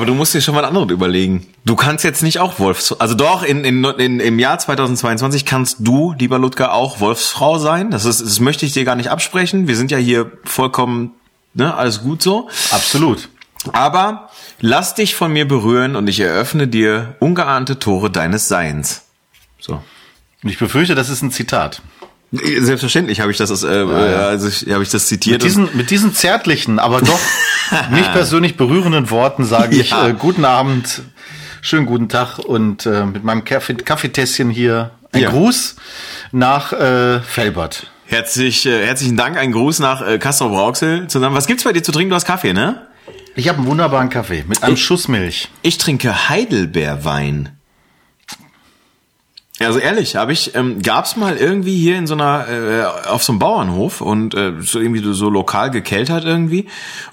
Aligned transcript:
aber 0.00 0.06
du 0.06 0.14
musst 0.14 0.32
dir 0.32 0.40
schon 0.40 0.54
mal 0.54 0.64
anderes 0.64 0.90
überlegen. 0.90 1.46
Du 1.66 1.76
kannst 1.76 2.04
jetzt 2.04 2.22
nicht 2.22 2.38
auch 2.38 2.58
Wolfs, 2.58 2.90
also 2.92 3.14
doch, 3.14 3.42
in, 3.42 3.66
in, 3.66 3.84
in, 3.84 4.18
im 4.18 4.38
Jahr 4.38 4.58
2022 4.58 5.44
kannst 5.44 5.76
du, 5.80 6.14
lieber 6.18 6.38
Ludger, 6.38 6.72
auch 6.72 7.00
Wolfsfrau 7.00 7.58
sein. 7.58 7.90
Das 7.90 8.06
ist, 8.06 8.22
das 8.22 8.40
möchte 8.40 8.64
ich 8.64 8.72
dir 8.72 8.86
gar 8.86 8.96
nicht 8.96 9.10
absprechen. 9.10 9.68
Wir 9.68 9.76
sind 9.76 9.90
ja 9.90 9.98
hier 9.98 10.32
vollkommen, 10.44 11.10
ne, 11.52 11.74
alles 11.74 12.00
gut 12.00 12.22
so. 12.22 12.48
Absolut. 12.70 13.28
Aber 13.74 14.30
lass 14.60 14.94
dich 14.94 15.14
von 15.14 15.34
mir 15.34 15.46
berühren 15.46 15.96
und 15.96 16.08
ich 16.08 16.20
eröffne 16.20 16.66
dir 16.66 17.16
ungeahnte 17.18 17.78
Tore 17.78 18.10
deines 18.10 18.48
Seins. 18.48 19.02
So. 19.58 19.82
Und 20.42 20.48
ich 20.48 20.58
befürchte, 20.58 20.94
das 20.94 21.10
ist 21.10 21.20
ein 21.20 21.30
Zitat. 21.30 21.82
Selbstverständlich 22.32 23.20
habe 23.20 23.32
ich 23.32 23.38
das, 23.38 23.62
äh, 23.64 23.84
ja, 23.84 24.10
ja. 24.10 24.18
also 24.28 24.48
habe 24.72 24.84
ich 24.84 24.90
das 24.90 25.06
zitiert. 25.06 25.42
Mit 25.42 25.50
diesen, 25.50 25.68
mit 25.76 25.90
diesen 25.90 26.14
zärtlichen, 26.14 26.78
aber 26.78 27.00
doch 27.00 27.18
mich 27.90 28.10
persönlich 28.12 28.56
berührenden 28.56 29.10
Worten 29.10 29.44
sage 29.44 29.76
ja. 29.76 29.82
ich 29.82 29.92
äh, 29.92 30.14
guten 30.16 30.44
Abend, 30.44 31.02
schönen 31.60 31.86
guten 31.86 32.08
Tag 32.08 32.38
und 32.38 32.86
äh, 32.86 33.04
mit 33.04 33.24
meinem 33.24 33.44
Kaffee, 33.44 33.74
Kaffeetässchen 33.74 34.48
hier 34.48 34.92
ein 35.12 35.24
Gruß 35.24 35.74
nach 36.30 36.72
äh, 36.72 37.20
Felbert. 37.20 37.88
Herzlich, 38.06 38.64
äh, 38.64 38.86
herzlichen 38.86 39.16
Dank, 39.16 39.36
ein 39.36 39.50
Gruß 39.50 39.80
nach 39.80 40.06
äh, 40.06 40.18
Castro 40.18 40.50
Brauxel 40.50 41.08
zusammen. 41.08 41.34
Was 41.34 41.46
gibt's 41.46 41.64
bei 41.64 41.72
dir 41.72 41.82
zu 41.82 41.90
trinken? 41.90 42.10
Du 42.10 42.16
hast 42.16 42.26
Kaffee, 42.26 42.52
ne? 42.52 42.86
Ich 43.34 43.48
habe 43.48 43.58
einen 43.58 43.66
wunderbaren 43.66 44.08
Kaffee 44.08 44.44
mit 44.46 44.62
einem 44.62 44.74
ich, 44.74 44.84
Schuss 44.84 45.08
Milch. 45.08 45.48
Ich 45.62 45.78
trinke 45.78 46.28
Heidelbeerwein. 46.28 47.50
Also 49.60 49.78
ehrlich, 49.78 50.16
habe 50.16 50.32
ich, 50.32 50.54
ähm, 50.54 50.80
gab's 50.80 51.16
mal 51.16 51.36
irgendwie 51.36 51.76
hier 51.76 51.98
in 51.98 52.06
so 52.06 52.14
einer, 52.14 52.48
äh, 52.48 53.08
auf 53.08 53.22
so 53.22 53.32
einem 53.32 53.38
Bauernhof 53.40 54.00
und 54.00 54.34
äh, 54.34 54.54
so 54.60 54.80
irgendwie 54.80 55.02
so 55.12 55.28
lokal 55.28 55.70
gekeltert 55.70 56.24
irgendwie. 56.24 56.66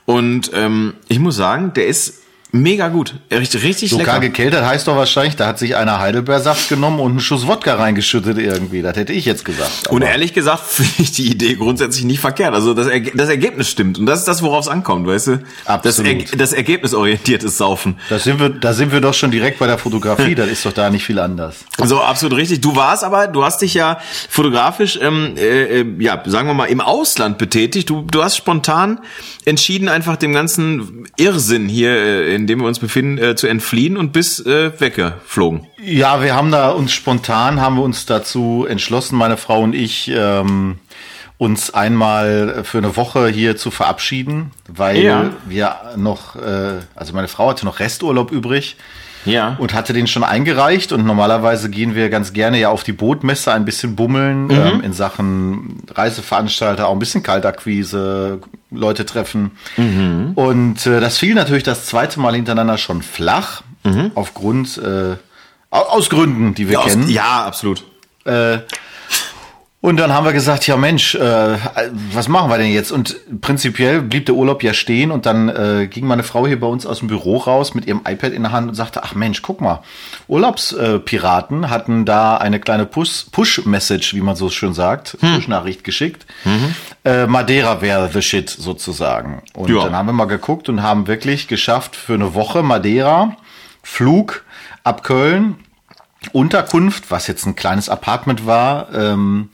Und 0.05 0.51
ähm, 0.53 0.93
ich 1.09 1.19
muss 1.19 1.35
sagen, 1.35 1.73
der 1.73 1.87
ist 1.87 2.23
Mega 2.61 2.89
gut. 2.89 3.15
Richtig, 3.31 3.63
richtig 3.63 3.91
Lokal 3.91 4.05
lecker. 4.05 4.19
gekeltert 4.19 4.65
heißt 4.65 4.87
doch 4.87 4.95
wahrscheinlich, 4.95 5.35
da 5.35 5.47
hat 5.47 5.59
sich 5.59 5.75
einer 5.75 5.99
Heidelbeersaft 5.99 6.69
genommen 6.69 6.99
und 6.99 7.11
einen 7.11 7.19
Schuss 7.19 7.47
Wodka 7.47 7.75
reingeschüttet 7.75 8.37
irgendwie. 8.37 8.81
Das 8.81 8.95
hätte 8.97 9.13
ich 9.13 9.25
jetzt 9.25 9.45
gesagt. 9.45 9.71
Aber 9.85 9.95
und 9.95 10.01
ehrlich 10.01 10.33
gesagt 10.33 10.63
finde 10.67 10.93
ich 10.97 11.11
die 11.11 11.29
Idee 11.29 11.55
grundsätzlich 11.55 12.05
nicht 12.05 12.19
verkehrt. 12.19 12.53
Also 12.53 12.73
das, 12.73 12.87
Erge 12.87 13.11
das 13.15 13.29
Ergebnis 13.29 13.69
stimmt. 13.69 13.99
Und 13.99 14.05
das 14.05 14.19
ist 14.19 14.27
das, 14.27 14.41
worauf 14.41 14.65
es 14.65 14.67
ankommt, 14.67 15.07
weißt 15.07 15.27
du? 15.27 15.43
Absolut. 15.65 16.23
Das, 16.23 16.31
er 16.31 16.37
das 16.37 16.53
ergebnisorientiertes 16.53 17.57
Saufen. 17.57 17.97
Da 18.09 18.19
sind 18.19 18.39
wir, 18.39 18.49
da 18.49 18.73
sind 18.73 18.91
wir 18.91 19.01
doch 19.01 19.13
schon 19.13 19.31
direkt 19.31 19.59
bei 19.59 19.67
der 19.67 19.77
Fotografie. 19.77 20.35
das 20.35 20.47
ist 20.47 20.65
doch 20.65 20.73
da 20.73 20.89
nicht 20.89 21.05
viel 21.05 21.19
anders. 21.19 21.65
So, 21.83 22.01
absolut 22.01 22.37
richtig. 22.37 22.61
Du 22.61 22.75
warst 22.75 23.03
aber, 23.03 23.27
du 23.27 23.43
hast 23.43 23.61
dich 23.61 23.73
ja 23.73 23.99
fotografisch, 24.29 24.99
ähm, 25.01 25.35
äh, 25.37 25.81
äh 25.81 25.85
ja, 25.99 26.21
sagen 26.25 26.47
wir 26.47 26.53
mal, 26.53 26.65
im 26.65 26.81
Ausland 26.81 27.37
betätigt. 27.37 27.89
Du, 27.89 28.01
du 28.01 28.23
hast 28.23 28.35
spontan 28.35 28.99
entschieden, 29.47 29.87
einfach 29.87 30.17
dem 30.17 30.33
ganzen 30.33 31.07
Irrsinn 31.17 31.69
hier 31.69 31.91
äh, 31.91 32.35
in 32.35 32.47
dem 32.47 32.59
wir 32.59 32.67
uns 32.67 32.79
befinden, 32.79 33.17
äh, 33.17 33.35
zu 33.35 33.47
entfliehen 33.47 33.97
und 33.97 34.11
bis 34.11 34.45
äh, 34.45 34.71
weggeflogen. 34.79 35.65
Ja, 35.81 36.21
wir 36.21 36.35
haben 36.35 36.51
da 36.51 36.69
uns 36.69 36.91
spontan 36.91 37.61
haben 37.61 37.77
wir 37.77 37.83
uns 37.83 38.05
dazu 38.05 38.65
entschlossen, 38.67 39.17
meine 39.17 39.37
Frau 39.37 39.61
und 39.61 39.73
ich, 39.73 40.11
ähm, 40.13 40.79
uns 41.37 41.71
einmal 41.73 42.63
für 42.63 42.79
eine 42.79 42.97
Woche 42.97 43.27
hier 43.27 43.55
zu 43.57 43.69
verabschieden, 43.69 44.51
weil 44.67 44.97
ja. 44.97 45.29
wir 45.47 45.75
noch, 45.95 46.35
äh, 46.35 46.79
also 46.95 47.13
meine 47.13 47.27
Frau 47.27 47.49
hatte 47.49 47.65
noch 47.65 47.79
Resturlaub 47.79 48.31
übrig 48.31 48.75
ja. 49.27 49.55
Und 49.59 49.73
hatte 49.73 49.93
den 49.93 50.07
schon 50.07 50.23
eingereicht 50.23 50.91
und 50.91 51.05
normalerweise 51.05 51.69
gehen 51.69 51.95
wir 51.95 52.09
ganz 52.09 52.33
gerne 52.33 52.59
ja 52.59 52.69
auf 52.69 52.83
die 52.83 52.93
Bootmesse 52.93 53.51
ein 53.51 53.65
bisschen 53.65 53.95
bummeln 53.95 54.45
mhm. 54.45 54.51
ähm, 54.51 54.81
in 54.81 54.93
Sachen 54.93 55.83
Reiseveranstalter, 55.93 56.87
auch 56.87 56.93
ein 56.93 56.99
bisschen 56.99 57.23
Kaltakquise, 57.23 58.39
Leute 58.71 59.05
treffen. 59.05 59.51
Mhm. 59.77 60.31
Und 60.35 60.85
äh, 60.85 60.99
das 60.99 61.17
fiel 61.17 61.33
natürlich 61.33 61.63
das 61.63 61.85
zweite 61.85 62.19
Mal 62.19 62.35
hintereinander 62.35 62.77
schon 62.77 63.01
flach, 63.01 63.63
mhm. 63.83 64.11
aufgrund, 64.15 64.77
äh, 64.77 65.15
aus 65.69 66.09
Gründen, 66.09 66.53
die 66.53 66.67
wir 66.67 66.73
ja, 66.73 66.83
kennen. 66.83 67.05
Aus, 67.05 67.11
ja, 67.11 67.45
absolut. 67.45 67.83
Äh, 68.25 68.59
und 69.79 69.97
dann 69.97 70.11
haben 70.11 70.25
wir 70.25 70.33
gesagt, 70.33 70.65
ja 70.65 70.75
Mensch, 70.75 71.13
äh, 71.13 71.57
was 72.11 72.27
machen 72.27 72.49
wir 72.49 72.57
denn 72.57 72.71
jetzt? 72.71 72.91
Und 72.91 73.15
prinzipiell 73.41 74.01
blieb 74.01 74.25
der 74.25 74.33
Urlaub 74.33 74.63
ja 74.63 74.73
stehen 74.73 75.11
und 75.11 75.27
dann 75.27 75.49
äh, 75.49 75.87
ging 75.87 76.07
meine 76.07 76.23
Frau 76.23 76.47
hier 76.47 76.59
bei 76.59 76.65
uns 76.65 76.87
aus 76.87 76.99
dem 76.99 77.07
Büro 77.07 77.37
raus 77.37 77.75
mit 77.75 77.85
ihrem 77.85 78.01
iPad 78.03 78.33
in 78.33 78.41
der 78.41 78.51
Hand 78.51 78.69
und 78.69 78.73
sagte, 78.73 79.03
ach 79.03 79.13
Mensch, 79.13 79.43
guck 79.43 79.61
mal, 79.61 79.83
Urlaubspiraten 80.27 81.63
äh, 81.63 81.67
hatten 81.67 82.05
da 82.05 82.37
eine 82.37 82.59
kleine 82.59 82.87
Push-Message, 82.87 84.15
wie 84.15 84.21
man 84.21 84.35
so 84.35 84.49
schön 84.49 84.73
sagt, 84.73 85.15
hm. 85.19 85.35
Push-Nachricht 85.35 85.83
geschickt. 85.83 86.25
Mhm. 86.43 86.75
Äh, 87.05 87.27
Madeira 87.27 87.79
wäre 87.79 88.09
the 88.11 88.23
shit 88.23 88.49
sozusagen. 88.49 89.43
Und 89.53 89.69
ja. 89.69 89.83
dann 89.83 89.95
haben 89.95 90.07
wir 90.07 90.13
mal 90.13 90.25
geguckt 90.25 90.69
und 90.69 90.81
haben 90.81 91.05
wirklich 91.05 91.47
geschafft 91.47 91.95
für 91.95 92.15
eine 92.15 92.33
Woche 92.33 92.63
Madeira, 92.63 93.37
Flug 93.83 94.43
ab 94.83 95.03
Köln, 95.03 95.55
Unterkunft, 96.33 97.11
was 97.11 97.27
jetzt 97.27 97.45
ein 97.45 97.55
kleines 97.55 97.89
Apartment 97.89 98.45
war, 98.45 98.93
ähm, 98.93 99.49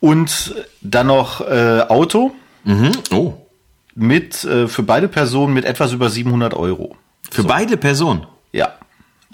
und 0.00 0.54
dann 0.82 1.06
noch 1.06 1.40
äh, 1.40 1.82
Auto. 1.88 2.32
Mhm. 2.64 2.92
Oh. 3.12 3.34
Mit, 3.94 4.44
äh, 4.44 4.68
für 4.68 4.82
beide 4.82 5.08
Personen 5.08 5.54
mit 5.54 5.64
etwas 5.64 5.92
über 5.92 6.10
700 6.10 6.54
Euro. 6.54 6.96
Für 7.30 7.42
so. 7.42 7.48
beide 7.48 7.76
Personen? 7.76 8.26
Ja. 8.52 8.74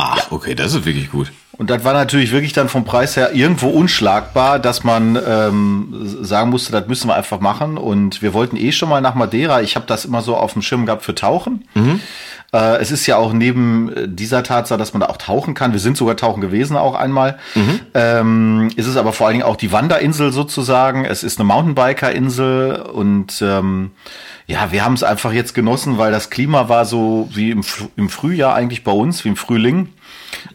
Ach, 0.04 0.16
ja. 0.16 0.24
okay, 0.30 0.54
das 0.56 0.74
ist 0.74 0.84
wirklich 0.84 1.10
gut. 1.10 1.32
Und 1.52 1.70
das 1.70 1.84
war 1.84 1.92
natürlich 1.92 2.32
wirklich 2.32 2.52
dann 2.52 2.68
vom 2.68 2.84
Preis 2.84 3.16
her 3.16 3.34
irgendwo 3.34 3.68
unschlagbar, 3.68 4.58
dass 4.58 4.82
man 4.82 5.16
ähm, 5.24 5.92
sagen 6.22 6.50
musste, 6.50 6.72
das 6.72 6.88
müssen 6.88 7.06
wir 7.08 7.14
einfach 7.14 7.38
machen. 7.38 7.78
Und 7.78 8.20
wir 8.20 8.34
wollten 8.34 8.56
eh 8.56 8.72
schon 8.72 8.88
mal 8.88 9.00
nach 9.00 9.14
Madeira. 9.14 9.60
Ich 9.60 9.76
habe 9.76 9.86
das 9.86 10.04
immer 10.04 10.22
so 10.22 10.36
auf 10.36 10.54
dem 10.54 10.62
Schirm 10.62 10.86
gehabt 10.86 11.04
für 11.04 11.14
Tauchen. 11.14 11.68
Mhm. 11.74 12.00
Äh, 12.52 12.78
es 12.78 12.90
ist 12.90 13.06
ja 13.06 13.16
auch 13.16 13.32
neben 13.32 13.92
äh, 13.92 14.08
dieser 14.08 14.42
Tatsache, 14.42 14.78
dass 14.78 14.92
man 14.92 15.00
da 15.02 15.06
auch 15.06 15.18
tauchen 15.18 15.54
kann. 15.54 15.72
Wir 15.72 15.78
sind 15.78 15.96
sogar 15.96 16.16
tauchen 16.16 16.40
gewesen 16.40 16.76
auch 16.76 16.96
einmal. 16.96 17.38
Mhm. 17.54 17.80
Ähm, 17.94 18.70
ist 18.74 18.88
es 18.88 18.96
aber 18.96 19.12
vor 19.12 19.28
allen 19.28 19.34
Dingen 19.34 19.46
auch 19.46 19.56
die 19.56 19.70
Wanderinsel 19.70 20.32
sozusagen. 20.32 21.04
Es 21.04 21.22
ist 21.22 21.38
eine 21.38 21.46
Mountainbiker-Insel 21.46 22.82
und 22.92 23.40
ähm, 23.40 23.92
ja, 24.46 24.72
wir 24.72 24.84
haben 24.84 24.94
es 24.94 25.02
einfach 25.02 25.32
jetzt 25.32 25.54
genossen, 25.54 25.98
weil 25.98 26.12
das 26.12 26.30
Klima 26.30 26.68
war 26.68 26.84
so 26.84 27.28
wie 27.32 27.50
im, 27.50 27.64
im 27.96 28.08
Frühjahr 28.08 28.54
eigentlich 28.54 28.84
bei 28.84 28.92
uns, 28.92 29.24
wie 29.24 29.28
im 29.28 29.36
Frühling. 29.36 29.88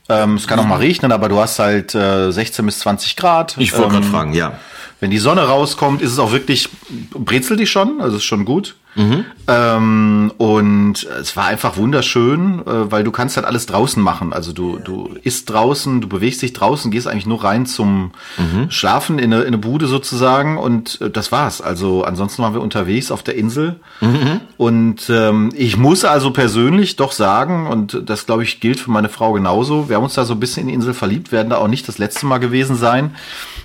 Ähm, 0.10 0.36
es 0.36 0.48
kann 0.48 0.60
auch 0.60 0.66
mal 0.66 0.80
regnen, 0.80 1.12
aber 1.12 1.30
du 1.30 1.40
hast 1.40 1.60
halt 1.60 1.96
äh, 1.96 2.32
16 2.32 2.66
bis 2.66 2.80
20 2.80 3.16
Grad. 3.16 3.56
Ich 3.58 3.74
wollte 3.74 3.86
ähm, 3.86 3.92
gerade 3.92 4.06
fragen, 4.06 4.34
ja. 4.34 4.60
Wenn 5.00 5.12
die 5.12 5.20
Sonne 5.20 5.42
rauskommt, 5.42 6.02
ist 6.02 6.12
es 6.12 6.20
auch 6.20 6.32
wirklich, 6.32 6.70
brezelt 7.12 7.60
dich 7.60 7.70
schon, 7.70 8.02
also 8.02 8.18
ist 8.18 8.24
schon 8.24 8.46
gut. 8.46 8.76
Mhm. 8.96 9.26
Ähm, 9.48 10.32
und 10.38 11.08
es 11.22 11.38
war 11.38 11.46
einfach 11.46 11.78
wunderschön, 11.78 12.60
äh, 12.66 12.92
weil 12.92 13.04
du 13.04 13.12
kannst 13.12 13.38
halt 13.38 13.46
alles 13.46 13.66
draußen 13.68 14.02
machen. 14.02 14.34
Also 14.34 14.52
du, 14.52 14.80
du 14.80 15.16
isst 15.24 15.50
draußen, 15.50 16.02
du 16.02 16.08
bewegst 16.08 16.42
dich 16.42 16.54
draußen, 16.54 16.90
gehst 16.92 17.08
eigentlich 17.08 17.28
nur 17.28 17.44
rein 17.44 17.66
zum 17.66 18.12
mhm. 18.38 18.70
Schlafen 18.70 19.20
in 19.20 19.32
eine, 19.32 19.44
in 19.44 19.48
eine 19.48 19.58
Bude 19.60 19.88
sozusagen 19.88 20.58
und 20.58 21.00
äh, 21.00 21.10
das 21.10 21.32
war's. 21.32 21.62
Also 21.62 22.04
ansonsten 22.04 22.42
waren 22.42 22.54
wir 22.54 22.62
unterwegs 22.62 23.12
auf 23.12 23.24
der 23.24 23.36
Insel. 23.36 23.80
Mhm. 24.02 24.42
Und 24.58 25.10
ähm, 25.10 25.52
ich 25.56 25.78
muss 25.78 26.04
also 26.04 26.32
persönlich 26.32 26.96
doch 26.96 27.12
sagen, 27.12 27.68
und 27.68 28.02
das 28.06 28.26
glaube 28.26 28.44
ich 28.44 28.60
gilt 28.60 28.80
für 28.80 28.92
meine 28.92 29.10
Frau 29.10 29.32
genauso, 29.34 29.90
wir 29.90 29.96
haben 29.96 30.04
uns 30.04 30.16
da 30.16 30.26
so 30.26 30.34
ein 30.34 30.40
bisschen 30.40 30.64
in 30.64 30.70
die 30.70 30.74
Insel 30.74 30.94
verliebt, 30.94 31.32
werden 31.32 31.52
da 31.52 31.58
auch 31.58 31.68
nicht 31.68 31.88
das 31.88 32.00
letzte 32.00 32.26
Mal 32.26 32.40
gewesen 32.40 32.76
sein 32.76 33.12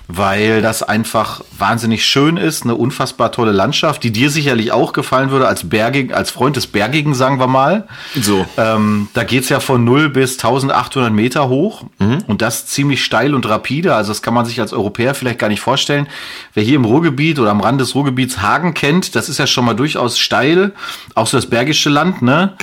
weil 0.07 0.61
das 0.61 0.83
einfach 0.83 1.41
wahnsinnig 1.57 2.05
schön 2.05 2.37
ist, 2.37 2.63
eine 2.63 2.75
unfassbar 2.75 3.31
tolle 3.31 3.51
Landschaft, 3.51 4.03
die 4.03 4.11
dir 4.11 4.29
sicherlich 4.29 4.71
auch 4.71 4.91
gefallen 4.93 5.22
würde 5.29 5.47
als 5.47 5.69
Bergig, 5.69 6.13
als 6.13 6.31
Freund 6.31 6.55
des 6.55 6.67
Bergigen, 6.67 7.13
sagen 7.13 7.39
wir 7.39 7.47
mal. 7.47 7.87
So. 8.19 8.45
Ähm, 8.57 9.07
da 9.13 9.23
geht's 9.23 9.49
ja 9.49 9.59
von 9.59 9.83
0 9.83 10.09
bis 10.09 10.33
1800 10.33 11.11
Meter 11.11 11.49
hoch 11.49 11.85
mhm. 11.99 12.23
und 12.27 12.41
das 12.41 12.65
ziemlich 12.65 13.03
steil 13.03 13.33
und 13.33 13.47
rapide. 13.47 13.95
Also 13.95 14.11
das 14.11 14.21
kann 14.21 14.33
man 14.33 14.45
sich 14.45 14.59
als 14.59 14.73
Europäer 14.73 15.15
vielleicht 15.15 15.39
gar 15.39 15.49
nicht 15.49 15.61
vorstellen. 15.61 16.07
Wer 16.53 16.63
hier 16.63 16.75
im 16.75 16.85
Ruhrgebiet 16.85 17.39
oder 17.39 17.51
am 17.51 17.61
Rand 17.61 17.81
des 17.81 17.95
Ruhrgebiets 17.95 18.41
Hagen 18.41 18.73
kennt, 18.73 19.15
das 19.15 19.29
ist 19.29 19.39
ja 19.39 19.47
schon 19.47 19.65
mal 19.65 19.73
durchaus 19.73 20.19
steil, 20.19 20.73
auch 21.15 21.27
so 21.27 21.37
das 21.37 21.47
bergische 21.47 21.89
Land, 21.89 22.21
ne? 22.21 22.53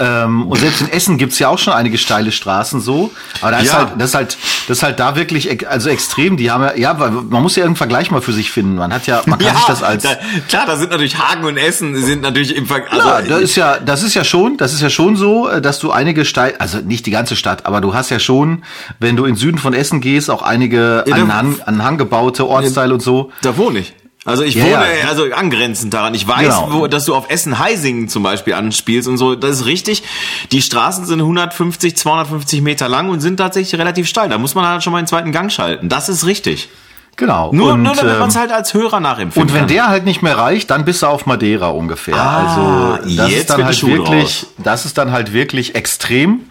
Ähm, 0.00 0.46
und 0.46 0.58
selbst 0.58 0.80
in 0.80 0.90
Essen 0.90 1.18
gibt's 1.18 1.38
ja 1.38 1.48
auch 1.48 1.58
schon 1.58 1.72
einige 1.72 1.98
steile 1.98 2.32
Straßen 2.32 2.80
so. 2.80 3.12
Aber 3.40 3.52
da 3.52 3.58
ist 3.58 3.72
halt, 3.72 3.90
das 3.96 4.10
ist 4.10 4.14
halt, 4.14 4.38
das 4.66 4.78
ist 4.78 4.82
halt 4.82 4.98
da 4.98 5.14
wirklich, 5.14 5.68
also 5.68 5.88
extrem. 5.88 6.36
Die 6.36 6.50
haben 6.50 6.62
ja, 6.62 6.76
ja, 6.76 7.00
weil 7.00 7.10
man 7.10 7.42
muss 7.42 7.54
ja 7.54 7.62
irgendeinen 7.62 7.76
Vergleich 7.76 8.10
mal 8.10 8.20
für 8.20 8.32
sich 8.32 8.50
finden. 8.50 8.74
Man 8.76 8.92
hat 8.92 9.06
ja, 9.06 9.22
man 9.26 9.38
kann 9.38 9.48
ja, 9.48 9.54
sich 9.54 9.66
das 9.66 9.82
als. 9.82 10.02
Da, 10.02 10.16
klar, 10.48 10.66
da 10.66 10.76
sind 10.76 10.90
natürlich 10.90 11.18
Hagen 11.18 11.44
und 11.44 11.56
Essen 11.56 11.96
sind 11.96 12.22
natürlich 12.22 12.56
im 12.56 12.66
Vergleich. 12.66 12.92
Also, 12.92 13.08
ja, 13.08 13.22
das 13.22 13.42
ist 13.42 13.56
ja, 13.56 13.78
das 13.78 14.02
ist 14.02 14.14
ja 14.14 14.24
schon, 14.24 14.56
das 14.56 14.72
ist 14.72 14.82
ja 14.82 14.90
schon 14.90 15.16
so, 15.16 15.48
äh, 15.48 15.62
dass 15.62 15.78
du 15.78 15.92
einige 15.92 16.24
steil, 16.24 16.56
also 16.58 16.78
nicht 16.78 17.06
die 17.06 17.12
ganze 17.12 17.36
Stadt, 17.36 17.66
aber 17.66 17.80
du 17.80 17.94
hast 17.94 18.10
ja 18.10 18.18
schon, 18.18 18.64
wenn 18.98 19.16
du 19.16 19.24
in 19.26 19.36
Süden 19.36 19.58
von 19.58 19.74
Essen 19.74 20.00
gehst, 20.00 20.28
auch 20.30 20.42
einige 20.42 21.04
ja, 21.06 21.14
an, 21.14 21.32
Hang, 21.32 21.60
an 21.64 21.84
Hang 21.84 21.98
gebaute 21.98 22.46
Ortsteile 22.48 22.94
und 22.94 23.00
so. 23.00 23.30
Da 23.42 23.56
wohne 23.56 23.80
ich. 23.80 23.94
Also 24.28 24.42
ich 24.42 24.54
ja, 24.54 24.64
wohne 24.64 24.72
ja. 24.72 25.08
also 25.08 25.24
angrenzend 25.32 25.94
daran. 25.94 26.14
Ich 26.14 26.26
weiß, 26.26 26.60
genau. 26.60 26.68
wo, 26.70 26.86
dass 26.86 27.06
du 27.06 27.14
auf 27.14 27.30
Essen-Heisingen 27.30 28.08
zum 28.08 28.22
Beispiel 28.22 28.54
anspielst 28.54 29.08
und 29.08 29.16
so. 29.16 29.34
Das 29.34 29.60
ist 29.60 29.66
richtig. 29.66 30.02
Die 30.52 30.62
Straßen 30.62 31.06
sind 31.06 31.20
150, 31.20 31.96
250 31.96 32.60
Meter 32.60 32.88
lang 32.88 33.08
und 33.08 33.20
sind 33.20 33.38
tatsächlich 33.38 33.78
relativ 33.80 34.06
steil. 34.06 34.28
Da 34.28 34.38
muss 34.38 34.54
man 34.54 34.66
halt 34.66 34.82
schon 34.82 34.92
mal 34.92 35.00
den 35.00 35.06
zweiten 35.06 35.32
Gang 35.32 35.50
schalten. 35.50 35.88
Das 35.88 36.08
ist 36.08 36.26
richtig. 36.26 36.68
Genau. 37.18 37.52
Nur, 37.52 37.72
und, 37.72 37.82
nur 37.82 37.94
damit 37.94 38.18
man 38.20 38.28
es 38.28 38.36
ähm, 38.36 38.42
halt 38.42 38.52
als 38.52 38.74
Hörer 38.74 39.00
nachempfinden 39.00 39.50
Und 39.50 39.52
wenn 39.52 39.62
kann. 39.62 39.68
der 39.68 39.88
halt 39.88 40.04
nicht 40.04 40.22
mehr 40.22 40.38
reicht, 40.38 40.70
dann 40.70 40.84
bist 40.84 41.02
du 41.02 41.06
auf 41.06 41.26
Madeira 41.26 41.70
ungefähr. 41.70 42.14
Ah, 42.14 42.96
also 42.98 43.16
das 43.16 43.30
jetzt 43.30 43.40
ist 43.40 43.50
dann 43.50 43.64
halt 43.64 43.76
Schuh 43.76 43.88
wirklich, 43.88 44.40
draus. 44.40 44.46
das 44.58 44.84
ist 44.84 44.96
dann 44.98 45.10
halt 45.10 45.32
wirklich 45.32 45.74
extrem. 45.74 46.42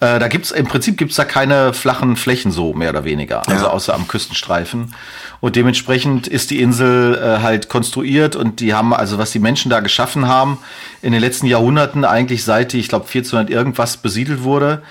Äh, 0.00 0.20
da 0.20 0.28
gibt's 0.28 0.52
im 0.52 0.66
Prinzip 0.66 0.96
gibt's 0.96 1.16
da 1.16 1.24
keine 1.24 1.72
flachen 1.72 2.16
Flächen 2.16 2.52
so 2.52 2.72
mehr 2.72 2.90
oder 2.90 3.04
weniger, 3.04 3.48
also 3.48 3.64
Ja. 3.66 3.70
außer 3.72 3.94
am 3.94 4.06
Küstenstreifen. 4.06 4.94
Und 5.40 5.56
dementsprechend 5.56 6.26
ist 6.28 6.50
die 6.50 6.60
Insel 6.60 7.16
äh, 7.16 7.42
halt 7.42 7.68
konstruiert 7.68 8.36
und 8.36 8.60
die 8.60 8.74
haben 8.74 8.94
also 8.94 9.18
was 9.18 9.32
die 9.32 9.38
Menschen 9.40 9.70
da 9.70 9.80
geschaffen 9.80 10.28
haben 10.28 10.58
in 11.02 11.12
den 11.12 11.20
letzten 11.20 11.46
Jahrhunderten 11.46 12.04
eigentlich 12.04 12.44
seit 12.44 12.72
die 12.72 12.78
ich 12.78 12.88
glaube 12.88 13.06
1400 13.06 13.50
irgendwas 13.50 13.96
besiedelt 13.96 14.42
wurde. 14.44 14.82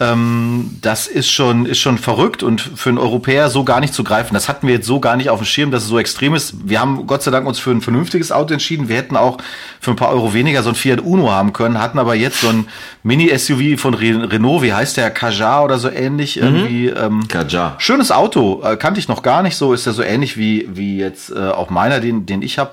Ähm, 0.00 0.76
das 0.82 1.06
ist 1.06 1.30
schon, 1.30 1.66
ist 1.66 1.78
schon 1.78 1.98
verrückt 1.98 2.42
und 2.42 2.60
für 2.60 2.88
einen 2.88 2.98
Europäer 2.98 3.48
so 3.48 3.62
gar 3.62 3.78
nicht 3.78 3.94
zu 3.94 4.02
greifen. 4.02 4.34
Das 4.34 4.48
hatten 4.48 4.66
wir 4.66 4.74
jetzt 4.74 4.86
so 4.86 4.98
gar 4.98 5.16
nicht 5.16 5.30
auf 5.30 5.38
dem 5.38 5.46
Schirm, 5.46 5.70
dass 5.70 5.84
es 5.84 5.88
so 5.88 6.00
extrem 6.00 6.34
ist. 6.34 6.68
Wir 6.68 6.80
haben 6.80 7.06
Gott 7.06 7.22
sei 7.22 7.30
Dank 7.30 7.46
uns 7.46 7.60
für 7.60 7.70
ein 7.70 7.80
vernünftiges 7.80 8.32
Auto 8.32 8.52
entschieden. 8.52 8.88
Wir 8.88 8.96
hätten 8.96 9.16
auch 9.16 9.38
für 9.80 9.92
ein 9.92 9.96
paar 9.96 10.10
Euro 10.10 10.34
weniger 10.34 10.64
so 10.64 10.70
ein 10.70 10.74
Fiat 10.74 11.00
Uno 11.00 11.30
haben 11.30 11.52
können, 11.52 11.80
hatten 11.80 12.00
aber 12.00 12.16
jetzt 12.16 12.40
so 12.40 12.48
ein 12.48 12.66
Mini-SUV 13.04 13.78
von 13.80 13.94
Re 13.94 14.32
Renault, 14.32 14.62
wie 14.62 14.72
heißt 14.72 14.96
der, 14.96 15.12
Kajar 15.12 15.64
oder 15.64 15.78
so 15.78 15.88
ähnlich, 15.88 16.38
irgendwie. 16.38 16.88
Ähm, 16.88 17.28
Kajar. 17.28 17.76
Schönes 17.78 18.10
Auto, 18.10 18.62
äh, 18.64 18.76
kannte 18.76 18.98
ich 18.98 19.06
noch 19.06 19.22
gar 19.22 19.44
nicht 19.44 19.56
so, 19.56 19.72
ist 19.72 19.86
ja 19.86 19.92
so 19.92 20.02
ähnlich 20.02 20.36
wie, 20.36 20.68
wie 20.72 20.98
jetzt 20.98 21.30
äh, 21.30 21.50
auch 21.50 21.70
meiner, 21.70 22.00
den, 22.00 22.26
den 22.26 22.42
ich 22.42 22.58
habe. 22.58 22.72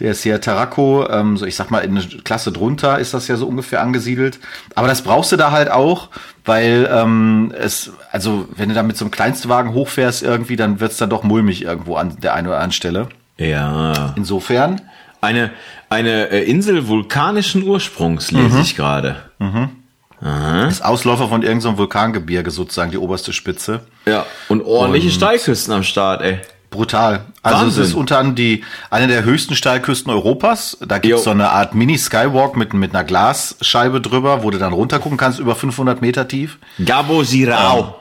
Der 0.00 0.12
ist 0.12 0.22
ja 0.24 0.38
Tarraco, 0.38 1.08
ähm, 1.10 1.36
so 1.36 1.44
ich 1.44 1.56
sag 1.56 1.70
mal, 1.70 1.80
in 1.80 1.98
eine 1.98 2.06
Klasse 2.22 2.52
drunter 2.52 2.98
ist 3.00 3.14
das 3.14 3.26
ja 3.26 3.36
so 3.36 3.46
ungefähr 3.46 3.80
angesiedelt. 3.82 4.38
Aber 4.76 4.86
das 4.86 5.02
brauchst 5.02 5.32
du 5.32 5.36
da 5.36 5.50
halt 5.50 5.70
auch, 5.70 6.08
weil 6.44 6.88
ähm, 6.92 7.52
es, 7.58 7.90
also 8.12 8.48
wenn 8.56 8.68
du 8.68 8.74
da 8.76 8.82
mit 8.84 8.96
so 8.96 9.04
einem 9.04 9.10
Kleinstwagen 9.10 9.72
hochfährst 9.74 10.22
irgendwie, 10.22 10.54
dann 10.56 10.78
wird's 10.80 10.98
dann 10.98 11.10
doch 11.10 11.24
mulmig 11.24 11.62
irgendwo 11.64 11.96
an 11.96 12.16
der 12.22 12.34
einen 12.34 12.46
oder 12.46 12.56
anderen 12.56 12.72
Stelle. 12.72 13.08
Ja. 13.38 14.14
Insofern, 14.16 14.80
Eine, 15.20 15.50
eine 15.90 16.30
äh, 16.30 16.44
Insel 16.48 16.86
vulkanischen 16.86 17.64
Ursprungs 17.64 18.30
lese 18.30 18.54
Mhm. 18.56 18.60
ich 18.62 18.76
gerade. 18.76 19.16
ist 20.68 20.84
Ausläufer 20.84 21.28
von 21.28 21.42
irgendeinem 21.42 21.76
Vulkangebirge 21.78 22.50
sozusagen, 22.50 22.90
die 22.92 22.98
oberste 22.98 23.32
Spitze. 23.32 23.80
Ja. 24.06 24.26
Und 24.48 24.62
ordentliche 24.62 25.10
Steilküsten 25.10 25.72
am 25.74 25.82
Start, 25.82 26.22
ey. 26.22 26.38
Brutal. 26.70 27.20
Also 27.42 27.60
Wahnsinn. 27.64 27.82
es 27.82 27.88
ist 27.88 27.94
unter 27.94 28.18
anderem 28.18 28.34
die 28.36 28.64
eine 28.90 29.06
der 29.06 29.24
höchsten 29.24 29.54
Steilküsten 29.54 30.12
Europas. 30.12 30.76
Da 30.86 30.98
gibt's 30.98 31.20
Jo. 31.20 31.24
so 31.24 31.30
eine 31.30 31.50
Art 31.50 31.74
Mini-Skywalk 31.74 32.56
mit, 32.56 32.74
mit 32.74 32.94
einer 32.94 33.04
Glasscheibe 33.04 34.00
drüber, 34.00 34.42
wo 34.42 34.50
du 34.50 34.58
dann 34.58 34.72
runtergucken 34.72 35.16
kannst, 35.16 35.38
über 35.38 35.54
500 35.54 36.02
Meter 36.02 36.28
tief. 36.28 36.58
Gabo 36.84 37.22
Sirao. 37.24 37.96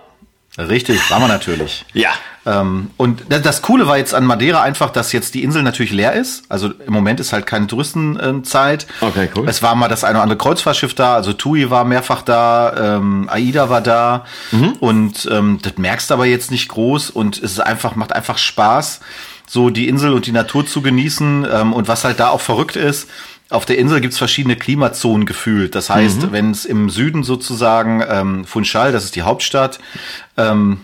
Richtig, 0.58 1.12
war 1.12 1.20
man 1.20 1.30
natürlich. 1.30 1.86
Ja. 1.94 2.10
Ähm, 2.48 2.90
und 2.98 3.26
das, 3.30 3.62
Coole 3.62 3.88
war 3.88 3.98
jetzt 3.98 4.16
an 4.16 4.26
Madeira 4.26 4.62
einfach, 4.62 4.90
dass 4.90 5.12
jetzt 5.12 5.36
die 5.36 5.44
Insel 5.44 5.62
natürlich 5.62 5.92
leer 5.92 6.14
ist. 6.14 6.46
Also 6.50 6.72
im 6.86 6.94
Moment 6.94 7.20
ist 7.20 7.32
halt 7.32 7.46
keine 7.46 7.68
Touristenzeit. 7.68 8.88
Okay, 9.02 9.30
cool. 9.36 9.48
Es 9.48 9.62
war 9.62 9.76
mal 9.76 9.88
das 9.88 10.04
eine 10.04 10.16
oder 10.16 10.24
andere 10.24 10.38
Kreuzfahrtschiff 10.38 10.96
da, 10.96 11.14
also 11.14 11.34
TUI 11.34 11.70
war 11.70 11.84
mehrfach 11.84 12.24
da, 12.24 12.98
ähm, 12.98 13.30
AIDA 13.30 13.70
war 13.70 13.82
da. 13.82 14.26
Mhm. 14.52 14.74
Und 14.80 15.30
ähm, 15.32 15.60
das 15.62 15.78
merkst 15.78 16.10
du 16.10 16.16
aber 16.16 16.26
jetzt 16.26 16.50
nicht 16.50 16.70
groß 16.70 17.12
und 17.12 17.38
es 17.38 17.52
ist 17.52 17.60
einfach, 17.60 17.96
macht 17.96 18.14
einfach 18.14 18.38
Spaß, 18.38 19.02
so 19.46 19.70
die 19.70 19.88
Insel 19.88 20.14
und 20.14 20.26
die 20.26 20.32
Natur 20.32 20.66
zu 20.66 20.82
genießen. 20.82 21.46
Ähm, 21.52 21.74
und 21.74 21.88
was 21.88 22.04
halt 22.04 22.20
da 22.20 22.30
auch 22.30 22.42
verrückt 22.42 22.78
ist, 22.78 23.10
auf 23.50 23.66
der 23.66 23.78
Insel 23.78 24.02
gibt's 24.02 24.18
verschiedene 24.18 24.56
Klimazonen 24.56 25.26
gefühlt. 25.26 25.74
Das 25.76 25.90
heißt, 25.90 26.24
Mhm. 26.24 26.32
wenn 26.32 26.52
es 26.52 26.66
im 26.66 26.90
Süden 26.90 27.24
sozusagen 27.24 28.04
ähm, 28.08 28.46
Funchal, 28.46 28.92
das 28.92 29.06
ist 29.06 29.16
die 29.16 29.22
Hauptstadt, 29.22 29.80
ähm, 30.36 30.82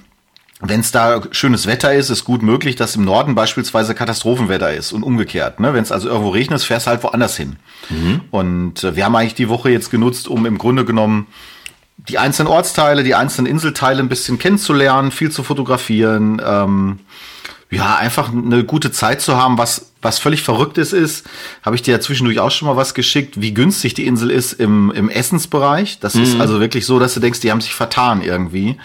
wenn 0.65 0.79
es 0.79 0.91
da 0.93 1.21
schönes 1.31 1.67
Wetter 1.67 1.93
ist, 1.93 2.09
ist 2.09 2.23
gut 2.23 2.41
möglich, 2.41 2.77
dass 2.77 2.95
im 2.95 3.03
Norden 3.03 3.35
beispielsweise 3.35 3.93
Katastrophenwetter 3.95 4.73
ist 4.73 4.93
und 4.93 5.03
umgekehrt. 5.03 5.59
Ne? 5.59 5.73
Wenn 5.73 5.83
es 5.83 5.91
also 5.91 6.07
irgendwo 6.07 6.29
regnet, 6.29 6.61
fährst 6.61 6.85
du 6.87 6.91
halt 6.91 7.03
woanders 7.03 7.35
hin. 7.35 7.57
Und 8.31 8.81
äh, 8.83 8.95
wir 8.95 9.03
haben 9.03 9.15
eigentlich 9.17 9.35
die 9.35 9.49
Woche 9.49 9.69
jetzt 9.71 9.91
genutzt, 9.91 10.29
um 10.29 10.45
im 10.45 10.57
Grunde 10.57 10.85
genommen 10.85 11.27
die 11.97 12.17
einzelnen 12.17 12.47
Ortsteile, 12.47 13.03
die 13.03 13.13
einzelnen 13.13 13.51
Inselteile 13.51 13.99
ein 13.99 14.07
bisschen 14.07 14.39
kennenzulernen, 14.39 15.11
viel 15.11 15.31
zu 15.31 15.43
fotografieren. 15.43 16.41
Ähm, 16.45 16.99
ja, 17.69 17.95
einfach 17.97 18.31
eine 18.31 18.63
gute 18.63 18.91
Zeit 18.93 19.19
zu 19.21 19.35
haben, 19.35 19.57
was, 19.57 19.92
was 20.03 20.19
völlig 20.19 20.43
Verrücktes 20.43 20.93
ist, 20.93 21.25
habe 21.63 21.75
ich 21.75 21.81
dir 21.81 21.91
ja 21.91 21.99
zwischendurch 21.99 22.39
auch 22.39 22.51
schon 22.51 22.67
mal 22.67 22.75
was 22.75 22.93
geschickt, 22.93 23.41
wie 23.41 23.53
günstig 23.53 23.93
die 23.93 24.05
Insel 24.05 24.29
ist 24.29 24.53
im, 24.53 24.91
im 24.91 25.09
Essensbereich. 25.09 25.99
Das 25.99 26.15
ist 26.15 26.39
also 26.39 26.59
wirklich 26.59 26.85
so, 26.85 26.99
dass 26.99 27.13
du 27.13 27.19
denkst, 27.19 27.39
die 27.39 27.51
haben 27.51 27.61
sich 27.61 27.73
vertan 27.73 28.21
irgendwie. 28.21 28.77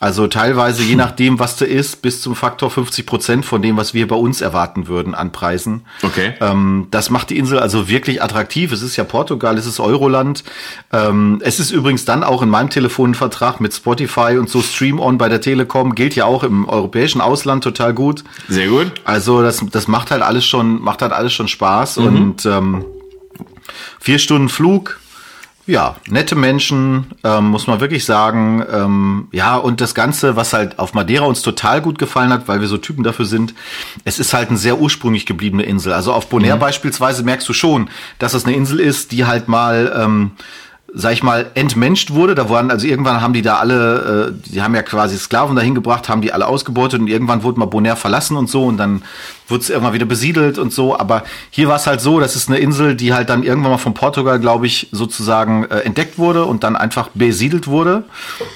Also 0.00 0.28
teilweise, 0.28 0.82
je 0.82 0.96
nachdem, 0.96 1.38
was 1.38 1.56
du 1.56 1.66
isst, 1.66 2.00
bis 2.00 2.22
zum 2.22 2.34
Faktor 2.34 2.70
50 2.70 3.04
Prozent 3.04 3.44
von 3.44 3.60
dem, 3.60 3.76
was 3.76 3.92
wir 3.92 4.08
bei 4.08 4.16
uns 4.16 4.40
erwarten 4.40 4.88
würden 4.88 5.14
an 5.14 5.30
Preisen. 5.30 5.82
Okay. 6.02 6.32
Ähm, 6.40 6.86
das 6.90 7.10
macht 7.10 7.28
die 7.28 7.36
Insel 7.36 7.58
also 7.58 7.86
wirklich 7.86 8.22
attraktiv. 8.22 8.72
Es 8.72 8.80
ist 8.80 8.96
ja 8.96 9.04
Portugal, 9.04 9.58
es 9.58 9.66
ist 9.66 9.78
Euroland. 9.78 10.42
Ähm, 10.90 11.42
es 11.44 11.60
ist 11.60 11.70
übrigens 11.70 12.06
dann 12.06 12.24
auch 12.24 12.40
in 12.40 12.48
meinem 12.48 12.70
Telefonvertrag 12.70 13.60
mit 13.60 13.74
Spotify 13.74 14.38
und 14.38 14.48
so 14.48 14.62
Stream 14.62 15.00
On 15.00 15.18
bei 15.18 15.28
der 15.28 15.42
Telekom, 15.42 15.94
gilt 15.94 16.16
ja 16.16 16.24
auch 16.24 16.44
im 16.44 16.66
europäischen 16.66 17.20
Ausland 17.20 17.62
total 17.62 17.92
gut. 17.92 18.24
Sehr 18.48 18.68
gut. 18.68 18.92
Also 19.04 19.42
das, 19.42 19.62
das 19.70 19.86
macht 19.86 20.10
halt 20.10 20.22
alles 20.22 20.46
schon, 20.46 20.80
macht 20.80 21.02
halt 21.02 21.12
alles 21.12 21.34
schon 21.34 21.46
Spaß 21.46 21.98
und 21.98 22.46
ähm, 22.46 22.86
vier 24.00 24.18
Stunden 24.18 24.48
Flug. 24.48 24.99
Ja, 25.70 25.94
nette 26.08 26.34
Menschen, 26.34 27.06
ähm, 27.22 27.44
muss 27.46 27.68
man 27.68 27.78
wirklich 27.78 28.04
sagen. 28.04 28.66
Ähm, 28.72 29.28
ja, 29.30 29.56
und 29.56 29.80
das 29.80 29.94
Ganze, 29.94 30.34
was 30.34 30.52
halt 30.52 30.80
auf 30.80 30.94
Madeira 30.94 31.26
uns 31.26 31.42
total 31.42 31.80
gut 31.80 31.96
gefallen 31.96 32.32
hat, 32.32 32.48
weil 32.48 32.60
wir 32.60 32.66
so 32.66 32.76
Typen 32.76 33.04
dafür 33.04 33.24
sind, 33.24 33.54
es 34.04 34.18
ist 34.18 34.34
halt 34.34 34.48
eine 34.48 34.58
sehr 34.58 34.80
ursprünglich 34.80 35.26
gebliebene 35.26 35.62
Insel. 35.62 35.92
Also 35.92 36.12
auf 36.12 36.28
Bonaire 36.28 36.56
beispielsweise 36.56 37.22
merkst 37.22 37.48
du 37.48 37.52
schon, 37.52 37.88
dass 38.18 38.34
es 38.34 38.46
eine 38.46 38.56
Insel 38.56 38.80
ist, 38.80 39.12
die 39.12 39.26
halt 39.26 39.46
mal 39.46 39.96
ähm, 39.96 40.32
sag 40.94 41.12
ich 41.12 41.22
mal, 41.22 41.50
entmenscht 41.54 42.12
wurde. 42.12 42.34
Da 42.34 42.48
waren, 42.48 42.70
also 42.70 42.86
irgendwann 42.86 43.20
haben 43.20 43.32
die 43.32 43.42
da 43.42 43.56
alle, 43.56 44.32
äh, 44.32 44.50
die 44.50 44.62
haben 44.62 44.74
ja 44.74 44.82
quasi 44.82 45.16
Sklaven 45.16 45.56
dahin 45.56 45.74
gebracht, 45.74 46.08
haben 46.08 46.22
die 46.22 46.32
alle 46.32 46.46
ausgebeutet 46.46 47.00
und 47.00 47.06
irgendwann 47.06 47.42
wurde 47.42 47.58
mal 47.58 47.66
Bonaire 47.66 47.96
verlassen 47.96 48.36
und 48.36 48.48
so 48.48 48.64
und 48.64 48.76
dann 48.76 49.02
wurde 49.48 49.62
es 49.62 49.70
irgendwann 49.70 49.94
wieder 49.94 50.06
besiedelt 50.06 50.58
und 50.58 50.72
so. 50.72 50.98
Aber 50.98 51.24
hier 51.50 51.68
war 51.68 51.76
es 51.76 51.86
halt 51.86 52.00
so, 52.00 52.20
das 52.20 52.36
ist 52.36 52.48
eine 52.48 52.58
Insel, 52.58 52.94
die 52.94 53.12
halt 53.12 53.28
dann 53.28 53.42
irgendwann 53.42 53.72
mal 53.72 53.78
von 53.78 53.94
Portugal, 53.94 54.38
glaube 54.38 54.66
ich, 54.66 54.88
sozusagen 54.92 55.64
äh, 55.64 55.80
entdeckt 55.80 56.18
wurde 56.18 56.44
und 56.44 56.64
dann 56.64 56.76
einfach 56.76 57.08
besiedelt 57.14 57.66
wurde. 57.66 58.04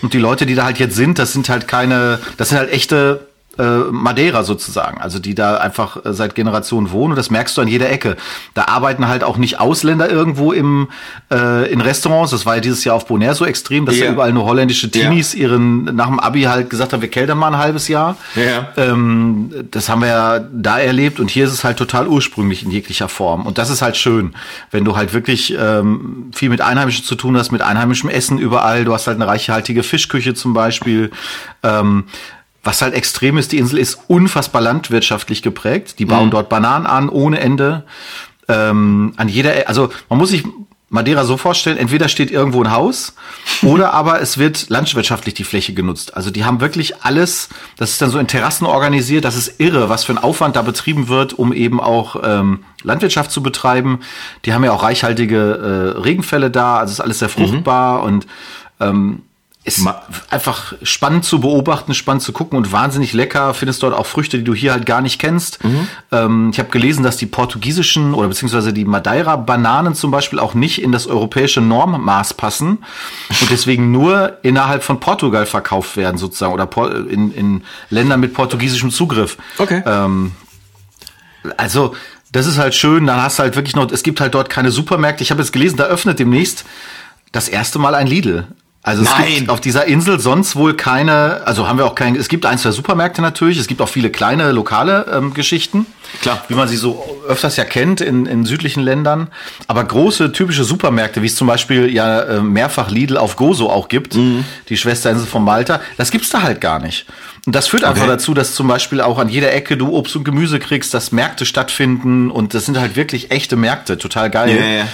Und 0.03 0.13
die 0.13 0.19
Leute, 0.19 0.47
die 0.47 0.55
da 0.55 0.65
halt 0.65 0.79
jetzt 0.79 0.97
sind, 0.97 1.19
das 1.19 1.33
sind 1.33 1.49
halt 1.49 1.69
keine, 1.69 2.21
das 2.37 2.51
sind 2.51 2.59
halt 2.59 2.73
echte 2.73 3.27
äh, 3.59 3.91
Madeira 3.91 4.43
sozusagen, 4.45 5.01
also 5.01 5.19
die 5.19 5.35
da 5.35 5.57
einfach 5.57 6.05
äh, 6.05 6.13
seit 6.13 6.35
Generationen 6.35 6.91
wohnen 6.91 7.13
und 7.13 7.17
das 7.17 7.31
merkst 7.31 7.57
du 7.57 7.61
an 7.63 7.69
jeder 7.69 7.91
Ecke. 7.91 8.17
Da 8.55 8.67
arbeiten 8.67 9.09
halt 9.09 9.25
auch 9.25 9.37
nicht 9.37 9.61
Ausländer 9.61 10.11
irgendwo 10.11 10.53
im 10.53 10.89
äh, 11.33 11.71
in 11.73 11.81
Restaurants. 11.81 12.31
Das 12.31 12.47
war 12.47 12.57
ja 12.57 12.61
dieses 12.61 12.85
Jahr 12.85 12.97
auf 12.97 13.07
Bonaire 13.07 13.35
so 13.35 13.45
extrem, 13.45 13.87
dass 13.87 13.97
Ja. 13.97 14.07
ja 14.07 14.13
überall 14.13 14.33
nur 14.33 14.45
holländische 14.45 14.91
Teenies 14.91 15.35
ihren 15.35 15.85
nach 15.85 16.07
dem 16.07 16.21
Abi 16.21 16.43
halt 16.43 16.71
gesagt 16.71 16.93
haben, 16.93 17.03
wir 17.03 17.11
keltern 17.11 17.39
mal 17.39 17.49
ein 17.49 17.59
halbes 17.59 17.89
Jahr. 17.89 18.17
Ja. 18.35 18.69
Ähm, 18.77 19.53
das 19.71 19.89
haben 19.89 20.01
wir 20.01 20.09
ja 20.09 20.39
da 20.39 20.79
erlebt 20.79 21.21
und 21.21 21.31
hier 21.31 21.45
ist 21.47 21.53
es 21.53 21.65
halt 21.65 21.77
total 21.77 22.07
ursprünglich 22.09 22.63
in 22.65 22.71
jeglicher 22.71 23.09
Form 23.09 23.47
und 23.47 23.59
das 23.59 23.71
ist 23.71 23.83
halt 23.83 23.97
schön, 23.97 24.35
wenn 24.71 24.85
du 24.85 24.97
halt 24.97 25.13
wirklich 25.13 25.55
ähm, 25.59 26.31
viel 26.35 26.49
mit 26.49 26.61
Einheimischen 26.61 27.05
zu 27.05 27.15
tun 27.15 27.37
hast, 27.37 27.53
mit 27.53 27.63
einheimischem 27.63 28.09
Essen 28.11 28.39
überall. 28.39 28.85
Du 28.85 28.93
hast 28.93 29.07
halt 29.07 29.17
eine 29.17 29.27
reichhaltige 29.27 29.83
Fischküche 29.83 30.35
zum 30.35 30.55
Beispiel. 30.55 31.11
Ähm, 31.63 32.05
was 32.65 32.83
halt 32.83 32.95
extrem 32.95 33.39
ist, 33.39 33.53
die 33.53 33.59
Insel 33.59 33.79
ist 33.79 33.99
unfassbar 34.09 34.63
landwirtschaftlich 34.63 35.43
geprägt. 35.43 35.99
Die 35.99 36.07
bauen 36.07 36.31
dort 36.31 36.49
Bananen 36.49 36.87
an 36.87 37.09
ohne 37.09 37.39
Ende. 37.41 37.85
Ähm, 38.49 39.13
an 39.17 39.29
jeder, 39.29 39.55
E- 39.57 39.65
also 39.67 39.91
man 40.09 40.19
muss 40.19 40.31
sich 40.31 40.45
Madeira 40.91 41.25
so 41.25 41.37
vorstellen, 41.37 41.77
entweder 41.77 42.09
steht 42.09 42.31
irgendwo 42.31 42.63
ein 42.63 42.71
Haus 42.71 43.15
oder 43.63 43.95
aber 43.95 44.21
es 44.21 44.39
wird 44.39 44.69
landwirtschaftlich 44.69 45.35
die 45.35 45.43
Fläche 45.45 45.75
genutzt. 45.75 46.17
Also 46.17 46.31
die 46.31 46.45
haben 46.45 46.61
wirklich 46.61 47.03
alles, 47.03 47.49
das 47.77 47.91
ist 47.91 48.01
dann 48.03 48.11
so 48.11 48.19
in 48.19 48.29
Terrassen 48.29 48.67
organisiert, 48.67 49.25
das 49.25 49.35
ist 49.37 49.59
irre, 49.61 49.89
was 49.89 50.05
für 50.05 50.13
ein 50.13 50.19
Aufwand 50.19 50.57
da 50.57 50.63
betrieben 50.63 51.09
wird, 51.09 51.33
um 51.33 51.53
eben 51.53 51.81
auch 51.81 52.17
ähm, 52.23 52.61
Landwirtschaft 52.83 53.31
zu 53.33 53.43
betreiben. 53.43 54.01
Die 54.45 54.53
haben 54.53 54.63
ja 54.63 54.73
auch 54.73 54.83
reichhaltige 54.85 55.95
äh, 55.97 56.01
Regenfälle 56.01 56.51
da, 56.51 56.79
also 56.79 56.93
ist 56.93 57.01
alles 57.01 57.19
sehr 57.19 57.29
fruchtbar 57.31 58.03
und 58.05 58.27
ähm, 58.79 59.23
ist 59.67 59.79
Ma- 59.79 60.03
einfach 60.29 60.75
spannend 60.83 61.25
zu 61.25 61.41
beobachten, 61.41 61.95
spannend 61.95 62.23
zu 62.23 62.33
gucken 62.35 62.59
und 62.59 62.71
wahnsinnig 62.71 63.15
lecker. 63.15 63.55
Findest 63.55 63.83
dort 63.83 63.95
auch 63.95 64.05
Früchte, 64.05 64.37
die 64.37 64.45
du 64.45 64.55
hier 64.55 64.73
halt 64.73 64.85
gar 64.85 65.01
nicht 65.01 65.19
kennst. 65.19 65.59
Ähm, 66.13 66.51
ich 66.53 66.59
habe 66.59 66.69
gelesen, 66.69 67.03
dass 67.03 67.17
die 67.17 67.25
portugiesischen 67.25 68.13
oder 68.13 68.29
beziehungsweise 68.29 68.75
die 68.75 68.85
Madeira-Bananen 68.85 69.95
zum 69.95 70.11
Beispiel 70.11 70.39
auch 70.39 70.53
nicht 70.53 70.83
in 70.83 70.93
das 70.93 71.07
europäische 71.07 71.63
Normmaß 71.63 72.35
passen 72.35 72.85
und 73.41 73.51
deswegen 73.51 73.91
nur 73.91 74.37
innerhalb 74.43 74.85
von 74.85 75.01
Portugal 75.01 75.47
verkauft 75.47 75.97
werden 75.97 76.19
sozusagen 76.19 76.53
oder 76.53 76.69
in, 77.09 77.33
in 77.33 77.63
Ländern 77.89 78.21
mit 78.21 78.35
portugiesischem 78.35 78.91
Zugriff. 78.91 79.39
Okay. 79.57 79.83
Ähm, 79.87 80.33
also, 81.57 81.95
das 82.33 82.47
ist 82.47 82.59
halt 82.59 82.75
schön. 82.75 83.07
Dann 83.07 83.23
hast 83.23 83.39
du 83.39 83.45
halt 83.45 83.57
wirklich 83.57 83.77
noch, 83.77 83.91
es 83.91 84.03
gibt 84.03 84.21
halt 84.21 84.35
dort 84.35 84.51
keine 84.51 84.71
Supermärkte. 84.71 85.23
Ich 85.23 85.31
habe 85.31 85.41
jetzt 85.41 85.53
gelesen, 85.53 85.79
da 85.79 85.85
öffnet 85.85 86.19
demnächst 86.19 86.67
das 87.33 87.49
erste 87.49 87.79
Mal 87.79 87.95
ein 87.95 88.07
Lidl. 88.07 88.47
Also 88.87 89.03
es 89.03 89.09
Nein. 89.09 89.35
gibt 89.37 89.49
auf 89.49 89.63
dieser 89.63 89.87
Insel 89.87 90.21
sonst 90.21 90.57
wohl 90.57 90.75
keine, 90.75 91.41
also 91.47 91.67
haben 91.67 91.79
wir 91.79 91.87
auch 91.87 91.95
keine, 91.95 92.19
es 92.19 92.29
gibt 92.29 92.45
ein, 92.45 92.59
zwei 92.59 92.71
Supermärkte 92.71 93.23
natürlich, 93.23 93.57
es 93.57 93.67
gibt 93.67 93.81
auch 93.81 93.89
viele 93.89 94.11
kleine 94.11 94.53
lokale 94.53 95.07
ähm, 95.11 95.33
Geschichten. 95.33 95.87
Klar. 96.21 96.45
Wie 96.49 96.55
man 96.55 96.69
sie 96.69 96.77
so 96.77 97.03
öfters 97.27 97.57
ja 97.57 97.65
kennt 97.65 98.03
in, 98.03 98.27
in 98.27 98.45
südlichen 98.45 98.83
Ländern. 98.83 99.29
Aber 99.69 99.83
große 99.85 100.33
typische 100.33 100.65
Supermärkte, 100.65 101.23
wie 101.23 101.27
es 101.27 101.35
zum 101.35 101.47
Beispiel 101.47 101.93
ja 101.93 102.21
äh, 102.21 102.41
mehrfach 102.43 102.91
Lidl 102.91 103.17
auf 103.17 103.37
Gozo 103.37 103.71
auch 103.71 103.89
gibt, 103.89 104.15
Mhm. 104.17 104.45
die 104.69 104.77
Schwesterinsel 104.77 105.27
von 105.27 105.43
Malta, 105.43 105.81
das 105.97 106.11
gibt's 106.11 106.29
da 106.29 106.43
halt 106.43 106.61
gar 106.61 106.79
nicht. 106.79 107.07
Und 107.47 107.55
das 107.57 107.67
führt 107.69 107.85
einfach 107.85 108.03
Okay. 108.03 108.11
dazu, 108.13 108.35
dass 108.35 108.55
zum 108.55 108.69
Beispiel 108.69 109.01
auch 109.01 109.19
an 109.19 109.31
jeder 109.31 109.53
Ecke 109.55 109.79
du 109.79 109.89
Obst 109.97 110.15
und 110.15 110.25
Gemüse 110.25 110.59
kriegst, 110.59 110.93
dass 110.93 111.11
Märkte 111.11 111.47
stattfinden 111.47 112.31
und 112.31 112.53
das 112.53 112.67
sind 112.67 112.79
halt 112.79 112.97
wirklich 112.97 113.31
echte 113.31 113.57
Märkte, 113.57 113.97
total 113.97 114.29
geil. 114.31 114.51
Ja, 114.57 114.65
ja, 114.81 114.89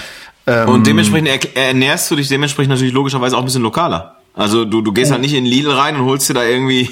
ja. 0.47 0.65
Und 0.65 0.87
dementsprechend 0.87 1.29
er- 1.29 1.69
ernährst 1.69 2.11
du 2.11 2.17
dich 2.17 2.29
dementsprechend 2.29 2.71
natürlich 2.71 2.93
logischerweise 2.93 3.37
auch 3.37 3.41
ein 3.41 3.47
bisschen 3.47 3.63
lokaler. 3.63 4.17
Also 4.35 4.65
du, 4.65 4.81
du 4.81 4.93
gehst 4.93 5.11
halt 5.11 5.21
nicht 5.21 5.35
in 5.35 5.45
Lidl 5.45 5.71
rein 5.73 5.97
und 5.97 6.05
holst 6.05 6.29
dir 6.29 6.35
da 6.35 6.45
irgendwie. 6.45 6.89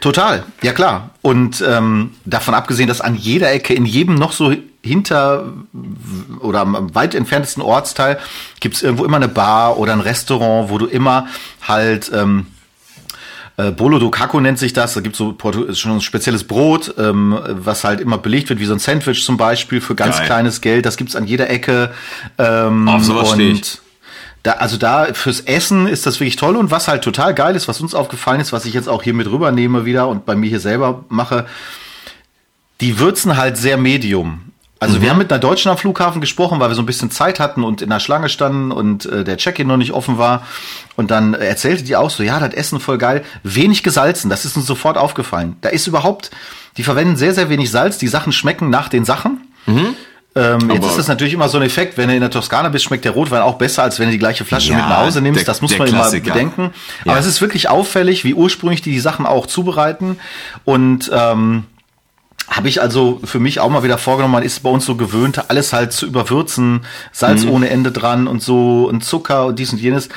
Total, 0.00 0.44
ja 0.62 0.72
klar. 0.72 1.10
Und 1.20 1.62
ähm, 1.66 2.12
davon 2.24 2.54
abgesehen, 2.54 2.86
dass 2.86 3.00
an 3.00 3.16
jeder 3.16 3.50
Ecke, 3.50 3.74
in 3.74 3.86
jedem 3.86 4.14
noch 4.14 4.30
so 4.32 4.54
hinter 4.84 5.52
oder 6.40 6.60
am 6.60 6.94
weit 6.94 7.16
entferntesten 7.16 7.62
Ortsteil 7.62 8.18
gibt's 8.60 8.82
irgendwo 8.82 9.04
immer 9.04 9.16
eine 9.16 9.26
Bar 9.28 9.78
oder 9.78 9.92
ein 9.94 10.00
Restaurant, 10.00 10.70
wo 10.70 10.78
du 10.78 10.86
immer 10.86 11.26
halt 11.66 12.10
ähm, 12.14 12.46
äh, 13.58 13.70
Bolo 13.70 13.98
do 13.98 14.10
Caco 14.10 14.40
nennt 14.40 14.58
sich 14.58 14.72
das. 14.72 14.94
Da 14.94 15.00
gibt's 15.00 15.18
so 15.18 15.32
Portu 15.32 15.62
ist 15.64 15.78
schon 15.78 15.92
ein 15.92 16.00
spezielles 16.00 16.44
Brot, 16.44 16.94
ähm, 16.98 17.38
was 17.48 17.84
halt 17.84 18.00
immer 18.00 18.18
belegt 18.18 18.48
wird, 18.50 18.60
wie 18.60 18.66
so 18.66 18.74
ein 18.74 18.78
Sandwich 18.78 19.24
zum 19.24 19.36
Beispiel 19.36 19.80
für 19.80 19.94
ganz 19.94 20.18
Geil. 20.18 20.26
kleines 20.26 20.60
Geld. 20.60 20.84
Das 20.84 20.96
gibt's 20.96 21.16
an 21.16 21.26
jeder 21.26 21.48
Ecke. 21.48 21.92
Ähm, 22.38 22.88
Auf 22.88 23.04
sowas 23.04 23.30
steh 23.32 23.52
ich. 23.52 23.78
da, 24.42 24.52
also 24.52 24.76
da 24.76 25.12
fürs 25.14 25.40
Essen 25.40 25.86
ist 25.86 26.06
das 26.06 26.20
wirklich 26.20 26.36
toll 26.36 26.56
und 26.56 26.70
was 26.70 26.88
halt 26.88 27.02
total 27.02 27.34
geil 27.34 27.56
ist, 27.56 27.66
was 27.66 27.80
uns 27.80 27.94
aufgefallen 27.94 28.40
ist, 28.40 28.52
was 28.52 28.66
ich 28.66 28.74
jetzt 28.74 28.88
auch 28.88 29.02
hier 29.02 29.14
mit 29.14 29.26
rübernehme 29.26 29.84
wieder 29.84 30.08
und 30.08 30.26
bei 30.26 30.36
mir 30.36 30.50
hier 30.50 30.60
selber 30.60 31.04
mache, 31.08 31.46
die 32.82 32.98
würzen 32.98 33.38
halt 33.38 33.56
sehr 33.56 33.78
medium. 33.78 34.45
Also 34.78 35.00
wir 35.00 35.08
haben 35.08 35.16
mit 35.18 35.32
einer 35.32 35.38
Deutschen 35.40 35.70
am 35.70 35.78
Flughafen 35.78 36.20
gesprochen, 36.20 36.60
weil 36.60 36.68
wir 36.68 36.74
so 36.74 36.82
ein 36.82 36.86
bisschen 36.86 37.10
Zeit 37.10 37.40
hatten 37.40 37.64
und 37.64 37.80
in 37.80 37.88
der 37.88 37.98
Schlange 37.98 38.28
standen 38.28 38.72
und 38.72 39.06
äh, 39.06 39.24
der 39.24 39.38
Check-in 39.38 39.66
noch 39.66 39.78
nicht 39.78 39.92
offen 39.92 40.18
war. 40.18 40.46
Und 40.96 41.10
dann 41.10 41.32
erzählte 41.32 41.82
die 41.82 41.96
auch 41.96 42.10
so, 42.10 42.22
ja, 42.22 42.38
das 42.40 42.52
Essen 42.52 42.78
voll 42.78 42.98
geil, 42.98 43.24
wenig 43.42 43.82
gesalzen. 43.82 44.28
Das 44.28 44.44
ist 44.44 44.54
uns 44.56 44.66
sofort 44.66 44.98
aufgefallen. 44.98 45.56
Da 45.62 45.70
ist 45.70 45.86
überhaupt, 45.86 46.30
die 46.76 46.82
verwenden 46.82 47.16
sehr, 47.16 47.32
sehr 47.32 47.48
wenig 47.48 47.70
Salz. 47.70 47.96
Die 47.96 48.08
Sachen 48.08 48.32
schmecken 48.32 48.68
nach 48.68 48.88
den 48.90 49.06
Sachen. 49.06 49.40
Ähm, 49.66 50.70
jetzt 50.70 50.86
ist 50.86 50.98
das 50.98 51.08
natürlich 51.08 51.32
immer 51.32 51.48
so 51.48 51.56
ein 51.56 51.62
Effekt, 51.62 51.96
wenn 51.96 52.08
du 52.08 52.14
in 52.14 52.20
der 52.20 52.30
Toskana 52.30 52.68
bist, 52.68 52.84
schmeckt 52.84 53.06
der 53.06 53.12
Rotwein 53.12 53.40
auch 53.40 53.54
besser, 53.56 53.82
als 53.82 53.98
wenn 53.98 54.06
du 54.08 54.12
die 54.12 54.18
gleiche 54.18 54.44
Flasche 54.44 54.72
Ja, 54.72 54.76
mit 54.76 54.88
nach 54.90 54.98
Hause 55.06 55.22
nimmst. 55.22 55.40
der- 55.40 55.46
das 55.46 55.62
muss 55.62 55.76
man 55.78 55.88
immer 55.88 56.00
Klassiker. 56.00 56.34
bedenken. 56.34 56.72
Ja. 57.06 57.12
Aber 57.12 57.20
es 57.20 57.24
ist 57.26 57.40
wirklich 57.40 57.70
auffällig, 57.70 58.24
wie 58.24 58.34
ursprünglich 58.34 58.82
die 58.82 58.90
die 58.92 59.00
Sachen 59.00 59.24
auch 59.24 59.46
zubereiten. 59.46 60.18
Und 60.66 61.10
ähm, 61.14 61.64
habe 62.48 62.68
ich 62.68 62.80
also 62.80 63.20
für 63.24 63.40
mich 63.40 63.60
auch 63.60 63.68
mal 63.68 63.82
wieder 63.82 63.98
vorgenommen, 63.98 64.34
man 64.34 64.42
ist 64.42 64.62
bei 64.62 64.70
uns 64.70 64.84
so 64.84 64.94
gewöhnt, 64.94 65.50
alles 65.50 65.72
halt 65.72 65.92
zu 65.92 66.06
überwürzen, 66.06 66.82
Salz 67.12 67.44
Mhm. 67.44 67.50
ohne 67.50 67.70
Ende 67.70 67.90
dran 67.92 68.28
und 68.28 68.42
so 68.42 68.88
und 68.88 69.04
Zucker 69.04 69.46
und 69.46 69.58
dies 69.58 69.72
und 69.72 69.80
jenes. 69.80 70.08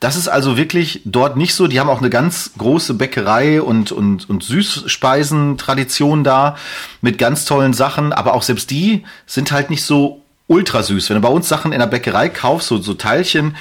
Das 0.00 0.16
ist 0.16 0.28
also 0.28 0.56
wirklich 0.58 1.00
dort 1.04 1.36
nicht 1.36 1.54
so. 1.54 1.68
Die 1.68 1.80
haben 1.80 1.88
auch 1.88 2.00
eine 2.00 2.10
ganz 2.10 2.50
große 2.58 2.94
Bäckerei 2.94 3.62
und, 3.62 3.92
und, 3.92 4.28
und 4.28 4.42
Süßspeisen-Tradition 4.42 6.22
da 6.24 6.56
mit 7.00 7.18
ganz 7.18 7.44
tollen 7.44 7.72
Sachen. 7.72 8.12
Aber 8.12 8.34
auch 8.34 8.42
selbst 8.42 8.70
die 8.70 9.04
sind 9.26 9.52
halt 9.52 9.70
nicht 9.70 9.84
so 9.84 10.22
ultra 10.48 10.82
süß. 10.82 11.08
Wenn 11.08 11.16
du 11.16 11.22
bei 11.22 11.28
uns 11.28 11.48
Sachen 11.48 11.72
in 11.72 11.78
der 11.78 11.86
Bäckerei 11.86 12.28
kaufst, 12.28 12.68
so, 12.68 12.78
so 12.78 12.94
Teilchen, 12.94 13.56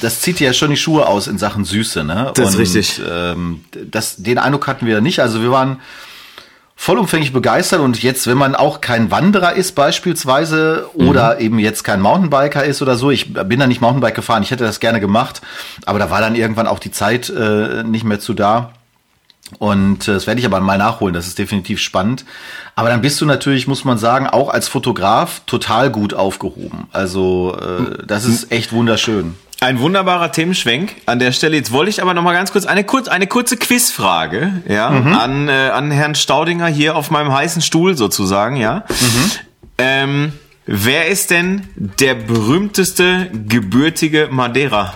das 0.00 0.20
zieht 0.20 0.40
dir 0.40 0.48
ja 0.48 0.52
schon 0.52 0.70
die 0.70 0.76
Schuhe 0.76 1.06
aus 1.06 1.26
in 1.26 1.38
Sachen 1.38 1.64
Süße. 1.64 2.04
Ne? 2.04 2.32
Das 2.34 2.50
ist 2.50 2.54
und, 2.54 2.60
richtig. 2.60 3.00
Ähm, 3.08 3.64
das, 3.90 4.16
den 4.16 4.38
Eindruck 4.38 4.66
hatten 4.66 4.86
wir 4.86 5.00
nicht. 5.00 5.20
Also 5.20 5.42
wir 5.42 5.50
waren 5.50 5.80
vollumfänglich 6.76 7.32
begeistert 7.32 7.80
und 7.80 8.02
jetzt, 8.02 8.26
wenn 8.26 8.38
man 8.38 8.54
auch 8.54 8.80
kein 8.80 9.10
Wanderer 9.10 9.52
ist 9.52 9.74
beispielsweise 9.74 10.88
oder 10.94 11.40
eben 11.40 11.58
jetzt 11.58 11.84
kein 11.84 12.00
Mountainbiker 12.00 12.64
ist 12.64 12.82
oder 12.82 12.96
so, 12.96 13.10
ich 13.10 13.32
bin 13.32 13.60
da 13.60 13.66
nicht 13.66 13.80
Mountainbike 13.80 14.14
gefahren, 14.14 14.42
ich 14.42 14.50
hätte 14.50 14.64
das 14.64 14.80
gerne 14.80 15.00
gemacht, 15.00 15.42
aber 15.86 15.98
da 15.98 16.10
war 16.10 16.20
dann 16.20 16.34
irgendwann 16.34 16.66
auch 16.66 16.78
die 16.78 16.90
Zeit 16.90 17.28
äh, 17.30 17.82
nicht 17.84 18.04
mehr 18.04 18.20
zu 18.20 18.34
da. 18.34 18.72
Und 19.58 20.08
äh, 20.08 20.14
das 20.14 20.26
werde 20.26 20.40
ich 20.40 20.46
aber 20.46 20.60
mal 20.60 20.78
nachholen, 20.78 21.14
das 21.14 21.26
ist 21.26 21.38
definitiv 21.38 21.78
spannend. 21.78 22.24
Aber 22.74 22.88
dann 22.88 23.02
bist 23.02 23.20
du 23.20 23.26
natürlich, 23.26 23.66
muss 23.66 23.84
man 23.84 23.98
sagen, 23.98 24.26
auch 24.26 24.48
als 24.48 24.68
Fotograf 24.68 25.42
total 25.46 25.90
gut 25.90 26.14
aufgehoben. 26.14 26.88
Also 26.90 27.56
äh, 27.60 28.06
das 28.06 28.24
ist 28.24 28.50
echt 28.50 28.72
wunderschön. 28.72 29.36
Ein 29.62 29.78
wunderbarer 29.78 30.32
Themenschwenk 30.32 30.96
an 31.06 31.20
der 31.20 31.30
Stelle. 31.30 31.54
Jetzt 31.56 31.70
wollte 31.70 31.88
ich 31.88 32.02
aber 32.02 32.14
noch 32.14 32.22
mal 32.22 32.32
ganz 32.32 32.50
kurz 32.50 32.66
eine, 32.66 32.82
kurz, 32.82 33.06
eine 33.06 33.28
kurze 33.28 33.56
Quizfrage 33.56 34.60
ja, 34.68 34.88
an, 34.88 35.48
äh, 35.48 35.52
an 35.72 35.92
Herrn 35.92 36.16
Staudinger 36.16 36.66
hier 36.66 36.96
auf 36.96 37.12
meinem 37.12 37.32
heißen 37.32 37.62
Stuhl 37.62 37.96
sozusagen. 37.96 38.56
Ja. 38.56 38.84
Ähm, 39.78 40.32
wer 40.66 41.06
ist 41.06 41.30
denn 41.30 41.68
der 41.76 42.16
berühmteste 42.16 43.30
gebürtige 43.32 44.26
Madeira? 44.32 44.94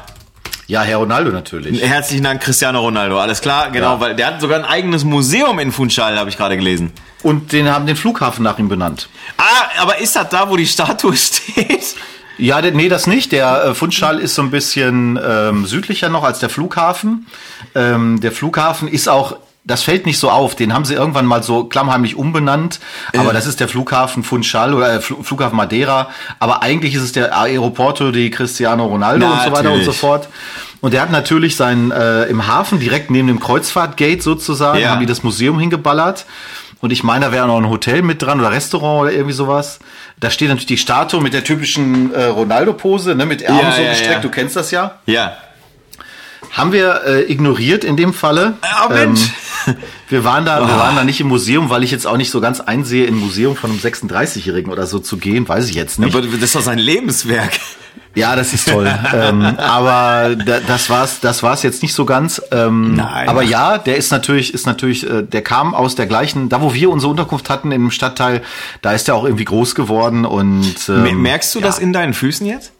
Ja, 0.66 0.82
Herr 0.82 0.96
Ronaldo 0.96 1.30
natürlich. 1.30 1.80
Herzlichen 1.80 2.24
Dank, 2.24 2.42
Cristiano 2.42 2.80
Ronaldo. 2.80 3.20
Alles 3.20 3.40
klar, 3.40 3.70
genau, 3.70 3.94
Ja. 3.94 4.00
weil 4.00 4.16
der 4.16 4.26
hat 4.26 4.40
sogar 4.40 4.58
ein 4.58 4.64
eigenes 4.64 5.04
Museum 5.04 5.60
in 5.60 5.70
Funchal, 5.70 6.18
habe 6.18 6.28
ich 6.28 6.36
gerade 6.36 6.56
gelesen. 6.56 6.90
Und 7.22 7.52
den 7.52 7.68
haben 7.68 7.86
den 7.86 7.94
Flughafen 7.94 8.42
nach 8.42 8.58
ihm 8.58 8.68
benannt. 8.68 9.08
Ah, 9.38 9.80
aber 9.80 9.98
ist 9.98 10.16
das 10.16 10.28
da, 10.28 10.50
wo 10.50 10.56
die 10.56 10.66
Statue 10.66 11.14
steht? 11.16 11.94
Ja, 12.38 12.60
nee, 12.60 12.88
das 12.88 13.06
nicht. 13.06 13.32
Der 13.32 13.64
äh, 13.64 13.74
Fundschall 13.74 14.18
ist 14.18 14.34
so 14.34 14.42
ein 14.42 14.50
bisschen 14.50 15.18
ähm, 15.24 15.64
südlicher 15.66 16.08
noch 16.08 16.22
als 16.24 16.38
der 16.38 16.50
Flughafen. 16.50 17.26
Ähm, 17.74 18.20
der 18.20 18.32
Flughafen 18.32 18.88
ist 18.88 19.08
auch, 19.08 19.36
das 19.64 19.82
fällt 19.82 20.06
nicht 20.06 20.18
so 20.18 20.30
auf. 20.30 20.54
Den 20.54 20.72
haben 20.74 20.84
sie 20.84 20.94
irgendwann 20.94 21.26
mal 21.26 21.42
so 21.42 21.64
klammheimlich 21.64 22.14
umbenannt. 22.14 22.78
Aber 23.16 23.32
das 23.32 23.46
ist 23.46 23.58
der 23.58 23.68
Flughafen 23.68 24.22
Funchal 24.22 24.74
oder 24.74 24.94
äh, 24.94 25.00
Fl 25.00 25.16
Flughafen 25.22 25.56
Madeira. 25.56 26.08
Aber 26.38 26.62
eigentlich 26.62 26.94
ist 26.94 27.02
es 27.02 27.12
der 27.12 27.36
Aeroporto 27.36 28.12
di 28.12 28.30
Cristiano 28.30 28.84
Ronaldo 28.86 29.26
und 29.26 29.42
so 29.42 29.50
weiter 29.52 29.70
und 29.72 29.78
so 29.84 29.90
Natürlich. 29.92 29.96
fort. 29.98 30.28
Und 30.82 30.92
der 30.92 31.00
hat 31.00 31.10
natürlich 31.10 31.56
sein 31.56 31.90
äh, 31.90 32.24
im 32.24 32.46
Hafen 32.46 32.78
direkt 32.78 33.10
neben 33.10 33.26
dem 33.28 33.40
Kreuzfahrtgate 33.40 34.20
sozusagen, 34.22 34.78
Ja. 34.78 34.90
haben 34.90 35.00
die 35.00 35.06
das 35.06 35.22
Museum 35.22 35.58
hingeballert. 35.58 36.26
Und 36.82 36.90
ich 36.92 37.02
meine, 37.02 37.24
da 37.26 37.32
wäre 37.32 37.46
noch 37.46 37.56
ein 37.56 37.68
Hotel 37.70 38.02
mit 38.02 38.20
dran 38.22 38.38
oder 38.38 38.52
Restaurant 38.52 39.00
oder 39.02 39.12
irgendwie 39.12 39.32
sowas. 39.32 39.78
Da 40.18 40.30
steht 40.30 40.48
natürlich 40.48 40.66
die 40.66 40.78
Statue 40.78 41.20
mit 41.20 41.34
der 41.34 41.44
typischen 41.44 42.12
äh, 42.14 42.24
Ronaldo-Pose, 42.24 43.14
ne, 43.14 43.26
mit 43.26 43.46
Armen 43.46 43.60
Ja, 43.60 43.72
so 43.72 43.82
ja, 43.82 43.90
gestreckt. 43.90 44.12
ja. 44.14 44.20
Du 44.20 44.30
kennst 44.30 44.56
das 44.56 44.70
ja. 44.70 44.98
Ja. 45.06 45.36
Haben 46.52 46.72
wir 46.72 47.02
äh, 47.04 47.30
ignoriert 47.30 47.84
in 47.84 47.96
dem 47.96 48.14
Falle. 48.14 48.54
Ah, 48.62 48.88
Mensch. 48.88 49.20
wir 50.08 50.24
waren 50.24 50.44
da, 50.46 50.60
wir 50.66 50.72
Ah. 50.74 50.78
waren 50.78 50.96
da 50.96 51.04
nicht 51.04 51.20
im 51.20 51.26
Museum, 51.28 51.68
weil 51.70 51.82
ich 51.82 51.90
jetzt 51.90 52.06
auch 52.06 52.16
nicht 52.16 52.30
so 52.30 52.40
ganz 52.40 52.60
einsehe, 52.60 53.04
in 53.06 53.16
ein 53.16 53.20
Museum 53.20 53.56
von 53.56 53.70
einem 53.70 53.78
36-Jährigen 53.80 54.72
oder 54.72 54.86
so 54.86 54.98
zu 55.00 55.18
gehen, 55.18 55.46
weiß 55.46 55.68
ich 55.68 55.74
jetzt 55.74 55.98
nicht. 55.98 56.14
Aber 56.14 56.24
das 56.26 56.40
ist 56.40 56.54
doch 56.54 56.62
sein 56.62 56.78
Lebenswerk. 56.78 57.52
Ja, 58.16 58.34
das 58.34 58.54
ist 58.54 58.68
toll. 58.68 58.90
ähm, 59.14 59.42
aber 59.42 60.34
da, 60.36 60.60
das 60.60 60.88
war's, 60.88 61.20
das 61.20 61.42
war's 61.42 61.62
jetzt 61.62 61.82
nicht 61.82 61.92
so 61.92 62.06
ganz. 62.06 62.42
Ähm, 62.50 62.94
Nein. 62.94 63.28
Aber 63.28 63.42
ja, 63.42 63.76
der 63.78 63.96
ist 63.96 64.10
natürlich, 64.10 64.54
ist 64.54 64.66
natürlich, 64.66 65.08
äh, 65.08 65.22
der 65.22 65.42
kam 65.42 65.74
aus 65.74 65.94
der 65.94 66.06
gleichen, 66.06 66.48
da 66.48 66.62
wo 66.62 66.72
wir 66.72 66.90
unsere 66.90 67.10
Unterkunft 67.10 67.50
hatten 67.50 67.70
dem 67.70 67.90
Stadtteil, 67.90 68.42
da 68.80 68.92
ist 68.92 69.08
er 69.08 69.14
auch 69.14 69.24
irgendwie 69.24 69.44
groß 69.44 69.74
geworden 69.74 70.24
und 70.24 70.88
ähm, 70.88 71.22
Merkst 71.22 71.54
du 71.54 71.60
ja. 71.60 71.66
das 71.66 71.78
in 71.78 71.92
deinen 71.92 72.14
Füßen 72.14 72.46
jetzt? 72.46 72.72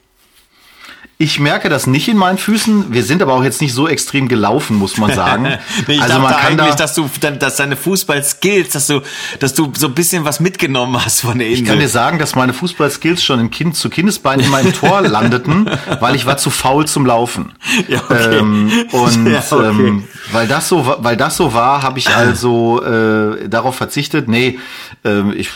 Ich 1.18 1.40
merke 1.40 1.70
das 1.70 1.86
nicht 1.86 2.08
in 2.08 2.18
meinen 2.18 2.36
Füßen. 2.36 2.92
Wir 2.92 3.02
sind 3.02 3.22
aber 3.22 3.32
auch 3.32 3.42
jetzt 3.42 3.62
nicht 3.62 3.72
so 3.72 3.88
extrem 3.88 4.28
gelaufen, 4.28 4.76
muss 4.76 4.98
man 4.98 5.14
sagen. 5.14 5.46
Nee, 5.86 5.94
ich 5.94 6.02
also 6.02 6.18
man 6.18 6.32
kann 6.34 6.58
eigentlich, 6.58 6.74
da, 6.74 6.84
dass 6.84 6.94
du, 6.94 7.08
dass 7.38 7.56
deine 7.56 7.76
Fußballskills, 7.76 8.70
dass 8.70 8.86
du, 8.86 9.00
dass 9.38 9.54
du 9.54 9.72
so 9.76 9.86
ein 9.86 9.94
bisschen 9.94 10.24
was 10.24 10.40
mitgenommen 10.40 11.02
hast 11.02 11.20
von 11.20 11.38
der 11.38 11.48
Insel. 11.48 11.62
ich 11.62 11.68
kann 11.68 11.78
dir 11.78 11.88
sagen, 11.88 12.18
dass 12.18 12.34
meine 12.34 12.52
Fußballskills 12.52 13.22
schon 13.22 13.40
in 13.40 13.50
kind, 13.50 13.76
zu 13.76 13.88
Kindesbeinen 13.88 14.44
in 14.44 14.50
meinem 14.50 14.72
Tor 14.72 15.00
landeten, 15.02 15.70
weil 16.00 16.14
ich 16.16 16.26
war 16.26 16.38
zu 16.38 16.50
faul 16.50 16.86
zum 16.86 17.06
Laufen. 17.06 17.52
Ja, 17.88 18.00
okay. 18.00 18.38
Ähm, 18.38 18.70
und 18.90 19.30
Ja, 19.30 19.42
okay. 19.50 19.68
ähm, 19.68 20.04
weil 20.32 20.48
das 20.48 20.68
so, 20.68 20.96
weil 20.98 21.16
das 21.16 21.36
so 21.36 21.52
war, 21.54 21.82
habe 21.82 21.98
ich 21.98 22.08
also 22.16 22.82
äh, 22.82 23.48
darauf 23.48 23.76
verzichtet. 23.76 24.28
Nee, 24.28 24.58
ähm, 25.04 25.32
ich, 25.36 25.50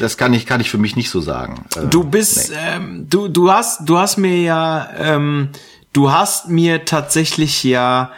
das 0.00 0.16
kann 0.16 0.32
ich, 0.34 0.46
kann 0.46 0.60
ich 0.60 0.70
für 0.70 0.78
mich 0.78 0.96
nicht 0.96 1.10
so 1.10 1.20
sagen. 1.20 1.64
Äh, 1.76 1.86
Du 1.86 2.04
bist, 2.04 2.52
ähm, 2.54 3.06
du, 3.08 3.28
du 3.28 3.50
hast, 3.50 3.88
du 3.88 3.98
hast 3.98 4.16
mir 4.18 4.40
ja, 4.42 4.88
ähm, 4.98 5.50
du 5.92 6.12
hast 6.12 6.48
mir 6.48 6.84
tatsächlich 6.84 7.64
ja, 7.64 8.12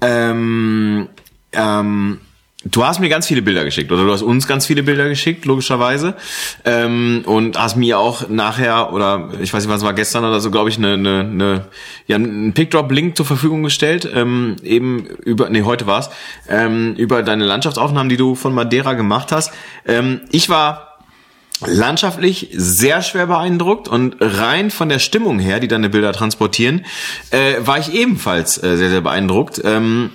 ähm, 0.00 1.08
ähm, 1.52 2.20
du 2.64 2.84
hast 2.84 3.00
mir 3.00 3.08
ganz 3.08 3.26
viele 3.26 3.42
Bilder 3.42 3.64
geschickt 3.64 3.92
oder 3.92 4.04
du 4.04 4.12
hast 4.12 4.22
uns 4.22 4.46
ganz 4.46 4.66
viele 4.66 4.82
Bilder 4.82 5.08
geschickt, 5.08 5.44
logischerweise, 5.44 6.14
ähm, 6.64 7.22
und 7.26 7.58
hast 7.58 7.76
mir 7.76 7.98
auch 7.98 8.28
nachher 8.28 8.92
oder 8.92 9.30
ich 9.40 9.52
weiß 9.52 9.64
nicht, 9.64 9.74
was 9.74 9.82
war 9.82 9.92
gestern 9.92 10.24
oder 10.24 10.40
so, 10.40 10.50
glaube 10.50 10.70
ich, 10.70 10.78
eine, 10.78 10.94
eine, 10.94 11.20
eine, 11.20 11.64
ja, 12.06 12.16
einen 12.16 12.52
Pickdrop-Link 12.52 13.16
zur 13.16 13.26
Verfügung 13.26 13.62
gestellt, 13.62 14.08
ähm, 14.12 14.56
eben 14.62 15.06
über, 15.24 15.50
nee, 15.50 15.62
heute 15.62 15.86
war's, 15.86 16.10
ähm, 16.48 16.94
über 16.96 17.22
deine 17.22 17.44
Landschaftsaufnahmen, 17.44 18.08
die 18.08 18.16
du 18.16 18.34
von 18.34 18.54
Madeira 18.54 18.94
gemacht 18.94 19.32
hast. 19.32 19.52
Ähm, 19.86 20.22
ich 20.30 20.48
war 20.48 20.98
landschaftlich 21.66 22.48
sehr 22.52 23.02
schwer 23.02 23.26
beeindruckt 23.26 23.88
und 23.88 24.16
rein 24.20 24.70
von 24.70 24.88
der 24.88 24.98
Stimmung 24.98 25.38
her, 25.38 25.60
die 25.60 25.68
deine 25.68 25.88
Bilder 25.88 26.12
transportieren, 26.12 26.84
äh, 27.30 27.54
war 27.60 27.78
ich 27.78 27.94
ebenfalls 27.94 28.62
äh, 28.62 28.76
sehr, 28.76 28.90
sehr 28.90 29.00
beeindruckt. 29.00 29.60
Ähm, 29.64 30.10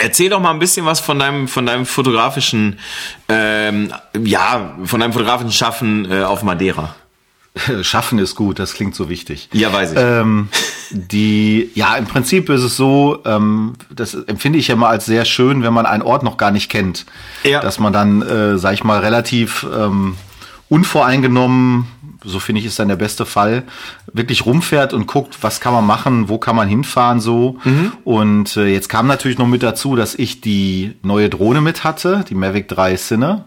Erzähl 0.00 0.30
doch 0.30 0.40
mal 0.40 0.50
ein 0.50 0.58
bisschen 0.58 0.86
was 0.86 1.00
von 1.00 1.18
deinem 1.18 1.48
von 1.48 1.66
deinem 1.66 1.86
fotografischen 1.86 2.78
ähm, 3.28 3.92
ja 4.18 4.76
von 4.84 5.00
deinem 5.00 5.12
fotografischen 5.12 5.52
Schaffen 5.52 6.10
äh, 6.10 6.22
auf 6.22 6.42
Madeira. 6.42 6.94
Schaffen 7.82 8.18
ist 8.18 8.34
gut, 8.34 8.58
das 8.58 8.74
klingt 8.74 8.94
so 8.94 9.08
wichtig. 9.08 9.48
Ja, 9.52 9.72
weiß 9.72 9.92
ich. 9.92 9.98
Ähm, 9.98 10.48
die, 10.90 11.70
ja, 11.74 11.96
im 11.96 12.06
Prinzip 12.06 12.48
ist 12.50 12.62
es 12.62 12.76
so, 12.76 13.22
ähm, 13.24 13.74
das 13.90 14.14
empfinde 14.14 14.58
ich 14.58 14.68
ja 14.68 14.76
mal 14.76 14.90
als 14.90 15.06
sehr 15.06 15.24
schön, 15.24 15.62
wenn 15.62 15.72
man 15.72 15.86
einen 15.86 16.02
Ort 16.02 16.22
noch 16.22 16.36
gar 16.36 16.50
nicht 16.50 16.70
kennt. 16.70 17.06
Ja. 17.44 17.60
Dass 17.60 17.78
man 17.78 17.92
dann, 17.92 18.22
äh, 18.22 18.58
sag 18.58 18.74
ich 18.74 18.84
mal, 18.84 19.00
relativ 19.00 19.66
ähm, 19.74 20.16
unvoreingenommen, 20.68 21.86
so 22.26 22.40
finde 22.40 22.60
ich 22.60 22.66
ist 22.66 22.78
dann 22.78 22.88
der 22.88 22.96
beste 22.96 23.24
Fall, 23.24 23.62
wirklich 24.12 24.44
rumfährt 24.44 24.92
und 24.92 25.06
guckt, 25.06 25.38
was 25.40 25.60
kann 25.60 25.72
man 25.72 25.86
machen, 25.86 26.28
wo 26.28 26.38
kann 26.38 26.56
man 26.56 26.68
hinfahren 26.68 27.20
so. 27.20 27.58
Und 28.04 28.56
äh, 28.56 28.66
jetzt 28.66 28.88
kam 28.88 29.06
natürlich 29.06 29.38
noch 29.38 29.46
mit 29.46 29.62
dazu, 29.62 29.96
dass 29.96 30.14
ich 30.14 30.40
die 30.40 30.94
neue 31.02 31.30
Drohne 31.30 31.60
mit 31.60 31.84
hatte, 31.84 32.24
die 32.28 32.34
Mavic 32.34 32.68
3 32.68 32.96
Cine 32.96 33.44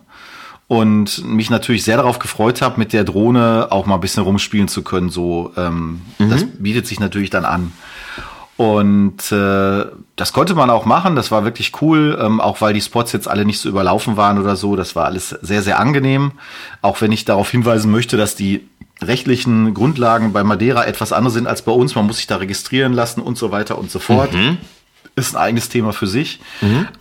und 0.67 1.25
mich 1.25 1.49
natürlich 1.49 1.83
sehr 1.83 1.97
darauf 1.97 2.19
gefreut 2.19 2.61
habe, 2.61 2.79
mit 2.79 2.93
der 2.93 3.03
Drohne 3.03 3.67
auch 3.71 3.85
mal 3.87 3.95
ein 3.95 4.01
bisschen 4.01 4.23
rumspielen 4.23 4.67
zu 4.67 4.83
können. 4.83 5.09
So, 5.09 5.51
ähm, 5.57 6.01
das 6.19 6.45
bietet 6.45 6.85
sich 6.85 6.99
natürlich 6.99 7.31
dann 7.31 7.43
an. 7.43 7.71
Und 8.59 9.31
äh, 9.31 9.85
das 10.17 10.33
konnte 10.33 10.53
man 10.53 10.69
auch 10.69 10.83
machen, 10.83 11.15
das 11.15 11.31
war 11.31 11.45
wirklich 11.45 11.81
cool, 11.81 12.19
ähm, 12.21 12.41
auch 12.41 12.59
weil 12.59 12.73
die 12.73 12.81
Spots 12.81 13.13
jetzt 13.13 13.29
alle 13.29 13.45
nicht 13.45 13.59
so 13.59 13.69
überlaufen 13.69 14.17
waren 14.17 14.37
oder 14.37 14.57
so. 14.57 14.75
Das 14.75 14.97
war 14.97 15.05
alles 15.05 15.29
sehr, 15.29 15.61
sehr 15.61 15.79
angenehm. 15.79 16.33
Auch 16.81 16.99
wenn 16.99 17.13
ich 17.13 17.23
darauf 17.23 17.49
hinweisen 17.49 17.89
möchte, 17.89 18.17
dass 18.17 18.35
die 18.35 18.67
rechtlichen 19.01 19.73
Grundlagen 19.73 20.33
bei 20.33 20.43
Madeira 20.43 20.83
etwas 20.83 21.13
andere 21.13 21.31
sind 21.31 21.47
als 21.47 21.61
bei 21.61 21.71
uns. 21.71 21.95
Man 21.95 22.05
muss 22.05 22.17
sich 22.17 22.27
da 22.27 22.35
registrieren 22.35 22.91
lassen 22.91 23.21
und 23.21 23.37
so 23.37 23.49
weiter 23.51 23.77
und 23.77 23.91
so 23.91 23.99
fort. 23.99 24.31
Ist 25.15 25.37
ein 25.37 25.41
eigenes 25.41 25.69
Thema 25.69 25.93
für 25.93 26.07
sich. 26.07 26.41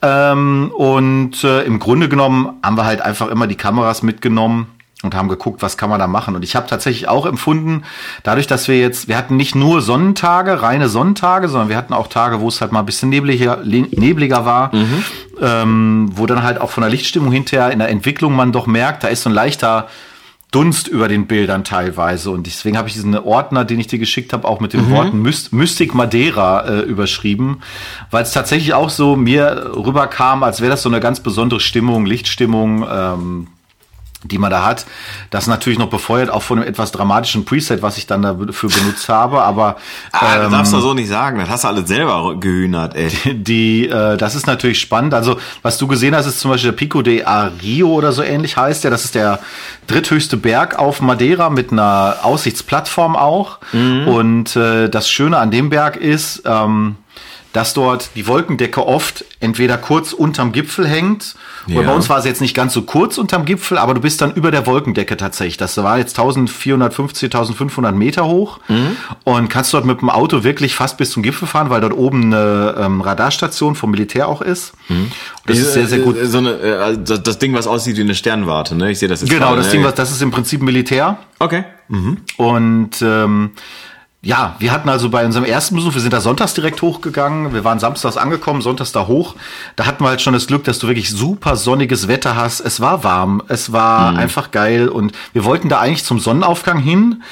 Ähm, 0.01 0.71
und 0.77 1.43
äh, 1.43 1.63
im 1.65 1.81
Grunde 1.81 2.09
genommen 2.09 2.51
haben 2.63 2.77
wir 2.77 2.85
halt 2.85 3.01
einfach 3.01 3.27
immer 3.27 3.49
die 3.49 3.57
Kameras 3.57 4.05
mitgenommen 4.05 4.78
und 5.03 5.15
haben 5.15 5.29
geguckt, 5.29 5.63
was 5.63 5.77
kann 5.77 5.91
man 5.91 6.01
da 6.01 6.09
machen. 6.09 6.35
Und 6.35 6.43
ich 6.43 6.57
habe 6.57 6.67
tatsächlich 6.67 7.09
auch 7.09 7.25
empfunden, 7.25 7.85
dadurch, 8.25 8.49
dass 8.49 8.67
wir 8.67 8.79
jetzt, 8.81 9.07
wir 9.07 9.17
hatten 9.17 9.37
nicht 9.37 9.55
nur 9.55 9.81
Sonnentage, 9.81 10.61
reine 10.61 10.89
Sonnentage, 10.89 11.49
sondern 11.49 11.69
wir 11.69 11.77
hatten 11.77 11.95
auch 11.95 12.09
Tage, 12.09 12.41
wo 12.41 12.49
es 12.49 12.61
halt 12.61 12.73
mal 12.73 12.81
ein 12.81 12.87
bisschen 12.87 13.09
nebliger, 13.09 13.63
nebliger 13.65 14.45
war, 14.45 14.73
ähm, 15.41 16.11
wo 16.15 16.27
dann 16.27 16.43
halt 16.43 16.61
auch 16.61 16.71
von 16.71 16.81
der 16.83 16.91
Lichtstimmung 16.91 17.31
hinterher 17.31 17.71
in 17.71 17.79
der 17.79 17.91
Entwicklung 17.91 18.35
man 18.35 18.51
doch 18.51 18.67
merkt, 18.67 19.05
da 19.05 19.09
ist 19.09 19.23
so 19.23 19.31
ein 19.31 19.35
leichter 19.35 19.89
Dunst 20.51 20.89
über 20.89 21.09
den 21.09 21.27
Bildern 21.27 21.63
teilweise. 21.63 22.31
Und 22.31 22.47
deswegen 22.47 22.79
habe 22.79 22.89
ich 22.89 22.95
diesen 22.95 23.17
Ordner, 23.17 23.67
den 23.67 23.79
ich 23.79 23.87
dir 23.87 23.99
geschickt 23.99 24.33
habe, 24.33 24.49
auch 24.49 24.61
mit 24.61 24.73
den 24.73 24.91
Worten 24.91 25.21
Myst 25.21 25.53
Mystic 25.53 25.95
Madeira 25.95 26.67
äh, 26.67 26.81
überschrieben, 26.81 27.61
weil 28.11 28.23
es 28.23 28.33
tatsächlich 28.33 28.73
auch 28.73 28.89
so 28.89 29.15
mir 29.15 29.73
rüberkam, 29.77 30.43
als 30.43 30.61
wäre 30.61 30.71
das 30.71 30.83
so 30.83 30.89
eine 30.89 31.01
ganz 31.01 31.21
besondere 31.21 31.61
Stimmung, 31.61 32.07
Lichtstimmung. 32.07 32.87
Ähm, 32.91 33.47
die 34.25 34.39
man 34.39 34.51
da 34.51 34.65
hat. 34.65 34.85
Das 35.31 35.47
natürlich 35.47 35.79
noch 35.79 35.91
befeuert, 35.91 36.29
auch 36.31 36.43
von 36.43 36.59
einem 36.59 36.69
etwas 36.69 36.91
dramatischen 36.91 37.45
Preset, 37.45 37.83
was 37.83 37.99
ich 37.99 38.07
dann 38.07 38.23
dafür 38.23 38.69
benutzt 38.69 39.09
habe. 39.09 39.43
Aber 39.43 39.77
Ah, 40.13 40.37
das 40.37 40.47
ähm, 40.47 40.53
darfst 40.53 40.73
du 40.73 40.81
so 40.81 40.93
nicht 40.95 41.09
sagen. 41.09 41.39
Das 41.39 41.49
hast 41.49 41.65
du 41.65 41.69
alles 41.69 41.87
selber 41.89 42.35
gehühnert, 42.39 42.97
ey. 42.97 43.11
die, 43.35 43.89
äh, 43.89 44.17
das 44.17 44.35
ist 44.35 44.47
natürlich 44.47 44.81
spannend. 44.81 45.15
Also, 45.15 45.39
was 45.63 45.79
du 45.79 45.87
gesehen 45.87 46.17
hast, 46.17 46.27
ist 46.27 46.41
zum 46.41 46.51
Beispiel 46.51 46.73
der 46.73 46.77
Pico 46.77 47.03
de 47.03 47.23
Ario 47.25 47.89
oder 47.91 48.11
so 48.13 48.23
ähnlich 48.23 48.57
heißt 48.57 48.83
der. 48.85 48.91
Das 48.91 49.05
ist 49.05 49.15
der 49.15 49.39
dritthöchste 49.87 50.37
Berg 50.37 50.79
auf 50.79 51.01
Madeira 51.01 51.49
mit 51.51 51.71
einer 51.73 52.17
Aussichtsplattform 52.23 53.15
auch. 53.17 53.59
Und 53.73 54.57
äh, 54.57 54.89
das 54.89 55.09
Schöne 55.09 55.39
an 55.39 55.51
dem 55.51 55.71
Berg 55.71 55.97
ist, 55.97 56.43
ähm, 56.45 56.97
dass 57.55 57.73
dort 57.75 58.11
die 58.15 58.27
Wolkendecke 58.27 58.87
oft 58.87 59.25
entweder 59.41 59.79
kurz 59.79 60.13
unterm 60.13 60.53
Gipfel 60.53 60.87
hängt, 60.87 61.35
oder 61.67 61.77
Ja. 61.83 61.89
bei 61.89 61.95
uns 61.95 62.09
war 62.09 62.19
es 62.19 62.25
jetzt 62.25 62.41
nicht 62.41 62.55
ganz 62.55 62.73
so 62.75 62.83
kurz 62.83 63.19
unterm 63.19 63.45
Gipfel, 63.45 63.79
aber 63.79 63.95
du 63.95 64.01
bist 64.01 64.21
dann 64.21 64.33
über 64.35 64.51
der 64.51 64.67
Wolkendecke 64.67 65.17
tatsächlich. 65.17 65.57
Das 65.57 65.77
war 65.79 65.99
jetzt 65.99 66.19
1450, 66.19 67.27
1500 67.35 67.95
Meter 67.95 68.27
hoch 68.27 68.61
und 69.25 69.49
kannst 69.49 69.73
dort 69.75 69.85
mit 69.87 70.01
dem 70.01 70.11
Auto 70.11 70.45
wirklich 70.45 70.75
fast 70.75 70.99
bis 70.99 71.11
zum 71.11 71.23
Gipfel 71.23 71.49
fahren, 71.49 71.71
weil 71.71 71.81
dort 71.81 71.95
oben 71.95 72.25
eine 72.33 72.75
ähm, 72.79 73.01
Radarstation 73.01 73.75
vom 73.75 73.91
Militär 73.91 74.29
auch 74.29 74.43
ist. 74.43 74.73
Das 75.47 75.59
ist 75.59 75.73
sehr, 75.73 75.87
sehr 75.87 76.01
gut. 76.01 76.17
Äh, 76.19 76.27
So 76.27 76.39
eine, 76.39 76.51
äh, 76.53 76.73
also 76.77 77.17
das- 77.17 77.39
Ding, 77.39 77.55
was 77.55 77.67
aussieht 77.67 77.97
wie 77.97 78.01
eine 78.03 78.15
Sternwarte, 78.15 78.75
ne? 78.75 78.91
Ich 78.91 78.99
sehe 78.99 79.09
das 79.09 79.21
jetzt 79.21 79.31
Genau, 79.31 79.47
gerade, 79.47 79.59
das 79.59 79.67
ne? 79.67 79.73
Ding, 79.73 79.85
was, 79.85 79.95
das 79.95 80.11
ist 80.11 80.21
im 80.23 80.31
Prinzip 80.33 80.61
Militär. 80.63 81.19
Okay. 81.39 81.65
Und 82.37 82.91
ähm, 83.01 83.51
ja, 84.21 84.57
wir 84.59 84.73
hatten 84.73 84.89
also 84.89 85.11
bei 85.11 85.25
unserem 85.25 85.45
ersten 85.45 85.77
Besuch, 85.77 85.95
wir 85.95 86.01
sind 86.01 86.13
da 86.13 86.21
sonntags 86.21 86.53
direkt 86.53 86.83
hochgegangen, 86.83 87.55
wir 87.55 87.63
waren 87.63 87.79
samstags 87.79 88.17
angekommen, 88.17 88.63
sonntags 88.63 88.91
da 88.91 89.07
hoch. 89.07 89.37
Da 89.77 89.87
hatten 89.87 90.03
wir 90.03 90.09
halt 90.09 90.21
schon 90.21 90.33
das 90.33 90.49
Glück, 90.49 90.65
dass 90.65 90.81
du 90.81 90.89
wirklich 90.89 91.11
super 91.11 91.55
sonniges 91.55 92.09
Wetter 92.09 92.35
hast. 92.35 92.61
Es 92.61 92.81
war 92.81 93.05
warm, 93.05 93.43
es 93.47 93.73
war 93.73 94.11
Mhm. 94.13 94.19
einfach 94.19 94.51
geil 94.51 94.89
und 94.89 95.13
wir 95.33 95.45
wollten 95.45 95.69
da 95.69 95.79
eigentlich 95.79 96.05
zum 96.05 96.19
Sonnenaufgang 96.19 96.79
hin. 96.81 97.23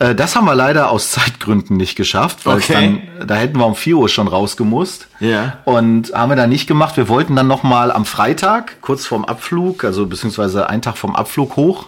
Äh, 0.00 0.16
das 0.16 0.34
haben 0.34 0.44
wir 0.46 0.56
leider 0.56 0.90
aus 0.90 1.12
Zeitgründen 1.12 1.76
nicht 1.76 1.94
geschafft, 1.94 2.44
weil 2.44 2.56
Okay. 2.56 3.00
dann, 3.18 3.26
da 3.28 3.36
hätten 3.36 3.58
wir 3.58 3.66
um 3.66 3.76
4 3.76 3.96
Uhr 3.96 4.08
schon 4.08 4.26
rausgemusst. 4.26 5.06
Ja. 5.20 5.58
Und 5.64 6.12
haben 6.12 6.30
wir 6.32 6.36
dann 6.36 6.50
nicht 6.50 6.66
gemacht. 6.66 6.96
Wir 6.96 7.08
wollten 7.08 7.36
dann 7.36 7.46
noch 7.46 7.62
mal 7.62 7.92
am 7.92 8.04
Freitag, 8.04 8.80
kurz 8.82 9.06
vorm 9.06 9.24
Abflug, 9.24 9.84
also 9.84 10.06
beziehungsweise 10.06 10.68
einen 10.68 10.82
Tag 10.82 10.98
vorm 10.98 11.14
Abflug 11.14 11.54
hoch. 11.54 11.86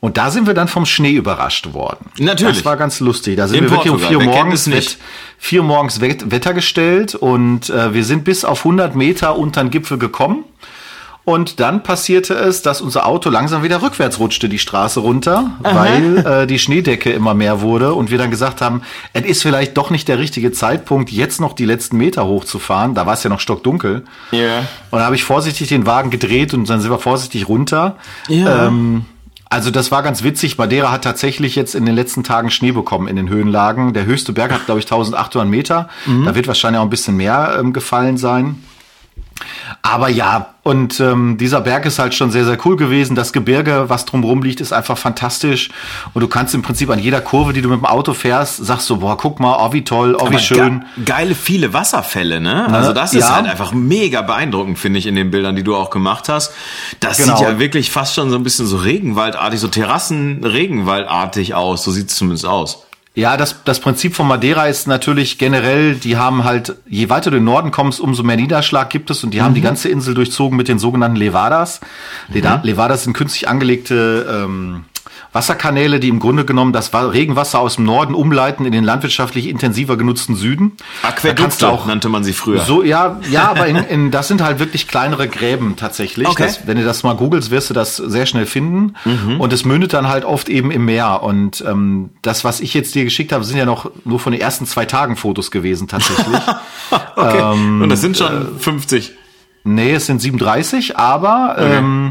Und 0.00 0.16
da 0.16 0.30
sind 0.30 0.46
wir 0.46 0.54
dann 0.54 0.68
vom 0.68 0.86
Schnee 0.86 1.12
überrascht 1.12 1.72
worden. 1.72 2.10
Mhm. 2.18 2.26
Natürlich. 2.26 2.56
Das 2.58 2.64
war 2.64 2.76
ganz 2.76 3.00
lustig. 3.00 3.36
Da 3.36 3.48
sind 3.48 3.58
In 3.58 3.64
wir 3.64 3.70
wirklich 3.70 3.92
um 3.92 3.98
Portugal. 4.00 4.22
vier 4.22 4.32
Wer 4.32 4.42
morgens, 4.42 4.66
nicht? 4.66 4.98
Vier 5.38 5.62
morgens 5.62 6.00
Wett, 6.00 6.30
Wetter 6.30 6.54
gestellt 6.54 7.14
und 7.14 7.70
äh, 7.70 7.94
wir 7.94 8.04
sind 8.04 8.24
bis 8.24 8.44
auf 8.44 8.60
100 8.60 8.94
Meter 8.96 9.36
unter 9.36 9.62
den 9.62 9.70
Gipfel 9.70 9.98
gekommen. 9.98 10.44
Und 11.24 11.60
dann 11.60 11.82
passierte 11.82 12.34
es, 12.34 12.62
dass 12.62 12.80
unser 12.80 13.06
Auto 13.06 13.28
langsam 13.28 13.62
wieder 13.62 13.82
rückwärts 13.82 14.18
rutschte 14.18 14.48
die 14.48 14.58
Straße 14.58 15.00
runter, 15.00 15.50
weil 15.60 16.18
äh, 16.26 16.46
die 16.46 16.58
Schneedecke 16.58 17.12
immer 17.12 17.34
mehr 17.34 17.60
wurde 17.60 17.92
und 17.92 18.10
wir 18.10 18.16
dann 18.18 18.30
gesagt 18.30 18.62
haben, 18.62 18.82
es 19.12 19.24
ist 19.24 19.42
vielleicht 19.42 19.76
doch 19.76 19.90
nicht 19.90 20.08
der 20.08 20.18
richtige 20.18 20.50
Zeitpunkt, 20.50 21.10
jetzt 21.10 21.40
noch 21.40 21.52
die 21.52 21.66
letzten 21.66 21.98
Meter 21.98 22.26
hochzufahren. 22.26 22.94
Da 22.94 23.06
war 23.06 23.14
es 23.14 23.22
ja 23.22 23.30
noch 23.30 23.38
stockdunkel. 23.38 24.04
Ja. 24.30 24.60
Und 24.90 24.98
da 24.98 25.04
habe 25.04 25.14
ich 25.14 25.22
vorsichtig 25.22 25.68
den 25.68 25.86
Wagen 25.86 26.10
gedreht 26.10 26.54
und 26.54 26.68
dann 26.68 26.80
sind 26.80 26.90
wir 26.90 26.98
vorsichtig 26.98 27.48
runter. 27.48 27.96
Ja. 28.28 28.66
Ähm, 28.66 29.04
also 29.50 29.72
das 29.72 29.90
war 29.90 30.04
ganz 30.04 30.22
witzig. 30.22 30.58
Madeira 30.58 30.92
hat 30.92 31.02
tatsächlich 31.02 31.56
jetzt 31.56 31.74
in 31.74 31.84
den 31.84 31.96
letzten 31.96 32.22
Tagen 32.22 32.50
Schnee 32.50 32.70
bekommen 32.70 33.08
in 33.08 33.16
den 33.16 33.28
Höhenlagen. 33.28 33.92
Der 33.92 34.06
höchste 34.06 34.32
Berg 34.32 34.52
hat, 34.52 34.64
glaube 34.64 34.78
ich, 34.78 34.86
1800 34.86 35.48
Meter. 35.48 35.88
Da 36.24 36.36
wird 36.36 36.46
wahrscheinlich 36.46 36.78
auch 36.78 36.84
ein 36.84 36.90
bisschen 36.90 37.16
mehr 37.16 37.56
ähm, 37.58 37.72
gefallen 37.72 38.16
sein. 38.16 38.62
Aber 39.82 40.08
ja, 40.08 40.54
und 40.62 41.00
ähm, 41.00 41.38
dieser 41.38 41.60
Berg 41.62 41.86
ist 41.86 41.98
halt 41.98 42.14
schon 42.14 42.30
sehr, 42.30 42.44
sehr 42.44 42.58
cool 42.66 42.76
gewesen. 42.76 43.16
Das 43.16 43.32
Gebirge, 43.32 43.86
was 43.88 44.04
drumherum 44.04 44.42
liegt, 44.42 44.60
ist 44.60 44.72
einfach 44.72 44.98
fantastisch. 44.98 45.70
Und 46.12 46.20
du 46.20 46.28
kannst 46.28 46.54
im 46.54 46.62
Prinzip 46.62 46.90
an 46.90 46.98
jeder 46.98 47.20
Kurve, 47.20 47.52
die 47.52 47.62
du 47.62 47.68
mit 47.68 47.78
dem 47.78 47.86
Auto 47.86 48.12
fährst, 48.12 48.58
sagst 48.64 48.88
du, 48.90 48.98
boah, 48.98 49.16
guck 49.16 49.40
mal, 49.40 49.56
oh, 49.58 49.72
wie 49.72 49.82
toll, 49.84 50.14
oh, 50.14 50.24
wie 50.24 50.26
Aber 50.34 50.38
schön. 50.38 50.84
ge 50.96 51.04
geile 51.06 51.34
viele 51.34 51.72
Wasserfälle, 51.72 52.40
ne? 52.40 52.66
Also 52.72 52.92
das 52.92 53.14
ist 53.14 53.20
Ja. 53.28 53.36
halt 53.36 53.46
einfach 53.46 53.72
mega 53.72 54.20
beeindruckend, 54.22 54.78
finde 54.78 54.98
ich, 54.98 55.06
in 55.06 55.14
den 55.14 55.30
Bildern, 55.30 55.56
die 55.56 55.64
du 55.64 55.74
auch 55.74 55.90
gemacht 55.90 56.28
hast. 56.28 56.52
Das 57.00 57.16
Genau. 57.16 57.36
sieht 57.36 57.46
ja 57.46 57.58
wirklich 57.58 57.90
fast 57.90 58.14
schon 58.14 58.30
so 58.30 58.36
ein 58.36 58.42
bisschen 58.42 58.66
so 58.66 58.76
Regenwaldartig, 58.76 59.58
so 59.60 59.68
Terrassen-Regenwaldartig 59.68 61.54
aus. 61.54 61.84
So 61.84 61.90
sieht 61.90 62.10
es 62.10 62.16
zumindest 62.16 62.46
aus. 62.46 62.84
Ja, 63.14 63.36
das, 63.36 63.64
das 63.64 63.80
Prinzip 63.80 64.14
von 64.14 64.28
Madeira 64.28 64.66
ist 64.66 64.86
natürlich 64.86 65.36
generell, 65.36 65.96
die 65.96 66.16
haben 66.16 66.44
halt, 66.44 66.76
je 66.86 67.08
weiter 67.08 67.30
du 67.32 67.38
in 67.38 67.42
den 67.42 67.46
Norden 67.46 67.72
kommst, 67.72 67.98
umso 67.98 68.22
mehr 68.22 68.36
Niederschlag 68.36 68.88
gibt 68.88 69.10
es 69.10 69.24
und 69.24 69.32
die 69.34 69.42
haben 69.42 69.54
die 69.54 69.60
ganze 69.62 69.88
Insel 69.88 70.14
durchzogen 70.14 70.56
mit 70.56 70.68
den 70.68 70.78
sogenannten 70.78 71.16
Levadas. 71.16 71.80
Leda- 72.28 72.60
Levadas 72.62 73.02
sind 73.04 73.14
künstlich 73.14 73.48
angelegte 73.48 74.44
ähm, 74.44 74.84
Wasserkanäle, 75.32 76.00
die 76.00 76.08
im 76.08 76.18
Grunde 76.18 76.44
genommen 76.44 76.72
das 76.72 76.92
Wa- 76.92 77.02
Regenwasser 77.06 77.60
aus 77.60 77.76
dem 77.76 77.84
Norden 77.84 78.14
umleiten 78.14 78.66
in 78.66 78.72
den 78.72 78.82
landwirtschaftlich 78.82 79.46
intensiver 79.48 79.96
genutzten 79.96 80.34
Süden. 80.34 80.72
Aquädukte 81.02 81.56
du 81.60 81.66
auch 81.66 81.86
nannte 81.86 82.08
man 82.08 82.24
sie 82.24 82.32
früher. 82.32 82.62
so, 82.64 82.82
ja, 82.82 83.20
ja, 83.30 83.48
aber 83.48 83.66
in, 83.68 83.76
in, 83.76 84.10
das 84.10 84.26
sind 84.28 84.42
halt 84.42 84.58
wirklich 84.58 84.88
kleinere 84.88 85.28
Gräben 85.28 85.76
tatsächlich. 85.76 86.26
Okay. 86.26 86.42
Das, 86.46 86.66
wenn 86.66 86.78
du 86.78 86.84
das 86.84 87.02
mal 87.04 87.14
googelst, 87.14 87.50
wirst 87.52 87.70
du 87.70 87.74
das 87.74 87.96
sehr 87.96 88.26
schnell 88.26 88.46
finden. 88.46 88.96
Mhm. 89.04 89.40
Und 89.40 89.52
es 89.52 89.64
mündet 89.64 89.92
dann 89.92 90.08
halt 90.08 90.24
oft 90.24 90.48
eben 90.48 90.70
im 90.72 90.84
Meer. 90.84 91.22
Und 91.22 91.62
ähm, 91.66 92.10
das, 92.22 92.42
was 92.42 92.60
ich 92.60 92.74
jetzt 92.74 92.94
dir 92.96 93.04
geschickt 93.04 93.30
habe, 93.32 93.44
sind 93.44 93.56
ja 93.56 93.64
noch 93.66 93.90
nur 94.04 94.18
von 94.18 94.32
den 94.32 94.40
ersten 94.40 94.66
zwei 94.66 94.84
Tagen 94.84 95.16
Fotos 95.16 95.50
gewesen 95.50 95.86
tatsächlich. 95.88 96.26
Okay. 97.14 97.38
Ähm, 97.54 97.82
Und 97.82 97.88
das 97.90 98.00
sind 98.00 98.16
äh, 98.16 98.18
schon 98.18 98.58
50. 98.58 99.12
Nee, 99.62 99.92
es 99.92 100.06
sind 100.06 100.20
37, 100.20 100.96
aber 100.96 101.54
ähm, 101.58 102.10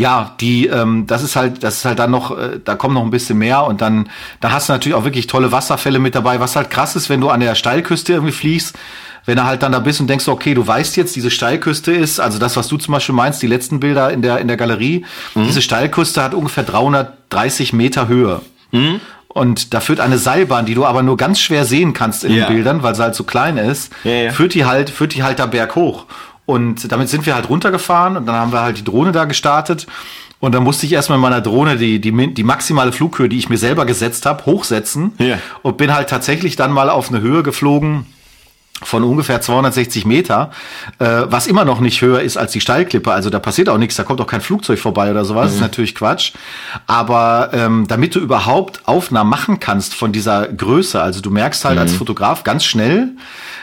ja, 0.00 0.34
die, 0.40 0.66
ähm, 0.66 1.06
das 1.06 1.22
ist 1.22 1.36
halt, 1.36 1.62
das 1.62 1.76
ist 1.76 1.84
halt 1.84 1.98
dann 1.98 2.10
noch, 2.10 2.36
äh, 2.36 2.58
da 2.64 2.74
kommt 2.74 2.94
noch 2.94 3.02
ein 3.02 3.10
bisschen 3.10 3.36
mehr 3.36 3.64
und 3.64 3.82
dann, 3.82 4.08
da 4.40 4.50
hast 4.50 4.68
du 4.68 4.72
natürlich 4.72 4.96
auch 4.96 5.04
wirklich 5.04 5.26
tolle 5.26 5.52
Wasserfälle 5.52 5.98
mit 5.98 6.14
dabei, 6.14 6.40
was 6.40 6.56
halt 6.56 6.70
krass 6.70 6.96
ist, 6.96 7.10
wenn 7.10 7.20
du 7.20 7.28
an 7.28 7.40
der 7.40 7.54
Steilküste 7.54 8.14
irgendwie 8.14 8.32
fliegst, 8.32 8.78
wenn 9.26 9.36
du 9.36 9.44
halt 9.44 9.62
dann 9.62 9.72
da 9.72 9.78
bist 9.78 10.00
und 10.00 10.06
denkst, 10.08 10.26
okay, 10.26 10.54
du 10.54 10.66
weißt 10.66 10.96
jetzt, 10.96 11.16
diese 11.16 11.30
Steilküste 11.30 11.92
ist, 11.92 12.18
also 12.18 12.38
das, 12.38 12.56
was 12.56 12.68
du 12.68 12.78
zum 12.78 12.94
Beispiel 12.94 13.14
meinst, 13.14 13.42
die 13.42 13.46
letzten 13.46 13.78
Bilder 13.78 14.10
in 14.10 14.22
der, 14.22 14.38
in 14.38 14.48
der 14.48 14.56
Galerie, 14.56 15.04
mhm. 15.34 15.46
diese 15.46 15.60
Steilküste 15.60 16.22
hat 16.22 16.32
ungefähr 16.32 16.64
330 16.64 17.74
Meter 17.74 18.08
Höhe. 18.08 18.40
Mhm. 18.70 19.02
Und 19.28 19.74
da 19.74 19.80
führt 19.80 20.00
eine 20.00 20.16
Seilbahn, 20.16 20.64
die 20.64 20.74
du 20.74 20.86
aber 20.86 21.02
nur 21.02 21.18
ganz 21.18 21.40
schwer 21.40 21.66
sehen 21.66 21.92
kannst 21.92 22.24
in 22.24 22.32
ja. 22.32 22.46
den 22.46 22.54
Bildern, 22.54 22.82
weil 22.82 22.94
sie 22.94 23.02
halt 23.02 23.14
so 23.14 23.24
klein 23.24 23.58
ist, 23.58 23.92
ja, 24.02 24.12
ja. 24.12 24.32
führt 24.32 24.54
die 24.54 24.64
halt, 24.64 24.88
führt 24.88 25.14
die 25.14 25.22
halt 25.22 25.38
da 25.38 25.46
berghoch. 25.46 26.06
Und 26.46 26.90
damit 26.90 27.08
sind 27.08 27.26
wir 27.26 27.34
halt 27.34 27.48
runtergefahren 27.48 28.16
und 28.16 28.26
dann 28.26 28.34
haben 28.34 28.52
wir 28.52 28.60
halt 28.60 28.78
die 28.78 28.84
Drohne 28.84 29.12
da 29.12 29.24
gestartet. 29.24 29.86
Und 30.40 30.54
dann 30.54 30.64
musste 30.64 30.86
ich 30.86 30.92
erstmal 30.92 31.16
in 31.16 31.22
meiner 31.22 31.42
Drohne 31.42 31.76
die, 31.76 32.00
die, 32.00 32.34
die 32.34 32.42
maximale 32.42 32.92
Flughöhe, 32.92 33.28
die 33.28 33.38
ich 33.38 33.48
mir 33.50 33.58
selber 33.58 33.84
gesetzt 33.84 34.24
habe, 34.24 34.46
hochsetzen. 34.46 35.12
Ja. 35.18 35.38
Und 35.62 35.76
bin 35.76 35.94
halt 35.94 36.08
tatsächlich 36.08 36.56
dann 36.56 36.72
mal 36.72 36.88
auf 36.88 37.10
eine 37.10 37.20
Höhe 37.20 37.42
geflogen, 37.42 38.06
von 38.82 39.04
ungefähr 39.04 39.40
260 39.40 40.04
Meter, 40.06 40.50
äh, 40.98 41.22
was 41.26 41.46
immer 41.46 41.64
noch 41.64 41.80
nicht 41.80 42.00
höher 42.00 42.20
ist 42.20 42.36
als 42.36 42.52
die 42.52 42.60
Steilklippe. 42.60 43.12
Also 43.12 43.30
da 43.30 43.38
passiert 43.38 43.68
auch 43.68 43.78
nichts, 43.78 43.96
da 43.96 44.04
kommt 44.04 44.20
auch 44.20 44.26
kein 44.26 44.40
Flugzeug 44.40 44.78
vorbei 44.78 45.10
oder 45.10 45.24
sowas. 45.24 45.44
Mhm. 45.44 45.46
Das 45.46 45.54
ist 45.54 45.60
natürlich 45.60 45.94
Quatsch. 45.94 46.32
Aber 46.86 47.50
ähm, 47.52 47.86
damit 47.88 48.14
du 48.14 48.20
überhaupt 48.20 48.86
Aufnahmen 48.86 49.30
machen 49.30 49.60
kannst 49.60 49.94
von 49.94 50.12
dieser 50.12 50.48
Größe, 50.48 51.00
also 51.00 51.20
du 51.20 51.30
merkst 51.30 51.64
halt 51.64 51.76
mhm. 51.76 51.82
als 51.82 51.94
Fotograf 51.94 52.44
ganz 52.44 52.64
schnell, 52.64 53.12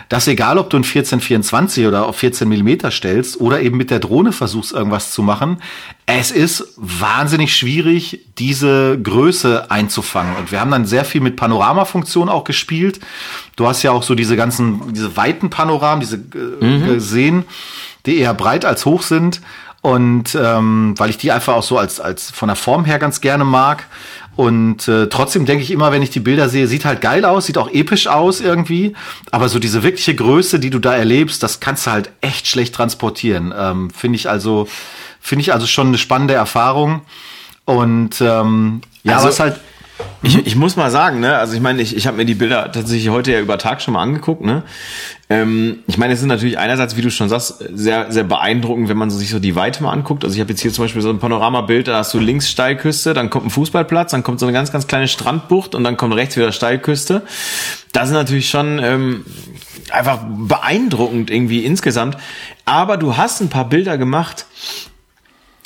dass 0.10 0.28
egal, 0.28 0.58
ob 0.58 0.70
du 0.70 0.78
ein 0.78 0.84
1424 0.84 1.86
oder 1.86 2.06
auf 2.06 2.18
14 2.18 2.48
Millimeter 2.48 2.92
stellst 2.92 3.40
oder 3.42 3.62
eben 3.62 3.78
mit 3.78 3.92
der 3.92 4.00
Drohne 4.00 4.32
versuchst, 4.32 4.72
irgendwas 4.72 5.12
zu 5.12 5.22
machen, 5.22 5.58
es 6.06 6.32
ist 6.32 6.74
wahnsinnig 6.78 7.54
schwierig, 7.54 8.22
diese 8.38 8.98
Größe 8.98 9.70
einzufangen. 9.70 10.38
Und 10.38 10.54
wir 10.54 10.62
haben 10.62 10.72
dann 10.72 10.86
sehr 10.86 11.04
viel 11.04 11.20
mit 11.20 11.36
Panoramafunktion 11.36 12.30
auch 12.30 12.46
gespielt. 12.46 13.02
Du 13.58 13.68
hast 13.68 13.84
ja 13.84 13.92
auch 13.92 14.04
so 14.04 14.16
diese 14.16 14.38
ganzen, 14.38 14.94
diese 14.94 15.07
weiten 15.16 15.50
Panoramen, 15.50 16.00
diese 16.00 16.18
äh, 16.18 16.66
mhm. 16.66 17.00
Seen, 17.00 17.46
die 18.06 18.18
eher 18.18 18.34
breit 18.34 18.66
als 18.66 18.86
hoch 18.86 19.04
sind. 19.04 19.42
Und 19.82 20.36
ähm, 20.36 20.96
weil 20.98 21.10
ich 21.10 21.18
die 21.18 21.32
einfach 21.32 21.54
auch 21.54 21.64
so 21.64 21.78
als, 21.78 22.00
als 22.00 22.32
von 22.32 22.48
der 22.48 22.56
Form 22.56 22.84
her 22.84 23.00
ganz 23.00 23.22
gerne 23.22 23.46
mag. 23.46 23.86
Und 24.36 24.88
äh, 24.88 25.08
trotzdem 25.08 25.46
denke 25.46 25.64
ich 25.64 25.72
immer, 25.72 25.92
wenn 25.92 26.02
ich 26.02 26.10
die 26.10 26.20
Bilder 26.20 26.50
sehe, 26.50 26.68
sieht 26.68 26.86
halt 26.86 27.02
geil 27.02 27.26
aus, 27.26 27.46
sieht 27.48 27.58
auch 27.58 27.72
episch 27.72 28.08
aus 28.08 28.42
irgendwie. 28.42 28.96
Aber 29.32 29.50
so 29.50 29.60
diese 29.60 29.84
wirkliche 29.84 30.14
Größe, 30.14 30.60
die 30.60 30.70
du 30.70 30.80
da 30.80 30.94
erlebst, 30.96 31.42
das 31.42 31.60
kannst 31.60 31.88
du 31.88 31.92
halt 31.92 32.12
echt 32.22 32.48
schlecht 32.48 32.76
transportieren. 32.76 33.54
Ähm, 33.58 33.90
finde 33.90 34.18
ich 34.18 34.30
also, 34.30 34.68
finde 35.20 35.42
ich 35.42 35.54
also 35.54 35.66
schon 35.66 35.88
eine 35.88 35.98
spannende 35.98 36.34
Erfahrung. 36.34 37.02
Und 37.66 38.22
ähm, 38.22 38.82
ja, 39.04 39.16
also, 39.16 39.28
was 39.28 39.40
halt 39.40 39.60
ich, 40.24 40.46
ich 40.46 40.56
muss 40.56 40.76
mal 40.76 40.92
sagen, 40.92 41.20
ne, 41.20 41.38
also 41.38 41.54
ich 41.54 41.62
meine, 41.62 41.82
ich, 41.82 41.96
ich 41.96 42.08
habe 42.08 42.18
mir 42.18 42.26
die 42.26 42.36
Bilder 42.36 42.72
tatsächlich 42.72 43.10
heute 43.10 43.32
ja 43.32 43.40
über 43.40 43.58
Tag 43.58 43.82
schon 43.82 43.94
mal 43.94 44.02
angeguckt, 44.02 44.44
ne. 44.44 44.64
Ähm, 45.30 45.80
ich 45.88 45.98
meine, 45.98 46.14
es 46.14 46.22
ist 46.22 46.26
natürlich 46.26 46.58
einerseits, 46.58 46.96
wie 46.96 47.02
du 47.02 47.12
schon 47.12 47.30
sagst, 47.30 47.64
sehr, 47.74 48.12
sehr 48.12 48.24
beeindruckend, 48.24 48.90
wenn 48.90 48.98
man 48.98 49.10
sich 49.10 49.30
so 49.30 49.40
die 49.40 49.56
Weite 49.56 49.84
mal 49.84 49.92
anguckt. 49.92 50.24
Also 50.24 50.36
ich 50.36 50.40
habe 50.40 50.52
jetzt 50.52 50.62
hier 50.62 50.72
zum 50.72 50.86
Beispiel 50.86 51.02
so 51.02 51.10
ein 51.10 51.20
Panoramabild, 51.20 51.88
da 51.88 51.98
hast 51.98 52.14
du 52.14 52.20
links 52.20 52.50
Steilküste, 52.50 53.14
dann 53.14 53.30
kommt 53.30 53.48
ein 53.48 53.50
Fußballplatz, 53.50 54.12
dann 54.12 54.24
kommt 54.24 54.40
so 54.40 54.46
eine 54.46 54.54
ganz, 54.54 54.72
ganz 54.72 54.88
kleine 54.88 55.08
Strandbucht 55.08 55.76
und 55.76 55.84
dann 55.84 55.98
kommt 55.98 56.16
rechts 56.16 56.38
wieder 56.38 56.52
Steilküste. 56.52 57.24
Das 57.92 58.08
ist 58.08 58.14
natürlich 58.14 58.50
schon 58.50 58.80
ähm, 58.82 59.26
einfach 59.92 60.20
beeindruckend 60.26 61.30
irgendwie 61.30 61.66
insgesamt. 61.66 62.18
Aber 62.66 62.98
du 62.98 63.18
hast 63.18 63.42
ein 63.42 63.50
paar 63.50 63.68
Bilder 63.68 63.98
gemacht 63.98 64.46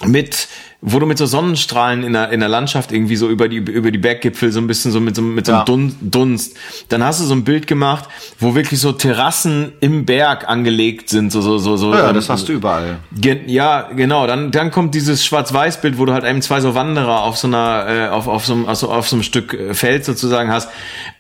mit 0.03 0.47
wo 0.83 0.97
du 0.97 1.05
mit 1.05 1.19
so 1.19 1.27
Sonnenstrahlen 1.27 2.03
in 2.03 2.13
der, 2.13 2.31
in 2.31 2.39
der 2.39 2.49
Landschaft 2.49 2.91
irgendwie 2.91 3.15
so 3.15 3.29
über 3.29 3.47
die, 3.47 3.57
über 3.57 3.91
die 3.91 3.99
Berggipfel 3.99 4.51
so 4.51 4.59
ein 4.59 4.65
bisschen 4.65 4.91
so 4.91 4.99
mit 4.99 5.15
so, 5.15 5.21
mit 5.21 5.45
so 5.45 5.51
ja. 5.51 5.63
einem 5.63 5.95
Dunst, 6.01 6.57
dann 6.89 7.03
hast 7.03 7.21
du 7.21 7.25
so 7.25 7.35
ein 7.35 7.43
Bild 7.43 7.67
gemacht, 7.67 8.09
wo 8.39 8.55
wirklich 8.55 8.79
so 8.79 8.91
Terrassen 8.91 9.73
im 9.79 10.05
Berg 10.05 10.49
angelegt 10.49 11.09
sind, 11.09 11.31
so, 11.31 11.41
so, 11.41 11.59
so, 11.59 11.77
so. 11.77 11.93
Ja, 11.93 12.11
das 12.13 12.29
hast 12.29 12.49
du 12.49 12.53
überall. 12.53 12.97
Ja, 13.45 13.89
genau. 13.95 14.25
Dann, 14.25 14.49
dann 14.49 14.71
kommt 14.71 14.95
dieses 14.95 15.23
Schwarz-Weiß-Bild, 15.23 15.99
wo 15.99 16.05
du 16.05 16.13
halt 16.13 16.23
eben 16.23 16.41
zwei 16.41 16.61
so 16.61 16.73
Wanderer 16.73 17.21
auf 17.21 17.37
so 17.37 17.47
einer, 17.47 17.85
äh, 17.87 18.07
auf, 18.07 18.27
auf 18.27 18.47
so 18.47 18.53
einem, 18.53 18.65
also 18.67 18.91
auf 18.91 19.07
so 19.07 19.17
einem 19.17 19.23
Stück 19.23 19.53
äh, 19.53 19.75
Feld 19.75 20.03
sozusagen 20.03 20.51
hast. 20.51 20.69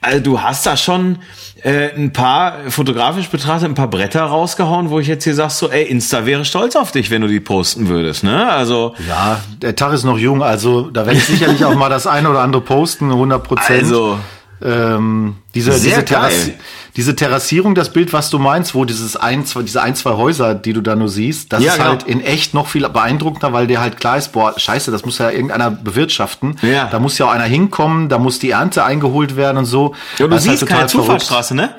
Also 0.01 0.21
du 0.21 0.41
hast 0.41 0.65
da 0.65 0.75
schon, 0.75 1.19
äh, 1.63 1.93
ein 1.95 2.11
paar, 2.11 2.69
fotografisch 2.69 3.29
betrachtet, 3.29 3.69
ein 3.69 3.75
paar 3.75 3.89
Bretter 3.89 4.23
rausgehauen, 4.23 4.89
wo 4.89 4.99
ich 4.99 5.07
jetzt 5.07 5.23
hier 5.23 5.35
sag 5.35 5.51
so, 5.51 5.69
ey, 5.69 5.83
Insta 5.83 6.25
wäre 6.25 6.43
stolz 6.45 6.75
auf 6.75 6.91
dich, 6.91 7.11
wenn 7.11 7.21
du 7.21 7.27
die 7.27 7.39
posten 7.39 7.87
würdest, 7.87 8.23
ne? 8.23 8.51
Also. 8.51 8.95
Ja, 9.07 9.39
der 9.61 9.75
Tag 9.75 9.93
ist 9.93 10.03
noch 10.03 10.17
jung, 10.17 10.41
also 10.41 10.89
da 10.89 11.05
werde 11.05 11.19
ich 11.19 11.25
sicherlich 11.25 11.63
auch 11.65 11.75
mal 11.75 11.89
das 11.89 12.07
eine 12.07 12.29
oder 12.29 12.41
andere 12.41 12.61
posten, 12.61 13.11
100 13.11 13.43
Prozent. 13.43 13.83
Also. 13.83 14.19
Ähm, 14.63 15.37
diese, 15.55 15.71
diese, 15.71 16.05
Terrassi 16.05 16.53
diese 16.95 17.15
Terrassierung, 17.15 17.75
das 17.75 17.93
Bild, 17.93 18.11
was 18.11 18.29
du 18.29 18.39
meinst, 18.39 18.75
wo 18.75 18.85
dieses 18.85 19.15
ein, 19.15 19.45
zwei, 19.45 19.61
diese 19.61 19.81
ein, 19.81 19.95
zwei 19.95 20.11
Häuser, 20.11 20.55
die 20.55 20.73
du 20.73 20.81
da 20.81 20.95
nur 20.95 21.09
siehst, 21.09 21.53
das 21.53 21.63
ja, 21.63 21.71
ist 21.71 21.77
genau. 21.77 21.89
halt 21.89 22.03
in 22.03 22.21
echt 22.21 22.53
noch 22.53 22.67
viel 22.67 22.87
beeindruckender, 22.89 23.53
weil 23.53 23.67
der 23.67 23.79
halt 23.79 23.97
klar 23.97 24.17
ist, 24.17 24.33
boah, 24.33 24.57
scheiße, 24.57 24.91
das 24.91 25.05
muss 25.05 25.17
ja 25.17 25.29
irgendeiner 25.29 25.71
bewirtschaften. 25.71 26.57
Ja. 26.61 26.89
Da 26.91 26.99
muss 26.99 27.17
ja 27.17 27.27
auch 27.27 27.31
einer 27.31 27.45
hinkommen, 27.45 28.09
da 28.09 28.17
muss 28.17 28.39
die 28.39 28.51
Ernte 28.51 28.83
eingeholt 28.83 29.35
werden 29.35 29.57
und 29.57 29.65
so. 29.65 29.95
Ja, 30.17 30.25
du 30.25 30.31
das 30.31 30.43
siehst 30.43 30.61
halt 30.61 30.71
keine 30.71 30.87
Zufahrtsstraße, 30.87 31.55
ne? 31.55 31.73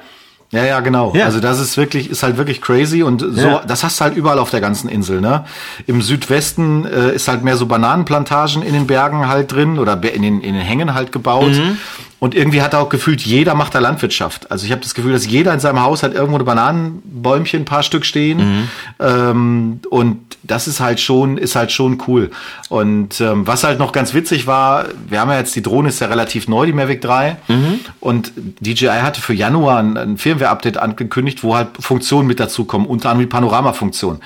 Ja, 0.52 0.64
ja, 0.64 0.80
genau. 0.80 1.14
Ja. 1.16 1.24
Also 1.24 1.40
das 1.40 1.58
ist 1.58 1.78
wirklich, 1.78 2.10
ist 2.10 2.22
halt 2.22 2.36
wirklich 2.36 2.60
crazy 2.60 3.02
und 3.02 3.22
so, 3.22 3.40
ja. 3.40 3.62
das 3.66 3.82
hast 3.82 3.98
du 3.98 4.04
halt 4.04 4.16
überall 4.16 4.38
auf 4.38 4.50
der 4.50 4.60
ganzen 4.60 4.90
Insel, 4.90 5.22
ne? 5.22 5.46
Im 5.86 6.02
Südwesten 6.02 6.84
äh, 6.84 7.14
ist 7.14 7.26
halt 7.26 7.42
mehr 7.42 7.56
so 7.56 7.64
Bananenplantagen 7.64 8.62
in 8.62 8.74
den 8.74 8.86
Bergen 8.86 9.28
halt 9.28 9.50
drin 9.50 9.78
oder 9.78 9.94
in 9.94 10.20
den, 10.20 10.42
in 10.42 10.52
den 10.52 10.62
Hängen 10.62 10.92
halt 10.92 11.10
gebaut. 11.10 11.52
Mhm. 11.52 11.78
Und 12.22 12.36
irgendwie 12.36 12.62
hat 12.62 12.72
auch 12.76 12.88
gefühlt, 12.88 13.20
jeder 13.22 13.56
macht 13.56 13.74
da 13.74 13.80
Landwirtschaft. 13.80 14.48
Also 14.48 14.64
ich 14.64 14.70
habe 14.70 14.80
das 14.80 14.94
Gefühl, 14.94 15.12
dass 15.12 15.26
jeder 15.26 15.52
in 15.52 15.58
seinem 15.58 15.82
Haus 15.82 16.04
hat 16.04 16.14
irgendwo 16.14 16.36
eine 16.36 16.44
Bananenbäumchen, 16.44 17.62
ein 17.62 17.64
paar 17.64 17.82
Stück 17.82 18.04
stehen. 18.06 18.38
Mhm. 18.38 18.68
Ähm, 19.00 19.80
und 19.90 20.18
das 20.44 20.68
ist 20.68 20.78
halt 20.78 21.00
schon, 21.00 21.36
ist 21.36 21.56
halt 21.56 21.72
schon 21.72 22.00
cool. 22.06 22.30
Und 22.68 23.20
ähm, 23.20 23.44
was 23.48 23.64
halt 23.64 23.80
noch 23.80 23.90
ganz 23.90 24.14
witzig 24.14 24.46
war, 24.46 24.84
wir 25.08 25.20
haben 25.20 25.30
ja 25.30 25.38
jetzt, 25.38 25.56
die 25.56 25.62
Drohne 25.62 25.88
ist 25.88 26.00
ja 26.00 26.06
relativ 26.06 26.46
neu, 26.46 26.64
die 26.64 26.72
Mavic 26.72 27.00
3. 27.00 27.38
Mhm. 27.48 27.80
Und 27.98 28.32
DJI 28.60 29.00
hatte 29.02 29.20
für 29.20 29.34
Januar 29.34 29.78
ein, 29.80 29.96
ein 29.96 30.16
Firmware-Update 30.42 30.78
angekündigt, 30.78 31.42
wo 31.42 31.56
halt 31.56 31.68
Funktionen 31.78 32.26
mit 32.26 32.40
dazukommen, 32.40 32.86
unter 32.86 33.10
anderem 33.10 33.28
die 33.28 33.32
Panoramafunktion. 33.32 34.20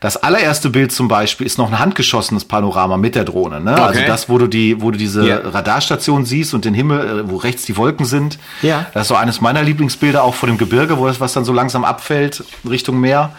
Das 0.00 0.16
allererste 0.16 0.70
Bild 0.70 0.92
zum 0.92 1.08
Beispiel 1.08 1.46
ist 1.46 1.58
noch 1.58 1.70
ein 1.70 1.78
handgeschossenes 1.78 2.44
Panorama 2.44 2.96
mit 2.96 3.14
der 3.14 3.24
Drohne. 3.24 3.60
Ne? 3.60 3.72
Also 3.72 3.82
okay. 3.82 3.98
Also 3.98 4.12
das, 4.12 4.28
wo 4.28 4.38
du 4.38 4.46
die, 4.46 4.80
wo 4.80 4.90
du 4.90 4.98
diese 4.98 5.22
yeah. 5.22 5.40
Radarstation 5.48 6.24
siehst 6.24 6.54
und 6.54 6.64
den 6.64 6.74
Himmel, 6.74 7.20
äh, 7.20 7.30
wo 7.30 7.36
rechts 7.36 7.64
die 7.64 7.76
Wolken 7.76 8.06
sind. 8.06 8.38
Ja. 8.60 8.86
Das 8.94 9.02
ist 9.02 9.08
so 9.08 9.14
eines 9.14 9.40
meiner 9.40 9.62
Lieblingsbilder, 9.62 10.22
auch 10.22 10.34
vor 10.34 10.48
dem 10.48 10.58
Gebirge, 10.58 10.98
wo 10.98 11.06
das 11.06 11.20
was 11.20 11.32
dann 11.32 11.44
so 11.44 11.52
langsam 11.52 11.84
abfällt 11.84 12.44
Richtung 12.68 13.00
Meer. 13.00 13.32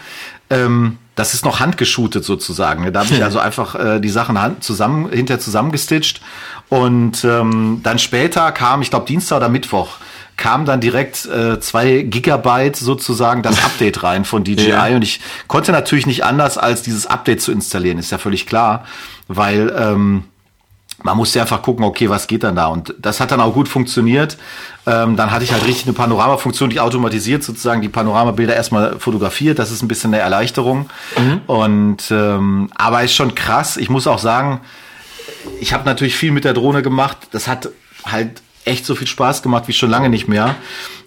Ähm, 0.50 0.98
das 1.16 1.36
ist 1.36 1.46
noch 1.46 1.60
handgeschootet 1.60 2.26
sozusagen. 2.26 2.92
Da 2.92 3.02
habe 3.02 3.14
ich 3.14 3.24
also 3.24 3.38
einfach 3.38 3.76
äh, 3.76 4.00
die 4.00 4.10
Sachen 4.10 4.42
hand 4.42 4.64
zusammen, 4.64 5.10
hinter 5.12 5.40
zusammengestitcht. 5.40 6.22
Und 6.70 7.24
ähm, 7.24 7.82
dann 7.84 8.00
später 8.00 8.52
kam, 8.52 8.82
ich 8.82 8.90
glaube 8.90 9.06
Dienstag 9.06 9.38
oder 9.38 9.50
Mittwoch, 9.50 9.98
kam 10.38 10.66
dann 10.66 10.82
direkt 10.82 11.26
äh, 11.26 11.60
zwei 11.60 12.02
Gigabyte 12.02 12.76
sozusagen 12.76 13.44
das 13.44 13.64
Update 13.66 14.04
rein 14.04 14.26
von 14.26 14.44
DJI. 14.44 14.70
Ja. 14.70 14.88
Und 14.88 15.04
ich 15.04 15.20
konnte 15.48 15.72
natürlich 15.72 16.06
nicht 16.06 16.24
anders, 16.24 16.58
als 16.58 16.82
dieses 16.82 17.06
Update 17.08 17.42
zu 17.42 17.52
installieren, 17.52 17.98
ist 17.98 18.12
ja 18.12 18.18
völlig 18.18 18.46
klar. 18.46 18.86
Weil 19.28 19.74
ähm, 19.78 20.26
man 21.02 21.18
musste 21.18 21.42
einfach 21.42 21.62
gucken, 21.62 21.84
okay, 21.86 22.10
was 22.10 22.28
geht 22.28 22.44
dann 22.44 22.56
da? 22.56 22.68
Und 22.68 22.96
das 23.00 23.20
hat 23.20 23.32
dann 23.32 23.42
auch 23.42 23.54
gut 23.54 23.68
funktioniert. 23.68 24.38
Ähm, 24.86 25.16
dann 25.16 25.32
hatte 25.32 25.44
ich 25.44 25.52
halt 25.52 25.66
richtig 25.66 25.86
eine 25.86 25.94
Panoramafunktion, 25.94 26.70
die 26.70 26.80
automatisiert 26.80 27.44
sozusagen 27.44 27.82
die 27.82 27.90
Panoramabilder 27.90 28.56
erstmal 28.56 29.00
fotografiert. 29.00 29.60
Das 29.60 29.72
ist 29.72 29.82
ein 29.82 29.88
bisschen 29.88 30.14
eine 30.14 30.22
Erleichterung. 30.22 30.90
Mhm. 31.18 31.42
Und 31.48 32.12
ähm, 32.12 32.70
aber 32.76 33.04
ist 33.04 33.14
schon 33.14 33.36
krass. 33.36 33.78
Ich 33.78 33.90
muss 33.90 34.08
auch 34.08 34.20
sagen, 34.20 34.62
ich 35.60 35.74
habe 35.74 35.86
natürlich 35.86 36.16
viel 36.16 36.32
mit 36.32 36.46
der 36.46 36.54
Drohne 36.54 36.82
gemacht. 36.82 37.18
Das 37.32 37.48
hat 37.48 37.70
halt 38.06 38.42
echt 38.66 38.86
so 38.86 38.96
viel 38.96 39.08
Spaß 39.08 39.42
gemacht 39.42 39.68
wie 39.68 39.74
schon 39.74 39.90
lange 39.90 40.10
nicht 40.10 40.28
mehr, 40.28 40.56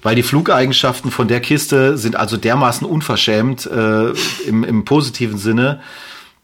weil 0.02 0.14
die 0.14 0.22
Flugeigenschaften 0.22 1.10
von 1.10 1.28
der 1.28 1.40
Kiste 1.40 1.96
sind 1.98 2.16
also 2.16 2.36
dermaßen 2.36 2.86
unverschämt 2.86 3.66
äh, 3.66 4.10
im, 4.46 4.64
im 4.64 4.84
positiven 4.84 5.38
Sinne. 5.38 5.80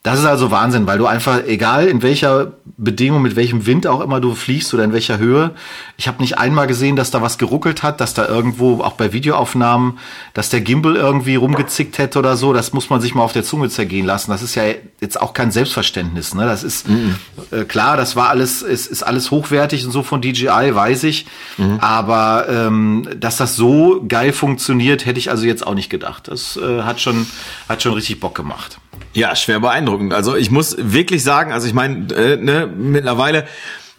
Das 0.03 0.19
ist 0.19 0.25
also 0.25 0.51
Wahnsinn, 0.51 0.89
weil 0.89 0.99
du 0.99 1.07
einfach, 1.07 1.45
egal 1.47 1.87
in 1.87 2.03
welcher 2.03 2.55
Bedingung, 2.77 3.23
mit 3.23 3.37
welchem 3.37 3.67
Wind 3.67 3.87
auch 3.87 4.01
immer 4.01 4.21
du 4.21 4.35
fliegst 4.35 4.75
oder 4.75 4.83
in 4.83 4.93
welcher 4.93 5.19
Höhe, 5.19 5.53
ich 5.97 6.09
habe 6.09 6.21
nicht 6.21 6.39
einmal 6.39 6.67
gesehen, 6.67 6.97
dass 6.97 7.13
da 7.13 7.23
was 7.23 7.39
geruckelt 7.39 7.85
hat, 7.85 8.01
dass 8.01 8.13
da 8.13 8.27
irgendwo, 8.27 8.81
auch 8.81 8.95
bei 8.95 9.13
Videoaufnahmen, 9.13 10.01
dass 10.35 10.49
der 10.49 10.61
Gimbal 10.61 10.97
irgendwie 10.97 11.37
rumgezickt 11.37 11.99
hätte 11.99 12.19
oder 12.19 12.37
so. 12.37 12.53
Das 12.53 12.73
muss 12.73 12.91
man 12.91 13.01
sich 13.01 13.15
mal 13.15 13.23
auf 13.23 13.33
der 13.33 13.45
Zunge 13.45 13.69
zergehen 13.69 14.05
lassen. 14.05 14.33
Das 14.33 14.43
ist 14.43 14.57
ja 14.57 14.65
jetzt 15.01 15.21
auch 15.21 15.35
kein 15.35 15.53
Selbstverständnis. 15.53 16.35
Ne? 16.35 16.47
Das 16.47 16.65
ist 16.65 16.89
mhm. 16.89 17.15
äh, 17.53 17.63
klar, 17.63 17.97
das 17.97 18.17
war 18.17 18.29
alles, 18.29 18.63
es 18.63 18.89
ist 18.89 19.05
alles 19.05 19.31
hochwertig 19.31 19.87
und 19.87 19.93
so 19.93 20.03
von 20.03 20.21
DJI, 20.21 20.75
weiß 20.75 21.05
ich. 21.05 21.27
Mhm. 21.59 21.79
Aber 21.79 22.49
ähm, 22.49 23.09
dass 23.21 23.37
das 23.37 23.55
so 23.55 24.05
geil 24.09 24.33
funktioniert, 24.33 25.07
hätte 25.07 25.21
ich 25.21 25.31
also 25.31 25.47
jetzt 25.47 25.65
auch 25.65 25.75
nicht 25.75 25.91
gedacht. 25.91 26.27
Das 26.27 26.57
äh, 26.57 26.83
hat 26.83 27.01
schon, 27.01 27.29
hat 27.69 27.85
schon 27.85 27.93
richtig 27.93 28.19
Bock 28.19 28.35
gemacht. 28.35 28.79
Ja, 29.15 29.37
schwer 29.37 29.61
beeindruckend. 29.61 30.15
Also 30.15 30.37
ich 30.37 30.51
muss 30.51 30.77
wirklich 30.79 31.23
sagen, 31.23 31.53
also 31.53 31.67
ich 31.67 31.75
meine, 31.75 32.13
äh, 32.15 32.37
ne, 32.37 32.67
mittlerweile 32.67 33.47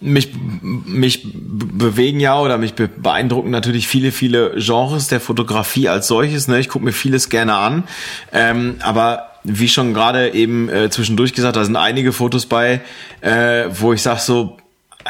mich, 0.01 0.31
mich 0.61 1.25
bewegen 1.33 2.19
ja 2.19 2.39
oder 2.39 2.57
mich 2.57 2.73
beeindrucken 2.73 3.51
natürlich 3.51 3.87
viele, 3.87 4.11
viele 4.11 4.55
Genres 4.57 5.07
der 5.07 5.19
Fotografie 5.19 5.87
als 5.87 6.07
solches. 6.07 6.47
Ne? 6.47 6.59
Ich 6.59 6.67
gucke 6.67 6.83
mir 6.83 6.91
vieles 6.91 7.29
gerne 7.29 7.55
an. 7.55 7.83
Ähm, 8.31 8.75
aber 8.81 9.29
wie 9.43 9.69
schon 9.69 9.93
gerade 9.93 10.33
eben 10.33 10.69
äh, 10.69 10.89
zwischendurch 10.89 11.33
gesagt, 11.33 11.55
da 11.55 11.63
sind 11.63 11.75
einige 11.75 12.11
Fotos 12.11 12.45
bei, 12.45 12.81
äh, 13.21 13.65
wo 13.71 13.93
ich 13.93 14.01
sag 14.01 14.19
so, 14.19 14.57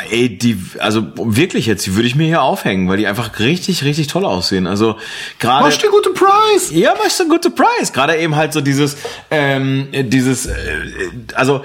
ey, 0.10 0.38
die, 0.38 0.58
also 0.80 1.06
wirklich 1.16 1.66
jetzt, 1.66 1.86
die 1.86 1.96
würde 1.96 2.08
ich 2.08 2.16
mir 2.16 2.26
hier 2.26 2.42
aufhängen, 2.42 2.90
weil 2.90 2.98
die 2.98 3.08
einfach 3.08 3.40
richtig, 3.40 3.84
richtig 3.84 4.08
toll 4.08 4.26
aussehen. 4.26 4.68
Also 4.68 4.98
gerade. 5.40 5.66
Machst 5.66 5.84
du 5.84 5.90
gute 5.90 6.10
Preis? 6.12 6.72
Ja, 6.72 6.96
machst 7.02 7.20
du 7.20 7.28
gute 7.28 7.50
Preis. 7.50 7.94
Gerade 7.94 8.18
eben 8.18 8.36
halt 8.36 8.54
so 8.54 8.62
dieses, 8.62 8.98
ähm, 9.30 9.88
dieses, 9.92 10.48
äh, 10.48 10.54
also 11.36 11.64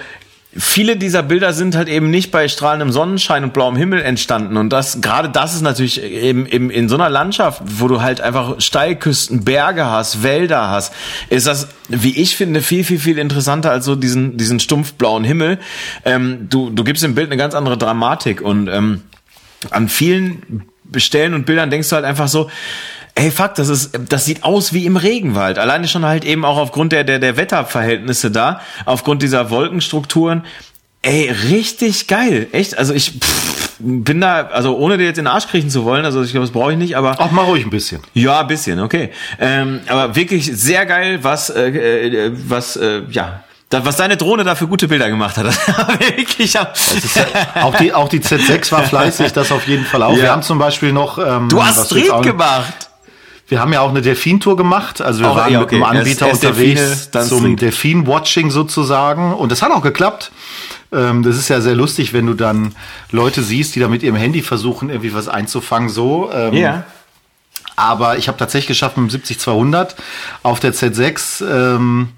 viele 0.57 0.97
dieser 0.97 1.23
Bilder 1.23 1.53
sind 1.53 1.77
halt 1.77 1.89
eben 1.89 2.11
nicht 2.11 2.31
bei 2.31 2.49
strahlendem 2.49 2.91
Sonnenschein 2.91 3.45
und 3.45 3.53
blauem 3.53 3.77
Himmel 3.77 4.01
entstanden 4.01 4.57
und 4.57 4.71
das 4.71 5.01
gerade 5.01 5.29
das 5.29 5.55
ist 5.55 5.61
natürlich 5.63 6.03
eben, 6.03 6.47
eben 6.47 6.71
in 6.71 6.89
so 6.89 6.95
einer 6.95 7.11
Landschaft, 7.11 7.63
wo 7.65 7.87
du 7.87 8.01
halt 8.01 8.21
einfach 8.21 8.61
Steilküsten, 8.61 9.45
Berge 9.45 9.85
hast, 9.87 10.23
Wälder 10.23 10.69
hast, 10.71 10.95
ist 11.29 11.47
das, 11.47 11.69
wie 11.89 12.19
ich 12.19 12.37
finde, 12.37 12.63
viel 12.63 12.83
viel 12.83 12.99
viel 12.99 13.19
interessanter 13.19 13.71
als 13.71 13.85
so 13.85 13.95
diesen 13.95 14.37
diesen 14.39 14.59
stumpf 14.59 14.95
blauen 14.95 15.25
Himmel. 15.25 15.59
Ähm, 16.05 16.49
du 16.49 16.71
du 16.71 16.83
gibst 16.83 17.03
dem 17.03 17.15
Bild 17.15 17.29
eine 17.29 17.37
ganz 17.37 17.55
andere 17.55 17.77
Dramatik 17.77 18.41
und 18.41 18.69
ähm, 18.69 19.03
an 19.71 19.89
vielen 19.89 20.65
Stellen 20.97 21.35
und 21.35 21.45
Bildern 21.45 21.71
denkst 21.71 21.91
du 21.91 21.97
halt 21.97 22.07
einfach 22.07 22.29
so, 22.29 22.51
Ey, 23.19 23.33
fuck, 23.33 23.57
das 23.57 23.69
ist, 23.69 23.99
das 24.09 24.27
sieht 24.27 24.45
aus 24.45 24.73
wie 24.73 24.87
im 24.87 24.97
Regenwald. 24.97 25.59
Alleine 25.59 25.89
schon 25.89 26.05
halt 26.05 26.25
eben 26.25 26.45
auch 26.45 26.57
aufgrund 26.57 26.93
der, 26.93 27.03
der, 27.03 27.19
der 27.19 27.37
Wetterverhältnisse 27.37 28.31
da, 28.31 28.61
aufgrund 28.85 29.25
dieser 29.25 29.51
Wolkenstrukturen. 29.51 30.45
Ey, 31.03 31.29
richtig 31.51 32.07
geil. 32.07 32.47
Echt, 32.53 32.79
also 32.79 32.95
ich 32.95 33.19
pff, 33.19 33.81
bin 33.81 34.21
da, 34.21 34.47
also 34.53 34.77
ohne 34.77 34.99
dir 34.99 35.07
jetzt 35.07 35.19
in 35.19 35.25
den 35.25 35.33
Arsch 35.33 35.49
kriechen 35.49 35.69
zu 35.69 35.85
wollen, 35.85 36.05
also 36.05 36.23
ich 36.23 36.31
glaube, 36.31 36.47
das 36.47 36.53
brauche 36.53 36.71
ich 36.71 36.79
nicht, 36.79 36.97
aber. 36.97 37.19
Auch 37.19 37.33
mal 37.33 37.43
ruhig 37.43 37.65
ein 37.65 37.71
bisschen. 37.71 38.01
Ja, 38.15 38.43
ein 38.43 38.47
bisschen, 38.47 38.79
okay. 38.79 39.11
Ähm, 39.41 39.81
aber 39.89 40.15
wirklich 40.15 40.47
sehr 40.47 40.87
geil, 40.87 41.19
was, 41.23 41.51
äh, 41.51 41.71
äh, 41.71 42.33
was, 42.47 42.77
äh, 42.77 43.03
ja, 43.11 43.43
da, 43.69 43.85
was 43.85 43.97
deine 43.97 44.17
Drohne 44.17 44.45
da 44.45 44.55
für 44.55 44.69
gute 44.69 44.87
Bilder 44.87 45.09
gemacht 45.09 45.37
hat. 45.39 45.47
wirklich, 46.17 46.53
ja, 46.53 46.73
auch 47.63 47.75
die 47.75 47.93
auch 47.93 48.09
die 48.09 48.21
Z6 48.21 48.71
war 48.71 48.85
fleißig, 48.85 49.33
das 49.33 49.51
auf 49.51 49.67
jeden 49.67 49.85
Fall 49.85 50.05
auch. 50.05 50.13
Ja. 50.13 50.23
Wir 50.23 50.31
haben 50.31 50.43
zum 50.43 50.61
Beispiel 50.61 50.93
noch. 50.93 51.19
Ähm, 51.19 51.49
du 51.49 51.61
hast 51.61 51.87
Street 51.87 52.23
gemacht. 52.23 52.88
Wir 53.49 53.61
haben 53.61 53.73
ja 53.73 53.81
auch 53.81 53.89
eine 53.89 54.03
Delfin-Tour 54.03 54.57
gemacht. 54.57 55.01
Also 55.01 55.21
wir 55.21 55.31
auch, 55.31 55.37
waren 55.37 55.53
ja, 55.53 55.63
okay. 55.63 55.77
mit 55.77 55.85
einem 55.85 55.99
Anbieter 55.99 56.29
erst, 56.29 56.45
erst 56.45 56.57
unterwegs 56.57 57.11
Delfine, 57.11 57.41
zum 57.41 57.57
Delfin-Watching 57.57 58.51
sozusagen. 58.51 59.35
Und 59.35 59.51
das 59.51 59.63
hat 59.63 59.73
auch 59.73 59.83
geklappt. 59.83 60.31
Ähm, 60.93 61.23
das 61.23 61.37
ist 61.37 61.49
ja 61.49 61.61
sehr 61.61 61.75
lustig, 61.75 62.13
wenn 62.13 62.27
du 62.27 62.35
dann 62.35 62.75
Leute 63.11 63.43
siehst, 63.43 63.75
die 63.75 63.81
da 63.81 63.89
mit 63.89 64.03
ihrem 64.03 64.17
Handy 64.17 64.43
versuchen, 64.43 64.91
irgendwie 64.91 65.15
was 65.15 65.29
einzufangen. 65.29 65.89
So. 65.89 66.31
Ähm, 66.33 66.55
ja. 66.55 66.85
Aber 67.75 68.19
ich 68.19 68.29
habe 68.29 68.37
tatsächlich 68.37 68.69
geschafft 68.69 68.97
mit 68.99 69.13
dem 69.13 69.21
70-200 69.21 69.95
auf 70.43 70.61
der 70.61 70.75
Z6 70.75 71.45
ähm, 71.77 72.09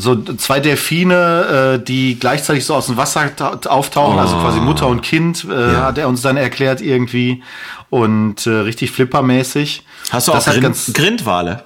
so 0.00 0.22
zwei 0.22 0.60
Delfine, 0.60 1.76
äh, 1.80 1.84
die 1.84 2.18
gleichzeitig 2.18 2.64
so 2.64 2.74
aus 2.74 2.86
dem 2.86 2.96
Wasser 2.96 3.30
auftauchen, 3.66 4.16
oh. 4.16 4.20
also 4.20 4.36
quasi 4.36 4.60
Mutter 4.60 4.86
und 4.86 5.02
Kind, 5.02 5.46
äh, 5.48 5.72
ja. 5.72 5.84
hat 5.84 5.98
er 5.98 6.08
uns 6.08 6.22
dann 6.22 6.36
erklärt 6.36 6.80
irgendwie 6.80 7.42
und 7.90 8.46
äh, 8.46 8.50
richtig 8.50 8.90
flippermäßig. 8.92 9.84
Hast 10.10 10.28
du 10.28 10.32
auch 10.32 10.42
das 10.42 10.56
Grind, 10.56 10.76
Grindwale? 10.94 11.64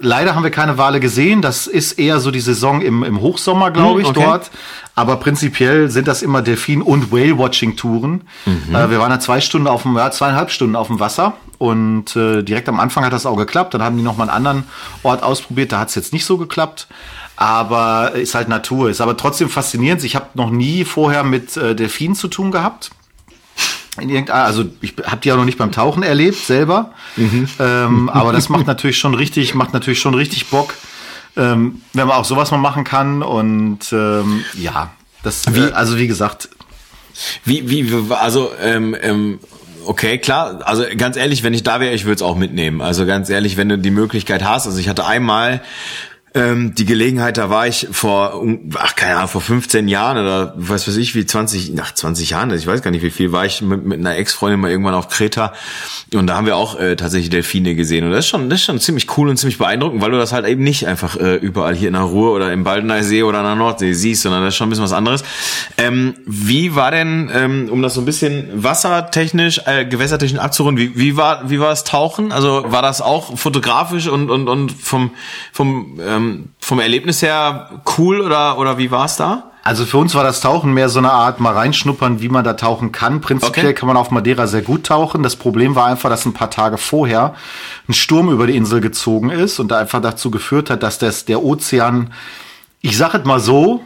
Leider 0.00 0.34
haben 0.34 0.42
wir 0.42 0.50
keine 0.50 0.76
Wale 0.76 0.98
gesehen. 0.98 1.40
Das 1.40 1.68
ist 1.68 1.92
eher 1.92 2.18
so 2.18 2.32
die 2.32 2.40
Saison 2.40 2.82
im, 2.82 3.04
im 3.04 3.20
Hochsommer, 3.20 3.70
glaube 3.70 4.02
ich, 4.02 4.08
hm, 4.08 4.16
okay. 4.16 4.24
dort. 4.26 4.50
Aber 4.96 5.16
prinzipiell 5.16 5.88
sind 5.88 6.08
das 6.08 6.22
immer 6.22 6.42
Delfin- 6.42 6.82
und 6.82 7.12
Whale-Watching-Touren. 7.12 8.22
Mhm. 8.44 8.74
Äh, 8.74 8.90
wir 8.90 8.98
waren 8.98 9.10
da 9.10 9.20
zwei 9.20 9.40
Stunden 9.40 9.68
auf 9.68 9.82
dem, 9.82 9.96
ja, 9.96 10.10
zweieinhalb 10.10 10.50
Stunden 10.50 10.74
auf 10.74 10.88
dem 10.88 10.98
Wasser. 10.98 11.34
Und 11.58 12.16
äh, 12.16 12.42
direkt 12.42 12.68
am 12.68 12.80
Anfang 12.80 13.04
hat 13.04 13.12
das 13.12 13.24
auch 13.24 13.36
geklappt. 13.36 13.72
Dann 13.74 13.82
haben 13.82 13.96
die 13.96 14.02
noch 14.02 14.16
mal 14.16 14.24
einen 14.24 14.46
anderen 14.46 14.64
Ort 15.04 15.22
ausprobiert. 15.22 15.70
Da 15.70 15.78
hat 15.78 15.88
es 15.88 15.94
jetzt 15.94 16.12
nicht 16.12 16.24
so 16.24 16.38
geklappt. 16.38 16.88
Aber 17.36 18.12
ist 18.12 18.34
halt 18.34 18.48
Natur. 18.48 18.90
Ist 18.90 19.00
aber 19.00 19.16
trotzdem 19.16 19.48
faszinierend. 19.48 20.04
Ich 20.04 20.14
habe 20.14 20.26
noch 20.34 20.50
nie 20.50 20.84
vorher 20.84 21.24
mit 21.24 21.56
äh, 21.56 21.74
Delfinen 21.74 22.14
zu 22.14 22.28
tun 22.28 22.50
gehabt 22.50 22.90
in 24.00 24.08
irgendeiner, 24.08 24.44
also 24.44 24.64
ich 24.80 24.94
habe 25.04 25.18
die 25.18 25.28
ja 25.28 25.36
noch 25.36 25.44
nicht 25.44 25.58
beim 25.58 25.70
Tauchen 25.70 26.02
erlebt 26.02 26.44
selber, 26.44 26.92
mhm. 27.16 27.48
ähm, 27.60 28.08
aber 28.08 28.32
das 28.32 28.48
macht 28.48 28.66
natürlich 28.66 28.98
schon 28.98 29.14
richtig, 29.14 29.54
macht 29.54 29.72
natürlich 29.72 30.00
schon 30.00 30.14
richtig 30.14 30.48
Bock, 30.48 30.74
ähm, 31.36 31.82
wenn 31.92 32.08
man 32.08 32.16
auch 32.16 32.24
sowas 32.24 32.50
mal 32.50 32.58
machen 32.58 32.84
kann 32.84 33.22
und 33.22 33.92
ähm, 33.92 34.44
ja, 34.54 34.90
das, 35.22 35.54
wie, 35.54 35.60
äh, 35.60 35.72
also 35.72 35.96
wie 35.96 36.08
gesagt, 36.08 36.48
wie 37.44 37.70
wie 37.70 38.14
also 38.14 38.50
ähm, 38.60 38.96
ähm, 39.00 39.38
okay, 39.86 40.18
klar. 40.18 40.60
Also 40.64 40.84
ganz 40.96 41.16
ehrlich, 41.16 41.42
wenn 41.44 41.54
ich 41.54 41.62
da 41.62 41.78
wäre, 41.78 41.94
ich 41.94 42.04
würde 42.04 42.16
es 42.16 42.22
auch 42.22 42.36
mitnehmen. 42.36 42.80
Also 42.80 43.06
ganz 43.06 43.30
ehrlich, 43.30 43.56
wenn 43.56 43.68
du 43.68 43.78
die 43.78 43.92
Möglichkeit 43.92 44.42
hast. 44.44 44.66
Also 44.66 44.78
ich 44.78 44.88
hatte 44.88 45.06
einmal 45.06 45.62
ähm, 46.36 46.74
die 46.74 46.84
Gelegenheit, 46.84 47.36
da 47.36 47.48
war 47.48 47.68
ich 47.68 47.86
vor, 47.92 48.44
ach 48.76 48.96
keine 48.96 49.16
Ahnung, 49.16 49.28
vor 49.28 49.40
15 49.40 49.86
Jahren 49.86 50.18
oder 50.18 50.52
was 50.56 50.88
weiß 50.88 50.96
ich, 50.96 51.14
wie 51.14 51.24
20, 51.24 51.74
nach 51.74 51.94
20 51.94 52.30
Jahren, 52.30 52.50
ich 52.52 52.66
weiß 52.66 52.82
gar 52.82 52.90
nicht 52.90 53.04
wie 53.04 53.10
viel, 53.10 53.30
war 53.30 53.46
ich 53.46 53.62
mit, 53.62 53.84
mit 53.84 54.00
einer 54.00 54.16
Ex-Freundin 54.16 54.58
mal 54.58 54.70
irgendwann 54.70 54.94
auf 54.94 55.08
Kreta 55.08 55.52
und 56.12 56.26
da 56.26 56.36
haben 56.36 56.46
wir 56.46 56.56
auch 56.56 56.76
äh, 56.78 56.96
tatsächlich 56.96 57.30
Delfine 57.30 57.76
gesehen 57.76 58.04
und 58.04 58.10
das 58.10 58.24
ist 58.24 58.30
schon, 58.30 58.50
das 58.50 58.58
ist 58.58 58.64
schon 58.66 58.80
ziemlich 58.80 59.16
cool 59.16 59.28
und 59.28 59.36
ziemlich 59.36 59.58
beeindruckend, 59.58 60.02
weil 60.02 60.10
du 60.10 60.18
das 60.18 60.32
halt 60.32 60.44
eben 60.46 60.64
nicht 60.64 60.88
einfach 60.88 61.16
äh, 61.16 61.36
überall 61.36 61.76
hier 61.76 61.86
in 61.86 61.94
der 61.94 62.02
Ruhr 62.02 62.32
oder 62.32 62.52
im 62.52 62.64
Baldeneysee 62.64 63.22
oder 63.22 63.38
in 63.38 63.44
der 63.44 63.54
Nordsee 63.54 63.92
siehst, 63.92 64.22
sondern 64.22 64.42
das 64.42 64.54
ist 64.54 64.58
schon 64.58 64.66
ein 64.66 64.70
bisschen 64.70 64.84
was 64.84 64.92
anderes. 64.92 65.22
Ähm, 65.78 66.14
wie 66.26 66.74
war 66.74 66.90
denn, 66.90 67.30
ähm, 67.32 67.68
um 67.70 67.80
das 67.80 67.94
so 67.94 68.00
ein 68.00 68.06
bisschen 68.06 68.48
wassertechnisch, 68.54 69.60
äh, 69.66 69.84
gewässertechnisch 69.84 70.40
abzurunden, 70.40 70.84
wie, 70.84 70.98
wie 70.98 71.16
war, 71.16 71.48
wie 71.48 71.60
war 71.60 71.68
das 71.68 71.84
Tauchen? 71.84 72.32
Also 72.32 72.64
war 72.66 72.82
das 72.82 73.00
auch 73.00 73.38
fotografisch 73.38 74.08
und 74.08 74.30
und 74.30 74.48
und 74.48 74.72
vom 74.72 75.12
vom 75.52 76.00
ähm, 76.04 76.23
ähm, 76.24 76.48
vom 76.58 76.80
Erlebnis 76.80 77.22
her 77.22 77.70
cool 77.98 78.20
oder, 78.20 78.58
oder 78.58 78.78
wie 78.78 78.90
war 78.90 79.04
es 79.06 79.16
da? 79.16 79.50
Also 79.64 79.86
für 79.86 79.96
uns 79.96 80.14
war 80.14 80.24
das 80.24 80.42
Tauchen 80.42 80.74
mehr 80.74 80.90
so 80.90 80.98
eine 80.98 81.10
Art 81.10 81.40
mal 81.40 81.54
reinschnuppern, 81.54 82.20
wie 82.20 82.28
man 82.28 82.44
da 82.44 82.52
tauchen 82.52 82.92
kann. 82.92 83.22
Prinzipiell 83.22 83.66
okay. 83.66 83.74
kann 83.74 83.86
man 83.86 83.96
auf 83.96 84.10
Madeira 84.10 84.46
sehr 84.46 84.60
gut 84.60 84.84
tauchen. 84.84 85.22
Das 85.22 85.36
Problem 85.36 85.74
war 85.74 85.86
einfach, 85.86 86.10
dass 86.10 86.26
ein 86.26 86.34
paar 86.34 86.50
Tage 86.50 86.76
vorher 86.76 87.34
ein 87.88 87.94
Sturm 87.94 88.30
über 88.30 88.46
die 88.46 88.56
Insel 88.56 88.82
gezogen 88.82 89.30
ist 89.30 89.58
und 89.58 89.68
da 89.68 89.78
einfach 89.78 90.02
dazu 90.02 90.30
geführt 90.30 90.68
hat, 90.68 90.82
dass 90.82 90.98
das, 90.98 91.24
der 91.24 91.42
Ozean, 91.42 92.12
ich 92.82 92.98
sag 92.98 93.14
es 93.14 93.24
mal 93.24 93.40
so, 93.40 93.82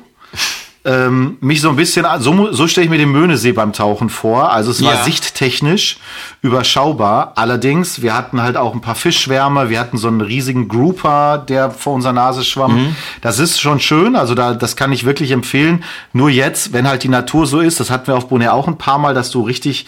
ähm, 0.88 1.36
mich 1.40 1.60
so 1.60 1.68
ein 1.68 1.76
bisschen, 1.76 2.06
so, 2.18 2.50
so 2.52 2.66
stelle 2.66 2.86
ich 2.86 2.90
mir 2.90 2.96
den 2.96 3.12
Möhnesee 3.12 3.52
beim 3.52 3.74
Tauchen 3.74 4.08
vor. 4.08 4.50
Also 4.52 4.70
es 4.70 4.82
war 4.82 4.94
ja. 4.94 5.04
sichttechnisch 5.04 5.98
überschaubar. 6.40 7.32
Allerdings, 7.36 8.00
wir 8.00 8.14
hatten 8.14 8.40
halt 8.40 8.56
auch 8.56 8.72
ein 8.72 8.80
paar 8.80 8.94
Fischschwärme, 8.94 9.68
wir 9.68 9.80
hatten 9.80 9.98
so 9.98 10.08
einen 10.08 10.22
riesigen 10.22 10.66
Grouper, 10.66 11.44
der 11.46 11.70
vor 11.70 11.92
unserer 11.92 12.14
Nase 12.14 12.42
schwamm. 12.42 12.76
Mhm. 12.76 12.96
Das 13.20 13.38
ist 13.38 13.60
schon 13.60 13.80
schön, 13.80 14.16
also 14.16 14.34
da, 14.34 14.54
das 14.54 14.76
kann 14.76 14.90
ich 14.90 15.04
wirklich 15.04 15.30
empfehlen. 15.32 15.84
Nur 16.14 16.30
jetzt, 16.30 16.72
wenn 16.72 16.88
halt 16.88 17.02
die 17.02 17.10
Natur 17.10 17.46
so 17.46 17.60
ist, 17.60 17.80
das 17.80 17.90
hatten 17.90 18.06
wir 18.06 18.16
auf 18.16 18.28
Bonaire 18.28 18.54
auch 18.54 18.66
ein 18.66 18.78
paar 18.78 18.98
Mal, 18.98 19.12
dass 19.12 19.30
du 19.30 19.42
richtig 19.42 19.84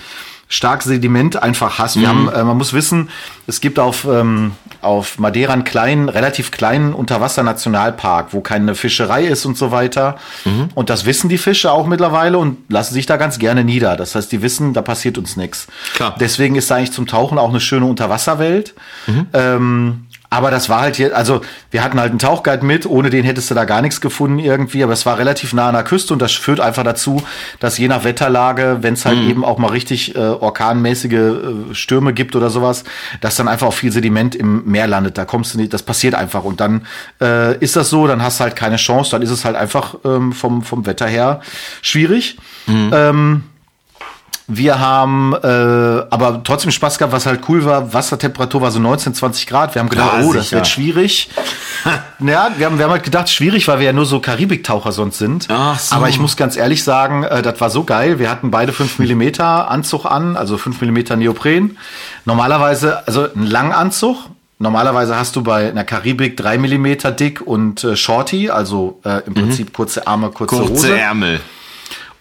stark 0.50 0.82
Sediment 0.82 1.42
einfach 1.42 1.78
hast. 1.78 1.96
Wir 1.96 2.12
mhm. 2.12 2.26
haben, 2.26 2.40
äh, 2.40 2.44
man 2.44 2.58
muss 2.58 2.74
wissen, 2.74 3.08
es 3.46 3.60
gibt 3.60 3.78
auf, 3.78 4.04
ähm, 4.04 4.52
auf 4.82 5.18
Madeira 5.18 5.52
einen 5.52 5.64
kleinen, 5.64 6.08
relativ 6.08 6.50
kleinen 6.50 6.92
Unterwassernationalpark, 6.92 8.34
wo 8.34 8.40
keine 8.40 8.74
Fischerei 8.74 9.24
ist 9.24 9.46
und 9.46 9.56
so 9.56 9.70
weiter. 9.70 10.16
Mhm. 10.44 10.68
Und 10.74 10.90
das 10.90 11.06
wissen 11.06 11.28
die 11.28 11.38
Fische 11.38 11.70
auch 11.70 11.86
mittlerweile 11.86 12.36
und 12.36 12.58
lassen 12.68 12.94
sich 12.94 13.06
da 13.06 13.16
ganz 13.16 13.38
gerne 13.38 13.64
nieder. 13.64 13.96
Das 13.96 14.16
heißt, 14.16 14.30
die 14.32 14.42
wissen, 14.42 14.74
da 14.74 14.82
passiert 14.82 15.18
uns 15.18 15.36
nichts. 15.36 15.68
Deswegen 16.18 16.56
ist 16.56 16.70
da 16.70 16.76
eigentlich 16.76 16.92
zum 16.92 17.06
Tauchen 17.06 17.38
auch 17.38 17.50
eine 17.50 17.60
schöne 17.60 17.86
Unterwasserwelt. 17.86 18.74
Mhm. 19.06 19.26
Ähm, 19.32 20.06
aber 20.30 20.52
das 20.52 20.68
war 20.68 20.80
halt 20.80 20.94
hier, 20.94 21.16
also 21.16 21.40
wir 21.72 21.82
hatten 21.82 21.98
halt 21.98 22.10
einen 22.10 22.20
Tauchguide 22.20 22.64
mit, 22.64 22.86
ohne 22.86 23.10
den 23.10 23.24
hättest 23.24 23.50
du 23.50 23.54
da 23.54 23.64
gar 23.64 23.82
nichts 23.82 24.00
gefunden 24.00 24.38
irgendwie, 24.38 24.84
aber 24.84 24.92
es 24.92 25.04
war 25.04 25.18
relativ 25.18 25.52
nah 25.52 25.68
an 25.68 25.74
der 25.74 25.82
Küste 25.82 26.12
und 26.12 26.22
das 26.22 26.32
führt 26.32 26.60
einfach 26.60 26.84
dazu, 26.84 27.22
dass 27.58 27.76
je 27.78 27.88
nach 27.88 28.04
Wetterlage, 28.04 28.78
wenn 28.80 28.94
es 28.94 29.04
halt 29.04 29.18
mhm. 29.18 29.28
eben 29.28 29.44
auch 29.44 29.58
mal 29.58 29.72
richtig 29.72 30.14
äh, 30.14 30.18
orkanmäßige 30.18 31.12
äh, 31.12 31.74
Stürme 31.74 32.14
gibt 32.14 32.36
oder 32.36 32.48
sowas, 32.48 32.84
dass 33.20 33.34
dann 33.34 33.48
einfach 33.48 33.66
auch 33.66 33.74
viel 33.74 33.90
Sediment 33.90 34.36
im 34.36 34.64
Meer 34.66 34.86
landet. 34.86 35.18
Da 35.18 35.24
kommst 35.24 35.54
du 35.54 35.58
nicht, 35.58 35.74
das 35.74 35.82
passiert 35.82 36.14
einfach 36.14 36.44
und 36.44 36.60
dann 36.60 36.86
äh, 37.20 37.58
ist 37.58 37.74
das 37.74 37.90
so, 37.90 38.06
dann 38.06 38.22
hast 38.22 38.38
du 38.38 38.44
halt 38.44 38.54
keine 38.54 38.76
Chance, 38.76 39.10
dann 39.10 39.22
ist 39.22 39.30
es 39.30 39.44
halt 39.44 39.56
einfach 39.56 39.96
ähm, 40.04 40.32
vom, 40.32 40.62
vom 40.62 40.86
Wetter 40.86 41.08
her 41.08 41.40
schwierig. 41.82 42.38
Mhm. 42.68 42.90
Ähm, 42.94 43.42
wir 44.52 44.80
haben 44.80 45.32
äh, 45.32 45.46
aber 45.46 46.42
trotzdem 46.42 46.72
Spaß 46.72 46.98
gehabt, 46.98 47.12
was 47.12 47.24
halt 47.24 47.48
cool 47.48 47.64
war. 47.64 47.94
Wassertemperatur 47.94 48.60
war 48.60 48.72
so 48.72 48.80
19, 48.80 49.14
20 49.14 49.46
Grad. 49.46 49.74
Wir 49.74 49.80
haben 49.80 49.88
gedacht, 49.88 50.10
Klar, 50.10 50.24
oh, 50.24 50.32
das 50.32 50.50
wird 50.50 50.66
schwierig. 50.66 51.30
ja, 52.18 52.50
wir 52.56 52.66
haben, 52.66 52.78
wir 52.78 52.84
haben 52.84 52.90
halt 52.90 53.04
gedacht, 53.04 53.30
schwierig, 53.30 53.68
weil 53.68 53.78
wir 53.78 53.86
ja 53.86 53.92
nur 53.92 54.06
so 54.06 54.18
Karibiktaucher 54.18 54.90
sonst 54.90 55.18
sind. 55.18 55.46
Ach 55.50 55.78
so. 55.78 55.94
Aber 55.94 56.08
ich 56.08 56.18
muss 56.18 56.36
ganz 56.36 56.56
ehrlich 56.56 56.82
sagen, 56.82 57.22
äh, 57.22 57.42
das 57.42 57.60
war 57.60 57.70
so 57.70 57.84
geil. 57.84 58.18
Wir 58.18 58.28
hatten 58.28 58.50
beide 58.50 58.72
5 58.72 58.98
mm 58.98 59.40
Anzug 59.40 60.04
an, 60.04 60.36
also 60.36 60.58
5 60.58 60.80
mm 60.82 61.18
Neopren. 61.18 61.78
Normalerweise, 62.24 63.06
also 63.06 63.28
ein 63.32 63.46
Langanzug. 63.46 64.16
Normalerweise 64.58 65.16
hast 65.16 65.36
du 65.36 65.42
bei 65.42 65.70
einer 65.70 65.84
Karibik 65.84 66.36
3 66.36 66.58
mm 66.58 67.16
dick 67.16 67.40
und 67.40 67.84
äh, 67.84 67.96
Shorty, 67.96 68.50
also 68.50 69.00
äh, 69.04 69.22
im 69.26 69.32
mhm. 69.32 69.34
Prinzip 69.34 69.72
kurze 69.72 70.06
Arme, 70.06 70.30
kurze, 70.30 70.56
kurze 70.56 70.72
Hose. 70.72 70.98
Ärmel. 70.98 71.40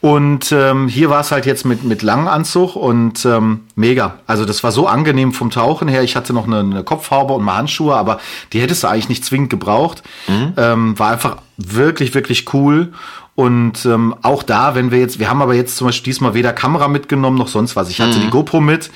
Und 0.02 0.54
ähm, 0.54 0.88
hier 0.88 1.10
war 1.10 1.20
es 1.20 1.32
halt 1.32 1.46
jetzt 1.46 1.66
mit, 1.66 1.84
mit 1.84 2.04
langem 2.04 2.30
Anzug 2.30 2.78
und 2.78 3.26
ähm, 3.26 3.62
mega. 3.76 4.20
Also 4.28 4.46
das 4.46 4.64
war 4.64 4.72
so 4.72 4.88
angenehm 4.88 5.34
vom 5.34 5.52
Tauchen 5.52 5.90
her. 5.90 6.04
Ich 6.04 6.16
hatte 6.16 6.32
noch 6.32 6.48
eine, 6.48 6.60
eine 6.60 6.84
Kopfhaube 6.84 7.34
und 7.34 7.44
mal 7.44 7.58
Handschuhe, 7.58 7.96
aber 7.96 8.20
die 8.54 8.62
hättest 8.62 8.84
du 8.84 8.88
eigentlich 8.88 9.10
nicht 9.10 9.26
zwingend 9.26 9.50
gebraucht. 9.50 10.04
Mhm. 10.28 10.54
Ähm, 10.56 11.00
war 11.00 11.12
einfach 11.12 11.38
wirklich, 11.58 12.14
wirklich 12.14 12.54
cool. 12.54 12.94
Und 13.36 13.86
ähm, 13.86 14.16
auch 14.22 14.44
da, 14.44 14.76
wenn 14.76 14.92
wir 14.92 15.00
jetzt, 15.00 15.20
wir 15.20 15.30
haben 15.30 15.42
aber 15.42 15.54
jetzt 15.54 15.76
zum 15.76 15.88
Beispiel 15.88 16.12
diesmal 16.12 16.34
weder 16.34 16.54
Kamera 16.54 16.88
mitgenommen 16.88 17.38
noch 17.38 17.48
sonst 17.50 17.76
was. 17.76 17.90
Ich 17.90 18.00
hatte 18.00 18.18
mhm. 18.20 18.24
die 18.24 18.30
GoPro 18.30 18.62
mit. 18.62 18.88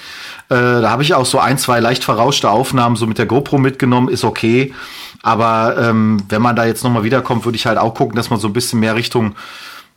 Äh, 0.50 0.56
da 0.56 0.90
habe 0.90 1.04
ich 1.04 1.14
auch 1.14 1.26
so 1.26 1.40
ein, 1.40 1.58
zwei 1.58 1.82
leicht 1.82 2.04
verrauschte 2.04 2.50
Aufnahmen 2.50 2.96
so 2.96 3.08
mit 3.08 3.18
der 3.18 3.26
GoPro 3.26 3.58
mitgenommen, 3.58 4.08
ist 4.08 4.24
okay. 4.24 4.74
Aber 5.22 5.78
ähm, 5.78 6.24
wenn 6.30 6.42
man 6.42 6.56
da 6.56 6.66
jetzt 6.66 6.84
nochmal 6.84 7.04
wiederkommt, 7.04 7.46
würde 7.46 7.56
ich 7.56 7.66
halt 7.66 7.78
auch 7.78 7.94
gucken, 7.94 8.16
dass 8.16 8.30
man 8.30 8.40
so 8.40 8.48
ein 8.48 8.54
bisschen 8.54 8.82
mehr 8.82 8.96
Richtung 8.96 9.36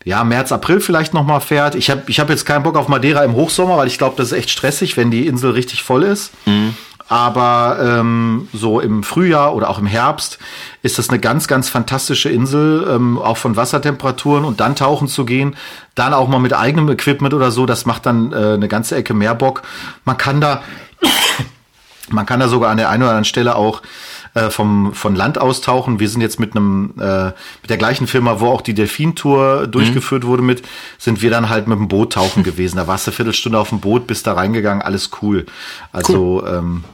ja, 0.06 0.22
März, 0.22 0.52
April 0.52 0.80
vielleicht 0.80 1.14
nochmal 1.14 1.40
fährt. 1.40 1.74
Ich 1.74 1.90
habe 1.90 2.04
ich 2.06 2.20
hab 2.20 2.30
jetzt 2.30 2.46
keinen 2.46 2.62
Bock 2.62 2.76
auf 2.76 2.86
Madeira 2.86 3.24
im 3.24 3.34
Hochsommer, 3.34 3.76
weil 3.76 3.88
ich 3.88 3.98
glaube, 3.98 4.14
das 4.16 4.28
ist 4.28 4.38
echt 4.38 4.50
stressig, 4.50 4.96
wenn 4.96 5.10
die 5.10 5.26
Insel 5.26 5.50
richtig 5.50 5.82
voll 5.82 6.04
ist. 6.04 6.32
Mhm. 6.46 6.76
Aber 7.08 7.78
ähm, 7.80 8.48
so 8.52 8.78
im 8.78 9.02
Frühjahr 9.02 9.52
oder 9.56 9.68
auch 9.68 9.80
im 9.80 9.86
Herbst 9.86 10.38
ist 10.82 10.98
das 10.98 11.08
eine 11.08 11.18
ganz, 11.18 11.48
ganz 11.48 11.68
fantastische 11.68 12.28
Insel, 12.28 12.86
ähm, 12.88 13.18
auch 13.18 13.36
von 13.36 13.56
Wassertemperaturen 13.56 14.44
und 14.44 14.60
dann 14.60 14.76
tauchen 14.76 15.08
zu 15.08 15.24
gehen, 15.24 15.56
dann 15.96 16.14
auch 16.14 16.28
mal 16.28 16.38
mit 16.38 16.52
eigenem 16.52 16.88
Equipment 16.88 17.34
oder 17.34 17.50
so, 17.50 17.66
das 17.66 17.84
macht 17.84 18.06
dann 18.06 18.32
äh, 18.32 18.54
eine 18.54 18.68
ganze 18.68 18.94
Ecke 18.94 19.12
mehr 19.12 19.34
Bock. 19.34 19.62
Man 20.04 20.16
kann 20.16 20.40
da, 20.40 20.62
man 22.10 22.26
kann 22.26 22.38
da 22.38 22.46
sogar 22.46 22.70
an 22.70 22.76
der 22.76 22.90
einen 22.90 23.02
oder 23.02 23.10
anderen 23.10 23.24
Stelle 23.24 23.56
auch 23.56 23.82
äh, 24.36 24.50
vom, 24.50 24.92
von 24.92 25.16
Land 25.16 25.38
austauchen. 25.38 25.98
Wir 25.98 26.10
sind 26.10 26.20
jetzt 26.20 26.38
mit 26.38 26.54
einem, 26.54 26.92
äh, 27.00 27.26
mit 27.62 27.70
der 27.70 27.78
gleichen 27.78 28.06
Firma, 28.06 28.38
wo 28.38 28.48
auch 28.48 28.60
die 28.60 28.74
Delfin-Tour 28.74 29.66
durchgeführt 29.66 30.24
mhm. 30.24 30.28
wurde 30.28 30.42
mit, 30.42 30.62
sind 30.98 31.22
wir 31.22 31.30
dann 31.30 31.48
halt 31.48 31.68
mit 31.68 31.78
dem 31.78 31.88
Boot 31.88 32.12
tauchen 32.12 32.42
gewesen. 32.44 32.76
Da 32.76 32.86
warst 32.86 33.06
du 33.06 33.10
eine 33.10 33.16
Viertelstunde 33.16 33.58
auf 33.58 33.70
dem 33.70 33.80
Boot, 33.80 34.06
bist 34.06 34.26
da 34.26 34.34
reingegangen, 34.34 34.82
alles 34.82 35.08
cool. 35.22 35.46
Also, 35.90 36.42
cool. 36.42 36.54
ähm, 36.54 36.84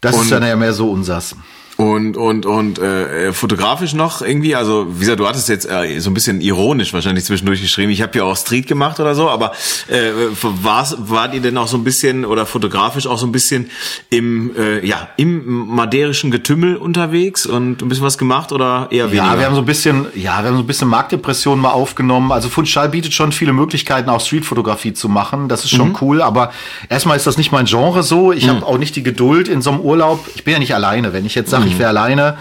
das 0.00 0.16
Und 0.16 0.22
ist 0.22 0.32
dann 0.32 0.42
ja 0.42 0.56
mehr 0.56 0.72
so 0.72 0.90
unsers. 0.90 1.36
Und 1.78 2.18
und 2.18 2.44
und 2.44 2.78
äh, 2.78 3.32
fotografisch 3.32 3.94
noch 3.94 4.20
irgendwie, 4.20 4.54
also 4.54 4.86
wie 4.90 5.00
gesagt, 5.00 5.20
du 5.20 5.26
hattest 5.26 5.48
jetzt 5.48 5.68
äh, 5.68 5.98
so 6.00 6.10
ein 6.10 6.14
bisschen 6.14 6.42
ironisch 6.42 6.92
wahrscheinlich 6.92 7.24
zwischendurch 7.24 7.62
geschrieben. 7.62 7.90
Ich 7.90 8.02
habe 8.02 8.16
ja 8.18 8.24
auch 8.24 8.36
Street 8.36 8.66
gemacht 8.66 9.00
oder 9.00 9.14
so, 9.14 9.30
aber 9.30 9.52
äh, 9.88 10.10
war's, 10.42 10.96
wart 10.98 11.32
ihr 11.32 11.40
denn 11.40 11.56
auch 11.56 11.68
so 11.68 11.78
ein 11.78 11.84
bisschen 11.84 12.26
oder 12.26 12.44
fotografisch 12.44 13.06
auch 13.06 13.16
so 13.16 13.26
ein 13.26 13.32
bisschen 13.32 13.70
im 14.10 14.54
äh, 14.54 14.84
ja 14.86 15.08
im 15.16 15.68
maderischen 15.68 16.30
Getümmel 16.30 16.76
unterwegs 16.76 17.46
und 17.46 17.80
ein 17.80 17.88
bisschen 17.88 18.04
was 18.04 18.18
gemacht 18.18 18.52
oder 18.52 18.88
eher 18.90 19.10
weniger? 19.10 19.32
Ja, 19.32 19.38
wir 19.38 19.46
haben 19.46 19.54
so 19.54 19.62
ein 19.62 19.66
bisschen, 19.66 20.06
ja, 20.14 20.42
wir 20.42 20.50
haben 20.50 20.56
so 20.56 20.62
ein 20.62 20.66
bisschen 20.66 20.88
Marktdepression 20.88 21.58
mal 21.58 21.70
aufgenommen. 21.70 22.32
Also 22.32 22.50
Funchal 22.50 22.90
bietet 22.90 23.14
schon 23.14 23.32
viele 23.32 23.54
Möglichkeiten, 23.54 24.10
auch 24.10 24.20
Streetfotografie 24.20 24.92
zu 24.92 25.08
machen. 25.08 25.48
Das 25.48 25.64
ist 25.64 25.70
schon 25.70 25.88
mhm. 25.88 25.98
cool, 26.02 26.22
aber 26.22 26.52
erstmal 26.90 27.16
ist 27.16 27.26
das 27.26 27.38
nicht 27.38 27.50
mein 27.50 27.64
Genre 27.64 28.02
so. 28.02 28.30
Ich 28.30 28.44
mhm. 28.44 28.50
habe 28.50 28.66
auch 28.66 28.78
nicht 28.78 28.94
die 28.94 29.02
Geduld 29.02 29.48
in 29.48 29.62
so 29.62 29.70
einem 29.70 29.80
Urlaub. 29.80 30.28
Ich 30.34 30.44
bin 30.44 30.52
ja 30.52 30.58
nicht 30.58 30.74
alleine, 30.74 31.14
wenn 31.14 31.24
ich 31.24 31.34
jetzt 31.34 31.48
sage 31.50 31.62
sage, 31.62 31.71
ich 31.72 31.78
wäre 31.78 31.88
alleine, 31.88 32.36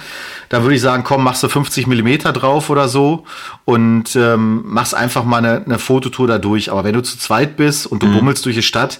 dann 0.49 0.63
würde 0.63 0.75
ich 0.75 0.81
sagen, 0.81 1.03
komm, 1.03 1.23
machst 1.23 1.43
du 1.43 1.49
50 1.49 1.87
Millimeter 1.87 2.33
drauf 2.33 2.69
oder 2.69 2.87
so 2.87 3.25
und 3.65 4.15
ähm, 4.15 4.63
machst 4.65 4.93
einfach 4.93 5.23
mal 5.23 5.37
eine, 5.37 5.63
eine 5.65 5.79
Fototour 5.79 6.27
da 6.27 6.37
durch. 6.37 6.71
Aber 6.71 6.83
wenn 6.83 6.93
du 6.93 7.01
zu 7.01 7.17
zweit 7.17 7.55
bist 7.57 7.85
und 7.85 8.03
du 8.03 8.07
mhm. 8.07 8.17
bummelst 8.17 8.45
durch 8.45 8.55
die 8.55 8.63
Stadt, 8.63 8.99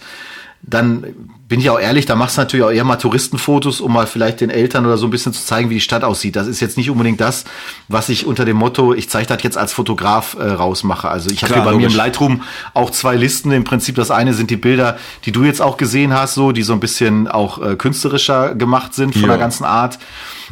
dann 0.63 1.06
bin 1.52 1.60
ich 1.60 1.69
auch 1.69 1.80
ehrlich, 1.80 2.06
da 2.06 2.15
machst 2.15 2.38
du 2.38 2.41
natürlich 2.41 2.65
auch 2.65 2.71
eher 2.71 2.86
mal 2.86 2.95
Touristenfotos, 2.95 3.82
um 3.82 3.91
mal 3.91 4.08
vielleicht 4.08 4.39
den 4.39 4.50
Eltern 4.50 4.86
oder 4.86 4.97
so 4.97 5.08
ein 5.08 5.10
bisschen 5.10 5.34
zu 5.34 5.43
zeigen, 5.43 5.69
wie 5.69 5.74
die 5.74 5.82
Stadt 5.82 6.04
aussieht. 6.04 6.38
Das 6.38 6.47
ist 6.47 6.62
jetzt 6.62 6.78
nicht 6.78 6.89
unbedingt 6.89 7.19
das, 7.19 7.43
was 7.89 8.08
ich 8.08 8.26
unter 8.26 8.45
dem 8.45 8.56
Motto, 8.56 8.93
ich 8.93 9.10
zeige 9.10 9.28
das 9.28 9.43
jetzt 9.43 9.58
als 9.58 9.74
Fotograf 9.74 10.38
äh, 10.39 10.43
rausmache. 10.43 11.10
Also 11.10 11.30
ich 11.30 11.43
habe 11.43 11.56
hier 11.56 11.63
bei 11.63 11.71
logisch. 11.71 11.88
mir 11.88 11.91
im 11.91 11.97
Lightroom 11.97 12.43
auch 12.74 12.89
zwei 12.91 13.17
Listen. 13.17 13.52
Im 13.52 13.65
Prinzip 13.65 13.95
das 13.95 14.12
eine 14.12 14.34
sind 14.34 14.50
die 14.50 14.56
Bilder, 14.56 14.97
die 15.26 15.34
du 15.34 15.43
jetzt 15.43 15.62
auch 15.62 15.76
gesehen 15.76 16.13
hast, 16.13 16.36
so 16.36 16.54
die 16.54 16.63
so 16.63 16.71
ein 16.71 16.80
bisschen 16.80 17.28
auch 17.28 17.62
äh, 17.62 17.76
künstlerischer 17.76 18.56
gemacht 18.56 18.93
sind 18.93 19.12
von 19.12 19.24
ja. 19.24 19.28
der 19.30 19.38
ganzen 19.38 19.65
Art. 19.65 20.00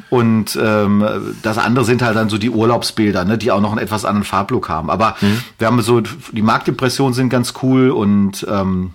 Und 0.10 0.60
ähm, 0.62 1.36
das 1.44 1.58
andere 1.58 1.86
sind 1.86 2.02
halt 2.02 2.18
dann 2.18 2.28
so 2.28 2.38
die 2.38 2.50
Urlaubsbilder, 2.50 3.24
ne, 3.24 3.38
die 3.38 3.52
auch 3.52 3.62
noch 3.62 3.72
einen 3.72 3.80
etwas 3.80 4.04
anderen 4.04 4.26
Farblook 4.26 4.68
haben. 4.68 4.90
Aber 4.90 5.16
mhm. 5.22 5.44
wir 5.58 5.68
haben 5.68 5.82
so, 5.82 6.02
die 6.02 6.42
Marktimpressionen 6.42 7.14
sind 7.14 7.30
ganz 7.30 7.54
cool 7.62 7.90
und 7.90 8.46
ähm, 8.50 8.92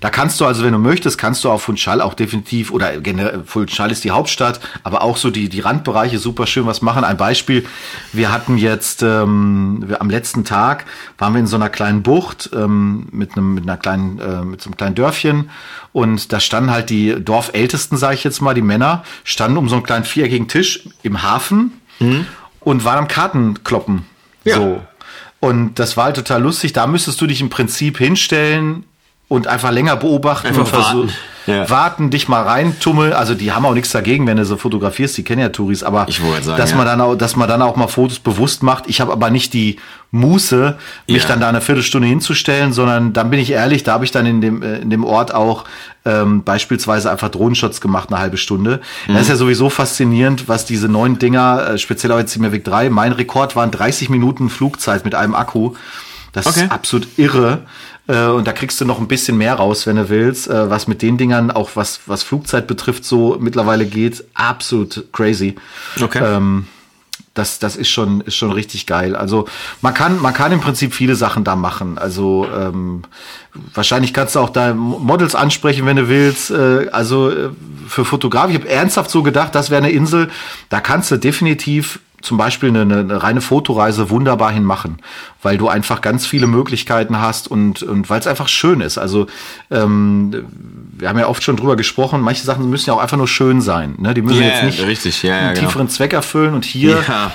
da 0.00 0.10
kannst 0.10 0.40
du 0.40 0.46
also, 0.46 0.64
wenn 0.64 0.72
du 0.72 0.78
möchtest, 0.78 1.18
kannst 1.18 1.44
du 1.44 1.50
auf 1.50 1.62
Funchal 1.62 2.00
auch 2.00 2.14
definitiv, 2.14 2.70
oder 2.70 3.00
generell, 3.00 3.42
Funchal 3.44 3.90
ist 3.90 4.04
die 4.04 4.10
Hauptstadt, 4.10 4.60
aber 4.82 5.02
auch 5.02 5.16
so 5.16 5.30
die, 5.30 5.48
die 5.48 5.60
Randbereiche 5.60 6.18
super 6.18 6.46
schön 6.46 6.66
was 6.66 6.82
machen. 6.82 7.04
Ein 7.04 7.16
Beispiel, 7.16 7.66
wir 8.12 8.32
hatten 8.32 8.56
jetzt, 8.56 9.02
ähm, 9.02 9.84
wir, 9.86 10.00
am 10.00 10.10
letzten 10.10 10.44
Tag 10.44 10.86
waren 11.18 11.34
wir 11.34 11.40
in 11.40 11.46
so 11.46 11.56
einer 11.56 11.68
kleinen 11.68 12.02
Bucht 12.02 12.50
ähm, 12.54 13.08
mit, 13.12 13.36
einem, 13.36 13.54
mit 13.54 13.64
einer 13.64 13.76
kleinen, 13.76 14.18
äh, 14.18 14.42
mit 14.42 14.60
so 14.60 14.68
einem 14.68 14.76
kleinen 14.76 14.94
Dörfchen 14.94 15.50
und 15.92 16.32
da 16.32 16.40
standen 16.40 16.70
halt 16.70 16.90
die 16.90 17.16
Dorfältesten, 17.22 17.98
sage 17.98 18.14
ich 18.14 18.24
jetzt 18.24 18.40
mal, 18.40 18.54
die 18.54 18.62
Männer, 18.62 19.02
standen 19.24 19.56
um 19.56 19.68
so 19.68 19.76
einen 19.76 19.84
kleinen 19.84 20.04
viereckigen 20.04 20.48
Tisch 20.48 20.88
im 21.02 21.22
Hafen 21.22 21.80
mhm. 21.98 22.26
und 22.60 22.84
waren 22.84 22.98
am 22.98 23.08
Kartenkloppen. 23.08 24.04
Ja. 24.44 24.56
So. 24.56 24.82
Und 25.40 25.78
das 25.78 25.96
war 25.96 26.04
halt 26.04 26.16
total 26.16 26.42
lustig. 26.42 26.72
Da 26.74 26.86
müsstest 26.86 27.20
du 27.20 27.26
dich 27.26 27.40
im 27.40 27.48
Prinzip 27.48 27.98
hinstellen, 27.98 28.84
und 29.30 29.46
einfach 29.46 29.70
länger 29.70 29.94
beobachten 29.94 30.48
einfach 30.48 30.62
und 30.62 30.68
versuchen. 30.68 31.12
Ja. 31.46 31.70
Warten, 31.70 32.10
dich 32.10 32.26
mal 32.26 32.42
reintummeln. 32.42 33.12
Also 33.12 33.34
die 33.34 33.52
haben 33.52 33.64
auch 33.64 33.74
nichts 33.74 33.92
dagegen, 33.92 34.26
wenn 34.26 34.36
du 34.36 34.44
so 34.44 34.56
fotografierst, 34.56 35.16
die 35.16 35.22
kennen 35.22 35.40
ja 35.40 35.50
Touris, 35.50 35.84
aber 35.84 36.06
ich 36.08 36.18
sagen, 36.18 36.58
dass 36.58 36.72
ja. 36.72 36.76
man 36.76 36.84
dann 36.84 37.00
auch, 37.00 37.14
dass 37.14 37.36
man 37.36 37.48
dann 37.48 37.62
auch 37.62 37.76
mal 37.76 37.86
Fotos 37.86 38.18
bewusst 38.18 38.64
macht. 38.64 38.88
Ich 38.88 39.00
habe 39.00 39.12
aber 39.12 39.30
nicht 39.30 39.54
die 39.54 39.76
Muße, 40.10 40.76
mich 41.06 41.22
ja. 41.22 41.28
dann 41.28 41.38
da 41.38 41.48
eine 41.48 41.60
Viertelstunde 41.60 42.08
hinzustellen, 42.08 42.72
sondern 42.72 43.12
dann 43.12 43.30
bin 43.30 43.38
ich 43.38 43.52
ehrlich, 43.52 43.84
da 43.84 43.92
habe 43.92 44.04
ich 44.04 44.10
dann 44.10 44.26
in 44.26 44.40
dem, 44.40 44.62
äh, 44.64 44.78
in 44.78 44.90
dem 44.90 45.04
Ort 45.04 45.32
auch 45.32 45.64
ähm, 46.04 46.42
beispielsweise 46.42 47.08
einfach 47.08 47.28
Drohnenshots 47.28 47.80
gemacht, 47.80 48.08
eine 48.10 48.18
halbe 48.18 48.36
Stunde. 48.36 48.80
Mhm. 49.06 49.12
Das 49.12 49.22
ist 49.22 49.28
ja 49.28 49.36
sowieso 49.36 49.70
faszinierend, 49.70 50.48
was 50.48 50.64
diese 50.64 50.88
neuen 50.88 51.20
Dinger, 51.20 51.68
äh, 51.68 51.78
speziell 51.78 52.10
auch 52.10 52.18
jetzt 52.18 52.34
die 52.34 52.40
Mavic 52.40 52.64
3, 52.64 52.90
mein 52.90 53.12
Rekord 53.12 53.54
waren 53.54 53.70
30 53.70 54.08
Minuten 54.10 54.50
Flugzeit 54.50 55.04
mit 55.04 55.14
einem 55.14 55.36
Akku. 55.36 55.74
Das 56.32 56.46
okay. 56.46 56.64
ist 56.64 56.72
absolut 56.72 57.08
irre. 57.16 57.62
Äh, 58.10 58.26
und 58.26 58.46
da 58.46 58.52
kriegst 58.52 58.80
du 58.80 58.84
noch 58.84 58.98
ein 58.98 59.08
bisschen 59.08 59.38
mehr 59.38 59.54
raus, 59.54 59.86
wenn 59.86 59.96
du 59.96 60.08
willst, 60.08 60.48
äh, 60.48 60.68
was 60.68 60.88
mit 60.88 61.02
den 61.02 61.16
Dingern, 61.16 61.50
auch 61.50 61.70
was, 61.74 62.00
was 62.06 62.22
Flugzeit 62.22 62.66
betrifft, 62.66 63.04
so 63.04 63.36
mittlerweile 63.40 63.86
geht. 63.86 64.24
Absolut 64.34 65.04
crazy. 65.12 65.54
Okay. 66.00 66.22
Ähm, 66.22 66.66
das, 67.34 67.60
das 67.60 67.76
ist 67.76 67.88
schon, 67.88 68.22
ist 68.22 68.34
schon 68.34 68.50
richtig 68.50 68.86
geil. 68.86 69.14
Also 69.14 69.46
man 69.82 69.94
kann, 69.94 70.20
man 70.20 70.34
kann 70.34 70.50
im 70.50 70.60
Prinzip 70.60 70.92
viele 70.92 71.14
Sachen 71.14 71.44
da 71.44 71.54
machen. 71.54 71.96
Also 71.96 72.46
ähm, 72.52 73.02
wahrscheinlich 73.72 74.12
kannst 74.12 74.34
du 74.34 74.40
auch 74.40 74.50
da 74.50 74.74
Models 74.74 75.36
ansprechen, 75.36 75.86
wenn 75.86 75.96
du 75.96 76.08
willst. 76.08 76.50
Äh, 76.50 76.88
also 76.90 77.30
äh, 77.30 77.50
für 77.86 78.04
Fotograf, 78.04 78.50
ich 78.50 78.56
habe 78.56 78.68
ernsthaft 78.68 79.10
so 79.10 79.22
gedacht, 79.22 79.54
das 79.54 79.70
wäre 79.70 79.82
eine 79.82 79.92
Insel, 79.92 80.30
da 80.70 80.80
kannst 80.80 81.10
du 81.12 81.16
definitiv 81.16 82.00
zum 82.22 82.36
Beispiel 82.36 82.68
eine, 82.68 82.82
eine 82.82 83.22
reine 83.22 83.40
Fotoreise 83.40 84.10
wunderbar 84.10 84.52
hinmachen, 84.52 84.98
weil 85.42 85.58
du 85.58 85.68
einfach 85.68 86.00
ganz 86.00 86.26
viele 86.26 86.46
Möglichkeiten 86.46 87.20
hast 87.20 87.48
und, 87.48 87.82
und 87.82 88.10
weil 88.10 88.20
es 88.20 88.26
einfach 88.26 88.48
schön 88.48 88.80
ist. 88.80 88.98
Also 88.98 89.26
ähm, 89.70 90.46
wir 90.92 91.08
haben 91.08 91.18
ja 91.18 91.28
oft 91.28 91.42
schon 91.42 91.56
drüber 91.56 91.76
gesprochen, 91.76 92.20
manche 92.20 92.42
Sachen 92.42 92.68
müssen 92.68 92.90
ja 92.90 92.94
auch 92.94 93.00
einfach 93.00 93.16
nur 93.16 93.28
schön 93.28 93.60
sein. 93.60 93.94
Ne? 93.98 94.14
Die 94.14 94.22
müssen 94.22 94.42
yeah, 94.42 94.54
jetzt 94.54 94.64
nicht 94.64 94.86
richtig, 94.86 95.22
ja, 95.22 95.34
einen 95.34 95.46
ja, 95.46 95.52
genau. 95.54 95.66
tieferen. 95.66 95.88
Zweck 95.88 96.12
erfüllen 96.12 96.54
und 96.54 96.64
hier. 96.64 97.02
Ja. 97.06 97.32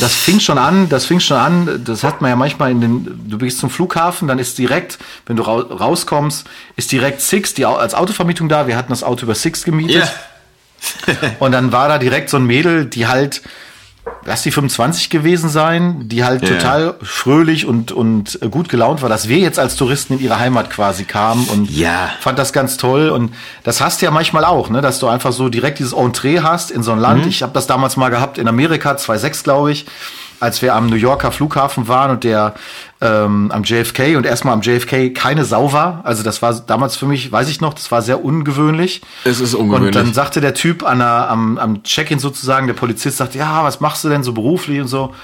Das 0.00 0.14
fing 0.14 0.40
schon 0.40 0.56
an, 0.56 0.88
das 0.88 1.04
fing 1.04 1.20
schon 1.20 1.36
an, 1.36 1.82
das 1.84 2.02
hat 2.02 2.22
man 2.22 2.30
ja 2.30 2.36
manchmal 2.36 2.70
in 2.70 2.80
den, 2.80 3.28
du 3.28 3.36
gehst 3.36 3.58
zum 3.58 3.68
Flughafen, 3.68 4.26
dann 4.26 4.38
ist 4.38 4.56
direkt, 4.56 4.98
wenn 5.26 5.36
du 5.36 5.42
rauskommst, 5.42 6.46
ist 6.76 6.92
direkt 6.92 7.20
Six, 7.20 7.52
die 7.52 7.66
als 7.66 7.94
Autovermietung 7.94 8.48
da, 8.48 8.66
wir 8.66 8.76
hatten 8.76 8.88
das 8.88 9.02
Auto 9.02 9.24
über 9.24 9.34
Six 9.34 9.64
gemietet. 9.64 10.10
Yeah. 11.08 11.32
und 11.40 11.52
dann 11.52 11.72
war 11.72 11.88
da 11.88 11.98
direkt 11.98 12.30
so 12.30 12.38
ein 12.38 12.46
Mädel, 12.46 12.86
die 12.86 13.06
halt, 13.06 13.42
lass 14.24 14.42
die 14.42 14.50
25 14.50 15.10
gewesen 15.10 15.48
sein, 15.48 16.08
die 16.08 16.24
halt 16.24 16.42
ja. 16.42 16.56
total 16.56 16.94
fröhlich 17.02 17.66
und, 17.66 17.92
und 17.92 18.38
gut 18.50 18.68
gelaunt 18.68 19.02
war, 19.02 19.08
dass 19.08 19.28
wir 19.28 19.38
jetzt 19.38 19.58
als 19.58 19.76
Touristen 19.76 20.14
in 20.14 20.20
ihre 20.20 20.38
Heimat 20.38 20.70
quasi 20.70 21.04
kamen 21.04 21.46
und 21.48 21.70
ja. 21.70 22.10
fand 22.20 22.38
das 22.38 22.52
ganz 22.52 22.76
toll. 22.76 23.10
Und 23.10 23.34
das 23.62 23.80
hast 23.80 24.00
du 24.00 24.06
ja 24.06 24.10
manchmal 24.10 24.44
auch, 24.44 24.68
ne, 24.68 24.80
dass 24.80 24.98
du 24.98 25.06
einfach 25.06 25.32
so 25.32 25.48
direkt 25.48 25.78
dieses 25.78 25.92
Entree 25.92 26.40
hast 26.40 26.70
in 26.70 26.82
so 26.82 26.92
ein 26.92 26.98
Land. 26.98 27.22
Mhm. 27.22 27.28
Ich 27.28 27.42
habe 27.42 27.52
das 27.52 27.66
damals 27.66 27.96
mal 27.96 28.10
gehabt 28.10 28.38
in 28.38 28.48
Amerika, 28.48 28.92
2.6 28.92 29.44
glaube 29.44 29.72
ich 29.72 29.86
als 30.40 30.62
wir 30.62 30.74
am 30.74 30.86
New 30.86 30.96
Yorker 30.96 31.32
Flughafen 31.32 31.88
waren 31.88 32.10
und 32.10 32.24
der 32.24 32.54
ähm, 33.00 33.50
am 33.52 33.62
JFK 33.62 34.16
und 34.16 34.26
erstmal 34.26 34.54
am 34.54 34.62
JFK 34.62 35.14
keine 35.14 35.44
Sau 35.44 35.72
war. 35.72 36.00
Also 36.04 36.22
das 36.22 36.42
war 36.42 36.54
damals 36.54 36.96
für 36.96 37.06
mich, 37.06 37.30
weiß 37.30 37.48
ich 37.48 37.60
noch, 37.60 37.74
das 37.74 37.90
war 37.90 38.02
sehr 38.02 38.24
ungewöhnlich. 38.24 39.02
Es 39.24 39.40
ist 39.40 39.54
ungewöhnlich. 39.54 39.88
Und 39.88 39.94
dann 39.94 40.14
sagte 40.14 40.40
der 40.40 40.54
Typ 40.54 40.82
an 40.82 40.98
der, 40.98 41.30
am, 41.30 41.58
am 41.58 41.82
Check-in 41.82 42.18
sozusagen, 42.18 42.66
der 42.66 42.74
Polizist 42.74 43.18
sagte, 43.18 43.38
ja, 43.38 43.64
was 43.64 43.80
machst 43.80 44.04
du 44.04 44.08
denn 44.08 44.22
so 44.22 44.32
beruflich 44.32 44.80
und 44.80 44.88
so 44.88 45.14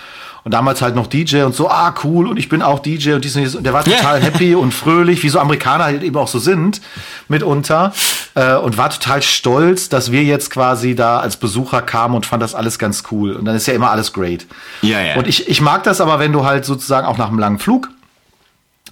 und 0.45 0.53
damals 0.53 0.83
halt 0.83 0.95
noch 0.95 1.07
DJ 1.07 1.43
und 1.43 1.55
so, 1.55 1.69
ah, 1.69 1.95
cool, 2.05 2.27
und 2.27 2.37
ich 2.37 2.49
bin 2.49 2.63
auch 2.63 2.81
DJ 2.81 3.13
und 3.13 3.25
dies 3.25 3.37
und 3.37 3.43
dies. 3.43 3.55
Und 3.55 3.65
der 3.65 3.73
war 3.73 3.85
total 3.85 4.21
happy 4.21 4.55
und 4.57 4.73
fröhlich, 4.73 5.23
wie 5.23 5.29
so 5.29 5.39
Amerikaner 5.39 5.85
halt 5.85 6.03
eben 6.03 6.17
auch 6.17 6.29
so 6.29 6.39
sind, 6.39 6.81
mitunter. 7.29 7.93
Äh, 8.35 8.57
und 8.57 8.77
war 8.79 8.91
total 8.91 9.23
stolz, 9.23 9.89
dass 9.89 10.11
wir 10.11 10.25
jetzt 10.25 10.51
quasi 10.51 10.95
da 10.95 11.21
als 11.21 11.37
Besucher 11.37 11.83
kamen 11.83 12.15
und 12.15 12.27
fand 12.27 12.43
das 12.43 12.55
alles 12.55 12.79
ganz 12.79 13.05
cool. 13.11 13.33
Und 13.33 13.45
dann 13.45 13.55
ist 13.55 13.67
ja 13.67 13.75
immer 13.75 13.91
alles 13.91 14.13
great. 14.13 14.47
Ja, 14.81 15.01
ja. 15.01 15.17
Und 15.17 15.29
ich, 15.29 15.49
ich 15.49 15.61
mag 15.61 15.85
das 15.85 16.01
aber, 16.01 16.19
wenn 16.19 16.33
du 16.33 16.45
halt 16.45 16.65
sozusagen 16.65 17.07
auch 17.07 17.19
nach 17.19 17.29
einem 17.29 17.39
langen 17.39 17.59
Flug 17.59 17.89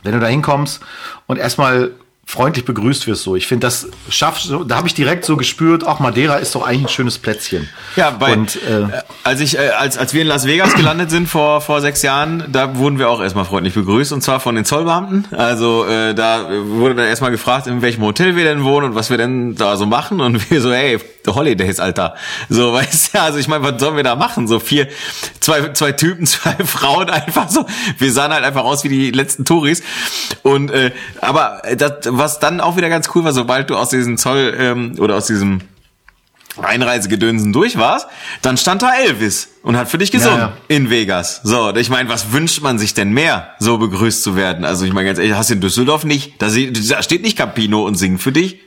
wenn 0.02 0.12
du 0.12 0.20
da 0.20 0.26
hinkommst 0.26 0.80
und 1.26 1.38
erstmal 1.38 1.92
freundlich 2.30 2.64
begrüßt 2.64 3.08
wirst 3.08 3.24
so. 3.24 3.34
Ich 3.34 3.48
finde, 3.48 3.66
das 3.66 3.88
schafft 4.08 4.42
so, 4.42 4.62
da 4.62 4.76
habe 4.76 4.86
ich 4.86 4.94
direkt 4.94 5.24
so 5.24 5.36
gespürt, 5.36 5.84
auch 5.84 5.98
Madeira 5.98 6.36
ist 6.36 6.54
doch 6.54 6.64
eigentlich 6.64 6.84
ein 6.84 6.88
schönes 6.88 7.18
Plätzchen. 7.18 7.68
Ja, 7.96 8.10
bei, 8.10 8.32
und, 8.32 8.54
äh, 8.56 8.86
als 9.24 9.40
ich, 9.40 9.58
äh, 9.58 9.70
als, 9.70 9.98
als 9.98 10.14
wir 10.14 10.22
in 10.22 10.28
Las 10.28 10.46
Vegas 10.46 10.74
gelandet 10.74 11.10
sind 11.10 11.28
vor, 11.28 11.60
vor 11.60 11.80
sechs 11.80 12.02
Jahren, 12.02 12.44
da 12.46 12.76
wurden 12.76 13.00
wir 13.00 13.08
auch 13.08 13.20
erstmal 13.20 13.44
freundlich 13.44 13.74
begrüßt 13.74 14.12
und 14.12 14.22
zwar 14.22 14.38
von 14.38 14.54
den 14.54 14.64
Zollbeamten. 14.64 15.26
Also 15.32 15.84
äh, 15.86 16.14
da 16.14 16.46
wurde 16.62 16.94
dann 16.94 17.06
erstmal 17.06 17.32
gefragt, 17.32 17.66
in 17.66 17.82
welchem 17.82 18.04
Hotel 18.04 18.36
wir 18.36 18.44
denn 18.44 18.62
wohnen 18.62 18.90
und 18.90 18.94
was 18.94 19.10
wir 19.10 19.18
denn 19.18 19.56
da 19.56 19.76
so 19.76 19.86
machen 19.86 20.20
und 20.20 20.50
wir 20.52 20.60
so, 20.60 20.72
hey, 20.72 21.00
The 21.24 21.32
Holidays, 21.32 21.80
Alter. 21.80 22.14
So, 22.48 22.72
weißt 22.72 23.14
du, 23.14 23.20
also 23.20 23.38
ich 23.38 23.48
meine, 23.48 23.64
was 23.64 23.80
sollen 23.80 23.96
wir 23.96 24.04
da 24.04 24.16
machen? 24.16 24.48
So 24.48 24.60
vier, 24.60 24.88
zwei, 25.40 25.72
zwei 25.72 25.92
Typen, 25.92 26.26
zwei 26.26 26.54
Frauen 26.64 27.10
einfach 27.10 27.48
so. 27.48 27.66
Wir 27.98 28.12
sahen 28.12 28.32
halt 28.32 28.44
einfach 28.44 28.64
aus 28.64 28.84
wie 28.84 28.88
die 28.88 29.10
letzten 29.10 29.44
Touris. 29.44 29.82
Und 30.42 30.70
äh, 30.70 30.92
aber 31.20 31.62
das, 31.76 31.92
was 32.06 32.38
dann 32.38 32.60
auch 32.60 32.76
wieder 32.76 32.88
ganz 32.88 33.08
cool 33.14 33.24
war, 33.24 33.32
sobald 33.32 33.70
du 33.70 33.76
aus 33.76 33.90
diesem 33.90 34.16
Zoll 34.18 34.54
ähm, 34.58 34.96
oder 34.98 35.16
aus 35.16 35.26
diesem 35.26 35.60
Einreisegedönsen 36.58 37.52
durch 37.52 37.78
warst, 37.78 38.08
dann 38.42 38.56
stand 38.56 38.82
da 38.82 38.92
Elvis 38.94 39.48
und 39.62 39.76
hat 39.76 39.88
für 39.88 39.98
dich 39.98 40.10
gesungen 40.10 40.38
ja, 40.38 40.46
ja. 40.46 40.56
in 40.68 40.90
Vegas. 40.90 41.40
So, 41.44 41.74
ich 41.74 41.90
meine, 41.90 42.08
was 42.08 42.32
wünscht 42.32 42.60
man 42.60 42.78
sich 42.78 42.94
denn 42.94 43.12
mehr, 43.12 43.54
so 43.58 43.78
begrüßt 43.78 44.22
zu 44.22 44.36
werden? 44.36 44.64
Also 44.64 44.84
ich 44.84 44.92
meine 44.92 45.06
ganz 45.06 45.18
ehrlich, 45.18 45.34
hast 45.34 45.50
du 45.50 45.54
in 45.54 45.60
Düsseldorf 45.60 46.04
nicht, 46.04 46.40
da, 46.42 46.50
steht 46.50 47.22
nicht 47.22 47.38
Campino 47.38 47.86
und 47.86 47.94
singt 47.96 48.20
für 48.20 48.32
dich. 48.32 48.60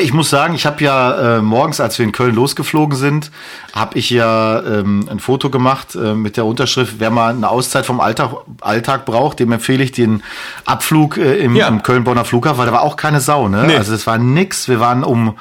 Ich 0.00 0.12
muss 0.12 0.30
sagen, 0.30 0.54
ich 0.54 0.66
habe 0.66 0.82
ja 0.82 1.38
äh, 1.38 1.42
morgens, 1.42 1.80
als 1.80 1.98
wir 1.98 2.04
in 2.04 2.12
Köln 2.12 2.34
losgeflogen 2.34 2.96
sind, 2.96 3.30
habe 3.72 3.98
ich 3.98 4.10
ja 4.10 4.60
ähm, 4.60 5.08
ein 5.10 5.20
Foto 5.20 5.50
gemacht 5.50 5.94
äh, 5.94 6.14
mit 6.14 6.36
der 6.36 6.46
Unterschrift, 6.46 6.94
wer 6.98 7.10
mal 7.10 7.34
eine 7.34 7.48
Auszeit 7.48 7.86
vom 7.86 8.00
Alltag, 8.00 8.30
Alltag 8.60 9.04
braucht, 9.04 9.40
dem 9.40 9.52
empfehle 9.52 9.84
ich 9.84 9.92
den 9.92 10.22
Abflug 10.64 11.16
äh, 11.16 11.36
im, 11.38 11.54
ja. 11.54 11.68
im 11.68 11.82
Köln-Bonner 11.82 12.24
Flughafen, 12.24 12.58
weil 12.58 12.66
da 12.66 12.72
war 12.72 12.82
auch 12.82 12.96
keine 12.96 13.20
Sau, 13.20 13.48
ne? 13.48 13.64
Nee. 13.66 13.76
Also 13.76 13.94
es 13.94 14.06
war 14.06 14.18
nix. 14.18 14.68
Wir 14.68 14.80
waren 14.80 15.04
um, 15.04 15.36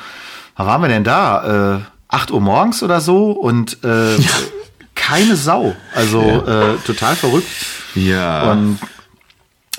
wann 0.55 0.67
waren 0.67 0.81
wir 0.81 0.89
denn 0.89 1.03
da? 1.03 1.77
Äh, 1.77 1.79
8 2.13 2.31
Uhr 2.31 2.41
morgens 2.41 2.83
oder 2.83 3.01
so 3.01 3.31
und 3.31 3.83
äh, 3.83 4.17
ja. 4.17 4.29
keine 4.95 5.35
Sau. 5.35 5.75
Also 5.95 6.21
ja. 6.21 6.73
äh, 6.73 6.77
total 6.85 7.15
verrückt. 7.15 7.47
Ja. 7.95 8.51
Und 8.51 8.79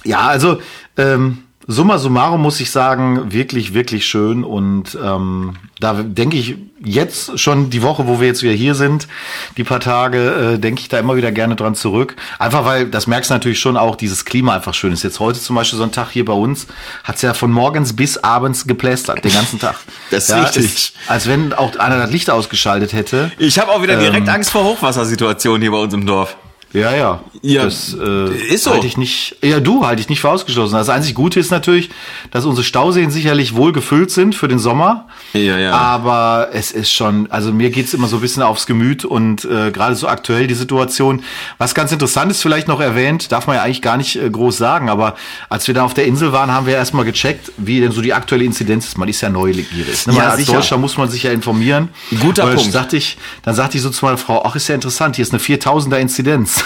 ja, 0.05 0.21
also 0.21 0.59
ähm, 0.97 1.45
Summa 1.67 1.99
summarum 1.99 2.43
muss 2.43 2.61
ich 2.61 2.71
sagen, 2.71 3.33
wirklich, 3.33 3.73
wirklich 3.73 4.07
schön. 4.07 4.45
Und 4.45 4.99
ähm, 5.03 5.55
da 5.81 5.95
denke 5.95 6.37
ich 6.37 6.57
jetzt 6.85 7.39
schon 7.39 7.71
die 7.71 7.83
Woche, 7.83 8.07
wo 8.07 8.21
wir 8.21 8.27
jetzt 8.27 8.43
wieder 8.43 8.53
hier 8.53 8.75
sind, 8.75 9.09
die 9.57 9.65
paar 9.65 9.81
Tage, 9.81 10.55
äh, 10.55 10.59
denke 10.59 10.83
ich 10.83 10.89
da 10.89 10.99
immer 10.99 11.17
wieder 11.17 11.33
gerne 11.33 11.57
dran 11.57 11.75
zurück. 11.75 12.17
Einfach 12.39 12.67
weil, 12.67 12.87
das 12.87 13.07
merkst 13.07 13.31
du 13.31 13.35
natürlich 13.35 13.61
schon 13.61 13.77
auch, 13.77 13.97
dieses 13.97 14.27
Klima 14.27 14.55
einfach 14.55 14.75
schön 14.75 14.93
ist. 14.93 15.03
Jetzt 15.03 15.21
heute 15.21 15.41
zum 15.41 15.57
Beispiel 15.57 15.79
so 15.79 15.85
ein 15.85 15.93
Tag 15.93 16.11
hier 16.11 16.25
bei 16.25 16.35
uns, 16.35 16.67
hat's 17.03 17.23
ja 17.23 17.33
von 17.33 17.51
morgens 17.51 17.97
bis 17.97 18.19
abends 18.19 18.67
geplästert, 18.67 19.25
den 19.25 19.33
ganzen 19.33 19.59
Tag. 19.59 19.77
Das 20.11 20.25
ist 20.25 20.31
ja, 20.31 20.43
richtig. 20.43 20.65
Ist, 20.65 20.93
als 21.09 21.27
wenn 21.27 21.53
auch 21.53 21.77
einer 21.77 21.97
das 21.99 22.11
Licht 22.11 22.31
ausgeschaltet 22.31 22.93
hätte. 22.93 23.33
Ich 23.39 23.59
habe 23.59 23.73
auch 23.73 23.83
wieder 23.83 23.97
direkt 23.97 24.29
ähm, 24.29 24.35
Angst 24.35 24.51
vor 24.51 24.63
Hochwassersituationen 24.65 25.63
hier 25.63 25.71
bei 25.71 25.79
uns 25.79 25.95
im 25.95 26.07
Dorf. 26.07 26.37
Ja, 26.75 26.95
ja. 26.95 27.21
Ja, 27.41 27.65
das 27.65 27.95
äh, 27.95 28.35
ist 28.53 28.65
so. 28.65 28.73
Halte 28.73 28.87
ich 28.87 28.97
nicht, 28.97 29.37
ja, 29.43 29.61
du 29.61 29.87
halte 29.87 30.01
ich 30.01 30.09
nicht 30.09 30.21
für 30.21 30.31
ausgeschlossen. 30.31 30.75
Das 30.75 30.89
einzig 30.89 31.15
Gute 31.15 31.39
ist 31.39 31.51
natürlich, 31.51 31.91
dass 32.31 32.47
unsere 32.47 32.65
Stauseen 32.65 33.11
sicherlich 33.11 33.55
wohl 33.55 33.73
gefüllt 33.73 34.11
sind 34.11 34.35
für 34.35 34.49
den 34.49 34.59
Sommer. 34.59 35.07
Ja, 35.35 35.57
ja. 35.59 35.73
Aber 35.73 36.49
es 36.53 36.73
ist 36.73 36.91
schon, 36.91 37.31
also 37.31 37.53
mir 37.53 37.71
geht's 37.71 37.95
immer 37.95 38.09
so 38.09 38.17
ein 38.17 38.23
bisschen 38.23 38.43
aufs 38.43 38.67
Gemüt 38.67 39.05
und 39.05 39.45
äh, 39.45 39.71
gerade 39.71 39.95
so 39.95 40.09
aktuell 40.09 40.49
die 40.49 40.55
Situation. 40.55 41.23
Was 41.59 41.75
ganz 41.75 41.93
interessant 41.93 42.33
ist, 42.33 42.43
vielleicht 42.43 42.67
noch 42.67 42.81
erwähnt, 42.81 43.31
darf 43.31 43.47
man 43.47 43.57
ja 43.57 43.63
eigentlich 43.63 43.83
gar 43.83 43.97
nicht 43.97 44.17
äh, 44.17 44.29
groß 44.29 44.57
sagen, 44.57 44.89
aber 44.89 45.15
als 45.51 45.69
wir 45.69 45.75
da 45.75 45.85
auf 45.85 45.95
der 45.95 46.07
Insel 46.07 46.33
waren, 46.33 46.51
haben 46.51 46.67
wir 46.67 46.75
erstmal 46.75 47.05
gecheckt, 47.05 47.53
wie 47.57 47.81
denn 47.81 47.93
so 47.93 48.01
die 48.01 48.15
aktuelle 48.15 48.45
Inzidenz 48.45 48.87
ist. 48.87 48.99
Man 48.99 49.09
ist 49.09 49.21
ja 49.21 49.29
neugierig. 49.29 50.07
Ne? 50.07 50.15
Ja, 50.15 50.31
als 50.31 50.39
sicher. 50.39 50.55
Deutscher 50.55 50.79
muss 50.79 50.97
man 50.97 51.09
sich 51.09 51.23
ja 51.23 51.31
informieren. 51.31 51.91
Guter 52.21 52.47
Punkt. 52.47 52.73
Sagte 52.73 52.97
ich, 52.97 53.17
dann 53.43 53.55
sagte 53.55 53.77
ich 53.77 53.83
so 53.83 53.91
zu 53.91 54.05
meiner 54.05 54.19
Frau, 54.19 54.43
ach, 54.45 54.57
ist 54.57 54.67
ja 54.67 54.75
interessant, 54.75 55.17
hier 55.17 55.23
ist 55.23 55.33
eine 55.33 55.41
4000er 55.41 55.99
Inzidenz. 55.99 56.64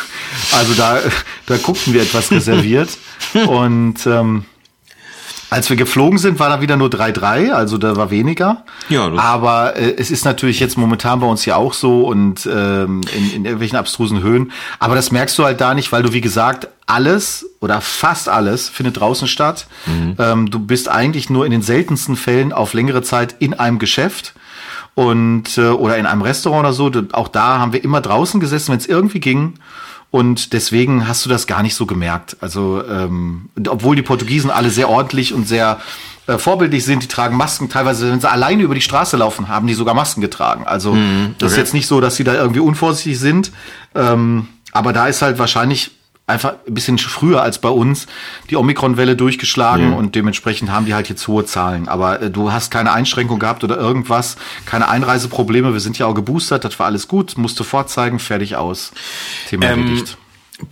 Also 0.52 0.74
da, 0.74 0.98
da 1.46 1.56
guckten 1.56 1.94
wir 1.94 2.02
etwas 2.02 2.30
reserviert. 2.30 2.90
Und 3.46 4.06
ähm, 4.06 4.44
als 5.50 5.70
wir 5.70 5.76
geflogen 5.76 6.18
sind, 6.18 6.38
war 6.38 6.50
da 6.50 6.60
wieder 6.60 6.76
nur 6.76 6.88
3-3, 6.88 7.50
also 7.50 7.78
da 7.78 7.96
war 7.96 8.10
weniger. 8.10 8.64
Ja, 8.90 9.10
Aber 9.16 9.76
äh, 9.76 9.94
es 9.96 10.10
ist 10.10 10.24
natürlich 10.24 10.60
jetzt 10.60 10.76
momentan 10.76 11.20
bei 11.20 11.26
uns 11.26 11.46
ja 11.46 11.56
auch 11.56 11.72
so 11.72 12.06
und 12.06 12.46
ähm, 12.46 13.00
in, 13.16 13.32
in 13.32 13.44
irgendwelchen 13.44 13.78
abstrusen 13.78 14.22
Höhen. 14.22 14.52
Aber 14.78 14.94
das 14.94 15.10
merkst 15.10 15.38
du 15.38 15.44
halt 15.44 15.60
da 15.60 15.72
nicht, 15.72 15.90
weil 15.90 16.02
du, 16.02 16.12
wie 16.12 16.20
gesagt, 16.20 16.68
alles 16.86 17.46
oder 17.60 17.80
fast 17.80 18.28
alles 18.28 18.68
findet 18.68 19.00
draußen 19.00 19.26
statt. 19.26 19.66
Mhm. 19.86 20.16
Ähm, 20.18 20.50
du 20.50 20.58
bist 20.58 20.88
eigentlich 20.88 21.30
nur 21.30 21.46
in 21.46 21.50
den 21.50 21.62
seltensten 21.62 22.16
Fällen 22.16 22.52
auf 22.52 22.74
längere 22.74 23.02
Zeit 23.02 23.36
in 23.38 23.54
einem 23.54 23.78
Geschäft 23.78 24.34
und 24.94 25.56
äh, 25.56 25.68
oder 25.68 25.96
in 25.96 26.04
einem 26.04 26.22
Restaurant 26.22 26.60
oder 26.60 26.72
so. 26.74 26.90
Auch 27.12 27.28
da 27.28 27.58
haben 27.58 27.72
wir 27.72 27.82
immer 27.82 28.02
draußen 28.02 28.38
gesessen, 28.38 28.72
wenn 28.72 28.78
es 28.80 28.86
irgendwie 28.86 29.20
ging. 29.20 29.54
Und 30.10 30.54
deswegen 30.54 31.06
hast 31.06 31.24
du 31.26 31.28
das 31.28 31.46
gar 31.46 31.62
nicht 31.62 31.74
so 31.74 31.84
gemerkt. 31.84 32.36
Also, 32.40 32.82
ähm, 32.88 33.50
obwohl 33.68 33.94
die 33.94 34.02
Portugiesen 34.02 34.50
alle 34.50 34.70
sehr 34.70 34.88
ordentlich 34.88 35.34
und 35.34 35.46
sehr 35.46 35.80
äh, 36.26 36.38
vorbildlich 36.38 36.84
sind, 36.84 37.02
die 37.02 37.08
tragen 37.08 37.36
Masken. 37.36 37.68
Teilweise, 37.68 38.10
wenn 38.10 38.20
sie 38.20 38.30
alleine 38.30 38.62
über 38.62 38.74
die 38.74 38.80
Straße 38.80 39.18
laufen, 39.18 39.48
haben 39.48 39.66
die 39.66 39.74
sogar 39.74 39.94
Masken 39.94 40.22
getragen. 40.22 40.66
Also, 40.66 40.94
mhm, 40.94 41.26
okay. 41.26 41.34
das 41.38 41.52
ist 41.52 41.58
jetzt 41.58 41.74
nicht 41.74 41.86
so, 41.86 42.00
dass 42.00 42.16
sie 42.16 42.24
da 42.24 42.34
irgendwie 42.34 42.60
unvorsichtig 42.60 43.18
sind. 43.18 43.52
Ähm, 43.94 44.48
aber 44.72 44.92
da 44.92 45.08
ist 45.08 45.20
halt 45.20 45.38
wahrscheinlich 45.38 45.90
einfach 46.28 46.54
ein 46.66 46.74
bisschen 46.74 46.98
früher 46.98 47.42
als 47.42 47.58
bei 47.58 47.68
uns 47.68 48.06
die 48.50 48.56
Omikron-Welle 48.56 49.16
durchgeschlagen 49.16 49.90
mhm. 49.90 49.96
und 49.96 50.14
dementsprechend 50.14 50.70
haben 50.70 50.86
die 50.86 50.94
halt 50.94 51.08
jetzt 51.08 51.26
hohe 51.26 51.44
Zahlen. 51.44 51.88
Aber 51.88 52.22
äh, 52.22 52.30
du 52.30 52.52
hast 52.52 52.70
keine 52.70 52.92
Einschränkung 52.92 53.38
gehabt 53.38 53.64
oder 53.64 53.76
irgendwas, 53.76 54.36
keine 54.66 54.88
Einreiseprobleme. 54.88 55.72
Wir 55.72 55.80
sind 55.80 55.98
ja 55.98 56.06
auch 56.06 56.14
geboostert, 56.14 56.64
das 56.64 56.78
war 56.78 56.86
alles 56.86 57.08
gut, 57.08 57.38
musste 57.38 57.64
vorzeigen, 57.64 58.18
fertig 58.18 58.56
aus. 58.56 58.92
Thema 59.48 59.66
ähm, 59.66 59.86
erledigt. 59.86 60.18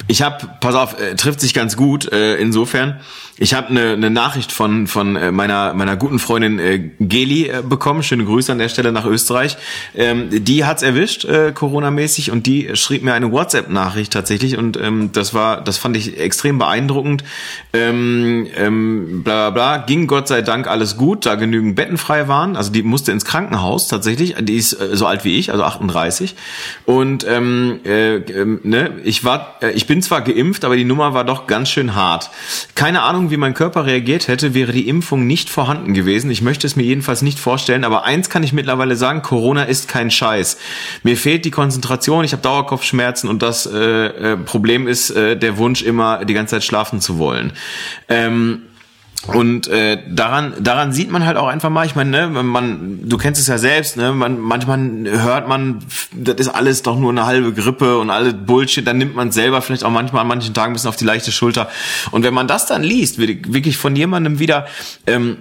Ich 0.09 0.23
habe, 0.23 0.49
pass 0.61 0.75
auf, 0.75 1.01
äh, 1.01 1.15
trifft 1.15 1.41
sich 1.41 1.55
ganz 1.55 1.77
gut. 1.77 2.11
Äh, 2.11 2.37
insofern, 2.37 3.01
ich 3.39 3.55
habe 3.55 3.69
eine 3.69 3.97
ne 3.97 4.11
Nachricht 4.11 4.51
von 4.51 4.87
von 4.87 5.17
äh, 5.17 5.31
meiner 5.31 5.75
meiner 5.75 5.97
guten 5.97 6.19
Freundin 6.19 6.59
äh, 6.59 6.91
Geli 7.01 7.49
äh, 7.49 7.63
bekommen. 7.63 8.03
Schöne 8.03 8.25
Grüße 8.25 8.51
an 8.51 8.59
der 8.59 8.69
Stelle 8.69 8.93
nach 8.93 9.05
Österreich. 9.05 9.57
Ähm, 9.95 10.29
die 10.31 10.65
hat's 10.65 10.83
erwischt, 10.83 11.25
äh, 11.25 11.53
Corona-mäßig, 11.53 12.31
und 12.31 12.47
die 12.47 12.71
schrieb 12.75 13.03
mir 13.03 13.15
eine 13.15 13.33
WhatsApp-Nachricht 13.33 14.13
tatsächlich. 14.13 14.57
Und 14.57 14.79
ähm, 14.79 15.11
das 15.13 15.35
war, 15.35 15.63
das 15.63 15.77
fand 15.77 15.97
ich 15.97 16.19
extrem 16.19 16.59
beeindruckend. 16.59 17.25
Ähm, 17.75 18.47
ähm, 18.57 19.23
bla 19.23 19.51
bla 19.51 19.77
bla. 19.77 19.87
Ging 19.87 20.07
Gott 20.07 20.29
sei 20.29 20.41
Dank 20.41 20.67
alles 20.67 20.97
gut, 20.97 21.27
da 21.27 21.35
genügend 21.35 21.77
Betten 21.77 21.99
frei 21.99 22.29
waren. 22.29 22.57
Also 22.57 22.73
die 22.73 22.83
musste 22.83 23.13
ins 23.13 23.27
Krankenhaus 23.27 23.89
tatsächlich. 23.89 24.35
Die 24.41 24.57
ist 24.57 24.73
äh, 24.73 24.97
so 24.97 25.07
alt 25.07 25.25
wie 25.25 25.37
ich, 25.37 25.53
also 25.53 25.63
38. 25.65 26.35
Und 26.87 27.27
ähm, 27.29 27.81
äh, 27.85 28.17
äh, 28.17 28.59
ne, 28.63 28.93
ich 29.05 29.25
war 29.25 29.57
äh, 29.61 29.73
ich 29.73 29.87
bin 29.87 30.01
zwar 30.01 30.23
geimpft, 30.23 30.65
aber 30.65 30.77
die 30.77 30.85
Nummer 30.85 31.13
war 31.13 31.25
doch 31.25 31.47
ganz 31.47 31.69
schön 31.69 31.95
hart. 31.95 32.31
Keine 32.75 33.03
Ahnung, 33.03 33.26
wie 33.31 33.37
mein 33.37 33.55
Körper 33.55 33.87
reagiert 33.87 34.29
hätte, 34.29 34.55
wäre 34.55 34.73
die 34.73 34.89
Impfung 34.89 35.27
nicht 35.27 35.51
vorhanden 35.51 35.95
gewesen. 35.95 36.31
Ich 36.31 36.43
möchte 36.43 36.67
es 36.67 36.77
mir 36.77 36.83
jedenfalls 36.83 37.23
nicht 37.23 37.39
vorstellen, 37.39 37.85
aber 37.85 38.05
eins 38.05 38.31
kann 38.31 38.43
ich 38.43 38.53
mittlerweile 38.53 38.97
sagen, 38.97 39.23
Corona 39.23 39.65
ist 39.65 39.89
kein 39.89 40.11
Scheiß. 40.11 40.59
Mir 41.03 41.17
fehlt 41.17 41.45
die 41.45 41.51
Konzentration, 41.51 42.25
ich 42.25 42.33
habe 42.33 42.43
Dauerkopfschmerzen 42.43 43.29
und 43.29 43.43
das 43.43 43.67
äh, 43.67 43.79
äh, 43.79 44.37
Problem 44.37 44.87
ist 44.87 45.11
äh, 45.11 45.37
der 45.37 45.57
Wunsch 45.57 45.83
immer 45.83 46.25
die 46.25 46.35
ganze 46.35 46.57
Zeit 46.57 46.65
schlafen 46.65 47.01
zu 47.01 47.19
wollen. 47.19 47.53
Ähm, 48.09 48.63
und 49.27 49.67
äh, 49.67 49.99
daran, 50.09 50.55
daran 50.61 50.93
sieht 50.93 51.11
man 51.11 51.27
halt 51.27 51.37
auch 51.37 51.49
einfach 51.49 51.71
mal, 51.71 51.85
ich 51.85 51.97
meine, 51.97 52.29
ne, 52.29 52.43
man, 52.43 53.09
du 53.09 53.17
kennst 53.17 53.41
es 53.41 53.49
ja 53.49 53.59
selbst, 53.59 53.97
ne, 53.97 54.13
man, 54.13 54.39
manchmal 54.39 54.79
hört 55.05 55.49
man, 55.49 55.81
das 56.13 56.37
ist 56.37 56.49
alles 56.49 56.83
doch 56.83 56.97
nur 56.99 57.11
eine 57.11 57.27
halbe 57.27 57.53
Grippe 57.53 57.99
und 57.99 58.11
alles 58.11 58.35
Bullshit, 58.35 58.87
dann 58.87 58.99
nimmt 58.99 59.17
man 59.17 59.33
selber 59.33 59.63
vielleicht 59.63 59.85
auch 59.85 59.91
manchmal 59.91 60.23
an 60.23 60.29
manchen 60.29 60.55
Tagen 60.55 60.73
ein 60.73 60.75
bisschen 60.75 60.89
auf 60.89 60.97
die 60.97 61.05
leichte 61.05 61.33
Schulter. 61.33 61.69
Und 62.13 62.23
wenn 62.23 62.35
man 62.35 62.47
das 62.47 62.67
dann 62.67 62.85
liest, 62.85 63.19
wirklich 63.19 63.77
von 63.77 63.97
jemandem 63.97 64.39
wieder, 64.39 64.67
ähm, 65.07 65.39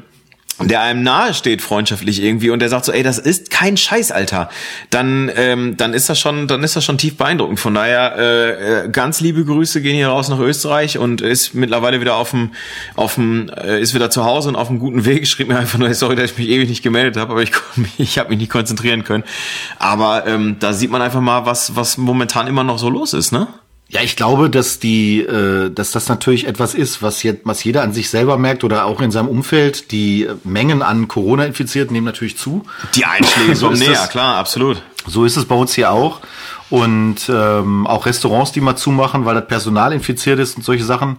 der 0.62 0.82
einem 0.82 1.04
nahe 1.04 1.34
steht 1.34 1.62
freundschaftlich 1.62 2.24
irgendwie 2.24 2.50
und 2.50 2.60
der 2.60 2.70
sagt 2.70 2.86
so, 2.86 2.94
ey, 2.94 3.04
das 3.04 3.18
ist 3.18 3.50
kein 3.50 3.76
Scheiß, 3.76 4.12
Alter, 4.12 4.50
dann 4.90 5.30
ähm, 5.36 5.76
dann 5.76 5.94
ist 5.94 6.10
das 6.10 6.18
schon 6.18 6.48
dann 6.48 6.64
ist 6.64 6.78
das 6.78 6.86
schon 6.86 6.98
tief 6.98 7.18
beeindruckend. 7.18 7.60
Von 7.60 7.74
daher 7.74 8.16
äh, 8.18 8.84
äh 8.86 8.90
ganz 8.90 9.20
liebe 9.20 9.44
Grüße 9.44 9.82
gehen 9.82 9.96
hier 9.96 10.08
raus 10.08 10.30
nach 10.30 10.40
Österreich 10.40 10.98
und 10.98 11.20
ist 11.20 11.56
mittlerweile 11.56 12.00
wieder 12.00 12.16
auf 12.16 12.32
dem 12.32 12.52
auf 12.96 13.16
dem 13.16 13.50
äh, 13.50 13.82
ist 13.82 13.94
wieder 13.94 14.10
zu 14.10 14.24
Hause 14.24 14.48
und 14.50 14.56
auf 14.56 14.70
einem 14.70 14.80
guten 14.80 15.04
Weg. 15.06 15.28
Schrieb 15.36 15.50
mir 15.50 15.58
einfach 15.58 15.78
nur, 15.78 15.94
sorry, 15.94 16.16
dass 16.16 16.32
ich 16.32 16.38
mich 16.38 16.48
ewig 16.48 16.70
nicht 16.70 16.84
gemeldet 16.84 17.18
habe, 17.18 17.34
aber 17.34 17.44
ich 17.44 17.52
ich 17.98 18.18
habe 18.18 18.30
mich 18.30 18.40
nicht 18.40 18.52
konzentrieren 18.52 19.04
können. 19.04 19.26
Aber 19.78 20.26
ähm, 20.26 20.56
da 20.60 20.72
sieht 20.72 20.90
man 20.90 21.02
einfach 21.02 21.22
mal, 21.22 21.46
was 21.46 21.76
was 21.76 21.98
momentan 21.98 22.48
immer 22.48 22.64
noch 22.64 22.80
so 22.80 22.90
los 22.90 23.14
ist, 23.14 23.34
ne? 23.34 23.48
Ja, 23.88 24.02
ich 24.02 24.16
glaube, 24.16 24.50
dass 24.50 24.80
die, 24.80 25.20
äh, 25.20 25.70
dass 25.70 25.92
das 25.92 26.10
natürlich 26.10 26.48
etwas 26.48 26.74
ist, 26.74 27.04
was 27.04 27.22
jetzt, 27.22 27.42
was 27.46 27.64
jeder 27.64 27.84
an 27.84 27.94
sich 27.94 28.10
selber 28.10 28.38
merkt 28.38 28.64
oder 28.64 28.86
auch 28.86 29.00
in 29.00 29.12
seinem 29.12 29.28
Umfeld. 29.28 29.92
Die 29.92 30.28
Mengen 30.44 30.82
an 30.82 31.08
Corona-Infizierten 31.08 31.94
nehmen 31.94 32.06
natürlich 32.06 32.38
zu. 32.38 32.66
Die 32.96 33.06
Einschläge 33.06 33.56
kommen 33.60 33.78
näher, 33.78 34.08
klar, 34.08 34.38
absolut. 34.38 34.82
So 35.08 35.24
ist 35.24 35.38
es 35.38 35.46
bei 35.46 35.56
uns 35.56 35.76
hier 35.76 35.92
auch. 35.92 36.22
Und 36.72 37.30
ähm, 37.30 37.86
auch 37.86 38.08
Restaurants, 38.08 38.52
die 38.52 38.60
mal 38.60 38.76
zumachen, 38.76 39.26
weil 39.26 39.36
das 39.36 39.48
Personal 39.48 39.94
infiziert 39.94 40.40
ist 40.40 40.58
und 40.58 40.64
solche 40.64 40.84
Sachen. 40.84 41.18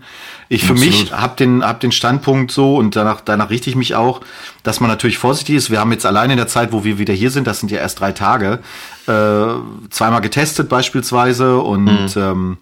Ich 0.49 0.65
für 0.65 0.73
Absolut. 0.73 0.93
mich 0.93 1.13
habe 1.13 1.37
den, 1.37 1.65
hab 1.65 1.79
den 1.79 1.93
Standpunkt 1.93 2.51
so 2.51 2.77
und 2.77 2.97
danach, 2.97 3.21
danach 3.21 3.51
richte 3.51 3.71
ich 3.71 3.77
mich 3.77 3.95
auch, 3.95 4.21
dass 4.65 4.81
man 4.81 4.91
natürlich 4.91 5.19
vorsichtig 5.19 5.55
ist. 5.55 5.71
Wir 5.71 5.79
haben 5.79 5.93
jetzt 5.93 6.05
allein 6.05 6.31
in 6.31 6.37
der 6.37 6.49
Zeit, 6.49 6.73
wo 6.73 6.83
wir 6.83 6.99
wieder 6.99 7.15
hier 7.15 7.31
sind, 7.31 7.47
das 7.47 7.61
sind 7.61 7.71
ja 7.71 7.79
erst 7.79 8.01
drei 8.01 8.11
Tage, 8.11 8.59
äh, 9.07 9.47
zweimal 9.91 10.21
getestet 10.21 10.69
beispielsweise 10.69 11.59
und 11.59 11.85
mhm. 11.85 12.09
ähm, 12.17 12.57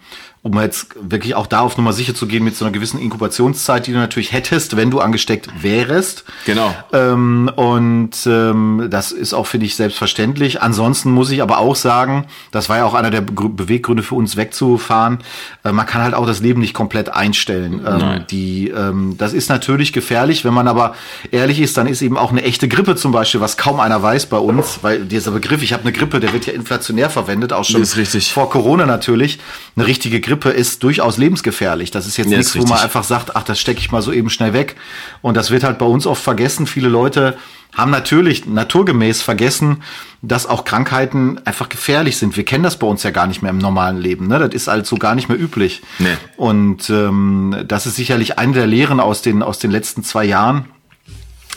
um 0.45 0.61
jetzt 0.61 0.88
wirklich 1.01 1.34
auch 1.34 1.47
da 1.47 1.61
auf 1.61 1.78
Nummer 1.78 1.95
sicher 1.95 2.14
zu 2.14 2.26
gehen 2.26 2.45
mit 2.45 2.55
so 2.55 2.66
einer 2.66 2.72
gewissen 2.72 3.01
Inkubationszeit, 3.01 3.86
die 3.86 3.92
du 3.92 3.99
natürlich 3.99 4.34
hättest, 4.34 4.76
wenn 4.76 4.90
du 4.90 5.01
angesteckt 5.01 5.49
wärst. 5.62 6.24
Genau. 6.45 6.70
Ähm, 6.92 7.51
und 7.57 8.11
ähm, 8.26 8.88
das 8.90 9.11
ist 9.11 9.32
auch, 9.32 9.47
finde 9.47 9.64
ich, 9.64 9.74
selbstverständlich. 9.74 10.61
Ansonsten 10.61 11.12
muss 11.12 11.30
ich 11.30 11.40
aber 11.40 11.61
auch 11.61 11.76
sagen, 11.76 12.26
das 12.51 12.68
war 12.68 12.76
ja 12.76 12.84
auch 12.84 12.92
einer 12.92 13.11
der 13.11 13.22
Be 13.22 13.49
Beweggründe 13.49 14.03
für 14.03 14.16
uns 14.16 14.36
wegzufahren, 14.36 15.20
äh, 15.64 15.72
man 15.72 15.86
kann 15.86 16.03
halt 16.03 16.12
auch 16.12 16.26
das 16.26 16.40
Leben 16.40 16.61
nicht 16.61 16.74
komplett 16.74 17.09
einstellen. 17.09 17.80
Ähm, 17.86 18.26
die, 18.30 18.68
ähm, 18.68 19.14
das 19.16 19.32
ist 19.32 19.49
natürlich 19.49 19.95
gefährlich, 19.95 20.45
wenn 20.45 20.53
man 20.53 20.68
aber 20.68 20.95
ehrlich 21.30 21.59
ist, 21.59 21.78
dann 21.78 21.86
ist 21.86 22.03
eben 22.03 22.18
auch 22.18 22.32
eine 22.32 22.42
echte 22.42 22.68
Grippe 22.68 22.97
zum 22.97 23.12
Beispiel, 23.12 23.40
was 23.40 23.57
kaum 23.57 23.80
einer 23.80 24.03
weiß 24.03 24.26
bei 24.26 24.36
uns, 24.36 24.80
weil 24.82 25.07
dieser 25.07 25.30
Begriff, 25.30 25.62
ich 25.62 25.72
habe 25.72 25.84
eine 25.84 25.92
Grippe, 25.92 26.20
der 26.20 26.34
wird 26.34 26.45
ja 26.45 26.53
inflationär 26.53 27.09
verwendet, 27.09 27.55
auch 27.55 27.64
schon 27.64 27.82
vor 28.30 28.51
Corona 28.51 28.84
natürlich, 28.84 29.38
eine 29.74 29.86
richtige 29.86 30.20
Grippe 30.20 30.34
Grippe 30.35 30.51
ist 30.51 30.82
durchaus 30.82 31.16
lebensgefährlich. 31.16 31.93
Das 31.93 32.07
ist 32.07 32.16
jetzt 32.16 32.30
ja, 32.30 32.39
nichts, 32.39 32.59
wo 32.59 32.64
man 32.64 32.78
einfach 32.78 33.05
sagt, 33.05 33.37
ach, 33.37 33.45
das 33.45 33.61
stecke 33.61 33.78
ich 33.78 33.93
mal 33.93 34.03
so 34.03 34.12
eben 34.12 34.30
schnell 34.30 34.53
weg. 34.53 34.74
Und 35.22 35.37
das 35.37 35.53
wird 35.53 35.62
halt 35.62 35.78
bei 35.78 35.87
uns 35.87 36.07
oft 36.07 36.22
vergessen. 36.22 36.66
Viele 36.66 36.89
Leute 36.89 37.37
haben 37.72 37.93
natürlich 37.93 38.47
naturgemäß 38.47 39.22
vergessen, 39.22 39.82
dass 40.22 40.47
auch 40.47 40.64
Krankheiten 40.64 41.41
einfach 41.45 41.68
gefährlich 41.68 42.16
sind. 42.16 42.37
Wir 42.37 42.45
kennen 42.45 42.64
das 42.64 42.78
bei 42.78 42.87
uns 42.87 43.05
ja 43.05 43.11
gar 43.11 43.28
nicht 43.28 43.43
mehr 43.43 43.51
im 43.51 43.59
normalen 43.59 43.99
Leben. 43.99 44.26
Ne? 44.26 44.41
Das 44.41 44.53
ist 44.55 44.68
also 44.68 44.97
gar 44.97 45.14
nicht 45.14 45.28
mehr 45.28 45.41
üblich. 45.41 45.82
Nee. 46.01 46.16
Und 46.37 46.91
ähm, 46.91 47.64
das 47.66 47.87
ist 47.87 47.95
sicherlich 47.95 48.39
eine 48.39 48.55
der 48.55 48.66
Lehren 48.66 48.99
aus 48.99 49.22
den, 49.22 49.43
aus 49.43 49.61
den 49.61 49.70
letzten 49.70 50.03
zwei 50.03 50.24
Jahren, 50.24 50.66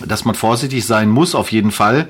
dass 0.06 0.24
man 0.24 0.36
vorsichtig 0.36 0.86
sein 0.86 1.10
muss, 1.10 1.34
auf 1.34 1.52
jeden 1.52 1.72
Fall. 1.72 2.10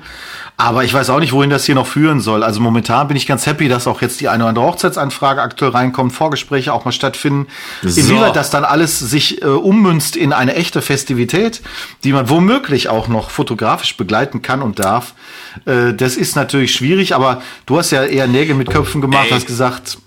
Aber 0.60 0.82
ich 0.82 0.92
weiß 0.92 1.10
auch 1.10 1.20
nicht, 1.20 1.32
wohin 1.32 1.50
das 1.50 1.64
hier 1.66 1.76
noch 1.76 1.86
führen 1.86 2.20
soll. 2.20 2.42
Also 2.42 2.60
momentan 2.60 3.06
bin 3.06 3.16
ich 3.16 3.28
ganz 3.28 3.46
happy, 3.46 3.68
dass 3.68 3.86
auch 3.86 4.02
jetzt 4.02 4.20
die 4.20 4.28
eine 4.28 4.42
oder 4.42 4.48
andere 4.48 4.64
Hochzeitsanfrage 4.64 5.40
aktuell 5.40 5.70
reinkommt, 5.70 6.12
Vorgespräche 6.12 6.72
auch 6.72 6.84
mal 6.84 6.90
stattfinden. 6.90 7.46
So. 7.82 8.00
Inwieweit 8.00 8.34
das 8.34 8.50
dann 8.50 8.64
alles 8.64 8.98
sich 8.98 9.40
äh, 9.40 9.46
ummünzt 9.46 10.16
in 10.16 10.32
eine 10.32 10.56
echte 10.56 10.82
Festivität, 10.82 11.62
die 12.02 12.12
man 12.12 12.28
womöglich 12.28 12.88
auch 12.88 13.06
noch 13.06 13.30
fotografisch 13.30 13.96
begleiten 13.96 14.42
kann 14.42 14.60
und 14.60 14.80
darf. 14.80 15.14
Äh, 15.64 15.94
das 15.94 16.16
ist 16.16 16.34
natürlich 16.34 16.74
schwierig, 16.74 17.14
aber 17.14 17.40
du 17.66 17.78
hast 17.78 17.92
ja 17.92 18.02
eher 18.02 18.26
Nägel 18.26 18.56
mit 18.56 18.68
Köpfen 18.68 19.00
gemacht, 19.00 19.26
Ey. 19.28 19.36
hast 19.36 19.46
gesagt, 19.46 19.98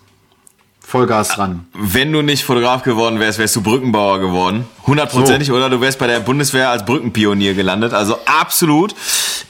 Vollgas 0.91 1.37
ran. 1.37 1.65
Wenn 1.73 2.11
du 2.11 2.21
nicht 2.21 2.43
Fotograf 2.43 2.83
geworden 2.83 3.21
wärst, 3.21 3.39
wärst 3.39 3.55
du 3.55 3.61
Brückenbauer 3.61 4.19
geworden. 4.19 4.65
Hundertprozentig, 4.85 5.47
so. 5.47 5.55
oder 5.55 5.69
du 5.69 5.79
wärst 5.79 5.99
bei 5.99 6.07
der 6.07 6.19
Bundeswehr 6.19 6.69
als 6.69 6.83
Brückenpionier 6.83 7.53
gelandet. 7.53 7.93
Also 7.93 8.17
absolut. 8.25 8.93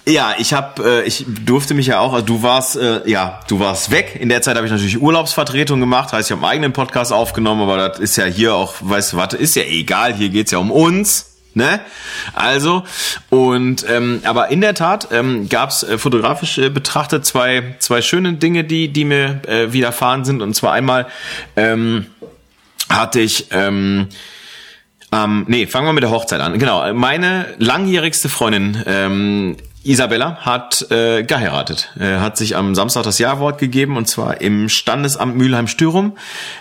Ja, 0.05 0.35
ich 0.37 0.53
habe, 0.53 1.01
äh, 1.01 1.07
ich 1.07 1.25
durfte 1.27 1.73
mich 1.73 1.87
ja 1.87 1.99
auch, 1.99 2.13
also 2.13 2.23
du 2.23 2.43
warst, 2.43 2.75
äh, 2.75 3.09
ja, 3.09 3.39
du 3.47 3.59
warst 3.59 3.89
weg. 3.89 4.19
In 4.19 4.29
der 4.29 4.43
Zeit 4.43 4.55
habe 4.55 4.67
ich 4.67 4.71
natürlich 4.71 5.01
Urlaubsvertretung 5.01 5.79
gemacht, 5.79 6.13
heißt 6.13 6.29
ich 6.29 6.31
habe 6.31 6.45
einen 6.45 6.51
eigenen 6.51 6.73
Podcast 6.73 7.11
aufgenommen, 7.11 7.63
aber 7.63 7.89
das 7.89 7.97
ist 7.97 8.17
ja 8.17 8.25
hier 8.25 8.53
auch, 8.53 8.75
weißt 8.79 9.13
du, 9.13 9.17
warte, 9.17 9.35
ist 9.35 9.55
ja 9.55 9.63
egal, 9.63 10.13
hier 10.13 10.29
geht's 10.29 10.51
ja 10.51 10.59
um 10.59 10.69
uns. 10.69 11.30
Ne? 11.53 11.81
Also, 12.33 12.83
und 13.29 13.85
ähm, 13.89 14.21
aber 14.23 14.51
in 14.51 14.61
der 14.61 14.73
Tat 14.73 15.09
ähm, 15.11 15.49
gab 15.49 15.69
es 15.69 15.83
äh, 15.83 15.97
fotografisch 15.97 16.57
äh, 16.57 16.69
betrachtet 16.69 17.25
zwei, 17.25 17.75
zwei 17.79 18.01
schöne 18.01 18.33
Dinge, 18.33 18.63
die, 18.63 18.87
die 18.87 19.03
mir 19.03 19.41
äh, 19.47 19.73
widerfahren 19.73 20.23
sind. 20.23 20.41
Und 20.41 20.53
zwar 20.53 20.71
einmal 20.71 21.07
ähm, 21.57 22.05
hatte 22.89 23.19
ich 23.19 23.47
ähm, 23.51 24.07
ähm, 25.11 25.45
nee, 25.47 25.67
fangen 25.67 25.87
wir 25.87 25.93
mit 25.93 26.03
der 26.03 26.11
Hochzeit 26.11 26.39
an. 26.39 26.57
Genau, 26.57 26.93
meine 26.93 27.47
langjährigste 27.57 28.29
Freundin 28.29 28.81
ähm, 28.85 29.57
Isabella 29.83 30.37
hat 30.41 30.89
äh, 30.91 31.23
geheiratet, 31.23 31.89
äh, 31.99 32.17
hat 32.17 32.37
sich 32.37 32.55
am 32.55 32.75
Samstag 32.75 33.03
das 33.03 33.19
Jawort 33.19 33.57
gegeben 33.57 33.97
und 33.97 34.07
zwar 34.07 34.39
im 34.39 34.69
Standesamt 34.69 35.35
Mülheim-Stürum. 35.35 36.17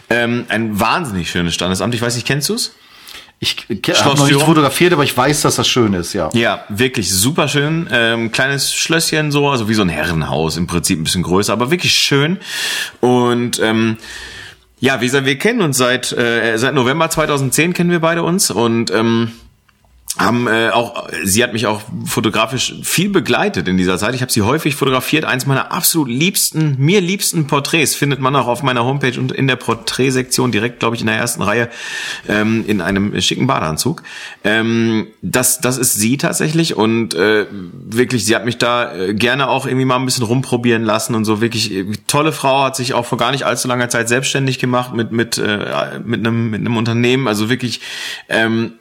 Ähm, 0.09 0.47
ein 0.49 0.81
wahnsinnig 0.81 1.31
schönes 1.31 1.55
Standesamt. 1.55 1.95
Ich 1.95 2.03
weiß 2.03 2.15
nicht, 2.15 2.27
kennst 2.27 2.49
du's? 2.49 2.73
Ich 3.43 3.67
habe 4.03 4.19
noch 4.19 4.27
nicht 4.29 4.43
fotografiert, 4.43 4.93
aber 4.93 5.03
ich 5.03 5.17
weiß, 5.17 5.41
dass 5.41 5.57
das 5.57 5.67
schön 5.67 5.95
ist, 5.95 6.13
ja. 6.13 6.29
Ja, 6.35 6.63
wirklich 6.69 7.11
super 7.11 7.49
schön. 7.49 7.89
Ähm, 7.91 8.33
kleines 8.33 8.75
Schlösschen 8.75 9.33
so, 9.33 9.49
also 9.49 9.67
wie 9.67 9.73
so 9.73 9.81
ein 9.81 9.89
Herrenhaus 9.89 10.59
im 10.59 10.67
Prinzip 10.67 11.01
ein 11.01 11.05
bisschen 11.05 11.23
größer, 11.23 11.51
aber 11.51 11.71
wirklich 11.71 11.95
schön. 11.95 12.39
Und 13.01 13.59
ähm, 13.61 13.97
ja, 14.79 15.01
wie 15.01 15.07
gesagt, 15.07 15.25
wir 15.25 15.39
kennen 15.39 15.63
uns 15.63 15.79
seit 15.79 16.13
äh, 16.13 16.59
seit 16.59 16.75
November 16.75 17.09
2010 17.09 17.73
kennen 17.73 17.91
wir 17.91 18.01
beide 18.01 18.23
uns 18.23 18.51
und 18.51 18.91
ähm, 18.91 19.33
haben 20.19 20.49
äh, 20.49 20.71
auch 20.71 21.09
sie 21.23 21.43
hat 21.43 21.53
mich 21.53 21.67
auch 21.67 21.81
fotografisch 22.05 22.75
viel 22.83 23.11
begleitet 23.11 23.69
in 23.69 23.77
dieser 23.77 23.97
Zeit. 23.97 24.15
Ich 24.15 24.23
habe 24.23 24.33
sie 24.33 24.43
häufig 24.43 24.75
fotografiert. 24.75 25.25
Eins 25.25 25.47
meiner 25.47 25.71
absolut 25.71 26.09
liebsten, 26.09 26.75
mir 26.79 27.01
liebsten 27.01 27.47
Porträts 27.47 27.95
findet 27.95 28.19
man 28.19 28.35
auch 28.35 28.49
auf 28.49 28.65
meiner 28.65 28.85
Homepage 28.85 29.19
und 29.19 29.31
in 29.31 29.47
der 29.47 29.55
Porträtsektion 29.55 30.51
direkt, 30.51 30.81
glaube 30.81 30.97
ich, 30.97 31.03
in 31.03 31.07
der 31.07 31.17
ersten 31.17 31.43
Reihe 31.43 31.69
ähm, 32.29 32.65
in 32.67 32.81
einem 32.81 33.19
schicken 33.21 33.47
Badeanzug. 33.47 34.03
Ähm, 34.43 35.07
das 35.23 35.61
das 35.61 35.79
ist 35.79 35.95
sie 35.95 36.17
tatsächlich 36.17 36.77
und 36.77 37.15
äh, 37.15 37.47
wirklich, 37.51 38.25
sie 38.25 38.35
hat 38.35 38.45
mich 38.45 38.59
da 38.59 38.93
äh, 38.93 39.15
gerne 39.15 39.49
auch 39.49 39.65
irgendwie 39.65 39.87
mal 39.87 39.97
ein 39.97 40.07
bisschen 40.07 40.25
rumprobieren 40.25 40.83
lassen 40.83 41.15
und 41.15 41.25
so 41.25 41.41
wirklich 41.41 41.73
äh, 41.73 41.87
tolle 42.09 42.33
Frau 42.33 42.65
hat 42.65 42.75
sich 42.75 42.95
auch 42.95 43.07
vor 43.07 43.17
gar 43.17 43.31
nicht 43.31 43.45
allzu 43.45 43.69
langer 43.69 43.89
Zeit 43.89 44.09
selbstständig 44.09 44.59
gemacht 44.59 44.93
mit 44.93 45.13
mit 45.13 45.39
äh, 45.39 46.01
mit 46.05 46.21
einem 46.21 46.51
mit 46.51 46.61
einem 46.61 46.77
Unternehmen. 46.77 47.29
Also 47.29 47.49
wirklich 47.49 47.81
ähm, 48.29 48.73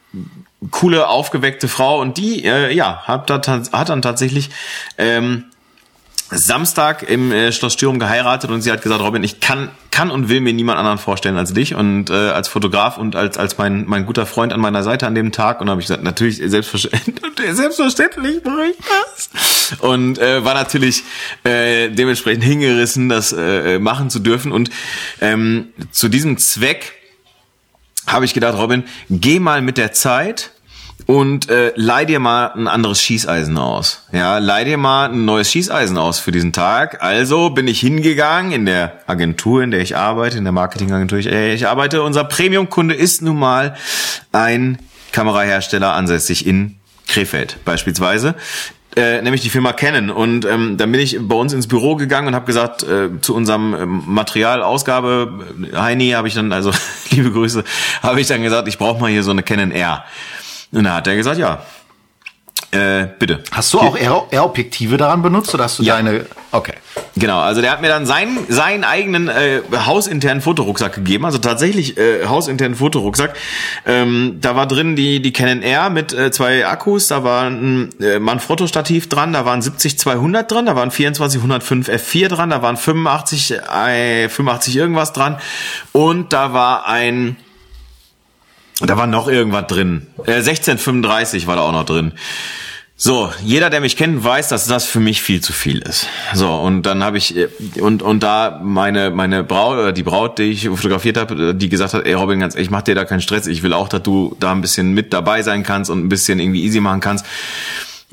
coole, 0.72 1.07
aufgeweckte 1.07 1.68
Frau 1.68 1.99
und 2.01 2.18
die, 2.18 2.43
äh, 2.43 2.74
ja, 2.74 3.03
hat, 3.03 3.30
hat 3.30 3.89
dann 3.89 4.01
tatsächlich 4.01 4.49
ähm, 4.97 5.45
Samstag 6.32 7.03
im 7.03 7.32
äh, 7.32 7.51
Schloss 7.51 7.74
Stürum 7.74 7.97
geheiratet 7.97 8.51
und 8.51 8.62
sie 8.62 8.72
hat 8.72 8.82
gesagt, 8.82 9.01
Robin, 9.01 9.24
ich 9.24 9.39
kann, 9.39 9.70
kann 9.89 10.12
und 10.12 10.30
will 10.30 10.41
mir 10.41 10.53
niemand 10.53 10.78
anderen 10.78 10.99
vorstellen 10.99 11.38
als 11.38 11.53
dich 11.53 11.74
und 11.74 12.12
äh, 12.12 12.14
als 12.14 12.47
Fotograf 12.47 12.97
und 12.97 13.16
als, 13.16 13.38
als 13.38 13.57
mein, 13.57 13.86
mein 13.88 14.05
guter 14.05 14.26
Freund 14.26 14.53
an 14.53 14.60
meiner 14.60 14.84
Seite 14.84 15.07
an 15.07 15.16
dem 15.16 15.32
Tag. 15.32 15.60
Und 15.60 15.68
dann 15.68 15.72
habe 15.72 15.82
ich 15.82 15.88
gesagt, 15.88 16.03
natürlich, 16.03 16.38
selbstverständlich, 16.38 17.20
selbstverständlich 17.51 18.43
mache 18.43 18.66
ich 18.68 18.78
das. 18.78 19.80
Und 19.80 20.20
äh, 20.20 20.45
war 20.45 20.53
natürlich 20.53 21.03
äh, 21.43 21.89
dementsprechend 21.89 22.43
hingerissen, 22.43 23.10
das 23.10 23.34
äh, 23.34 23.80
machen 23.80 24.12
zu 24.12 24.20
dürfen. 24.20 24.51
Und 24.51 24.70
ähm, 25.22 25.70
zu 25.91 26.10
diesem 26.10 26.38
Zweck 26.38 26.98
habe 28.12 28.26
ich 28.26 28.34
gedacht, 28.34 28.57
Robin, 28.57 28.84
geh 29.10 29.39
mal 29.39 29.62
mit 29.62 29.78
der 29.78 29.91
Zeit 29.91 30.51
und 31.05 31.49
äh, 31.49 31.72
leih 31.76 32.05
dir 32.05 32.20
mal 32.20 32.51
ein 32.53 32.68
anderes 32.68 33.01
Schießeisen 33.01 33.57
aus. 33.57 34.05
Ja, 34.12 34.38
leih 34.38 34.64
dir 34.64 34.78
mal 34.78 35.10
ein 35.10 35.26
neues 35.26 35.51
Schießeisen 35.51 35.97
aus 35.97 36.20
für 36.20 36.32
diesen 36.32 36.53
Tag. 36.53 37.01
Also 37.01 37.49
bin 37.49 37.68
ich 37.68 37.80
hingegangen 37.80 38.51
in 38.51 38.66
der 38.66 38.99
Agentur, 39.07 39.64
in 39.64 39.72
der 39.72 39.80
ich 39.80 39.95
arbeite, 39.97 40.38
in 40.38 40.43
der 40.43 40.53
Marketingagentur, 40.53 41.18
ich, 41.18 41.28
äh, 41.28 41.53
ich 41.53 41.68
arbeite. 41.68 42.03
Unser 42.03 42.26
Premium-Kunde 42.26 42.93
ist 42.93 43.22
nun 43.22 43.39
mal 43.39 43.76
ein 44.32 44.78
Kamerahersteller 45.12 45.93
ansässig 45.93 46.45
in 46.45 46.76
Krefeld 47.07 47.57
beispielsweise 47.66 48.36
äh, 48.95 49.21
nämlich 49.21 49.41
die 49.41 49.49
Firma 49.49 49.73
Canon. 49.73 50.09
Und 50.09 50.45
ähm, 50.45 50.77
dann 50.77 50.91
bin 50.91 51.01
ich 51.01 51.17
bei 51.21 51.35
uns 51.35 51.53
ins 51.53 51.67
Büro 51.67 51.95
gegangen 51.95 52.27
und 52.27 52.35
habe 52.35 52.45
gesagt, 52.45 52.83
äh, 52.83 53.09
zu 53.21 53.35
unserem 53.35 53.73
ähm, 53.73 54.03
Materialausgabe, 54.05 55.45
äh, 55.71 55.75
Heini, 55.75 56.11
habe 56.11 56.27
ich 56.27 56.33
dann, 56.33 56.51
also 56.51 56.71
liebe 57.11 57.31
Grüße, 57.31 57.63
habe 58.01 58.21
ich 58.21 58.27
dann 58.27 58.41
gesagt, 58.41 58.67
ich 58.67 58.77
brauche 58.77 58.99
mal 58.99 59.09
hier 59.09 59.23
so 59.23 59.31
eine 59.31 59.43
Canon 59.43 59.71
R. 59.71 60.03
Und 60.71 60.83
da 60.83 60.95
hat 60.95 61.07
er 61.07 61.15
gesagt, 61.15 61.39
ja, 61.39 61.63
äh, 62.72 63.07
bitte. 63.17 63.43
Hast 63.51 63.74
du 63.74 63.80
auch 63.80 63.97
R-Objektive 63.97 64.97
daran 64.97 65.24
benutzt 65.24 65.53
oder 65.55 65.63
hast 65.63 65.80
du 65.80 65.84
ja. 65.84 65.95
deine? 65.95 66.26
Okay. 66.51 66.74
Genau, 67.15 67.39
also 67.39 67.61
der 67.61 67.72
hat 67.72 67.82
mir 67.82 67.88
dann 67.88 68.05
seinen, 68.05 68.45
seinen 68.47 68.84
eigenen 68.84 69.28
äh, 69.28 69.61
hausinternen 69.74 70.41
Fotorucksack 70.41 70.93
gegeben, 70.93 71.26
also 71.26 71.39
tatsächlich 71.39 71.97
äh, 71.97 72.28
hausinternen 72.28 72.76
Fotorucksack. 72.76 73.36
Ähm, 73.86 74.38
da 74.39 74.55
war 74.55 74.67
drin 74.67 74.95
die, 74.95 75.22
die 75.22 75.34
Canon 75.34 75.63
R 75.63 75.89
mit 75.89 76.13
äh, 76.13 76.32
zwei 76.32 76.67
Akkus, 76.67 77.07
da 77.07 77.24
war 77.24 77.47
ein 77.47 77.89
äh, 77.99 78.20
Manfrotto-Stativ 78.20 79.09
dran, 79.09 79.34
da 79.34 79.45
waren 79.45 79.61
70-200 79.61 80.43
dran, 80.43 80.65
da 80.67 80.76
waren 80.76 80.91
2405 80.91 81.89
F4 81.89 82.28
dran, 82.28 82.49
da 82.51 82.61
waren 82.61 82.78
85, 82.78 83.51
äh, 83.51 84.30
85 84.30 84.76
irgendwas 84.76 85.11
dran 85.11 85.38
und 85.91 86.34
da 86.34 86.53
war 86.53 86.88
ein 86.88 87.36
da 88.82 88.97
war 88.97 89.07
noch 89.07 89.27
irgendwas 89.27 89.67
drin. 89.67 90.07
Äh, 90.25 90.36
1635 90.36 91.47
war 91.47 91.55
da 91.55 91.63
auch 91.63 91.71
noch 91.71 91.86
drin. 91.86 92.13
So, 93.01 93.32
jeder, 93.45 93.69
der 93.69 93.80
mich 93.80 93.95
kennt, 93.95 94.21
weiß, 94.21 94.49
dass 94.49 94.67
das 94.67 94.86
für 94.86 94.99
mich 94.99 95.21
viel 95.21 95.39
zu 95.39 95.53
viel 95.53 95.80
ist. 95.80 96.07
So, 96.34 96.53
und 96.53 96.82
dann 96.84 97.01
habe 97.01 97.17
ich 97.17 97.34
und 97.80 98.01
und 98.01 98.23
da 98.23 98.59
meine 98.61 99.09
meine 99.09 99.45
Braut 99.45 99.77
oder 99.77 99.93
die 99.93 100.03
Braut, 100.03 100.38
die 100.38 100.51
ich 100.51 100.67
fotografiert 100.67 101.15
habe, 101.15 101.55
die 101.55 101.69
gesagt 101.69 101.93
hat, 101.93 102.05
ey 102.05 102.11
Robin, 102.13 102.41
ganz 102.41 102.55
ehrlich, 102.55 102.69
mach 102.69 102.82
dir 102.82 102.95
da 102.95 103.05
keinen 103.05 103.21
Stress. 103.21 103.47
Ich 103.47 103.63
will 103.63 103.71
auch, 103.71 103.88
dass 103.88 104.03
du 104.03 104.36
da 104.41 104.51
ein 104.51 104.59
bisschen 104.59 104.93
mit 104.93 105.13
dabei 105.13 105.43
sein 105.43 105.63
kannst 105.63 105.89
und 105.89 106.03
ein 106.03 106.09
bisschen 106.09 106.41
irgendwie 106.41 106.61
easy 106.65 106.82
machen 106.82 106.99
kannst. 106.99 107.25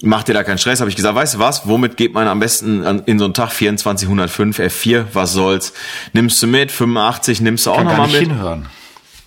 mach 0.03 0.23
dir 0.23 0.35
da 0.35 0.45
keinen 0.45 0.59
Stress. 0.59 0.79
Habe 0.79 0.89
ich 0.89 0.95
gesagt, 0.95 1.17
weißt 1.17 1.35
du 1.35 1.39
was, 1.41 1.67
womit 1.67 1.97
geht 1.97 2.15
man 2.15 2.29
am 2.29 2.39
besten 2.39 2.85
in 3.07 3.19
so 3.19 3.25
einen 3.25 3.35
Tag 3.35 3.51
2405 3.55 4.61
F4, 4.61 5.07
was 5.15 5.33
soll's? 5.33 5.73
Nimmst 6.13 6.41
du 6.41 6.47
mit, 6.47 6.71
85 6.71 7.41
nimmst 7.41 7.67
du 7.67 7.73
auch 7.73 7.83
nochmal 7.83 8.07
mit. 8.07 8.21
Hinhören. 8.21 8.69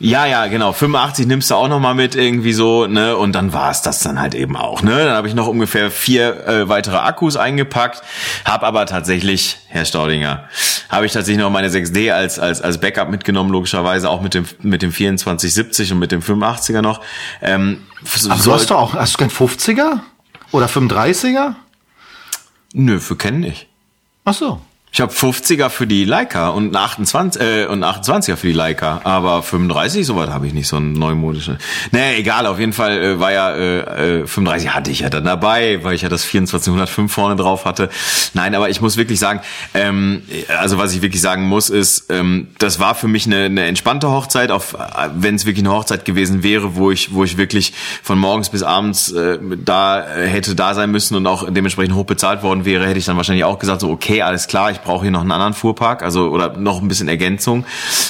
Ja, 0.01 0.25
ja, 0.25 0.47
genau. 0.47 0.71
85 0.71 1.27
nimmst 1.27 1.51
du 1.51 1.55
auch 1.55 1.67
noch 1.67 1.81
mal 1.81 1.93
mit 1.93 2.15
irgendwie 2.15 2.53
so, 2.53 2.87
ne? 2.87 3.17
Und 3.17 3.33
dann 3.33 3.51
war 3.51 3.69
es 3.69 3.81
das 3.81 3.99
dann 3.99 4.17
halt 4.19 4.33
eben 4.33 4.55
auch, 4.55 4.81
ne? 4.81 4.95
Dann 4.95 5.13
habe 5.13 5.27
ich 5.27 5.33
noch 5.33 5.47
ungefähr 5.47 5.91
vier 5.91 6.47
äh, 6.47 6.69
weitere 6.69 6.95
Akkus 6.95 7.35
eingepackt, 7.35 8.01
habe 8.45 8.65
aber 8.65 8.85
tatsächlich, 8.85 9.57
Herr 9.67 9.83
Staudinger, 9.83 10.47
habe 10.87 11.05
ich 11.05 11.11
tatsächlich 11.11 11.43
noch 11.43 11.49
meine 11.49 11.67
6D 11.67 12.13
als 12.13 12.39
als 12.39 12.61
als 12.61 12.79
Backup 12.79 13.09
mitgenommen, 13.09 13.51
logischerweise 13.51 14.09
auch 14.09 14.21
mit 14.21 14.33
dem 14.35 14.45
mit 14.61 14.81
dem 14.81 14.93
2470 14.93 15.91
und 15.91 15.99
mit 15.99 16.13
dem 16.13 16.21
85er 16.21 16.81
noch. 16.81 17.01
Ähm, 17.41 17.81
Ach, 18.29 18.41
du 18.41 18.53
hast 18.53 18.69
du 18.69 18.75
auch, 18.75 18.93
hast 18.93 19.15
du 19.15 19.17
kein 19.17 19.29
50er 19.29 19.99
oder 20.51 20.67
35er? 20.67 21.55
Nö, 22.73 23.01
für 23.01 23.17
kennen 23.17 23.41
nicht. 23.41 23.67
Ach 24.23 24.33
so. 24.33 24.61
Ich 24.91 25.01
habe 25.01 25.13
50er 25.13 25.69
für 25.69 25.85
die 25.85 26.03
Leica 26.03 26.49
und 26.49 26.75
28 26.75 27.41
äh, 27.41 27.65
und 27.67 27.83
28er 27.83 28.35
für 28.35 28.47
die 28.47 28.53
Leica, 28.53 29.01
aber 29.03 29.43
35 29.43 30.03
soweit 30.05 30.29
habe 30.29 30.47
ich 30.47 30.53
nicht 30.53 30.67
so 30.67 30.77
ein 30.77 30.93
neumodische. 30.93 31.59
Nee, 31.91 32.17
egal, 32.17 32.47
auf 32.47 32.59
jeden 32.59 32.73
Fall 32.73 32.97
äh, 32.97 33.19
war 33.19 33.31
ja 33.31 33.51
äh, 33.51 34.21
äh, 34.21 34.27
35 34.27 34.73
hatte 34.73 34.89
ich 34.89 35.01
ja 35.01 35.09
dann 35.09 35.25
dabei, 35.25 35.83
weil 35.83 35.93
ich 35.93 36.01
ja 36.01 36.09
das 36.09 36.23
2405 36.23 37.11
vorne 37.11 37.35
drauf 37.35 37.65
hatte. 37.65 37.89
Nein, 38.33 38.55
aber 38.55 38.69
ich 38.71 38.81
muss 38.81 38.97
wirklich 38.97 39.19
sagen, 39.19 39.41
ähm, 39.75 40.23
also 40.59 40.79
was 40.79 40.93
ich 40.93 41.03
wirklich 41.03 41.21
sagen 41.21 41.43
muss 41.43 41.69
ist, 41.69 42.07
ähm, 42.09 42.47
das 42.57 42.79
war 42.79 42.95
für 42.95 43.07
mich 43.07 43.27
eine, 43.27 43.45
eine 43.45 43.65
entspannte 43.65 44.09
Hochzeit, 44.09 44.49
auf 44.49 44.75
wenn 45.13 45.35
es 45.35 45.45
wirklich 45.45 45.65
eine 45.65 45.73
Hochzeit 45.73 46.03
gewesen 46.03 46.41
wäre, 46.41 46.75
wo 46.75 46.89
ich 46.89 47.13
wo 47.13 47.23
ich 47.23 47.37
wirklich 47.37 47.73
von 48.01 48.17
morgens 48.17 48.49
bis 48.49 48.63
abends 48.63 49.11
äh, 49.11 49.37
da 49.63 50.01
äh, 50.01 50.27
hätte 50.27 50.55
da 50.55 50.73
sein 50.73 50.89
müssen 50.89 51.15
und 51.15 51.27
auch 51.27 51.47
dementsprechend 51.47 51.93
hoch 51.93 52.05
bezahlt 52.05 52.41
worden 52.41 52.65
wäre, 52.65 52.87
hätte 52.87 52.97
ich 52.97 53.05
dann 53.05 53.17
wahrscheinlich 53.17 53.43
auch 53.43 53.59
gesagt 53.59 53.81
so 53.81 53.91
okay, 53.91 54.23
alles 54.23 54.47
klar, 54.47 54.71
ich 54.79 54.85
ich 54.85 54.85
brauche 54.85 55.03
hier 55.03 55.11
noch 55.11 55.21
einen 55.21 55.31
anderen 55.31 55.53
Fuhrpark, 55.53 56.03
also 56.03 56.29
oder 56.29 56.57
noch 56.57 56.81
ein 56.81 56.87
bisschen 56.87 57.07
Ergänzung. 57.07 57.65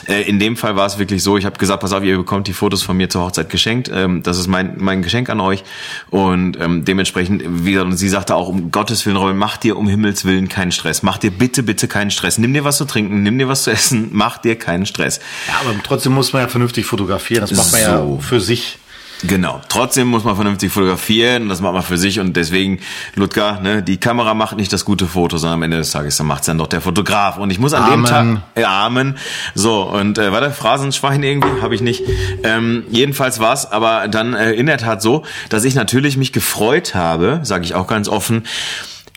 Äh, 0.07 0.23
in 0.23 0.39
dem 0.39 0.55
Fall 0.55 0.75
war 0.75 0.85
es 0.85 0.97
wirklich 0.97 1.23
so, 1.23 1.37
ich 1.37 1.45
habe 1.45 1.57
gesagt, 1.57 1.81
pass 1.81 1.91
auf, 1.91 2.03
ihr 2.03 2.17
bekommt 2.17 2.47
die 2.47 2.53
Fotos 2.53 2.83
von 2.83 2.95
mir 2.95 3.09
zur 3.09 3.23
Hochzeit 3.23 3.49
geschenkt. 3.49 3.89
Ähm, 3.93 4.23
das 4.23 4.37
ist 4.37 4.47
mein 4.47 4.75
mein 4.77 5.01
Geschenk 5.01 5.29
an 5.29 5.39
euch 5.39 5.63
und 6.09 6.59
ähm, 6.59 6.85
dementsprechend, 6.85 7.43
wie 7.45 7.71
gesagt, 7.71 7.91
und 7.91 7.97
sie 7.97 8.09
sagte 8.09 8.35
auch 8.35 8.47
um 8.47 8.71
Gottes 8.71 9.05
willen, 9.05 9.17
Robin, 9.17 9.37
mach 9.37 9.57
dir 9.57 9.77
um 9.77 9.87
Himmels 9.87 10.25
willen 10.25 10.47
keinen 10.47 10.71
Stress, 10.71 11.03
mach 11.03 11.17
dir 11.17 11.31
bitte 11.31 11.63
bitte 11.63 11.87
keinen 11.87 12.11
Stress, 12.11 12.37
nimm 12.37 12.53
dir 12.53 12.63
was 12.63 12.77
zu 12.77 12.85
trinken, 12.85 13.23
nimm 13.23 13.37
dir 13.37 13.47
was 13.47 13.63
zu 13.63 13.71
essen, 13.71 14.09
mach 14.11 14.37
dir 14.37 14.57
keinen 14.57 14.85
Stress. 14.85 15.19
Ja, 15.47 15.55
aber 15.61 15.75
trotzdem 15.83 16.13
muss 16.13 16.33
man 16.33 16.43
ja 16.43 16.47
vernünftig 16.47 16.85
fotografieren. 16.85 17.41
Das 17.41 17.51
macht 17.51 17.71
man 17.71 17.81
so. 17.81 17.87
ja 17.87 18.21
für 18.21 18.39
sich. 18.39 18.77
Genau. 19.23 19.59
Trotzdem 19.67 20.07
muss 20.07 20.23
man 20.23 20.35
vernünftig 20.35 20.71
fotografieren. 20.71 21.49
Das 21.49 21.59
macht 21.59 21.73
man 21.73 21.83
für 21.83 21.97
sich 21.97 22.19
und 22.19 22.35
deswegen, 22.37 22.79
Ludger, 23.15 23.59
ne, 23.59 23.83
die 23.83 23.97
Kamera 23.97 24.33
macht 24.33 24.55
nicht 24.55 24.71
das 24.71 24.85
gute 24.85 25.07
Foto, 25.07 25.37
sondern 25.37 25.55
am 25.55 25.63
Ende 25.63 25.77
des 25.77 25.91
Tages 25.91 26.17
dann 26.17 26.27
macht's 26.27 26.45
dann 26.45 26.57
doch 26.57 26.67
der 26.67 26.81
Fotograf. 26.81 27.37
Und 27.37 27.51
ich 27.51 27.59
muss 27.59 27.73
an 27.73 27.83
Amen. 27.83 28.05
dem 28.05 28.05
Tag, 28.05 28.37
äh, 28.55 28.63
Amen. 28.63 29.17
So 29.55 29.83
und 29.83 30.17
äh, 30.17 30.31
war 30.31 30.39
der 30.39 30.51
Phrasenschwein 30.51 31.21
irgendwie, 31.23 31.61
habe 31.61 31.75
ich 31.75 31.81
nicht. 31.81 32.03
Ähm, 32.43 32.83
jedenfalls 32.89 33.39
war's 33.39 33.69
aber 33.69 34.07
dann 34.07 34.33
äh, 34.33 34.53
in 34.53 34.67
der 34.67 34.77
Tat 34.77 35.01
so, 35.01 35.25
dass 35.49 35.65
ich 35.65 35.75
natürlich 35.75 36.15
mich 36.15 36.31
gefreut 36.31 36.95
habe, 36.95 37.41
sage 37.43 37.65
ich 37.65 37.75
auch 37.75 37.87
ganz 37.87 38.07
offen 38.07 38.43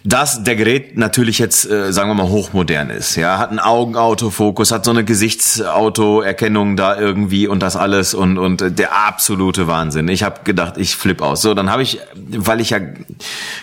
dass 0.05 0.43
der 0.43 0.57
Gerät 0.57 0.97
natürlich 0.97 1.39
jetzt, 1.39 1.69
äh, 1.71 1.93
sagen 1.93 2.11
wir 2.11 2.15
mal, 2.15 2.29
hochmodern 2.29 2.91
ist. 2.91 3.17
Ja, 3.17 3.39
hat 3.39 3.51
einen 3.51 3.61
Augenautofokus, 3.61 4.73
hat 4.73 4.85
so 4.85 4.91
eine 4.91 5.05
Gesichtsautoerkennung 5.05 6.77
da 6.77 6.99
irgendwie 6.99 7.47
und 7.47 7.63
das 7.63 7.77
alles 7.77 8.15
und 8.15 8.39
und 8.39 8.79
der 8.79 9.07
absolute 9.07 9.67
Wahnsinn. 9.67 10.09
Ich 10.09 10.23
habe 10.23 10.41
gedacht, 10.45 10.77
ich 10.77 10.97
flipp 10.97 11.23
aus. 11.23 11.43
So, 11.43 11.55
dann 11.55 11.71
habe 11.71 11.83
ich, 11.83 12.01
weil 12.15 12.61
ich 12.61 12.71
ja 12.71 12.81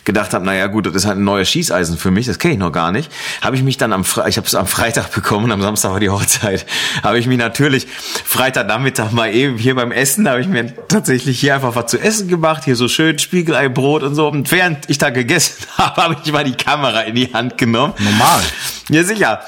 gedacht 0.05 0.33
habe, 0.33 0.45
naja 0.45 0.67
gut, 0.67 0.85
das 0.85 0.95
ist 0.95 1.05
halt 1.05 1.17
ein 1.17 1.23
neues 1.23 1.49
Schießeisen 1.49 1.97
für 1.97 2.11
mich, 2.11 2.25
das 2.25 2.39
kenne 2.39 2.53
ich 2.53 2.59
noch 2.59 2.71
gar 2.71 2.91
nicht, 2.91 3.11
habe 3.41 3.55
ich 3.55 3.63
mich 3.63 3.77
dann 3.77 3.91
am 3.91 4.03
Fre 4.03 4.29
ich 4.29 4.37
habe 4.37 4.47
es 4.47 4.55
am 4.55 4.67
Freitag 4.67 5.11
bekommen, 5.15 5.51
am 5.51 5.61
Samstag 5.61 5.91
war 5.91 5.99
die 5.99 6.09
Hochzeit, 6.09 6.65
habe 7.03 7.19
ich 7.19 7.27
mich 7.27 7.37
natürlich 7.37 7.87
Freitagnachmittag 8.25 9.11
mal 9.11 9.33
eben 9.33 9.57
hier 9.57 9.75
beim 9.75 9.91
Essen, 9.91 10.29
habe 10.29 10.41
ich 10.41 10.47
mir 10.47 10.73
tatsächlich 10.87 11.39
hier 11.39 11.55
einfach 11.55 11.75
was 11.75 11.87
zu 11.87 11.99
essen 11.99 12.27
gemacht, 12.27 12.63
hier 12.63 12.75
so 12.75 12.87
schön 12.87 13.19
Spiegeleibrot 13.19 14.03
und 14.03 14.15
so. 14.15 14.27
Und 14.27 14.51
während 14.51 14.89
ich 14.89 14.97
da 14.97 15.09
gegessen 15.09 15.65
habe, 15.77 16.01
habe 16.01 16.13
ich 16.15 16.28
ich 16.29 16.33
mal 16.33 16.43
die 16.43 16.53
Kamera 16.53 17.01
in 17.01 17.15
die 17.15 17.31
Hand 17.33 17.57
genommen. 17.57 17.93
Normal. 17.97 18.41
Ja, 18.89 19.03
sicher. 19.03 19.41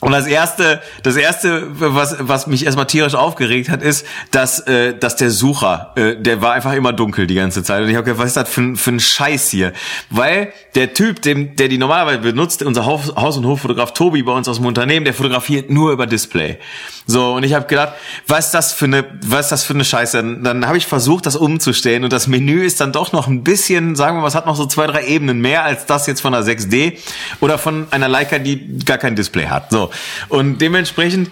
Und 0.00 0.12
das 0.12 0.26
erste, 0.26 0.80
das 1.02 1.16
erste, 1.16 1.66
was, 1.70 2.16
was 2.20 2.46
mich 2.46 2.64
erstmal 2.64 2.86
tierisch 2.86 3.14
aufgeregt 3.14 3.68
hat, 3.68 3.82
ist, 3.82 4.06
dass, 4.30 4.60
äh, 4.60 4.94
dass 4.98 5.16
der 5.16 5.30
Sucher, 5.30 5.92
äh, 5.94 6.16
der 6.16 6.40
war 6.40 6.54
einfach 6.54 6.72
immer 6.72 6.92
dunkel 6.94 7.26
die 7.26 7.34
ganze 7.34 7.62
Zeit. 7.62 7.82
Und 7.82 7.90
ich 7.90 7.96
habe 7.96 8.04
gedacht, 8.04 8.20
was 8.20 8.28
ist 8.28 8.36
das 8.36 8.48
für, 8.48 8.76
für 8.76 8.90
ein 8.90 9.00
Scheiß 9.00 9.50
hier? 9.50 9.72
Weil 10.08 10.52
der 10.74 10.94
Typ, 10.94 11.20
dem, 11.20 11.54
der 11.56 11.68
die 11.68 11.76
normalerweise 11.76 12.18
benutzt, 12.18 12.62
unser 12.62 12.86
Haus, 12.86 13.14
Haus- 13.14 13.36
und 13.36 13.46
Hoffotograf 13.46 13.92
Tobi 13.92 14.22
bei 14.22 14.32
uns 14.32 14.48
aus 14.48 14.56
dem 14.56 14.66
Unternehmen, 14.66 15.04
der 15.04 15.12
fotografiert 15.12 15.68
nur 15.70 15.92
über 15.92 16.06
Display. 16.06 16.58
So, 17.06 17.34
und 17.34 17.42
ich 17.42 17.52
habe 17.54 17.66
gedacht, 17.66 17.94
was 18.26 18.46
ist 18.46 18.54
das 18.54 18.72
für 18.72 18.86
eine, 18.86 19.04
was 19.22 19.46
ist 19.46 19.52
das 19.52 19.64
für 19.64 19.74
eine 19.74 19.84
Scheiße? 19.84 20.16
Dann, 20.16 20.44
dann 20.44 20.66
habe 20.66 20.78
ich 20.78 20.86
versucht, 20.86 21.26
das 21.26 21.36
umzustellen 21.36 22.04
und 22.04 22.12
das 22.12 22.26
Menü 22.26 22.64
ist 22.64 22.80
dann 22.80 22.92
doch 22.92 23.12
noch 23.12 23.26
ein 23.26 23.42
bisschen, 23.42 23.96
sagen 23.96 24.16
wir 24.16 24.22
mal, 24.22 24.28
es 24.28 24.34
hat 24.34 24.46
noch 24.46 24.56
so 24.56 24.64
zwei, 24.66 24.86
drei 24.86 25.04
Ebenen 25.06 25.40
mehr 25.40 25.64
als 25.64 25.86
das 25.86 26.06
jetzt 26.06 26.20
von 26.20 26.32
der 26.32 26.42
6D 26.42 26.98
oder 27.40 27.58
von 27.58 27.88
einer 27.90 28.08
Leica, 28.08 28.38
die 28.38 28.78
gar 28.84 28.98
kein 28.98 29.16
Display 29.16 29.46
hat. 29.46 29.70
So. 29.70 29.89
Und 30.28 30.58
dementsprechend 30.58 31.30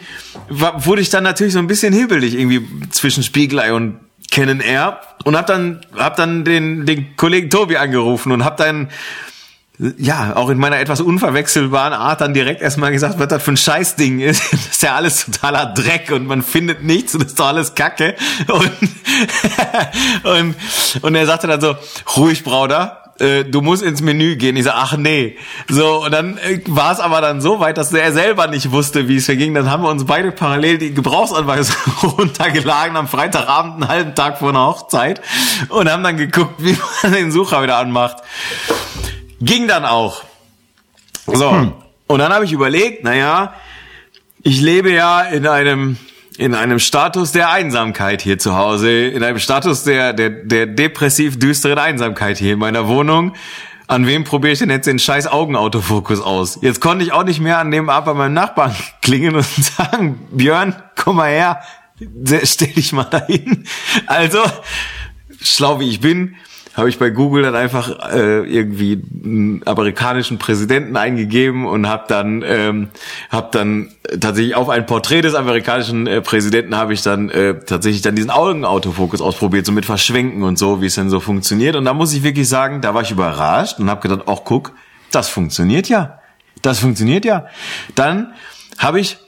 wurde 0.49 1.03
ich 1.03 1.11
dann 1.11 1.25
natürlich 1.25 1.53
so 1.53 1.59
ein 1.59 1.67
bisschen 1.67 1.93
hibbelig 1.93 2.35
irgendwie 2.35 2.67
zwischen 2.91 3.23
Spiegelei 3.23 3.73
und 3.73 4.01
Canon 4.31 4.61
R 4.61 5.01
und 5.25 5.37
hab 5.37 5.47
dann 5.47 5.81
hab 5.97 6.17
dann 6.17 6.45
den 6.45 6.85
den 6.87 7.17
Kollegen 7.17 7.51
Tobi 7.51 7.77
angerufen 7.77 8.33
und 8.33 8.45
hab 8.45 8.57
dann 8.57 8.89
ja, 9.97 10.35
auch 10.35 10.49
in 10.49 10.59
meiner 10.59 10.81
etwas 10.81 11.01
unverwechselbaren 11.01 11.93
Art 11.93 12.21
dann 12.21 12.35
direkt 12.35 12.61
erstmal 12.61 12.91
gesagt, 12.91 13.19
was 13.19 13.29
das 13.29 13.43
für 13.43 13.53
ein 13.53 13.57
Scheißding 13.57 14.21
ist. 14.21 14.43
Das 14.79 14.83
ist 14.83 14.83
ja 14.83 14.97
alles 14.97 15.25
totaler 15.27 15.67
Dreck 15.67 16.11
und 16.13 16.27
man 16.27 16.43
findet 16.43 16.83
nichts 16.83 17.15
und 17.15 17.23
das 17.23 17.31
ist 17.31 17.41
doch 17.41 17.47
alles 17.47 17.75
Kacke. 17.75 18.15
Und, 18.49 18.71
und, 20.25 20.57
und 21.03 21.15
er 21.15 21.27
sagte 21.27 21.47
dann 21.49 21.61
so, 21.61 21.77
ruhig, 22.17 22.45
Brauder, 22.45 23.08
äh, 23.21 23.45
du 23.45 23.61
musst 23.63 23.83
ins 23.83 24.01
Menü 24.01 24.37
gehen. 24.37 24.57
Ich 24.57 24.65
so, 24.65 24.71
ach 24.71 24.97
nee. 24.97 25.37
So, 25.69 26.05
und 26.05 26.13
dann 26.13 26.39
äh, 26.39 26.61
war 26.67 26.93
es 26.93 27.01
aber 27.01 27.21
dann 27.21 27.41
so 27.41 27.61
weit, 27.61 27.77
dass 27.77 27.93
er 27.93 28.13
selber 28.13 28.47
nicht 28.47 28.71
wusste, 28.71 29.09
wie 29.09 29.17
es 29.17 29.27
verging. 29.27 29.55
Dann 29.55 29.71
haben 29.71 29.83
wir 29.83 29.91
uns 29.91 30.05
beide 30.05 30.33
parallel 30.33 30.79
die 30.79 30.95
Gebrauchsanweisung 30.95 31.77
runtergeladen 32.03 32.97
am 32.97 33.09
Freitagabend, 33.09 33.75
einen 33.75 33.89
halben 33.89 34.15
Tag 34.15 34.39
vor 34.39 34.51
einer 34.51 34.67
Hochzeit 34.67 35.21
und 35.69 35.91
haben 35.91 36.03
dann 36.03 36.17
geguckt, 36.17 36.55
wie 36.59 36.77
man 37.03 37.13
den 37.13 37.33
Sucher 37.33 37.63
wieder 37.63 37.79
anmacht. 37.79 38.19
Ging 39.41 39.69
dann 39.69 39.85
auch. 39.85 40.23
So. 41.27 41.51
Hm. 41.51 41.73
Und 42.07 42.19
dann 42.21 42.33
habe 42.33 42.45
ich 42.45 42.53
überlegt, 42.53 43.05
naja, 43.05 43.55
ich 44.43 44.61
lebe 44.61 44.91
ja 44.91 45.23
in 45.23 45.47
einem 45.47 45.99
in 46.39 46.55
einem 46.55 46.79
Status 46.79 47.33
der 47.33 47.51
Einsamkeit 47.51 48.23
hier 48.23 48.39
zu 48.39 48.57
Hause, 48.57 49.09
in 49.09 49.25
einem 49.25 49.41
Status 49.41 49.83
der, 49.83 50.13
der, 50.13 50.31
der 50.31 50.67
depressiv 50.67 51.37
düsteren 51.37 51.79
Einsamkeit 51.79 52.39
hier 52.39 52.53
in 52.53 52.61
meiner 52.61 52.87
Wohnung. 52.87 53.35
An 53.89 54.07
wem 54.07 54.23
probiere 54.23 54.53
ich 54.53 54.61
denn 54.61 54.71
jetzt 54.71 54.87
den 54.87 55.01
scheiß 55.01 55.27
Augenautofokus 55.27 56.21
aus? 56.21 56.61
Jetzt 56.63 56.81
konnte 56.81 57.05
ich 57.05 57.11
auch 57.11 57.25
nicht 57.25 57.41
mehr 57.41 57.59
an 57.59 57.73
dem 57.73 57.89
Ab 57.91 58.05
bei 58.05 58.15
meinem 58.15 58.35
Nachbarn 58.35 58.75
klingen 59.03 59.35
und 59.35 59.45
sagen, 59.45 60.29
Björn, 60.31 60.77
komm 60.95 61.17
mal 61.17 61.29
her, 61.29 61.61
stell 62.45 62.69
dich 62.69 62.93
mal 62.93 63.05
dahin. 63.05 63.65
Also, 64.07 64.39
schlau 65.43 65.81
wie 65.81 65.89
ich 65.89 66.01
bin, 66.01 66.37
habe 66.79 66.89
ich 66.89 66.99
bei 66.99 67.11
Google 67.11 67.43
dann 67.43 67.57
einfach 67.57 68.13
äh, 68.13 68.41
irgendwie 68.45 69.03
einen 69.25 69.63
amerikanischen 69.67 70.39
Präsidenten 70.39 70.97
eingegeben 70.97 71.67
und 71.67 71.89
habe 71.89 72.05
dann 72.09 72.45
ähm, 72.47 72.89
habe 73.31 73.49
dann 73.51 73.89
tatsächlich 74.21 74.55
auf 74.55 74.69
ein 74.69 74.87
Porträt 74.87 75.23
des 75.23 75.35
amerikanischen 75.35 76.07
äh, 76.07 76.21
Präsidenten 76.21 76.77
habe 76.77 76.93
ich 76.93 77.03
dann 77.03 77.29
äh, 77.31 77.59
tatsächlich 77.61 78.03
dann 78.03 78.17
diesen 78.17 78.31
Augenautofokus 78.31 79.21
ausprobiert, 79.21 79.67
so 79.67 79.73
mit 79.73 79.85
Verschwenken 79.85 80.43
und 80.43 80.59
so, 80.59 80.81
wie 80.81 80.87
es 80.87 80.95
denn 80.95 81.11
so 81.11 81.21
funktioniert. 81.21 81.77
Und 81.77 81.85
da 81.85 81.95
muss 81.95 82.15
ich 82.15 82.23
wirklich 82.23 82.49
sagen, 82.49 82.81
da 82.81 82.95
war 82.95 83.03
ich 83.03 83.11
überrascht 83.11 83.79
und 83.79 83.91
habe 83.91 84.01
gedacht, 84.01 84.23
ach 84.27 84.41
guck, 84.45 84.73
das 85.11 85.29
funktioniert 85.29 85.89
ja, 85.89 86.21
das 86.63 86.79
funktioniert 86.79 87.25
ja. 87.25 87.47
Dann 87.95 88.33
habe 88.79 89.01
ich 89.01 89.19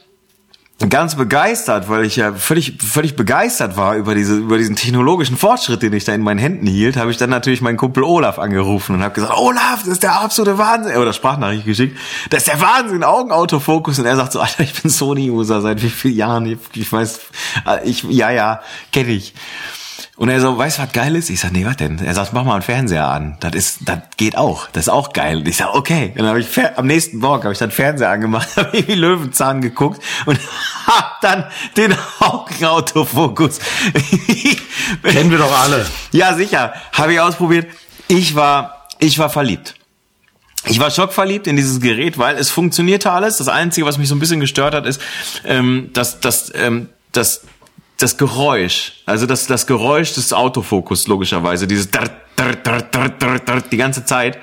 ganz 0.88 1.14
begeistert, 1.14 1.88
weil 1.88 2.04
ich 2.04 2.16
ja 2.16 2.32
völlig 2.32 2.78
völlig 2.82 3.14
begeistert 3.14 3.76
war 3.76 3.96
über 3.96 4.14
diese 4.14 4.36
über 4.36 4.56
diesen 4.56 4.76
technologischen 4.76 5.36
Fortschritt, 5.36 5.82
den 5.82 5.92
ich 5.92 6.04
da 6.04 6.14
in 6.14 6.22
meinen 6.22 6.38
Händen 6.38 6.66
hielt, 6.66 6.96
habe 6.96 7.10
ich 7.10 7.18
dann 7.18 7.28
natürlich 7.28 7.60
meinen 7.60 7.76
Kumpel 7.76 8.02
Olaf 8.02 8.38
angerufen 8.38 8.94
und 8.94 9.02
habe 9.02 9.14
gesagt, 9.14 9.36
Olaf, 9.36 9.80
das 9.80 9.88
ist 9.88 10.02
der 10.02 10.20
absolute 10.20 10.56
Wahnsinn, 10.56 10.96
oder 10.96 11.12
Sprachnachricht 11.12 11.66
geschickt, 11.66 11.98
das 12.30 12.44
ist 12.44 12.48
der 12.48 12.60
Wahnsinn, 12.60 13.04
Augenautofokus 13.04 13.98
und 13.98 14.06
er 14.06 14.16
sagt 14.16 14.32
so, 14.32 14.40
Alter, 14.40 14.62
ich 14.62 14.80
bin 14.80 14.90
Sony 14.90 15.30
User 15.30 15.60
seit 15.60 15.82
wie 15.82 15.90
vielen 15.90 16.16
Jahren, 16.16 16.58
ich, 16.74 16.90
weiß, 16.90 17.20
ich 17.84 18.02
ja 18.04 18.30
ja, 18.30 18.60
kenne 18.90 19.10
ich. 19.10 19.34
Und 20.20 20.28
er 20.28 20.38
so, 20.38 20.58
weißt 20.58 20.76
du, 20.76 20.82
was 20.82 20.92
geil 20.92 21.16
ist? 21.16 21.30
Ich 21.30 21.40
sag, 21.40 21.52
nee, 21.52 21.64
was 21.64 21.78
denn? 21.78 21.98
Er 21.98 22.12
sagt, 22.12 22.34
mach 22.34 22.44
mal 22.44 22.52
einen 22.52 22.60
Fernseher 22.62 23.08
an. 23.08 23.38
Das 23.40 23.54
ist, 23.54 23.78
das 23.86 24.00
geht 24.18 24.36
auch. 24.36 24.68
Das 24.74 24.84
ist 24.84 24.88
auch 24.90 25.14
geil. 25.14 25.38
Und 25.38 25.48
ich 25.48 25.56
sag, 25.56 25.74
okay. 25.74 26.10
Und 26.10 26.18
dann 26.18 26.26
habe 26.26 26.40
ich 26.40 26.46
am 26.76 26.86
nächsten 26.86 27.20
Morgen 27.20 27.44
habe 27.44 27.54
ich 27.54 27.58
dann 27.58 27.70
Fernseher 27.70 28.10
angemacht, 28.10 28.46
habe 28.56 28.76
irgendwie 28.76 28.96
Löwenzahn 28.96 29.62
geguckt 29.62 30.02
und 30.26 30.38
hab 30.86 31.22
dann 31.22 31.46
den 31.78 31.94
Augenautofokus. 32.18 33.60
Kennen 35.02 35.30
wir 35.30 35.38
doch 35.38 35.58
alle. 35.58 35.86
Ja, 36.12 36.34
sicher. 36.34 36.74
Habe 36.92 37.14
ich 37.14 37.20
ausprobiert. 37.20 37.68
Ich 38.06 38.34
war 38.34 38.88
Ich 38.98 39.18
war 39.18 39.30
verliebt. 39.30 39.74
Ich 40.66 40.80
war 40.80 40.90
schockverliebt 40.90 41.46
in 41.46 41.56
dieses 41.56 41.80
Gerät, 41.80 42.18
weil 42.18 42.36
es 42.36 42.50
funktionierte 42.50 43.10
alles. 43.10 43.38
Das 43.38 43.48
Einzige, 43.48 43.86
was 43.86 43.96
mich 43.96 44.10
so 44.10 44.16
ein 44.16 44.20
bisschen 44.20 44.40
gestört 44.40 44.74
hat, 44.74 44.84
ist, 44.84 45.00
ähm, 45.46 45.88
dass, 45.94 46.20
dass, 46.20 46.52
ähm, 46.54 46.90
dass 47.12 47.40
das 48.02 48.16
Geräusch, 48.16 48.92
also 49.06 49.26
das, 49.26 49.46
das 49.46 49.66
Geräusch 49.66 50.14
des 50.14 50.32
Autofokus 50.32 51.06
logischerweise, 51.06 51.66
dieses 51.66 51.90
die 53.70 53.76
ganze 53.76 54.04
Zeit. 54.04 54.38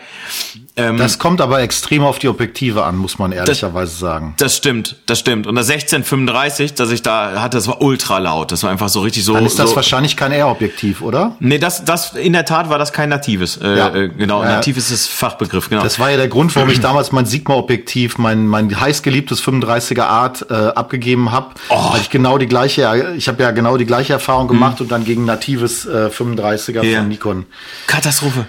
Ähm, 0.79 0.97
das 0.97 1.17
kommt 1.17 1.41
aber 1.41 1.61
extrem 1.61 2.03
auf 2.03 2.19
die 2.19 2.27
Objektive 2.27 2.83
an, 2.83 2.97
muss 2.97 3.17
man 3.17 3.31
ehrlicherweise 3.31 3.91
das, 3.93 3.99
sagen. 3.99 4.35
Das 4.37 4.55
stimmt, 4.55 4.95
das 5.07 5.17
stimmt. 5.17 5.47
Und 5.47 5.55
das 5.55 5.69
1635, 5.71 6.75
das 6.75 6.91
ich 6.91 7.01
da 7.01 7.41
hatte, 7.41 7.57
das 7.57 7.67
war 7.67 7.81
ultra 7.81 8.19
laut. 8.19 8.51
Das 8.51 8.61
war 8.61 8.69
einfach 8.69 8.89
so 8.89 9.01
richtig 9.01 9.25
so. 9.25 9.33
Dann 9.33 9.45
ist 9.47 9.57
das 9.57 9.71
so, 9.71 9.75
wahrscheinlich 9.75 10.15
kein 10.15 10.31
R-Objektiv, 10.31 11.01
oder? 11.01 11.35
Nee, 11.39 11.57
das, 11.57 11.83
das, 11.83 12.13
in 12.13 12.33
der 12.33 12.45
Tat 12.45 12.69
war 12.69 12.77
das 12.77 12.93
kein 12.93 13.09
natives. 13.09 13.57
Äh, 13.57 13.75
ja. 13.75 13.95
äh, 13.95 14.09
genau, 14.09 14.43
ja. 14.43 14.49
nativ 14.49 14.77
ist 14.77 14.91
das 14.91 15.07
Fachbegriff, 15.07 15.69
genau. 15.69 15.81
Das 15.81 15.97
war 15.97 16.11
ja 16.11 16.17
der 16.17 16.27
Grund, 16.27 16.55
warum 16.55 16.69
ich 16.69 16.79
damals 16.79 17.11
mein 17.11 17.25
Sigma-Objektiv, 17.25 18.19
mein, 18.19 18.45
mein 18.45 18.79
heißgeliebtes 18.79 19.43
35er 19.43 20.03
Art 20.03 20.45
äh, 20.51 20.53
abgegeben 20.53 21.31
habe. 21.31 21.55
Oh. 21.69 21.93
Weil 21.93 22.01
ich 22.01 22.11
genau 22.11 22.37
die 22.37 22.47
gleiche, 22.47 23.15
ich 23.17 23.27
habe 23.27 23.41
ja 23.41 23.49
genau 23.49 23.77
die 23.77 23.87
gleiche 23.87 24.13
Erfahrung 24.13 24.47
gemacht 24.47 24.79
mhm. 24.79 24.83
und 24.83 24.91
dann 24.91 25.05
gegen 25.05 25.25
natives 25.25 25.87
äh, 25.87 26.11
35er 26.15 26.83
yeah. 26.83 26.99
von 26.99 27.07
Nikon. 27.07 27.45
Katastrophe. 27.87 28.45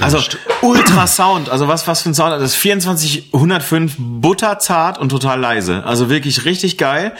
Also 0.00 0.22
Ultrasound, 0.62 1.50
also 1.50 1.68
was 1.68 1.86
was 1.86 2.02
für 2.02 2.10
ein 2.10 2.14
Sound, 2.14 2.32
das 2.32 2.54
ist 2.54 2.60
2405 2.60 3.96
butterzart 3.98 4.98
und 4.98 5.10
total 5.10 5.38
leise. 5.38 5.84
Also 5.84 6.08
wirklich 6.08 6.44
richtig 6.46 6.78
geil. 6.78 7.12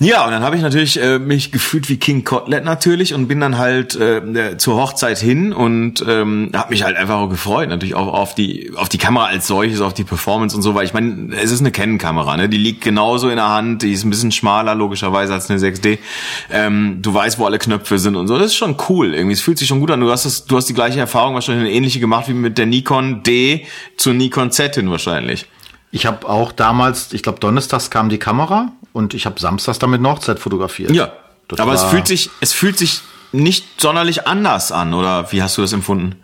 Ja, 0.00 0.24
und 0.24 0.30
dann 0.30 0.44
habe 0.44 0.54
ich 0.54 0.62
natürlich 0.62 1.02
äh, 1.02 1.18
mich 1.18 1.50
gefühlt 1.50 1.88
wie 1.88 1.96
King 1.96 2.22
Kotlet 2.22 2.64
natürlich 2.64 3.14
und 3.14 3.26
bin 3.26 3.40
dann 3.40 3.58
halt 3.58 3.96
äh, 3.96 4.56
zur 4.56 4.76
Hochzeit 4.76 5.18
hin 5.18 5.52
und 5.52 6.04
ähm, 6.06 6.52
habe 6.54 6.70
mich 6.70 6.84
halt 6.84 6.96
einfach 6.96 7.16
auch 7.16 7.28
gefreut, 7.28 7.68
natürlich 7.68 7.96
auch 7.96 8.06
auf 8.06 8.36
die 8.36 8.70
auf 8.76 8.88
die 8.88 8.98
Kamera 8.98 9.26
als 9.26 9.48
solches, 9.48 9.80
auf 9.80 9.94
die 9.94 10.04
Performance 10.04 10.54
und 10.54 10.62
so, 10.62 10.76
weil 10.76 10.84
ich 10.84 10.94
meine, 10.94 11.34
es 11.34 11.50
ist 11.50 11.60
eine 11.60 11.72
Canon-Kamera, 11.72 12.36
ne? 12.36 12.48
Die 12.48 12.58
liegt 12.58 12.80
genauso 12.80 13.28
in 13.28 13.36
der 13.36 13.48
Hand, 13.48 13.82
die 13.82 13.92
ist 13.92 14.04
ein 14.04 14.10
bisschen 14.10 14.30
schmaler 14.30 14.76
logischerweise 14.76 15.32
als 15.34 15.50
eine 15.50 15.58
6D. 15.58 15.98
Ähm, 16.52 16.98
du 17.02 17.12
weißt, 17.12 17.40
wo 17.40 17.46
alle 17.46 17.58
Knöpfe 17.58 17.98
sind 17.98 18.14
und 18.14 18.28
so. 18.28 18.38
Das 18.38 18.46
ist 18.46 18.56
schon 18.56 18.76
cool. 18.88 19.14
Irgendwie, 19.14 19.34
es 19.34 19.40
fühlt 19.40 19.58
sich 19.58 19.66
schon 19.66 19.80
gut 19.80 19.90
an. 19.90 19.98
Du 19.98 20.12
hast 20.12 20.24
das, 20.24 20.44
du 20.44 20.56
hast 20.56 20.68
die 20.68 20.74
gleiche 20.74 21.00
Erfahrung 21.00 21.34
wahrscheinlich 21.34 21.66
eine 21.66 21.74
ähnliche 21.74 21.98
gemacht 21.98 22.28
wie 22.28 22.34
mit 22.34 22.56
der 22.56 22.66
Nikon 22.66 23.24
D 23.24 23.66
zur 23.96 24.14
Nikon 24.14 24.52
Z 24.52 24.76
hin 24.76 24.90
wahrscheinlich. 24.92 25.46
Ich 25.90 26.06
habe 26.06 26.28
auch 26.28 26.52
damals, 26.52 27.12
ich 27.12 27.22
glaube 27.22 27.40
donnerstags 27.40 27.90
kam 27.90 28.08
die 28.08 28.18
Kamera 28.18 28.72
und 28.92 29.14
ich 29.14 29.26
habe 29.26 29.40
samstags 29.40 29.78
damit 29.78 30.00
noch 30.00 30.18
Zeit 30.18 30.38
fotografiert. 30.38 30.90
Ja. 30.90 31.12
Das 31.48 31.60
aber 31.60 31.72
es 31.72 31.84
fühlt 31.84 32.06
sich, 32.06 32.30
es 32.40 32.52
fühlt 32.52 32.76
sich 32.76 33.00
nicht 33.32 33.80
sonderlich 33.80 34.26
anders 34.26 34.70
an, 34.70 34.92
oder 34.92 35.32
wie 35.32 35.42
hast 35.42 35.56
du 35.56 35.62
das 35.62 35.72
empfunden? 35.72 36.16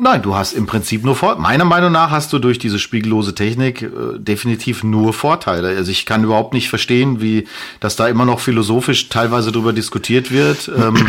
Nein, 0.00 0.22
du 0.22 0.36
hast 0.36 0.52
im 0.52 0.66
Prinzip 0.66 1.04
nur 1.04 1.16
Vor 1.16 1.40
meiner 1.40 1.64
Meinung 1.64 1.90
nach 1.90 2.12
hast 2.12 2.32
du 2.32 2.38
durch 2.38 2.60
diese 2.60 2.78
spiegellose 2.78 3.34
Technik 3.34 3.82
äh, 3.82 3.88
definitiv 4.16 4.84
nur 4.84 5.12
Vorteile. 5.12 5.70
Also 5.70 5.90
ich 5.90 6.06
kann 6.06 6.22
überhaupt 6.22 6.54
nicht 6.54 6.68
verstehen, 6.68 7.20
wie 7.20 7.48
dass 7.80 7.96
da 7.96 8.06
immer 8.06 8.24
noch 8.24 8.38
philosophisch 8.38 9.08
teilweise 9.08 9.50
darüber 9.50 9.72
diskutiert 9.72 10.30
wird. 10.30 10.70
Ähm, 10.78 11.06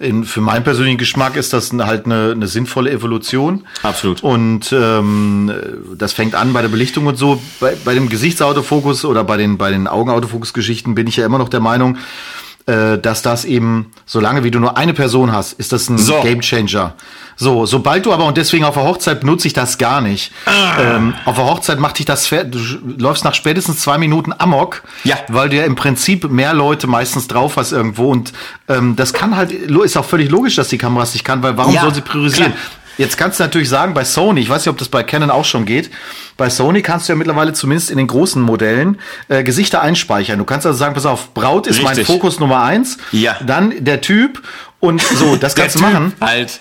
in, 0.00 0.24
für 0.24 0.40
meinen 0.40 0.64
persönlichen 0.64 0.98
Geschmack 0.98 1.36
ist 1.36 1.52
das 1.52 1.72
halt 1.72 2.06
eine, 2.06 2.32
eine 2.32 2.48
sinnvolle 2.48 2.90
Evolution. 2.90 3.64
Absolut. 3.84 4.20
Und 4.24 4.72
ähm, 4.72 5.52
das 5.96 6.12
fängt 6.12 6.34
an 6.34 6.52
bei 6.52 6.60
der 6.60 6.68
Belichtung 6.68 7.06
und 7.06 7.16
so. 7.16 7.40
Bei, 7.60 7.76
bei 7.84 7.94
dem 7.94 8.08
Gesichtsautofokus 8.08 9.04
oder 9.04 9.22
bei 9.22 9.36
den 9.36 9.58
bei 9.58 9.70
den 9.70 9.86
Augenautofokus-Geschichten 9.86 10.96
bin 10.96 11.06
ich 11.06 11.16
ja 11.16 11.24
immer 11.24 11.38
noch 11.38 11.48
der 11.48 11.60
Meinung, 11.60 11.98
äh, 12.66 12.98
dass 12.98 13.22
das 13.22 13.44
eben, 13.44 13.90
solange 14.06 14.44
wie 14.44 14.50
du 14.50 14.58
nur 14.58 14.76
eine 14.76 14.94
Person 14.94 15.32
hast, 15.32 15.54
ist 15.54 15.72
das 15.72 15.88
ein 15.88 15.98
so. 15.98 16.20
Gamechanger. 16.22 16.94
So, 17.36 17.66
sobald 17.66 18.06
du 18.06 18.12
aber, 18.12 18.26
und 18.26 18.36
deswegen 18.36 18.64
auf 18.64 18.74
der 18.74 18.84
Hochzeit 18.84 19.20
benutze 19.20 19.48
ich 19.48 19.52
das 19.52 19.78
gar 19.78 20.00
nicht. 20.00 20.32
Ah. 20.46 20.96
Ähm, 20.96 21.14
auf 21.24 21.36
der 21.36 21.46
Hochzeit 21.46 21.78
macht 21.78 21.98
dich 21.98 22.06
das, 22.06 22.28
du 22.28 22.58
läufst 22.98 23.24
nach 23.24 23.34
spätestens 23.34 23.80
zwei 23.80 23.98
Minuten 23.98 24.32
amok, 24.36 24.82
ja. 25.02 25.16
weil 25.28 25.48
du 25.48 25.56
ja 25.56 25.64
im 25.64 25.74
Prinzip 25.74 26.30
mehr 26.30 26.54
Leute 26.54 26.86
meistens 26.86 27.28
drauf 27.28 27.56
hast 27.56 27.72
irgendwo. 27.72 28.10
Und 28.10 28.32
ähm, 28.68 28.94
das 28.96 29.12
kann 29.12 29.36
halt, 29.36 29.50
ist 29.52 29.96
auch 29.96 30.04
völlig 30.04 30.30
logisch, 30.30 30.56
dass 30.56 30.68
die 30.68 30.78
Kameras 30.78 31.14
nicht 31.14 31.24
kann, 31.24 31.42
weil 31.42 31.56
warum 31.56 31.74
ja, 31.74 31.82
soll 31.82 31.94
sie 31.94 32.02
priorisieren? 32.02 32.52
Klar. 32.52 32.64
Jetzt 32.98 33.16
kannst 33.16 33.40
du 33.40 33.44
natürlich 33.44 33.68
sagen, 33.68 33.94
bei 33.94 34.04
Sony, 34.04 34.40
ich 34.40 34.48
weiß 34.48 34.64
nicht, 34.64 34.70
ob 34.70 34.78
das 34.78 34.88
bei 34.88 35.02
Canon 35.02 35.30
auch 35.30 35.44
schon 35.44 35.64
geht, 35.64 35.90
bei 36.36 36.50
Sony 36.50 36.82
kannst 36.82 37.08
du 37.08 37.12
ja 37.12 37.16
mittlerweile 37.16 37.52
zumindest 37.52 37.90
in 37.90 37.98
den 37.98 38.06
großen 38.06 38.40
Modellen 38.40 38.98
äh, 39.28 39.42
Gesichter 39.42 39.82
einspeichern. 39.82 40.38
Du 40.38 40.44
kannst 40.44 40.66
also 40.66 40.78
sagen, 40.78 40.94
pass 40.94 41.06
auf, 41.06 41.34
Braut 41.34 41.66
ist 41.66 41.78
Richtig. 41.78 41.96
mein 41.96 42.04
Fokus 42.04 42.40
Nummer 42.40 42.62
eins, 42.62 42.98
ja. 43.12 43.36
dann 43.46 43.84
der 43.84 44.00
Typ 44.00 44.42
und 44.80 45.00
so, 45.00 45.36
das 45.36 45.54
kannst 45.56 45.76
du 45.76 45.80
machen. 45.80 46.12
Halt. 46.20 46.60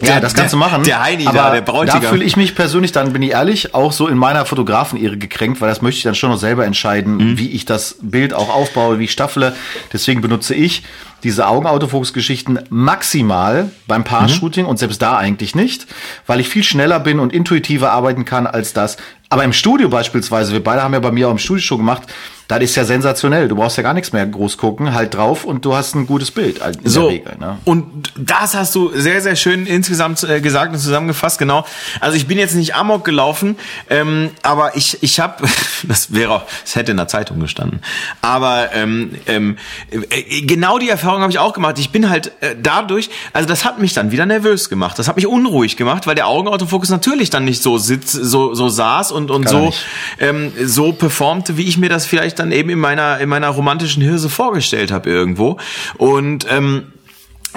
Ja, 0.00 0.20
das 0.20 0.34
kannst 0.34 0.52
du 0.52 0.56
machen. 0.56 0.84
Der 0.84 1.02
Heini 1.02 1.26
aber 1.26 1.38
da, 1.38 1.50
der 1.50 1.60
Bräutigam. 1.60 2.00
Da 2.00 2.08
fühle 2.08 2.24
ich 2.24 2.36
mich 2.36 2.54
persönlich, 2.54 2.92
dann 2.92 3.12
bin 3.12 3.22
ich 3.22 3.32
ehrlich, 3.32 3.74
auch 3.74 3.92
so 3.92 4.08
in 4.08 4.16
meiner 4.16 4.46
Fotografen-Ehre 4.46 5.16
gekränkt, 5.16 5.60
weil 5.60 5.68
das 5.68 5.82
möchte 5.82 5.98
ich 5.98 6.04
dann 6.04 6.14
schon 6.14 6.30
noch 6.30 6.38
selber 6.38 6.64
entscheiden, 6.64 7.16
mhm. 7.16 7.38
wie 7.38 7.50
ich 7.50 7.64
das 7.64 7.96
Bild 8.00 8.32
auch 8.32 8.48
aufbaue, 8.48 8.98
wie 8.98 9.04
ich 9.04 9.12
staffele. 9.12 9.54
Deswegen 9.92 10.20
benutze 10.20 10.54
ich 10.54 10.84
diese 11.22 11.46
Augenautofokus-Geschichten 11.46 12.58
maximal 12.70 13.70
beim 13.86 14.04
Paar-Shooting 14.04 14.64
mhm. 14.64 14.70
und 14.70 14.78
selbst 14.78 15.02
da 15.02 15.16
eigentlich 15.16 15.54
nicht, 15.54 15.86
weil 16.26 16.40
ich 16.40 16.48
viel 16.48 16.62
schneller 16.62 17.00
bin 17.00 17.18
und 17.18 17.32
intuitiver 17.32 17.92
arbeiten 17.92 18.24
kann 18.24 18.46
als 18.46 18.72
das. 18.72 18.96
Aber 19.28 19.44
im 19.44 19.52
Studio 19.52 19.88
beispielsweise, 19.88 20.52
wir 20.52 20.62
beide 20.62 20.82
haben 20.82 20.92
ja 20.92 21.00
bei 21.00 21.12
mir 21.12 21.28
auch 21.28 21.32
im 21.32 21.38
Studio 21.38 21.62
schon 21.62 21.78
gemacht, 21.78 22.02
das 22.50 22.62
ist 22.70 22.76
ja 22.76 22.84
sensationell. 22.84 23.46
Du 23.46 23.54
brauchst 23.54 23.76
ja 23.76 23.82
gar 23.84 23.94
nichts 23.94 24.12
mehr 24.12 24.26
groß 24.26 24.56
gucken, 24.56 24.92
halt 24.92 25.14
drauf 25.14 25.44
und 25.44 25.64
du 25.64 25.74
hast 25.74 25.94
ein 25.94 26.06
gutes 26.06 26.32
Bild 26.32 26.60
in 26.82 26.90
so, 26.90 27.02
der 27.02 27.10
Regel. 27.10 27.36
Ne? 27.38 27.58
Und 27.64 28.12
das 28.16 28.56
hast 28.56 28.74
du 28.74 28.90
sehr, 28.92 29.20
sehr 29.20 29.36
schön 29.36 29.66
insgesamt 29.66 30.22
äh, 30.24 30.40
gesagt 30.40 30.72
und 30.72 30.80
zusammengefasst, 30.80 31.38
genau. 31.38 31.64
Also 32.00 32.16
ich 32.16 32.26
bin 32.26 32.38
jetzt 32.38 32.56
nicht 32.56 32.74
amok 32.74 33.04
gelaufen, 33.04 33.56
ähm, 33.88 34.30
aber 34.42 34.76
ich, 34.76 35.00
ich 35.02 35.20
habe, 35.20 35.44
das 35.84 36.12
wäre 36.12 36.32
auch, 36.32 36.42
es 36.64 36.74
hätte 36.74 36.90
in 36.90 36.96
der 36.96 37.06
Zeitung 37.06 37.38
gestanden, 37.38 37.80
aber 38.20 38.70
ähm, 38.74 39.12
ähm, 39.26 39.56
äh, 39.90 40.42
genau 40.42 40.78
die 40.78 40.88
Erfahrung 40.88 41.20
habe 41.20 41.30
ich 41.30 41.38
auch 41.38 41.52
gemacht. 41.52 41.78
Ich 41.78 41.90
bin 41.90 42.10
halt 42.10 42.32
äh, 42.40 42.56
dadurch, 42.60 43.10
also 43.32 43.48
das 43.48 43.64
hat 43.64 43.78
mich 43.78 43.94
dann 43.94 44.10
wieder 44.10 44.26
nervös 44.26 44.68
gemacht. 44.68 44.98
Das 44.98 45.06
hat 45.06 45.14
mich 45.14 45.28
unruhig 45.28 45.76
gemacht, 45.76 46.08
weil 46.08 46.16
der 46.16 46.26
Augenautofokus 46.26 46.88
natürlich 46.88 47.30
dann 47.30 47.44
nicht 47.44 47.62
so 47.62 47.78
sitzt, 47.78 48.10
so, 48.10 48.54
so 48.54 48.68
saß 48.68 49.12
und, 49.12 49.30
und 49.30 49.48
so, 49.48 49.72
ähm, 50.18 50.52
so 50.64 50.92
performte, 50.92 51.56
wie 51.56 51.64
ich 51.64 51.78
mir 51.78 51.88
das 51.88 52.06
vielleicht 52.06 52.39
dann 52.40 52.52
eben 52.52 52.70
in 52.70 52.78
meiner 52.78 53.18
in 53.18 53.28
meiner 53.28 53.48
romantischen 53.48 54.02
Hirse 54.02 54.28
vorgestellt 54.28 54.90
habe 54.90 55.08
irgendwo 55.08 55.58
und 55.98 56.46
ähm, 56.50 56.92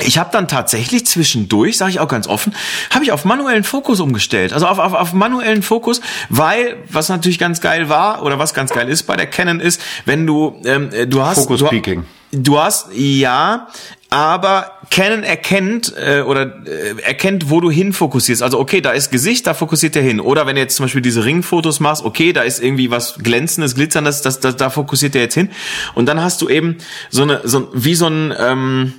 ich 0.02 0.18
habe 0.18 0.30
dann 0.32 0.48
tatsächlich 0.48 1.06
zwischendurch, 1.06 1.78
sage 1.78 1.92
ich 1.92 2.00
auch 2.00 2.08
ganz 2.08 2.28
offen, 2.28 2.56
habe 2.90 3.04
ich 3.04 3.12
auf 3.12 3.26
manuellen 3.26 3.64
Fokus 3.64 4.00
umgestellt. 4.00 4.52
Also 4.52 4.66
auf, 4.66 4.80
auf, 4.80 4.94
auf 4.94 5.14
manuellen 5.14 5.62
Fokus, 5.62 6.02
weil 6.30 6.78
was 6.90 7.10
natürlich 7.10 7.38
ganz 7.38 7.62
geil 7.62 7.90
war 7.90 8.24
oder 8.24 8.40
was 8.40 8.56
ganz 8.56 8.72
geil 8.72 8.90
ist 8.90 9.04
bei 9.04 9.16
der 9.16 9.28
Canon 9.28 9.60
ist, 9.60 9.80
wenn 10.06 10.26
du 10.26 10.60
ähm, 10.66 10.90
du 11.08 11.22
hast 11.22 11.42
Focus 11.42 11.60
du, 11.60 11.68
Peaking. 11.68 12.06
Du 12.32 12.60
hast 12.60 12.88
ja, 12.94 13.68
aber 14.14 14.74
Canon 14.92 15.24
erkennt 15.24 15.92
äh, 15.98 16.22
oder 16.22 16.54
äh, 16.68 17.02
erkennt, 17.02 17.50
wo 17.50 17.60
du 17.60 17.72
hin 17.72 17.94
fokussierst. 17.94 18.44
Also 18.44 18.60
okay, 18.60 18.80
da 18.80 18.92
ist 18.92 19.10
Gesicht, 19.10 19.48
da 19.48 19.56
fokussiert 19.56 19.96
er 19.96 20.04
hin. 20.04 20.20
Oder 20.20 20.46
wenn 20.46 20.54
du 20.54 20.62
jetzt 20.62 20.76
zum 20.76 20.84
Beispiel 20.84 21.02
diese 21.02 21.26
Ringfotos 21.26 21.80
machst, 21.80 22.06
okay, 22.06 22.32
da 22.32 22.44
ist 22.44 22.62
irgendwie 22.62 22.92
was 22.92 23.16
glänzendes, 23.18 23.74
glitzerndes, 23.74 24.22
das, 24.22 24.40
das, 24.40 24.56
da 24.56 24.70
fokussiert 24.70 25.16
er 25.16 25.22
jetzt 25.22 25.34
hin. 25.34 25.50
Und 25.96 26.06
dann 26.06 26.22
hast 26.22 26.44
du 26.44 26.50
eben 26.50 26.78
so 27.10 27.24
eine 27.24 27.42
so 27.44 27.70
wie 27.74 27.96
so 27.96 28.06
ein 28.06 28.32
ähm, 28.38 28.94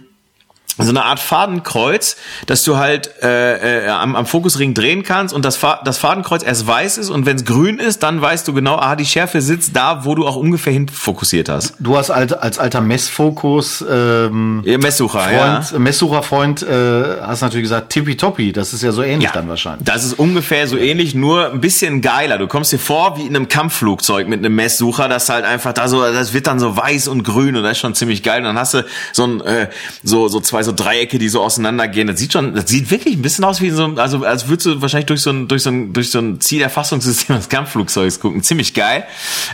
so 0.76 0.88
eine 0.88 1.04
Art 1.04 1.20
Fadenkreuz, 1.20 2.16
dass 2.46 2.64
du 2.64 2.76
halt 2.76 3.22
äh, 3.22 3.84
äh, 3.84 3.88
am, 3.88 4.16
am 4.16 4.26
Fokusring 4.26 4.74
drehen 4.74 5.04
kannst 5.04 5.32
und 5.32 5.44
das, 5.44 5.56
Fa 5.56 5.80
das 5.84 5.98
Fadenkreuz 5.98 6.42
erst 6.42 6.66
weiß 6.66 6.98
ist 6.98 7.10
und 7.10 7.26
wenn 7.26 7.36
es 7.36 7.44
grün 7.44 7.78
ist, 7.78 8.02
dann 8.02 8.20
weißt 8.20 8.48
du 8.48 8.54
genau, 8.54 8.76
ah, 8.76 8.96
die 8.96 9.04
Schärfe 9.04 9.40
sitzt 9.40 9.76
da, 9.76 10.04
wo 10.04 10.16
du 10.16 10.26
auch 10.26 10.34
ungefähr 10.34 10.72
hin 10.72 10.88
fokussiert 10.88 11.48
hast. 11.48 11.74
Du 11.78 11.96
hast 11.96 12.10
als, 12.10 12.32
als 12.32 12.58
alter 12.58 12.80
Messfokus 12.80 13.84
ähm, 13.88 14.62
ja, 14.64 14.78
Messsucher, 14.78 15.20
Freund, 15.20 15.70
ja. 15.70 15.78
Messsucherfreund 15.78 16.62
äh, 16.62 17.20
hast 17.20 17.42
natürlich 17.42 17.64
gesagt, 17.64 17.90
tippitoppi, 17.90 18.52
das 18.52 18.72
ist 18.72 18.82
ja 18.82 18.90
so 18.90 19.02
ähnlich 19.02 19.28
ja, 19.28 19.32
dann 19.32 19.48
wahrscheinlich. 19.48 19.84
Das 19.84 20.04
ist 20.04 20.14
ungefähr 20.14 20.66
so 20.66 20.76
ähnlich, 20.76 21.14
nur 21.14 21.52
ein 21.52 21.60
bisschen 21.60 22.00
geiler. 22.00 22.38
Du 22.38 22.48
kommst 22.48 22.72
dir 22.72 22.78
vor 22.80 23.16
wie 23.16 23.22
in 23.22 23.36
einem 23.36 23.48
Kampfflugzeug 23.48 24.26
mit 24.26 24.40
einem 24.40 24.56
Messsucher, 24.56 25.08
das 25.08 25.28
halt 25.28 25.44
einfach 25.44 25.72
da 25.72 25.86
so, 25.86 26.02
das 26.02 26.34
wird 26.34 26.48
dann 26.48 26.58
so 26.58 26.76
weiß 26.76 27.06
und 27.06 27.22
grün 27.22 27.54
und 27.54 27.62
das 27.62 27.72
ist 27.72 27.78
schon 27.78 27.94
ziemlich 27.94 28.24
geil. 28.24 28.38
Und 28.38 28.46
dann 28.46 28.58
hast 28.58 28.74
du 28.74 28.84
so 29.12 29.24
ein 29.24 29.40
äh, 29.42 29.68
so 30.02 30.26
so 30.26 30.40
zwei 30.40 30.53
so 30.62 30.72
Dreiecke, 30.72 31.18
die 31.18 31.28
so 31.28 31.42
auseinandergehen. 31.42 32.06
Das 32.06 32.18
sieht 32.18 32.32
schon, 32.32 32.54
das 32.54 32.68
sieht 32.68 32.90
wirklich 32.90 33.16
ein 33.16 33.22
bisschen 33.22 33.44
aus 33.44 33.60
wie 33.60 33.70
so 33.70 33.84
also 33.96 34.24
als 34.24 34.48
würdest 34.48 34.66
du 34.66 34.82
wahrscheinlich 34.82 35.06
durch 35.06 35.22
so 35.22 35.30
ein, 35.30 35.48
durch 35.48 35.62
so 35.62 35.70
ein, 35.70 35.92
durch 35.92 36.10
so 36.10 36.18
ein 36.18 36.40
Zielerfassungssystem 36.40 37.36
des 37.36 37.48
Kampfflugzeugs 37.48 38.20
gucken. 38.20 38.42
Ziemlich 38.42 38.74
geil. 38.74 39.04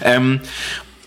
Ähm, 0.03 0.41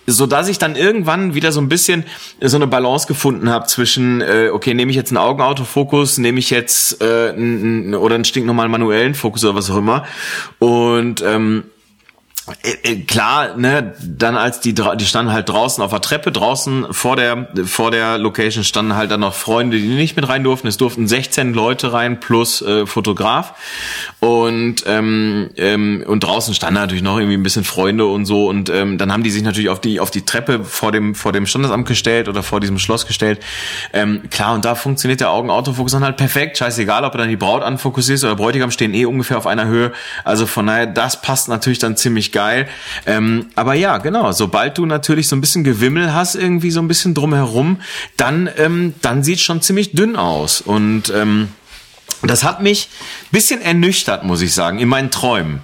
so 0.06 0.26
dass 0.26 0.50
ich 0.50 0.58
dann 0.58 0.76
irgendwann 0.76 1.34
wieder 1.34 1.52
so 1.52 1.62
ein 1.62 1.70
bisschen 1.70 2.04
so 2.42 2.58
eine 2.58 2.68
Balance 2.68 3.08
gefunden 3.08 3.50
habe 3.50 3.68
zwischen 3.68 4.22
äh, 4.22 4.50
okay 4.52 4.74
nehme 4.74 4.92
ich 4.92 4.98
jetzt 4.98 5.12
einen 5.12 5.18
Augenautofokus 5.18 6.18
nehme 6.18 6.40
ich 6.40 6.50
jetzt 6.50 7.02
äh, 7.02 7.30
n, 7.30 7.88
n, 7.88 7.96
oder 7.96 8.16
einen 8.16 8.26
stinknormalen 8.26 8.72
manuellen 8.72 9.16
Fokus 9.16 9.46
oder 9.46 9.56
was 9.56 9.70
auch 9.70 9.78
immer 9.78 10.06
und 10.60 11.22
ähm, 11.22 11.64
äh, 11.64 11.70
äh, 11.70 11.73
klar, 13.08 13.56
ne, 13.56 13.94
dann 14.02 14.36
als 14.36 14.60
die 14.60 14.74
die 14.74 15.06
standen 15.06 15.32
halt 15.32 15.48
draußen 15.48 15.82
auf 15.82 15.92
der 15.92 16.02
Treppe, 16.02 16.32
draußen 16.32 16.88
vor 16.92 17.16
der 17.16 17.48
vor 17.66 17.90
der 17.90 18.18
Location 18.18 18.66
standen 18.66 18.96
halt 18.96 19.12
dann 19.12 19.22
noch 19.22 19.34
Freunde, 19.34 19.78
die 19.78 19.88
nicht 19.88 20.18
mit 20.18 20.28
rein 20.28 20.44
durften. 20.44 20.68
Es 20.68 20.76
durften 20.76 21.08
16 21.08 21.54
Leute 21.54 21.94
rein 21.94 22.20
plus 22.20 22.62
äh, 22.62 22.86
Fotograf 22.86 23.54
und 24.20 24.84
ähm, 24.88 25.52
ähm, 25.56 26.04
und 26.06 26.22
draußen 26.22 26.54
standen 26.54 26.76
natürlich 26.76 27.02
noch 27.02 27.18
irgendwie 27.18 27.38
ein 27.38 27.44
bisschen 27.44 27.64
Freunde 27.64 28.08
und 28.08 28.26
so 28.26 28.50
und 28.50 28.70
ähm, 28.70 28.98
dann 28.98 29.14
haben 29.14 29.24
die 29.24 29.32
sich 29.32 29.44
natürlich 29.44 29.70
auf 29.70 29.80
die 29.80 30.02
auf 30.02 30.12
die 30.12 30.26
Treppe 30.26 30.66
vor 30.66 30.92
dem 30.92 31.16
vor 31.16 31.32
dem 31.32 31.46
Standesamt 31.46 31.88
gestellt 31.88 32.28
oder 32.28 32.44
vor 32.44 32.60
diesem 32.60 32.78
Schloss 32.78 33.08
gestellt. 33.08 33.40
Ähm, 33.94 34.24
klar 34.30 34.54
und 34.54 34.66
da 34.66 34.76
funktioniert 34.76 35.22
der 35.22 35.30
Augenautofokus 35.30 35.94
dann 35.94 36.04
halt 36.04 36.18
perfekt. 36.18 36.58
Scheißegal, 36.58 37.06
ob 37.06 37.14
er 37.14 37.20
dann 37.20 37.30
die 37.30 37.38
Braut 37.38 37.64
anfokussierst 37.64 38.26
oder 38.26 38.36
Bräutigam 38.36 38.72
stehen 38.72 38.94
eh 38.94 39.06
ungefähr 39.06 39.38
auf 39.38 39.48
einer 39.48 39.66
Höhe. 39.66 39.94
Also 40.26 40.46
von 40.46 40.68
daher 40.68 40.88
das 40.88 41.22
passt 41.22 41.48
natürlich 41.48 41.80
dann 41.80 41.96
ziemlich 41.96 42.33
geil. 42.34 42.68
Ähm, 43.06 43.48
aber 43.56 43.76
ja, 43.76 44.00
genau, 44.00 44.34
sobald 44.34 44.78
du 44.78 44.86
natürlich 44.86 45.30
so 45.30 45.36
ein 45.38 45.42
bisschen 45.42 45.64
Gewimmel 45.64 46.14
hast, 46.14 46.36
irgendwie 46.36 46.72
so 46.72 46.82
ein 46.82 46.90
bisschen 46.90 47.14
drumherum, 47.14 47.80
dann, 48.18 48.50
ähm, 48.58 48.94
dann 49.02 49.24
sieht 49.24 49.40
schon 49.40 49.62
ziemlich 49.62 49.94
dünn 49.94 50.18
aus. 50.18 50.60
Und 50.60 51.14
ähm, 51.16 51.48
das 52.22 52.44
hat 52.44 52.62
mich 52.62 52.90
bisschen 53.32 53.62
ernüchtert, 53.62 54.24
muss 54.24 54.42
ich 54.42 54.54
sagen, 54.54 54.80
in 54.80 54.90
meinen 54.90 55.12
Träumen. 55.12 55.62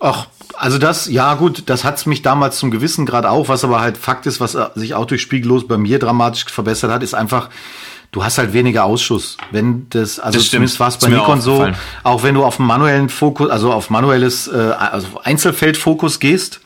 Ach, 0.00 0.26
also 0.56 0.78
das, 0.78 1.08
ja 1.08 1.34
gut, 1.34 1.64
das 1.66 1.84
hat's 1.84 2.06
mich 2.06 2.22
damals 2.22 2.58
zum 2.58 2.70
gewissen 2.70 3.06
Grad 3.06 3.26
auch, 3.26 3.48
was 3.48 3.64
aber 3.64 3.80
halt 3.80 3.96
Fakt 3.96 4.26
ist, 4.26 4.40
was 4.40 4.56
sich 4.74 4.94
auch 4.94 5.06
durch 5.06 5.22
Spiegellos 5.22 5.66
bei 5.66 5.76
mir 5.78 5.98
dramatisch 5.98 6.44
verbessert 6.46 6.90
hat, 6.90 7.02
ist 7.02 7.14
einfach, 7.14 7.50
du 8.14 8.22
hast 8.22 8.38
halt 8.38 8.52
weniger 8.52 8.84
Ausschuss. 8.84 9.36
Wenn 9.50 9.88
das, 9.90 10.20
also 10.20 10.38
das 10.38 10.48
zumindest 10.48 10.78
war 10.78 10.86
es 10.86 10.98
bei 10.98 11.08
Nikon 11.08 11.40
so, 11.40 11.68
auch 12.04 12.22
wenn 12.22 12.36
du 12.36 12.44
auf 12.44 12.60
manuellen 12.60 13.08
Fokus, 13.08 13.50
also 13.50 13.72
auf 13.72 13.90
manuelles, 13.90 14.46
äh, 14.46 14.52
also 14.56 15.08
Einzelfeldfokus 15.24 16.20
gehst 16.20 16.60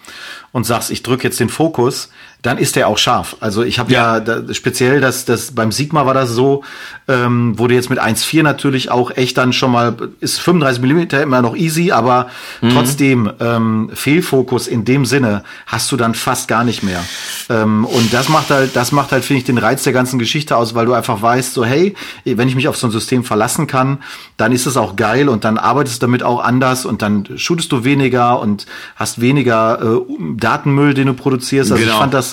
und 0.53 0.65
sagst, 0.65 0.91
ich 0.91 1.03
drücke 1.03 1.25
jetzt 1.25 1.41
den 1.41 1.49
Fokus, 1.49 2.11
dann 2.43 2.57
ist 2.57 2.76
der 2.76 2.86
auch 2.86 2.99
scharf. 2.99 3.36
Also 3.41 3.64
ich 3.64 3.78
habe 3.78 3.93
ja, 3.93 4.14
ja 4.14 4.20
da, 4.20 4.55
speziell 4.55 5.01
das, 5.01 5.24
das 5.24 5.53
beim 5.53 5.72
Sigma 5.72 6.07
war 6.07 6.14
das 6.14 6.30
so, 6.30 6.62
ähm, 7.09 7.59
wurde 7.59 7.74
jetzt 7.74 7.91
mit 7.91 8.01
1.4 8.01 8.43
natürlich 8.45 8.91
auch 8.93 9.11
echt 9.11 9.36
dann 9.39 9.53
schon 9.53 9.72
mal, 9.72 9.97
ist 10.20 10.41
35 10.41 10.80
Millimeter 10.80 11.20
immer 11.20 11.43
noch 11.43 11.57
easy, 11.57 11.91
aber 11.91 12.28
mhm. 12.61 12.70
trotzdem 12.70 13.32
ähm, 13.41 13.91
Fehlfokus 13.93 14.68
in 14.68 14.84
dem 14.84 15.05
Sinne 15.05 15.43
hast 15.66 15.91
du 15.91 15.97
dann 15.97 16.14
fast 16.14 16.47
gar 16.47 16.62
nicht 16.62 16.84
mehr. 16.84 17.05
Ähm, 17.51 17.84
und 17.84 18.12
das 18.12 18.28
macht 18.28 18.51
halt, 18.51 18.76
das 18.76 18.93
macht 18.93 19.11
halt, 19.11 19.24
finde 19.24 19.39
ich, 19.39 19.45
den 19.45 19.59
Reiz 19.59 19.82
der 19.82 19.93
ganzen 19.93 20.20
Geschichte 20.20 20.57
aus, 20.57 20.76
weil 20.76 20.86
du 20.86 20.93
einfach 20.93 21.20
weißt, 21.20 21.55
so 21.55 21.64
hey, 21.64 21.97
wenn 22.24 22.49
ich 22.49 22.55
mich 22.55 22.68
auf 22.68 22.76
so 22.76 22.86
ein 22.86 22.93
System 22.93 23.24
verlassen 23.24 23.66
kann, 23.66 23.99
dann 24.36 24.53
ist 24.53 24.66
es 24.66 24.76
auch 24.76 24.95
geil 24.95 25.28
und 25.28 25.43
dann 25.43 25.59
arbeitest 25.59 26.03
du 26.03 26.07
damit 26.07 26.22
auch 26.22 26.41
anders 26.41 26.86
und 26.86 27.03
dann 27.03 27.26
shootest 27.36 27.72
du 27.72 27.82
weniger 27.82 28.39
und 28.39 28.66
hast 28.95 29.20
weniger 29.20 29.80
äh, 29.82 30.01
Datenmüll, 30.36 30.95
den 30.95 31.09
du 31.09 31.14
produzierst. 31.14 31.72
Also 31.72 31.82
genau. 31.82 31.95
ich 31.95 31.99
fand 31.99 32.14
das 32.14 32.28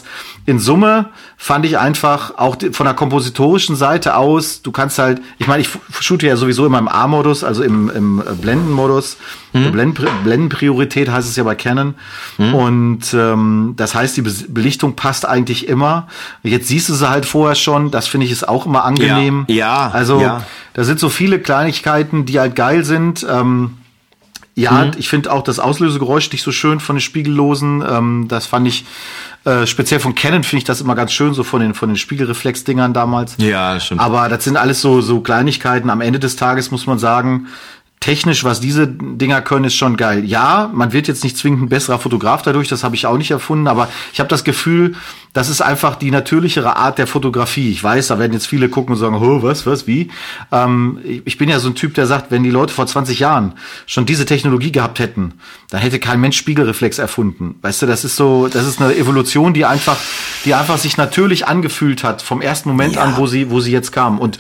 in 0.46 0.60
Summe 0.60 1.10
fand 1.38 1.66
ich 1.66 1.78
einfach 1.78 2.38
auch 2.38 2.58
von 2.72 2.86
der 2.86 2.94
kompositorischen 2.94 3.76
Seite 3.76 4.16
aus, 4.16 4.62
du 4.62 4.72
kannst 4.72 5.00
halt, 5.00 5.22
ich 5.38 5.48
meine, 5.48 5.62
ich 5.62 5.70
shoote 6.00 6.28
ja 6.28 6.36
sowieso 6.36 6.66
immer 6.66 6.80
im 6.80 6.88
A-Modus, 6.88 7.44
also 7.44 7.64
im, 7.64 7.90
im 7.90 8.24
Blendenmodus. 8.42 9.18
Mhm. 9.54 9.72
Blenden, 9.72 10.08
Blendenpriorität 10.24 11.10
heißt 11.10 11.30
es 11.30 11.36
ja 11.36 11.44
bei 11.44 11.56
Canon. 11.56 11.96
Mhm. 12.38 12.54
Und 12.54 13.14
ähm, 13.14 13.74
das 13.78 13.96
heißt, 13.96 14.18
die 14.18 14.22
Belichtung 14.22 14.96
passt 14.96 15.26
eigentlich 15.26 15.68
immer. 15.68 16.08
Jetzt 16.44 16.68
siehst 16.68 16.90
du 16.90 16.94
sie 16.94 17.10
halt 17.10 17.26
vorher 17.26 17.56
schon, 17.56 17.92
das 17.92 18.08
finde 18.08 18.26
ich 18.26 18.32
ist 18.32 18.48
auch 18.48 18.66
immer 18.66 18.84
angenehm. 18.84 19.46
Ja, 19.48 19.56
ja 19.56 19.92
also 19.92 20.20
ja. 20.20 20.44
da 20.74 20.84
sind 20.84 21.00
so 21.00 21.10
viele 21.10 21.40
Kleinigkeiten, 21.40 22.26
die 22.26 22.40
halt 22.40 22.56
geil 22.56 22.84
sind. 22.84 23.26
Ähm, 23.30 23.78
ja, 24.56 24.86
mhm. 24.86 24.92
ich 24.98 25.10
finde 25.10 25.32
auch 25.32 25.44
das 25.44 25.60
Auslösegeräusch 25.60 26.32
nicht 26.32 26.42
so 26.42 26.52
schön 26.52 26.80
von 26.80 26.96
den 26.96 27.02
Spiegellosen. 27.02 27.84
Ähm, 27.88 28.26
das 28.30 28.48
fand 28.48 28.68
ich 28.68 28.86
äh, 29.46 29.68
speziell 29.68 30.00
von 30.00 30.16
Canon 30.16 30.44
finde 30.44 30.60
ich 30.60 30.64
das 30.64 30.82
immer 30.82 30.96
ganz 30.96 31.14
schön, 31.14 31.34
so 31.34 31.44
von 31.44 31.62
den, 31.62 31.74
von 31.74 31.90
den 31.90 31.98
Spiegelreflex-Dingern 31.98 32.94
damals. 32.94 33.36
Ja, 33.38 33.80
stimmt. 33.80 34.02
Aber 34.02 34.28
das 34.28 34.44
sind 34.44 34.58
alles 34.58 34.82
so, 34.82 35.02
so 35.02 35.22
Kleinigkeiten. 35.22 35.90
Am 35.90 36.02
Ende 36.02 36.20
des 36.20 36.36
Tages 36.36 36.72
muss 36.72 36.88
man 36.88 36.98
sagen, 36.98 37.48
technisch, 38.06 38.44
was 38.44 38.60
diese 38.60 38.88
Dinger 38.88 39.42
können, 39.42 39.66
ist 39.66 39.74
schon 39.74 39.98
geil. 39.98 40.26
Ja, 40.26 40.70
man 40.72 40.94
wird 40.94 41.08
jetzt 41.08 41.24
nicht 41.24 41.38
zwingend 41.38 41.64
ein 41.64 41.70
besserer 41.70 41.98
Fotograf 41.98 42.44
dadurch, 42.44 42.68
das 42.68 42.84
habe 42.84 42.94
ich 42.94 43.08
auch 43.08 43.18
nicht 43.18 43.32
erfunden, 43.32 43.68
aber 43.68 43.90
ich 44.14 44.20
habe 44.20 44.30
das 44.30 44.44
Gefühl, 44.44 44.94
das 45.34 45.50
ist 45.50 45.62
einfach 45.62 45.96
die 45.96 46.12
natürlichere 46.12 46.76
Art 46.78 47.00
der 47.00 47.08
Fotografie. 47.08 47.72
Ich 47.72 47.84
weiß, 47.84 48.08
da 48.08 48.20
werden 48.20 48.34
jetzt 48.34 48.46
viele 48.46 48.70
gucken 48.70 48.94
und 48.94 49.00
sagen, 49.00 49.16
oh, 49.16 49.42
was, 49.42 49.66
was, 49.66 49.88
wie? 49.88 50.12
Ähm, 50.52 51.00
ich 51.26 51.40
bin 51.40 51.50
ja 51.50 51.60
so 51.60 51.68
ein 51.68 51.74
Typ, 51.74 51.96
der 51.96 52.06
sagt, 52.06 52.30
wenn 52.30 52.44
die 52.44 52.52
Leute 52.52 52.76
vor 52.76 52.86
20 52.86 53.18
Jahren 53.18 53.54
schon 53.88 54.06
diese 54.06 54.28
Technologie 54.28 54.72
gehabt 54.72 55.00
hätten, 55.00 55.34
dann 55.72 55.82
hätte 55.82 56.00
kein 56.00 56.22
Mensch 56.22 56.38
Spiegelreflex 56.38 57.00
erfunden. 57.00 57.56
Weißt 57.64 57.82
du, 57.82 57.88
das 57.88 58.06
ist 58.06 58.18
so, 58.18 58.48
das 58.48 58.68
ist 58.68 58.80
eine 58.80 58.96
Evolution, 58.96 59.56
die 59.56 59.66
einfach, 59.66 59.98
die 60.46 60.54
einfach 60.54 60.78
sich 60.78 60.96
natürlich 60.96 61.48
angefühlt 61.48 62.04
hat 62.04 62.22
vom 62.22 62.40
ersten 62.40 62.70
Moment 62.70 62.96
ja. 62.96 63.02
an, 63.02 63.18
wo 63.18 63.26
sie, 63.26 63.50
wo 63.50 63.62
sie 63.62 63.72
jetzt 63.72 63.92
kam. 63.92 64.20
Und 64.20 64.38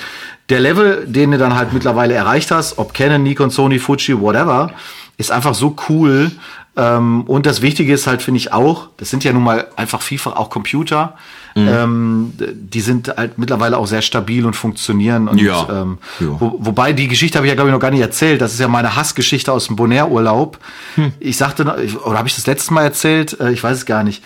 der 0.49 0.59
Level, 0.59 1.05
den 1.07 1.31
du 1.31 1.37
dann 1.37 1.55
halt 1.55 1.73
mittlerweile 1.73 2.13
erreicht 2.13 2.51
hast, 2.51 2.77
ob 2.77 2.93
Canon, 2.93 3.23
Nikon, 3.23 3.49
Sony, 3.49 3.79
Fuji, 3.79 4.19
whatever, 4.19 4.71
ist 5.17 5.31
einfach 5.31 5.55
so 5.55 5.75
cool. 5.89 6.31
Ähm, 6.77 7.23
und 7.23 7.45
das 7.45 7.61
Wichtige 7.61 7.93
ist 7.93 8.05
halt, 8.05 8.21
finde 8.21 8.37
ich 8.37 8.51
auch, 8.51 8.89
das 8.97 9.09
sind 9.09 9.23
ja 9.23 9.31
nun 9.31 9.43
mal 9.43 9.67
einfach 9.75 10.01
vielfach 10.01 10.35
auch 10.35 10.49
Computer. 10.49 11.15
Mhm. 11.55 11.67
Ähm, 11.69 12.33
die 12.37 12.81
sind 12.81 13.07
halt 13.15 13.37
mittlerweile 13.37 13.77
auch 13.77 13.87
sehr 13.87 14.01
stabil 14.01 14.45
und 14.45 14.55
funktionieren. 14.55 15.29
Und, 15.29 15.39
ja. 15.39 15.67
Ähm, 15.69 15.99
ja. 16.19 16.27
Wo, 16.37 16.57
wobei 16.59 16.91
die 16.91 17.07
Geschichte 17.07 17.37
habe 17.37 17.47
ich 17.47 17.49
ja, 17.49 17.55
glaube 17.55 17.69
ich, 17.69 17.73
noch 17.73 17.79
gar 17.79 17.91
nicht 17.91 18.01
erzählt. 18.01 18.41
Das 18.41 18.53
ist 18.53 18.59
ja 18.59 18.67
meine 18.67 18.95
Hassgeschichte 18.95 19.53
aus 19.53 19.67
dem 19.67 19.77
Bonaire-Urlaub. 19.77 20.59
Hm. 20.95 21.13
Ich 21.19 21.37
sagte, 21.37 21.63
oder 21.63 22.17
habe 22.17 22.27
ich 22.27 22.35
das 22.35 22.45
letztes 22.45 22.71
Mal 22.71 22.83
erzählt? 22.83 23.39
Äh, 23.39 23.51
ich 23.51 23.63
weiß 23.63 23.77
es 23.77 23.85
gar 23.85 24.03
nicht 24.03 24.21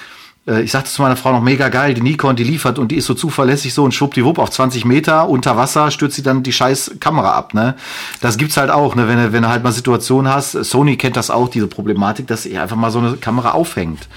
äh, 0.50 0.62
ich 0.62 0.72
sagte 0.72 0.90
zu 0.90 1.02
meiner 1.02 1.16
Frau 1.16 1.32
noch 1.32 1.42
mega 1.42 1.70
geil, 1.70 1.94
die 1.94 2.02
Nikon, 2.02 2.36
die 2.36 2.44
liefert 2.44 2.80
und 2.80 2.92
die 2.92 2.96
ist 2.96 3.06
so 3.06 3.14
zuverlässig 3.14 3.74
so 3.74 3.84
und 3.84 3.94
schwuppdiwupp 3.94 4.40
auf 4.40 4.50
20 4.50 4.86
Meter 4.86 5.30
unter 5.30 5.56
Wasser 5.56 5.92
stürzt 5.92 6.16
sie 6.16 6.24
dann 6.24 6.44
die 6.44 6.54
scheiß 6.54 6.96
Kamera 7.00 7.34
ab, 7.34 7.54
ne? 7.54 7.76
Das 8.22 8.38
gibt's 8.38 8.58
halt 8.58 8.72
auch, 8.72 8.96
ne? 8.96 9.08
Wenn 9.08 9.34
wenn 9.34 9.44
du 9.44 9.50
halt 9.50 9.64
mal 9.64 9.72
Situationen 9.72 10.32
hast, 10.34 10.52
Sony 10.52 10.98
kennt 10.98 11.18
das 11.18 11.30
auch, 11.30 11.50
diese 11.50 11.68
Problematik, 11.68 12.28
dass 12.28 12.44
sie 12.44 12.58
einfach 12.58 12.76
mal 12.76 12.92
so 12.92 13.00
eine 13.00 13.18
Kamera 13.18 13.52
aufhängt 13.52 14.08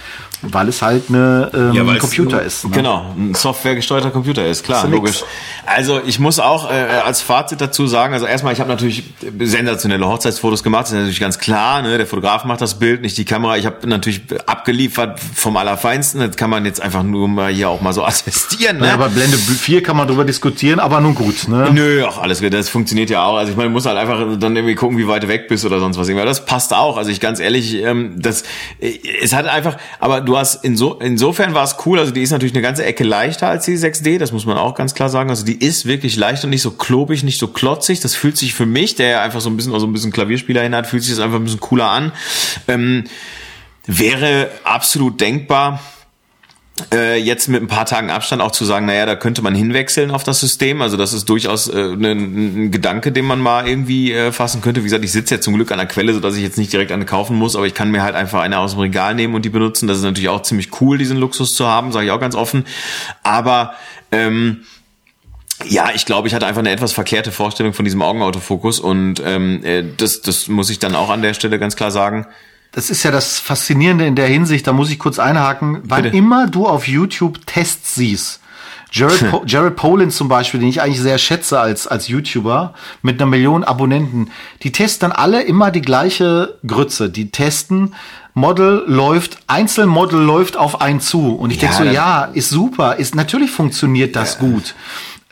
weil 0.42 0.68
es 0.68 0.82
halt 0.82 1.04
eine 1.08 1.50
ähm, 1.54 1.72
ja, 1.72 1.98
Computer 1.98 2.42
ist. 2.42 2.64
Ne? 2.64 2.70
Genau, 2.72 3.14
ein 3.16 3.34
softwaregesteuerter 3.34 4.10
Computer 4.10 4.46
ist, 4.46 4.64
klar, 4.64 4.84
ist 4.84 4.90
logisch. 4.90 5.24
Also 5.66 6.00
ich 6.04 6.18
muss 6.18 6.40
auch 6.40 6.70
äh, 6.70 6.74
als 6.74 7.22
Fazit 7.22 7.60
dazu 7.60 7.86
sagen, 7.86 8.12
also 8.12 8.26
erstmal, 8.26 8.52
ich 8.52 8.60
habe 8.60 8.70
natürlich 8.70 9.04
sensationelle 9.38 10.06
Hochzeitsfotos 10.06 10.62
gemacht, 10.62 10.84
das 10.84 10.92
ist 10.92 10.98
natürlich 10.98 11.20
ganz 11.20 11.38
klar, 11.38 11.82
ne? 11.82 11.96
der 11.96 12.06
Fotograf 12.06 12.44
macht 12.44 12.60
das 12.60 12.78
Bild, 12.78 13.02
nicht 13.02 13.16
die 13.16 13.24
Kamera. 13.24 13.56
Ich 13.56 13.66
habe 13.66 13.86
natürlich 13.86 14.22
abgeliefert 14.46 15.20
vom 15.34 15.56
Allerfeinsten, 15.56 16.20
das 16.20 16.36
kann 16.36 16.50
man 16.50 16.64
jetzt 16.64 16.82
einfach 16.82 17.02
nur 17.02 17.28
mal 17.28 17.52
hier 17.52 17.68
auch 17.68 17.80
mal 17.80 17.92
so 17.92 18.04
attestieren. 18.04 18.78
Ne? 18.78 18.88
Ja, 18.88 18.94
aber 18.94 19.08
Blende 19.08 19.36
4 19.36 19.82
kann 19.82 19.96
man 19.96 20.08
drüber 20.08 20.24
diskutieren, 20.24 20.80
aber 20.80 21.00
nun 21.00 21.14
gut. 21.14 21.48
Ne? 21.48 21.70
Nö, 21.72 22.04
ach 22.06 22.18
alles 22.18 22.40
gut, 22.40 22.52
das 22.52 22.68
funktioniert 22.68 23.10
ja 23.10 23.24
auch. 23.24 23.36
Also 23.36 23.52
ich 23.52 23.56
meine, 23.56 23.70
muss 23.70 23.86
halt 23.86 23.96
einfach 23.96 24.38
dann 24.38 24.56
irgendwie 24.56 24.74
gucken, 24.74 24.98
wie 24.98 25.06
weit 25.06 25.22
du 25.22 25.28
weg 25.28 25.48
bist 25.48 25.64
oder 25.64 25.78
sonst 25.78 25.98
was. 25.98 26.08
Das 26.12 26.44
passt 26.44 26.74
auch. 26.74 26.96
Also 26.96 27.10
ich 27.10 27.20
ganz 27.20 27.40
ehrlich, 27.40 27.74
ähm, 27.82 28.14
das 28.16 28.42
äh, 28.80 28.98
es 29.22 29.32
hat 29.32 29.46
einfach, 29.46 29.76
aber 29.98 30.20
du 30.20 30.31
du 30.32 30.38
hast 30.38 30.64
inso, 30.64 30.94
insofern 30.94 31.52
war 31.52 31.64
es 31.64 31.76
cool, 31.84 31.98
also 31.98 32.10
die 32.10 32.22
ist 32.22 32.30
natürlich 32.30 32.54
eine 32.54 32.62
ganze 32.62 32.86
Ecke 32.86 33.04
leichter 33.04 33.48
als 33.48 33.66
die 33.66 33.76
6D, 33.76 34.18
das 34.18 34.32
muss 34.32 34.46
man 34.46 34.56
auch 34.56 34.74
ganz 34.74 34.94
klar 34.94 35.10
sagen. 35.10 35.28
Also 35.28 35.44
die 35.44 35.62
ist 35.62 35.84
wirklich 35.84 36.16
leichter, 36.16 36.48
nicht 36.48 36.62
so 36.62 36.70
klobig, 36.70 37.22
nicht 37.22 37.38
so 37.38 37.48
klotzig. 37.48 38.00
Das 38.00 38.14
fühlt 38.14 38.38
sich 38.38 38.54
für 38.54 38.64
mich, 38.64 38.94
der 38.94 39.08
ja 39.08 39.22
einfach 39.22 39.42
so 39.42 39.50
ein 39.50 39.56
bisschen, 39.56 39.74
also 39.74 39.86
ein 39.86 39.92
bisschen 39.92 40.10
Klavierspieler 40.10 40.62
hin 40.62 40.74
hat, 40.74 40.86
fühlt 40.86 41.02
sich 41.02 41.12
das 41.12 41.20
einfach 41.20 41.36
ein 41.36 41.44
bisschen 41.44 41.60
cooler 41.60 41.90
an. 41.90 42.12
Ähm, 42.66 43.04
wäre 43.86 44.48
absolut 44.64 45.20
denkbar 45.20 45.80
äh, 46.92 47.18
jetzt 47.18 47.48
mit 47.48 47.62
ein 47.62 47.68
paar 47.68 47.84
Tagen 47.84 48.10
Abstand 48.10 48.40
auch 48.40 48.50
zu 48.50 48.64
sagen, 48.64 48.86
naja, 48.86 49.04
da 49.04 49.14
könnte 49.14 49.42
man 49.42 49.54
hinwechseln 49.54 50.10
auf 50.10 50.24
das 50.24 50.40
System. 50.40 50.80
Also 50.80 50.96
das 50.96 51.12
ist 51.12 51.28
durchaus 51.28 51.68
äh, 51.68 51.92
ein, 51.92 52.04
ein 52.04 52.70
Gedanke, 52.70 53.12
den 53.12 53.26
man 53.26 53.40
mal 53.40 53.68
irgendwie 53.68 54.12
äh, 54.12 54.32
fassen 54.32 54.62
könnte. 54.62 54.80
Wie 54.80 54.84
gesagt, 54.84 55.04
ich 55.04 55.12
sitze 55.12 55.34
jetzt 55.34 55.44
zum 55.44 55.54
Glück 55.54 55.70
an 55.70 55.78
der 55.78 55.86
Quelle, 55.86 56.14
sodass 56.14 56.34
ich 56.34 56.42
jetzt 56.42 56.58
nicht 56.58 56.72
direkt 56.72 56.90
eine 56.90 57.04
kaufen 57.04 57.36
muss, 57.36 57.56
aber 57.56 57.66
ich 57.66 57.74
kann 57.74 57.90
mir 57.90 58.02
halt 58.02 58.14
einfach 58.14 58.40
eine 58.40 58.58
aus 58.58 58.72
dem 58.72 58.80
Regal 58.80 59.14
nehmen 59.14 59.34
und 59.34 59.44
die 59.44 59.50
benutzen. 59.50 59.86
Das 59.86 59.98
ist 59.98 60.04
natürlich 60.04 60.30
auch 60.30 60.42
ziemlich 60.42 60.80
cool, 60.80 60.96
diesen 60.96 61.18
Luxus 61.18 61.50
zu 61.50 61.66
haben, 61.66 61.92
sage 61.92 62.06
ich 62.06 62.10
auch 62.10 62.20
ganz 62.20 62.34
offen. 62.34 62.64
Aber 63.22 63.74
ähm, 64.10 64.62
ja, 65.68 65.90
ich 65.94 66.06
glaube, 66.06 66.26
ich 66.26 66.34
hatte 66.34 66.46
einfach 66.46 66.60
eine 66.60 66.70
etwas 66.70 66.92
verkehrte 66.92 67.32
Vorstellung 67.32 67.74
von 67.74 67.84
diesem 67.84 68.00
Augenautofokus 68.00 68.80
und 68.80 69.22
ähm, 69.24 69.62
äh, 69.62 69.84
das, 69.96 70.22
das 70.22 70.48
muss 70.48 70.70
ich 70.70 70.78
dann 70.78 70.94
auch 70.94 71.10
an 71.10 71.22
der 71.22 71.34
Stelle 71.34 71.58
ganz 71.58 71.76
klar 71.76 71.90
sagen 71.90 72.26
das 72.72 72.90
ist 72.90 73.02
ja 73.02 73.10
das 73.10 73.38
Faszinierende 73.38 74.06
in 74.06 74.16
der 74.16 74.26
Hinsicht, 74.26 74.66
da 74.66 74.72
muss 74.72 74.90
ich 74.90 74.98
kurz 74.98 75.18
einhaken, 75.18 75.80
wann 75.84 76.04
Bitte. 76.04 76.16
immer 76.16 76.48
du 76.48 76.66
auf 76.66 76.88
YouTube 76.88 77.46
Tests 77.46 77.94
siehst, 77.94 78.40
Jared, 78.92 79.30
po 79.30 79.42
Jared 79.46 79.76
Polin 79.76 80.10
zum 80.10 80.28
Beispiel, 80.28 80.60
den 80.60 80.68
ich 80.68 80.82
eigentlich 80.82 81.00
sehr 81.00 81.16
schätze 81.16 81.58
als, 81.58 81.86
als 81.86 82.08
YouTuber, 82.08 82.74
mit 83.00 83.20
einer 83.20 83.30
Million 83.30 83.64
Abonnenten, 83.64 84.30
die 84.62 84.70
testen 84.70 85.10
dann 85.10 85.18
alle 85.18 85.42
immer 85.42 85.70
die 85.70 85.80
gleiche 85.80 86.58
Grütze. 86.66 87.08
Die 87.08 87.30
testen, 87.30 87.94
Model 88.34 88.84
läuft, 88.86 89.38
Einzelmodel 89.46 90.20
läuft 90.20 90.56
auf 90.56 90.80
einen 90.80 91.00
zu. 91.00 91.34
Und 91.34 91.50
ich 91.50 91.60
ja, 91.60 91.68
denke 91.68 91.84
so, 91.84 91.90
ja, 91.90 92.24
ist 92.24 92.50
super, 92.50 92.96
ist, 92.96 93.14
natürlich 93.14 93.50
funktioniert 93.50 94.14
das 94.14 94.34
ja. 94.34 94.40
gut. 94.40 94.74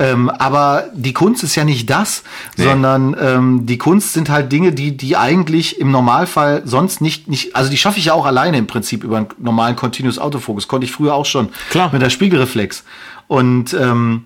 Ähm, 0.01 0.31
aber 0.31 0.85
die 0.95 1.13
Kunst 1.13 1.45
ist 1.45 1.55
ja 1.57 1.65
nicht 1.65 1.91
das, 1.91 2.25
nee. 2.57 2.65
sondern 2.65 3.15
ähm, 3.21 3.67
die 3.67 3.77
Kunst 3.77 4.15
sind 4.15 4.31
halt 4.31 4.51
Dinge, 4.51 4.73
die, 4.73 4.97
die 4.97 5.19
eigentlich 5.19 5.79
im 5.79 5.91
Normalfall 5.91 6.63
sonst 6.65 7.03
nicht, 7.03 7.29
nicht, 7.29 7.55
also 7.55 7.71
die 7.71 7.77
schaffe 7.77 7.99
ich 7.99 8.07
ja 8.07 8.15
auch 8.15 8.25
alleine 8.25 8.57
im 8.57 8.67
Prinzip 8.67 9.05
über 9.05 9.19
einen 9.19 9.29
normalen 9.39 9.77
Continuous 9.77 10.19
Autofokus. 10.19 10.69
Konnte 10.69 10.87
ich 10.87 10.93
früher 10.93 11.15
auch 11.15 11.27
schon. 11.27 11.51
Klar. 11.69 11.91
Mit 11.93 12.01
der 12.01 12.09
Spiegelreflex. 12.09 12.83
Und 13.29 13.75
ähm, 13.75 14.25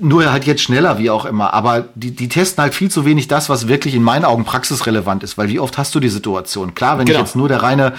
nur 0.00 0.32
halt 0.32 0.44
jetzt 0.44 0.62
schneller, 0.62 0.98
wie 0.98 1.10
auch 1.10 1.24
immer. 1.24 1.52
Aber 1.52 1.84
die, 1.94 2.10
die 2.10 2.28
testen 2.28 2.62
halt 2.62 2.74
viel 2.74 2.90
zu 2.90 3.04
wenig 3.04 3.28
das, 3.28 3.48
was 3.48 3.68
wirklich 3.68 3.94
in 3.94 4.02
meinen 4.02 4.24
Augen 4.24 4.44
praxisrelevant 4.44 5.22
ist. 5.22 5.36
Weil 5.36 5.48
wie 5.48 5.60
oft 5.60 5.76
hast 5.76 5.94
du 5.94 6.00
die 6.00 6.08
Situation? 6.08 6.74
Klar, 6.74 6.98
wenn 6.98 7.04
genau. 7.04 7.18
ich 7.18 7.26
jetzt 7.26 7.36
nur 7.36 7.48
der 7.48 7.62
reine, 7.62 7.92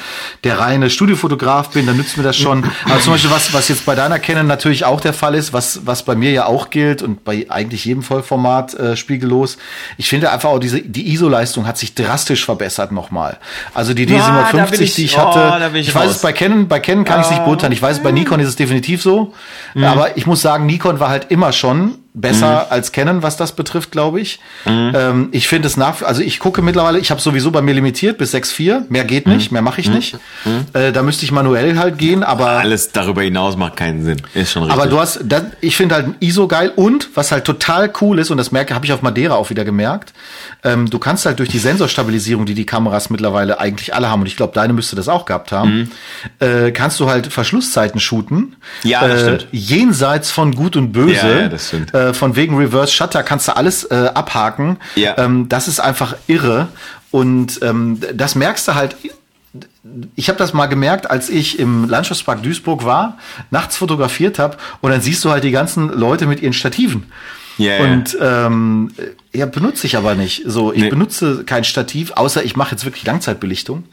der 0.43 0.59
reine 0.59 0.89
Studiofotograf 0.89 1.69
bin, 1.69 1.85
dann 1.85 1.95
nützt 1.95 2.17
mir 2.17 2.23
das 2.23 2.37
schon. 2.37 2.63
Aber 2.85 2.99
zum 2.99 3.13
Beispiel, 3.13 3.29
was, 3.29 3.53
was 3.53 3.69
jetzt 3.69 3.85
bei 3.85 3.93
deiner 3.93 4.17
Canon 4.17 4.47
natürlich 4.47 4.83
auch 4.83 4.99
der 4.99 5.13
Fall 5.13 5.35
ist, 5.35 5.53
was, 5.53 5.85
was 5.85 6.03
bei 6.03 6.15
mir 6.15 6.31
ja 6.31 6.47
auch 6.47 6.71
gilt 6.71 7.03
und 7.03 7.23
bei 7.23 7.45
eigentlich 7.49 7.85
jedem 7.85 8.01
Vollformat 8.01 8.73
äh, 8.73 8.97
spiegellos. 8.97 9.57
Ich 9.97 10.09
finde 10.09 10.31
einfach 10.31 10.49
auch 10.49 10.59
diese, 10.59 10.81
die 10.81 11.13
ISO-Leistung 11.13 11.67
hat 11.67 11.77
sich 11.77 11.93
drastisch 11.93 12.45
verbessert 12.45 12.91
nochmal. 12.91 13.37
Also 13.75 13.93
die 13.93 14.07
D750, 14.07 14.55
ja, 14.55 14.71
ich, 14.71 14.95
die 14.95 15.05
ich 15.05 15.17
hatte. 15.17 15.69
Oh, 15.71 15.75
ich, 15.75 15.89
ich 15.89 15.95
weiß 15.95 16.09
es 16.09 16.21
bei 16.21 16.33
Canon, 16.33 16.67
bei 16.67 16.79
Canon 16.79 17.05
kann 17.05 17.17
ja. 17.17 17.21
ich 17.21 17.27
es 17.27 17.31
nicht 17.31 17.45
beurteilen. 17.45 17.73
Ich 17.73 17.81
weiß 17.81 17.97
es 17.97 18.03
bei 18.03 18.11
Nikon 18.11 18.39
ist 18.39 18.49
es 18.49 18.55
definitiv 18.55 19.01
so. 19.01 19.33
Mhm. 19.75 19.83
Aber 19.83 20.17
ich 20.17 20.25
muss 20.25 20.41
sagen, 20.41 20.65
Nikon 20.65 20.99
war 20.99 21.09
halt 21.09 21.27
immer 21.29 21.53
schon 21.53 21.84
besser 22.15 22.65
mhm. 22.65 22.71
als 22.71 22.91
Canon, 22.91 23.21
was 23.21 23.37
das 23.37 23.51
betrifft, 23.51 23.91
glaube 23.91 24.21
ich. 24.21 24.39
Mhm. 24.65 24.91
Ähm, 24.95 25.29
ich 25.31 25.47
finde 25.47 25.67
es 25.67 25.75
nach, 25.75 26.01
also 26.01 26.21
ich 26.21 26.39
gucke 26.39 26.61
mittlerweile, 26.61 26.97
ich 26.97 27.11
habe 27.11 27.21
sowieso 27.21 27.51
bei 27.51 27.61
mir 27.61 27.73
limitiert 27.73 28.17
bis 28.17 28.33
6,4, 28.33 28.83
mehr 28.89 29.03
geht 29.03 29.27
nicht, 29.27 29.51
mhm. 29.51 29.55
mehr 29.55 29.61
mache 29.61 29.81
ich 29.81 29.89
mhm. 29.89 29.95
nicht. 29.95 30.17
Mhm. 30.45 30.65
Äh, 30.73 30.91
da 30.93 31.03
müsste 31.03 31.25
ich 31.25 31.31
manuell 31.33 31.77
halt 31.77 31.97
gehen, 31.97 32.23
aber 32.23 32.47
alles 32.51 32.91
darüber 32.93 33.21
hinaus 33.21 33.57
macht 33.57 33.75
keinen 33.75 34.03
Sinn, 34.03 34.21
ist 34.33 34.53
schon 34.53 34.63
richtig. 34.63 34.81
Aber 34.81 34.89
du 34.89 34.99
hast, 34.99 35.19
das, 35.23 35.43
ich 35.59 35.75
finde 35.75 35.95
halt 35.95 36.07
ISO 36.21 36.47
geil 36.47 36.71
und 36.75 37.09
was 37.15 37.31
halt 37.31 37.43
total 37.43 37.91
cool 38.01 38.17
ist 38.19 38.31
und 38.31 38.37
das 38.37 38.51
merke, 38.51 38.73
habe 38.73 38.85
ich 38.85 38.93
auf 38.93 39.01
Madeira 39.01 39.35
auch 39.35 39.49
wieder 39.49 39.65
gemerkt. 39.65 40.13
Ähm, 40.63 40.89
du 40.89 40.99
kannst 40.99 41.25
halt 41.25 41.39
durch 41.39 41.49
die 41.49 41.59
Sensorstabilisierung, 41.59 42.45
die 42.45 42.53
die 42.53 42.65
Kameras 42.65 43.09
mittlerweile 43.09 43.59
eigentlich 43.59 43.93
alle 43.93 44.09
haben 44.09 44.21
und 44.21 44.27
ich 44.27 44.37
glaube, 44.37 44.53
deine 44.53 44.71
müsste 44.71 44.95
das 44.95 45.09
auch 45.09 45.25
gehabt 45.25 45.51
haben, 45.51 45.91
mhm. 46.39 46.47
äh, 46.47 46.71
kannst 46.71 46.97
du 47.01 47.09
halt 47.09 47.27
Verschlusszeiten 47.27 47.99
shooten. 47.99 48.55
Ja, 48.83 49.05
das 49.05 49.21
äh, 49.21 49.23
stimmt. 49.25 49.47
Jenseits 49.51 50.31
von 50.31 50.55
Gut 50.55 50.77
und 50.77 50.93
Böse. 50.93 51.13
Ja, 51.13 51.39
ja 51.41 51.47
das 51.49 51.67
stimmt. 51.67 51.93
Äh, 51.93 52.04
äh, 52.09 52.13
von 52.13 52.35
wegen 52.35 52.57
Reverse 52.57 52.91
Shutter 52.91 53.23
kannst 53.23 53.47
du 53.47 53.55
alles 53.55 53.83
äh, 53.85 54.09
abhaken. 54.13 54.77
Ja. 54.95 55.17
Ähm, 55.17 55.49
das 55.49 55.67
ist 55.67 55.79
einfach 55.79 56.15
irre. 56.27 56.67
Und 57.11 57.59
ähm, 57.61 57.99
das 58.13 58.35
merkst 58.35 58.67
du 58.67 58.75
halt 58.75 58.95
ich 60.15 60.29
habe 60.29 60.37
das 60.37 60.53
mal 60.53 60.65
gemerkt, 60.65 61.09
als 61.09 61.29
ich 61.29 61.59
im 61.59 61.87
Landschaftspark 61.87 62.41
Duisburg 62.43 62.85
war, 62.85 63.17
nachts 63.51 63.77
fotografiert 63.77 64.39
habe 64.39 64.57
und 64.81 64.91
dann 64.91 65.01
siehst 65.01 65.23
du 65.23 65.29
halt 65.29 65.43
die 65.43 65.51
ganzen 65.51 65.89
Leute 65.89 66.25
mit 66.25 66.41
ihren 66.41 66.53
Stativen. 66.53 67.03
Yeah, 67.57 67.83
und 67.83 68.17
ähm, 68.19 68.91
ja, 69.33 69.45
benutze 69.45 69.87
ich 69.87 69.95
aber 69.95 70.15
nicht. 70.15 70.43
So, 70.45 70.73
ich 70.73 70.81
nee. 70.81 70.89
benutze 70.89 71.45
kein 71.45 71.63
Stativ, 71.63 72.11
außer 72.11 72.43
ich 72.43 72.57
mache 72.57 72.71
jetzt 72.71 72.83
wirklich 72.83 73.05
Langzeitbelichtung. 73.05 73.85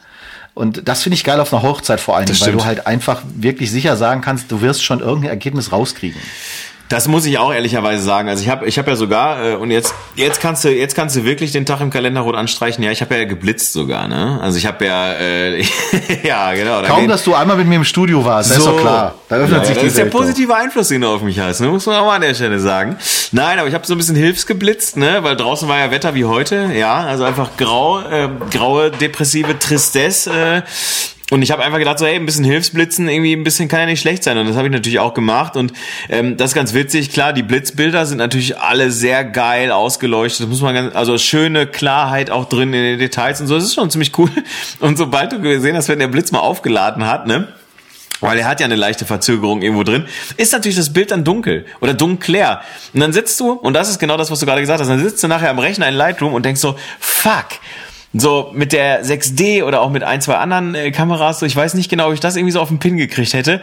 Und 0.53 0.87
das 0.87 1.01
finde 1.01 1.15
ich 1.15 1.23
geil 1.23 1.39
auf 1.39 1.53
einer 1.53 1.63
Hochzeit 1.63 1.99
vor 1.99 2.17
allem, 2.17 2.27
weil 2.27 2.51
du 2.51 2.65
halt 2.65 2.85
einfach 2.85 3.21
wirklich 3.35 3.71
sicher 3.71 3.95
sagen 3.95 4.21
kannst, 4.21 4.51
du 4.51 4.61
wirst 4.61 4.83
schon 4.83 4.99
irgendein 4.99 5.29
Ergebnis 5.29 5.71
rauskriegen. 5.71 6.19
Das 6.89 7.07
muss 7.07 7.25
ich 7.25 7.37
auch 7.37 7.53
ehrlicherweise 7.53 8.03
sagen. 8.03 8.29
Also 8.29 8.43
ich 8.43 8.49
habe 8.49 8.67
ich 8.67 8.77
hab 8.77 8.87
ja 8.87 8.95
sogar 8.95 9.43
äh, 9.43 9.55
und 9.55 9.71
jetzt 9.71 9.93
jetzt 10.15 10.41
kannst 10.41 10.63
du 10.63 10.69
jetzt 10.69 10.95
kannst 10.95 11.15
du 11.15 11.23
wirklich 11.23 11.51
den 11.51 11.65
Tag 11.65 11.81
im 11.81 11.89
Kalender 11.89 12.21
rot 12.21 12.35
anstreichen. 12.35 12.83
Ja, 12.83 12.91
ich 12.91 13.01
habe 13.01 13.15
ja 13.15 13.23
geblitzt 13.23 13.73
sogar, 13.73 14.07
ne? 14.07 14.39
Also 14.41 14.57
ich 14.57 14.65
habe 14.65 14.85
ja 14.85 15.13
äh, 15.13 15.63
ja 16.23 16.53
genau. 16.53 16.81
Kaum, 16.83 17.07
dass 17.07 17.23
du 17.23 17.33
einmal 17.33 17.57
mit 17.57 17.67
mir 17.67 17.75
im 17.75 17.83
Studio 17.83 18.23
warst, 18.23 18.49
so, 18.49 18.59
ist 18.59 18.67
doch 18.67 18.79
klar. 18.79 19.15
Da 19.29 19.37
öffnet 19.37 19.61
ja, 19.61 19.65
sich 19.65 19.75
das 19.75 19.85
ist 19.85 19.97
der 19.97 20.05
positive 20.05 20.55
Einfluss, 20.55 20.89
den 20.89 21.01
du 21.01 21.07
auf 21.07 21.21
mich 21.21 21.39
hast. 21.39 21.61
Ne? 21.61 21.67
Muss 21.67 21.85
man 21.85 21.95
auch 21.95 22.05
mal 22.05 22.15
an 22.15 22.21
der 22.21 22.33
Stelle 22.35 22.59
sagen. 22.59 22.97
Nein, 23.31 23.59
aber 23.59 23.67
ich 23.67 23.73
habe 23.73 23.87
so 23.87 23.95
ein 23.95 23.97
bisschen 23.97 24.15
hilfsgeblitzt, 24.15 24.97
ne? 24.97 25.23
Weil 25.23 25.35
draußen 25.35 25.67
war 25.67 25.79
ja 25.79 25.89
Wetter 25.89 26.13
wie 26.13 26.25
heute. 26.25 26.71
Ja, 26.75 27.05
also 27.05 27.23
einfach 27.23 27.57
grau, 27.57 28.01
äh, 28.01 28.29
graue 28.51 28.91
depressive 28.91 29.57
Tristesse. 29.57 30.31
Äh, 30.31 30.61
und 31.33 31.41
ich 31.41 31.49
habe 31.49 31.63
einfach 31.63 31.79
gedacht, 31.79 31.97
so, 31.97 32.05
hey, 32.05 32.13
ein 32.13 32.27
bisschen 32.27 32.43
Hilfsblitzen, 32.43 33.09
irgendwie 33.09 33.33
ein 33.35 33.43
bisschen 33.43 33.67
kann 33.67 33.79
ja 33.79 33.85
nicht 33.87 34.01
schlecht 34.01 34.23
sein. 34.23 34.37
Und 34.37 34.45
das 34.45 34.55
habe 34.55 34.67
ich 34.67 34.71
natürlich 34.71 34.99
auch 34.99 35.15
gemacht. 35.15 35.57
Und 35.57 35.73
ähm, 36.07 36.37
das 36.37 36.51
ist 36.51 36.53
ganz 36.53 36.75
witzig. 36.75 37.11
Klar, 37.11 37.33
die 37.33 37.41
Blitzbilder 37.41 38.05
sind 38.05 38.19
natürlich 38.19 38.59
alle 38.59 38.91
sehr 38.91 39.25
geil 39.25 39.71
ausgeleuchtet. 39.71 40.41
Das 40.41 40.47
muss 40.47 40.61
man 40.61 40.75
ganz, 40.75 40.95
also 40.95 41.17
schöne 41.17 41.65
Klarheit 41.65 42.29
auch 42.29 42.45
drin 42.45 42.71
in 42.71 42.83
den 42.83 42.99
Details 42.99 43.41
und 43.41 43.47
so. 43.47 43.55
Das 43.55 43.63
ist 43.63 43.73
schon 43.73 43.89
ziemlich 43.89 44.15
cool. 44.19 44.29
Und 44.79 44.99
sobald 44.99 45.31
du 45.31 45.41
gesehen 45.41 45.75
hast, 45.75 45.89
wenn 45.89 45.97
der 45.97 46.07
Blitz 46.07 46.31
mal 46.31 46.37
aufgeladen 46.37 47.07
hat, 47.07 47.25
ne? 47.25 47.47
weil 48.21 48.37
er 48.37 48.47
hat 48.47 48.59
ja 48.59 48.67
eine 48.67 48.75
leichte 48.75 49.05
Verzögerung 49.05 49.63
irgendwo 49.63 49.81
drin, 49.81 50.05
ist 50.37 50.53
natürlich 50.53 50.77
das 50.77 50.93
Bild 50.93 51.09
dann 51.09 51.23
dunkel 51.23 51.65
oder 51.81 51.95
dunkler. 51.95 52.61
Und 52.93 52.99
dann 52.99 53.11
sitzt 53.11 53.39
du, 53.39 53.53
und 53.53 53.73
das 53.73 53.89
ist 53.89 53.97
genau 53.97 54.17
das, 54.17 54.29
was 54.29 54.39
du 54.39 54.45
gerade 54.45 54.61
gesagt 54.61 54.79
hast, 54.79 54.87
dann 54.87 55.03
sitzt 55.03 55.23
du 55.23 55.27
nachher 55.27 55.49
am 55.49 55.57
Rechner 55.57 55.87
in 55.89 55.95
Lightroom 55.95 56.35
und 56.35 56.45
denkst 56.45 56.61
so, 56.61 56.77
fuck, 56.99 57.47
so 58.13 58.51
mit 58.53 58.71
der 58.73 59.03
6D 59.03 59.63
oder 59.63 59.81
auch 59.81 59.89
mit 59.89 60.03
ein, 60.03 60.21
zwei 60.21 60.35
anderen 60.35 60.75
äh, 60.75 60.91
Kameras, 60.91 61.39
so 61.39 61.45
ich 61.45 61.55
weiß 61.55 61.73
nicht 61.73 61.89
genau, 61.89 62.07
ob 62.07 62.13
ich 62.13 62.19
das 62.19 62.35
irgendwie 62.35 62.51
so 62.51 62.61
auf 62.61 62.69
den 62.69 62.79
Pin 62.79 62.97
gekriegt 62.97 63.33
hätte. 63.33 63.61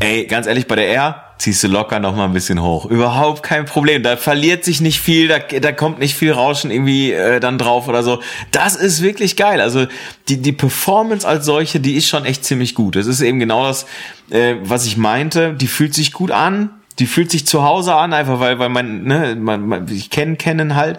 Ey, 0.00 0.26
ganz 0.26 0.46
ehrlich, 0.48 0.66
bei 0.66 0.74
der 0.74 0.88
R 0.92 1.22
ziehst 1.38 1.62
du 1.62 1.68
locker 1.68 2.00
noch 2.00 2.16
mal 2.16 2.24
ein 2.24 2.32
bisschen 2.32 2.60
hoch. 2.60 2.86
Überhaupt 2.86 3.42
kein 3.42 3.64
Problem. 3.64 4.02
Da 4.02 4.16
verliert 4.16 4.64
sich 4.64 4.80
nicht 4.80 5.00
viel, 5.00 5.28
da, 5.28 5.38
da 5.38 5.70
kommt 5.70 6.00
nicht 6.00 6.14
viel 6.14 6.32
Rauschen 6.32 6.70
irgendwie 6.70 7.12
äh, 7.12 7.38
dann 7.38 7.58
drauf 7.58 7.86
oder 7.86 8.02
so. 8.02 8.20
Das 8.50 8.74
ist 8.74 9.02
wirklich 9.02 9.36
geil. 9.36 9.60
Also 9.60 9.86
die, 10.28 10.38
die 10.38 10.52
Performance 10.52 11.26
als 11.26 11.44
solche, 11.44 11.78
die 11.78 11.94
ist 11.94 12.08
schon 12.08 12.24
echt 12.24 12.44
ziemlich 12.44 12.74
gut. 12.74 12.96
Das 12.96 13.06
ist 13.06 13.20
eben 13.20 13.38
genau 13.38 13.64
das, 13.64 13.86
äh, 14.30 14.56
was 14.62 14.86
ich 14.86 14.96
meinte. 14.96 15.54
Die 15.54 15.68
fühlt 15.68 15.94
sich 15.94 16.12
gut 16.12 16.32
an. 16.32 16.70
Die 16.98 17.06
fühlt 17.06 17.30
sich 17.30 17.46
zu 17.46 17.62
Hause 17.62 17.94
an, 17.94 18.14
einfach 18.14 18.40
weil, 18.40 18.58
weil 18.58 18.70
man, 18.70 19.04
ne, 19.04 19.36
man, 19.38 19.66
man 19.66 19.88
ich 19.88 20.08
kenne 20.08 20.36
kennen 20.36 20.74
halt. 20.74 20.98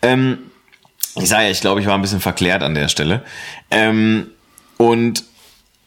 Ähm, 0.00 0.38
ich 1.16 1.28
sage 1.28 1.44
ja, 1.44 1.50
ich 1.50 1.60
glaube, 1.60 1.80
ich 1.80 1.86
war 1.86 1.94
ein 1.94 2.02
bisschen 2.02 2.20
verklärt 2.20 2.62
an 2.62 2.74
der 2.74 2.88
Stelle. 2.88 3.22
Ähm, 3.70 4.28
und 4.76 5.24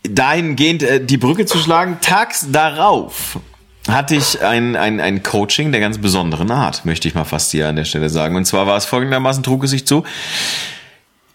dahingehend 0.03 0.83
äh, 0.83 1.03
die 1.03 1.17
Brücke 1.17 1.45
zu 1.45 1.57
schlagen, 1.57 1.97
tags 2.01 2.47
darauf 2.51 3.39
hatte 3.87 4.15
ich 4.15 4.41
ein, 4.41 4.75
ein, 4.75 4.99
ein 4.99 5.23
Coaching 5.23 5.71
der 5.71 5.79
ganz 5.81 5.97
besonderen 5.97 6.51
Art, 6.51 6.85
möchte 6.85 7.07
ich 7.07 7.15
mal 7.15 7.23
fast 7.23 7.51
hier 7.51 7.69
an 7.69 7.77
der 7.77 7.85
Stelle 7.85 8.09
sagen. 8.09 8.35
Und 8.35 8.45
zwar 8.45 8.67
war 8.67 8.75
es 8.75 8.85
folgendermaßen, 8.85 9.43
trug 9.43 9.63
es 9.63 9.71
sich 9.71 9.87
zu. 9.87 10.03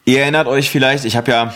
Ihr 0.05 0.20
erinnert 0.20 0.47
euch 0.49 0.68
vielleicht, 0.68 1.05
ich 1.05 1.16
habe 1.16 1.30
ja 1.30 1.55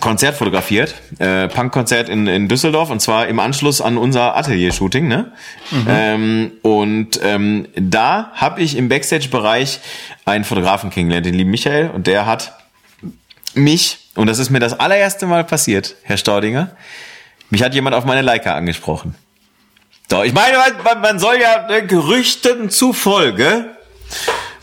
Konzert 0.00 0.36
fotografiert, 0.36 0.94
äh, 1.18 1.48
Punkkonzert 1.48 2.08
in, 2.08 2.26
in 2.26 2.48
Düsseldorf 2.48 2.90
und 2.90 3.00
zwar 3.00 3.28
im 3.28 3.38
Anschluss 3.38 3.80
an 3.80 3.96
unser 3.96 4.36
Atelier-Shooting. 4.36 5.06
Ne? 5.06 5.32
Mhm. 5.70 5.86
Ähm, 5.88 6.52
und 6.62 7.20
ähm, 7.22 7.68
da 7.76 8.32
habe 8.34 8.60
ich 8.62 8.76
im 8.76 8.88
Backstage-Bereich 8.88 9.80
einen 10.24 10.44
Fotografen 10.44 10.90
kennengelernt, 10.90 11.26
den 11.26 11.34
lieben 11.34 11.50
Michael, 11.50 11.90
und 11.90 12.06
der 12.06 12.26
hat 12.26 12.58
mich, 13.54 13.98
und 14.14 14.26
das 14.26 14.38
ist 14.38 14.50
mir 14.50 14.60
das 14.60 14.78
allererste 14.78 15.26
Mal 15.26 15.44
passiert, 15.44 15.96
Herr 16.02 16.16
Staudinger, 16.16 16.70
mich 17.50 17.62
hat 17.62 17.74
jemand 17.74 17.94
auf 17.94 18.04
meine 18.04 18.22
Leica 18.22 18.54
angesprochen. 18.54 19.14
Doch, 20.08 20.24
ich 20.24 20.32
meine, 20.32 20.56
man, 20.82 21.00
man 21.00 21.18
soll 21.18 21.40
ja 21.40 21.66
ne, 21.68 21.86
Gerüchten 21.86 22.68
zufolge 22.68 23.76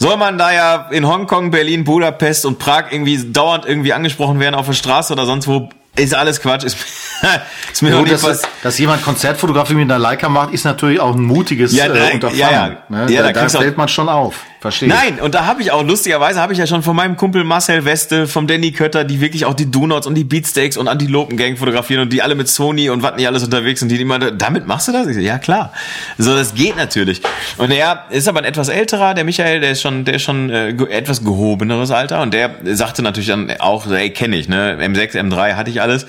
soll 0.02 0.18
man 0.18 0.38
da 0.38 0.52
ja 0.52 0.88
in 0.90 1.08
Hongkong, 1.08 1.52
Berlin, 1.52 1.84
Budapest 1.84 2.46
und 2.46 2.58
Prag 2.58 2.86
irgendwie 2.92 3.32
dauernd 3.32 3.66
irgendwie 3.66 3.94
angesprochen 3.94 4.40
werden 4.40 4.56
auf 4.56 4.66
der 4.66 4.74
Straße 4.74 5.14
oder 5.14 5.28
sonst 5.28 5.48
wo, 5.48 5.70
ist 5.96 6.16
alles 6.16 6.42
Quatsch. 6.42 6.64
Ist, 6.64 6.78
ist 7.72 7.82
mir 7.84 7.92
gut, 7.92 8.12
dass, 8.12 8.42
dass 8.64 8.80
jemand 8.80 9.04
Konzertfotografie 9.04 9.76
mit 9.76 9.84
einer 9.84 10.00
Leica 10.00 10.28
macht, 10.28 10.54
ist 10.54 10.66
natürlich 10.66 11.00
auch 11.00 11.14
ein 11.14 11.22
mutiges 11.22 11.76
ja, 11.76 11.86
äh, 11.86 12.14
Unterfangen. 12.14 12.40
Ja, 12.40 12.52
ja. 12.52 12.78
Ne? 12.90 13.12
ja 13.12 13.22
da, 13.22 13.32
da, 13.32 13.42
da 13.42 13.50
stellt 13.50 13.78
man 13.78 13.88
schon 13.88 14.10
auf. 14.10 14.36
Verstehe. 14.62 14.90
Nein, 14.90 15.20
und 15.20 15.34
da 15.34 15.48
habe 15.48 15.64
ich 15.64 15.72
auch, 15.72 15.84
lustigerweise 15.84 16.40
habe 16.40 16.54
ich 16.54 16.60
ja 16.60 16.68
schon 16.68 16.84
von 16.84 16.96
meinem 16.96 17.18
Kumpel 17.18 17.44
Marcel 17.44 17.84
Weste, 17.84 18.28
vom 18.28 18.46
Danny 18.46 18.72
Kötter, 18.72 19.04
die 19.04 19.20
wirklich 19.20 19.46
auch 19.46 19.56
die 19.56 19.72
Donuts 19.72 20.06
und 20.06 20.14
die 20.14 20.24
Beatsteaks 20.24 20.78
und 20.78 20.88
Antilopen 20.88 21.36
Gang 21.36 21.58
fotografieren 21.58 22.04
und 22.04 22.14
die 22.14 22.22
alle 22.22 22.36
mit 22.36 22.48
Sony 22.48 22.92
und 22.92 23.02
was 23.02 23.16
nicht 23.16 23.26
alles 23.26 23.44
unterwegs 23.44 23.80
sind, 23.80 23.90
die 23.90 24.00
immer, 24.00 24.20
damit 24.20 24.68
machst 24.68 24.88
du 24.88 24.92
das? 24.92 25.08
Ich 25.08 25.16
so, 25.16 25.20
ja 25.20 25.40
klar. 25.40 25.74
So, 26.20 26.36
das 26.36 26.54
geht 26.54 26.78
natürlich. 26.78 27.24
Und 27.58 27.72
er 27.72 28.06
ist 28.12 28.28
aber 28.28 28.38
ein 28.38 28.46
etwas 28.46 28.70
älterer, 28.70 29.16
der 29.16 29.24
Michael, 29.24 29.62
der 29.62 29.72
ist 29.72 29.82
schon, 29.82 30.06
der 30.06 30.14
ist 30.14 30.22
schon 30.22 30.52
äh, 30.52 30.70
etwas 30.92 31.24
gehobeneres 31.24 31.90
Alter 31.90 32.22
und 32.22 32.32
der 32.32 32.52
sagte 32.66 33.02
natürlich 33.02 33.30
dann 33.30 33.52
auch, 33.58 33.88
ey, 33.88 34.12
kenne 34.12 34.36
ich, 34.36 34.48
ne, 34.48 34.78
M6, 34.80 35.18
M3 35.18 35.56
hatte 35.56 35.72
ich 35.72 35.82
alles 35.82 36.06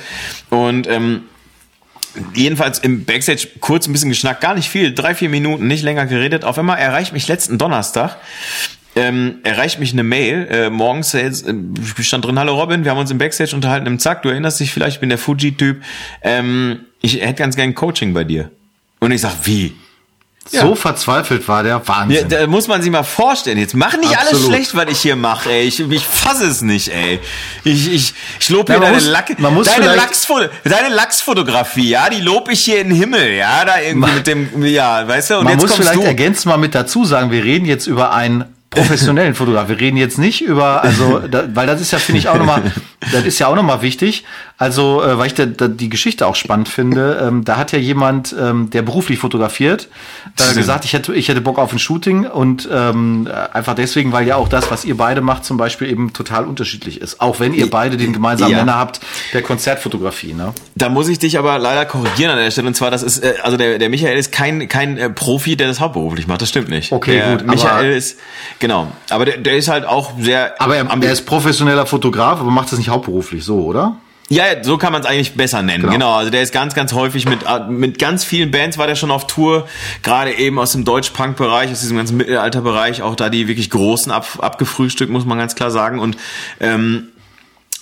und 0.51 0.87
ähm, 0.89 1.23
jedenfalls 2.35 2.79
im 2.79 3.05
Backstage 3.05 3.49
kurz 3.61 3.87
ein 3.87 3.93
bisschen 3.93 4.09
geschnackt, 4.09 4.41
gar 4.41 4.55
nicht 4.55 4.69
viel, 4.69 4.95
drei, 4.95 5.15
vier 5.15 5.29
Minuten, 5.29 5.67
nicht 5.67 5.83
länger 5.83 6.07
geredet. 6.07 6.45
Auf 6.45 6.59
einmal 6.59 6.79
erreicht 6.79 7.13
mich 7.13 7.29
letzten 7.29 7.59
Donnerstag, 7.59 8.17
ähm, 8.95 9.37
erreicht 9.45 9.79
mich 9.79 9.93
eine 9.93 10.03
Mail, 10.03 10.47
äh, 10.51 10.71
morgens 10.71 11.15
äh, 11.15 11.33
stand 12.01 12.25
drin, 12.25 12.39
hallo 12.39 12.59
Robin, 12.61 12.85
wir 12.85 12.91
haben 12.91 12.99
uns 12.99 13.11
im 13.11 13.19
Backstage 13.19 13.55
unterhalten 13.55 13.87
im 13.87 13.99
Zack, 13.99 14.23
du 14.23 14.29
erinnerst 14.29 14.61
dich 14.61 14.73
vielleicht, 14.73 14.97
ich 14.97 15.01
bin 15.01 15.09
der 15.09 15.19
Fuji-Typ, 15.19 15.83
ähm, 16.23 16.81
ich 17.01 17.21
hätte 17.21 17.35
ganz 17.35 17.57
gern 17.57 17.75
Coaching 17.75 18.13
bei 18.15 18.25
dir. 18.25 18.51
Und 19.01 19.11
ich 19.11 19.21
sag, 19.21 19.33
wie? 19.45 19.73
So 20.51 20.57
ja. 20.57 20.75
verzweifelt 20.75 21.47
war 21.47 21.63
der 21.63 21.87
Wahnsinn. 21.87 22.29
Ja, 22.29 22.41
da 22.41 22.47
muss 22.47 22.67
man 22.67 22.83
sich 22.83 22.91
mal 22.91 23.05
vorstellen. 23.05 23.59
Jetzt 23.59 23.75
mach 23.75 23.97
nicht 23.97 24.17
Absolut. 24.17 24.35
alles 24.35 24.47
schlecht, 24.47 24.75
was 24.75 24.87
ich 24.91 25.01
hier 25.01 25.15
mache, 25.15 25.51
ey. 25.51 25.63
Ich, 25.63 25.79
ich 25.79 26.05
fasse 26.05 26.47
es 26.47 26.63
nicht, 26.63 26.89
ey. 26.89 27.21
Ich, 27.65 27.93
ich, 27.93 28.15
ich 28.41 28.49
lob 28.49 28.67
hier 28.67 28.77
ja, 28.77 28.81
deine, 28.81 28.97
muss, 28.97 29.07
Lack, 29.07 29.37
deine, 29.37 29.95
Lachsfoto, 29.95 30.49
deine 30.65 30.95
Lachsfotografie, 30.95 31.91
ja, 31.91 32.11
die 32.11 32.21
lob 32.21 32.51
ich 32.51 32.61
hier 32.61 32.81
in 32.81 32.89
den 32.89 32.99
Himmel, 32.99 33.33
ja, 33.35 33.65
da 33.65 33.81
irgendwie 33.81 33.99
man, 33.99 34.15
mit 34.17 34.27
dem, 34.27 34.65
ja, 34.65 35.07
weißt 35.07 35.31
du, 35.31 35.39
und 35.39 35.45
man 35.45 35.53
jetzt 35.55 35.63
muss 35.63 35.77
vielleicht 35.77 35.95
du. 35.95 36.03
ergänzen 36.03 36.49
mal 36.49 36.59
mit 36.59 36.75
dazu 36.75 37.05
sagen, 37.05 37.31
wir 37.31 37.45
reden 37.45 37.65
jetzt 37.65 37.87
über 37.87 38.13
ein 38.13 38.45
professionellen 38.73 39.35
Fotograf. 39.35 39.69
Wir 39.69 39.79
reden 39.79 39.97
jetzt 39.97 40.19
nicht 40.19 40.43
über, 40.43 40.83
also, 40.83 41.21
da, 41.21 41.45
weil 41.55 41.67
das 41.67 41.81
ist 41.81 41.93
ja, 41.93 41.99
finde 41.99 42.19
ich 42.19 42.29
auch 42.29 42.39
nochmal, 42.39 42.73
das 43.13 43.25
ist 43.25 43.39
ja 43.39 43.47
auch 43.47 43.55
nochmal 43.55 43.83
wichtig. 43.83 44.25
Also, 44.59 45.03
äh, 45.03 45.19
weil 45.19 45.27
ich 45.27 45.35
da, 45.35 45.47
da 45.47 45.67
die 45.67 45.89
Geschichte 45.89 46.27
auch 46.27 46.37
spannend 46.37 46.69
finde. 46.69 47.21
Ähm, 47.21 47.45
da 47.45 47.57
hat 47.57 47.73
ja 47.73 47.79
jemand, 47.79 48.35
ähm, 48.39 48.71
der 48.71 48.83
beruflich 48.83 49.19
fotografiert, 49.19 49.89
äh, 50.39 50.55
gesagt, 50.55 50.85
ich 50.85 50.93
hätte, 50.93 51.13
ich 51.15 51.29
hätte 51.29 51.41
Bock 51.41 51.59
auf 51.59 51.73
ein 51.73 51.81
Shooting 51.81 52.27
und 52.27 52.69
ähm, 52.73 53.29
einfach 53.53 53.75
deswegen, 53.75 54.13
weil 54.13 54.27
ja 54.27 54.37
auch 54.37 54.49
das, 54.49 54.71
was 54.71 54.85
ihr 54.85 54.97
beide 54.97 55.21
macht, 55.21 55.45
zum 55.45 55.57
Beispiel 55.57 55.91
eben 55.91 56.13
total 56.13 56.45
unterschiedlich 56.45 57.01
ist. 57.01 57.21
Auch 57.21 57.41
wenn 57.41 57.55
ihr 57.55 57.69
beide 57.69 57.97
den 57.97 58.13
gemeinsamen 58.13 58.53
ja. 58.53 58.59
Nenner 58.59 58.77
habt, 58.77 59.01
der 59.33 59.43
Konzertfotografie. 59.43 60.35
Ne? 60.35 60.53
Da 60.77 60.89
muss 60.89 61.09
ich 61.09 61.19
dich 61.19 61.39
aber 61.39 61.59
leider 61.59 61.85
korrigieren 61.85 62.31
an 62.31 62.39
der 62.39 62.51
Stelle. 62.53 62.69
Und 62.69 62.75
zwar, 62.75 62.93
das 62.93 63.03
ist, 63.03 63.19
äh, 63.19 63.35
also 63.43 63.57
der, 63.57 63.79
der 63.79 63.89
Michael 63.89 64.17
ist 64.17 64.31
kein, 64.31 64.69
kein 64.69 64.97
äh, 64.97 65.11
Profi, 65.11 65.57
der 65.57 65.67
das 65.67 65.81
hauptberuflich 65.81 66.29
macht. 66.29 66.41
Das 66.41 66.49
stimmt 66.49 66.69
nicht. 66.69 66.93
Okay, 66.93 67.17
der 67.17 67.37
gut. 67.39 67.47
Michael 67.47 67.93
ist, 67.93 68.19
genau. 68.63 68.91
Aber 69.11 69.27
der, 69.27 69.37
der 69.37 69.57
ist 69.57 69.69
halt 69.69 69.85
auch 69.85 70.13
sehr. 70.19 70.59
Aber 70.59 70.77
er, 70.77 70.87
er 70.89 71.13
ist 71.13 71.27
professioneller 71.27 71.85
Fotograf, 71.85 72.41
aber 72.41 72.51
macht 72.51 72.73
das 72.73 72.79
nicht 72.79 72.89
hauptberuflich 72.89 73.45
so, 73.45 73.65
oder? 73.65 73.97
Ja, 74.31 74.45
so 74.63 74.79
kann 74.79 74.93
man 74.93 75.03
es 75.03 75.07
eigentlich 75.07 75.35
besser 75.35 75.61
nennen. 75.61 75.83
Genau. 75.83 75.93
genau. 75.93 76.15
Also 76.15 76.31
der 76.31 76.41
ist 76.41 76.55
ganz, 76.55 76.75
ganz 76.75 76.95
häufig 76.95 77.29
mit 77.29 77.41
äh, 77.43 77.69
mit 77.69 77.99
ganz 77.99 78.25
vielen 78.25 78.51
Bands 78.51 78.79
war 78.79 78.87
der 78.87 78.95
schon 78.95 79.11
auf 79.11 79.27
Tour, 79.27 79.69
gerade 80.03 80.33
eben 80.33 80.59
aus 80.59 80.73
dem 80.73 80.87
Deutsch-Punk-Bereich, 80.87 81.71
aus 81.71 81.81
diesem 81.81 81.99
ganzen 81.99 82.17
Mittelalter-Bereich, 82.17 83.03
auch 83.03 83.15
da 83.15 83.29
die 83.29 83.47
wirklich 83.47 83.69
großen 83.69 84.11
ab, 84.11 84.27
abgefrühstückt, 84.39 85.13
muss 85.13 85.27
man 85.27 85.37
ganz 85.37 85.55
klar 85.55 85.71
sagen. 85.71 85.99
Und 85.99 86.17
ähm, 86.61 87.09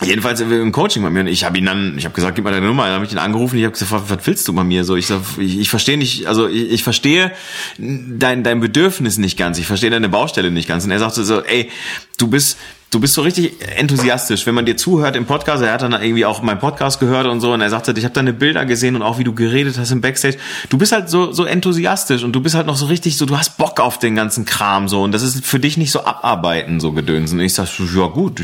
Jedenfalls 0.02 0.40
im 0.40 0.72
Coaching 0.72 1.02
bei 1.02 1.10
mir 1.10 1.20
und 1.20 1.26
ich 1.26 1.44
habe 1.44 1.58
ihn 1.58 1.66
dann, 1.66 1.98
ich 1.98 2.04
habe 2.06 2.14
gesagt, 2.14 2.34
gib 2.34 2.44
mal 2.44 2.52
deine 2.52 2.66
Nummer, 2.66 2.84
dann 2.84 2.94
habe 2.94 3.04
ich 3.04 3.12
ihn 3.12 3.18
angerufen, 3.18 3.58
ich 3.58 3.64
habe 3.64 3.72
gesagt, 3.72 4.08
was, 4.08 4.26
willst 4.26 4.48
du 4.48 4.54
bei 4.54 4.64
mir? 4.64 4.84
So? 4.84 4.96
Ich 4.96 5.06
sag, 5.06 5.20
ich, 5.38 5.58
ich 5.58 5.68
verstehe 5.68 5.98
nicht, 5.98 6.26
also 6.26 6.48
ich, 6.48 6.72
ich 6.72 6.82
verstehe 6.82 7.32
dein 7.78 8.42
dein 8.42 8.60
Bedürfnis 8.60 9.18
nicht 9.18 9.36
ganz, 9.36 9.58
ich 9.58 9.66
verstehe 9.66 9.90
deine 9.90 10.08
Baustelle 10.08 10.50
nicht 10.50 10.68
ganz. 10.68 10.84
Und 10.84 10.90
er 10.90 10.98
sagte 10.98 11.24
so, 11.24 11.42
ey, 11.42 11.70
du 12.16 12.28
bist 12.28 12.56
du 12.90 12.98
bist 12.98 13.14
so 13.14 13.22
richtig 13.22 13.54
enthusiastisch, 13.76 14.46
wenn 14.46 14.54
man 14.54 14.66
dir 14.66 14.76
zuhört 14.76 15.14
im 15.14 15.24
Podcast. 15.24 15.62
Er 15.62 15.72
hat 15.72 15.82
dann 15.82 15.92
irgendwie 15.92 16.24
auch 16.24 16.42
meinen 16.42 16.58
Podcast 16.58 16.98
gehört 16.98 17.26
und 17.26 17.40
so 17.40 17.52
und 17.52 17.60
er 17.60 17.70
sagte, 17.70 17.94
ich 17.96 18.04
habe 18.04 18.14
deine 18.14 18.32
Bilder 18.32 18.64
gesehen 18.66 18.96
und 18.96 19.02
auch 19.02 19.18
wie 19.18 19.24
du 19.24 19.32
geredet 19.32 19.78
hast 19.78 19.92
im 19.92 20.00
Backstage. 20.00 20.38
Du 20.68 20.76
bist 20.76 20.90
halt 20.90 21.08
so 21.08 21.32
so 21.32 21.44
enthusiastisch 21.44 22.24
und 22.24 22.32
du 22.32 22.40
bist 22.40 22.56
halt 22.56 22.66
noch 22.66 22.76
so 22.76 22.86
richtig 22.86 23.16
so, 23.16 23.26
du 23.26 23.38
hast 23.38 23.56
Bock 23.58 23.78
auf 23.78 23.98
den 24.00 24.16
ganzen 24.16 24.44
Kram 24.44 24.88
so 24.88 25.02
und 25.02 25.12
das 25.12 25.22
ist 25.22 25.44
für 25.44 25.60
dich 25.60 25.76
nicht 25.76 25.92
so 25.92 26.04
abarbeiten 26.04 26.80
so 26.80 26.92
gedönsen. 26.92 27.38
Und 27.38 27.44
ich 27.44 27.54
sag, 27.54 27.68
ja 27.78 28.06
gut, 28.06 28.42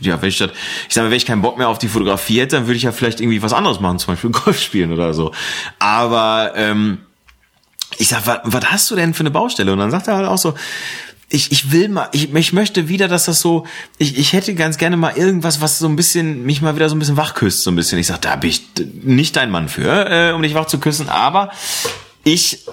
ja 0.00 0.20
wenn 0.20 0.28
ich 0.28 0.38
das, 0.38 0.50
ich 0.88 0.94
sag, 0.94 1.04
wenn 1.04 1.12
ich 1.12 1.26
keinen 1.26 1.42
Bock 1.42 1.56
mehr 1.56 1.68
auf 1.68 1.78
die 1.78 1.88
Fotografie 1.88 2.40
hätte, 2.40 2.56
dann 2.56 2.66
würde 2.66 2.76
ich 2.76 2.82
ja 2.82 2.92
vielleicht 2.92 3.20
irgendwie 3.20 3.40
was 3.40 3.52
anderes 3.52 3.78
machen, 3.78 4.00
zum 4.00 4.14
Beispiel 4.14 4.30
Golf 4.44 4.60
spielen 4.60 4.92
oder 4.92 5.14
so. 5.14 5.30
Aber 5.78 6.52
ähm, 6.56 6.98
ich 7.98 8.08
sag, 8.08 8.26
was, 8.26 8.40
was 8.44 8.64
hast 8.72 8.90
du 8.90 8.96
denn 8.96 9.14
für 9.14 9.20
eine 9.20 9.30
Baustelle? 9.30 9.72
Und 9.72 9.78
dann 9.78 9.90
sagt 9.90 10.08
er 10.08 10.16
halt 10.16 10.26
auch 10.26 10.38
so, 10.38 10.54
ich, 11.34 11.50
ich 11.50 11.72
will 11.72 11.88
mal, 11.88 12.08
ich, 12.12 12.32
ich 12.32 12.52
möchte 12.52 12.88
wieder, 12.88 13.08
dass 13.08 13.24
das 13.24 13.40
so, 13.40 13.66
ich, 13.98 14.16
ich 14.16 14.32
hätte 14.32 14.54
ganz 14.54 14.78
gerne 14.78 14.96
mal 14.96 15.16
irgendwas, 15.16 15.60
was 15.60 15.80
so 15.80 15.88
ein 15.88 15.96
bisschen, 15.96 16.46
mich 16.46 16.62
mal 16.62 16.76
wieder 16.76 16.88
so 16.88 16.94
ein 16.94 17.00
bisschen 17.00 17.16
wach 17.16 17.34
küsst, 17.34 17.64
so 17.64 17.72
ein 17.72 17.76
bisschen. 17.76 17.98
Ich 17.98 18.06
sag, 18.06 18.22
da 18.22 18.36
bin 18.36 18.50
ich 18.50 18.62
nicht 19.02 19.34
dein 19.34 19.50
Mann 19.50 19.68
für, 19.68 20.08
äh, 20.08 20.32
um 20.32 20.42
dich 20.42 20.54
wach 20.54 20.66
zu 20.66 20.78
küssen, 20.78 21.08
aber 21.08 21.50
ich 22.22 22.64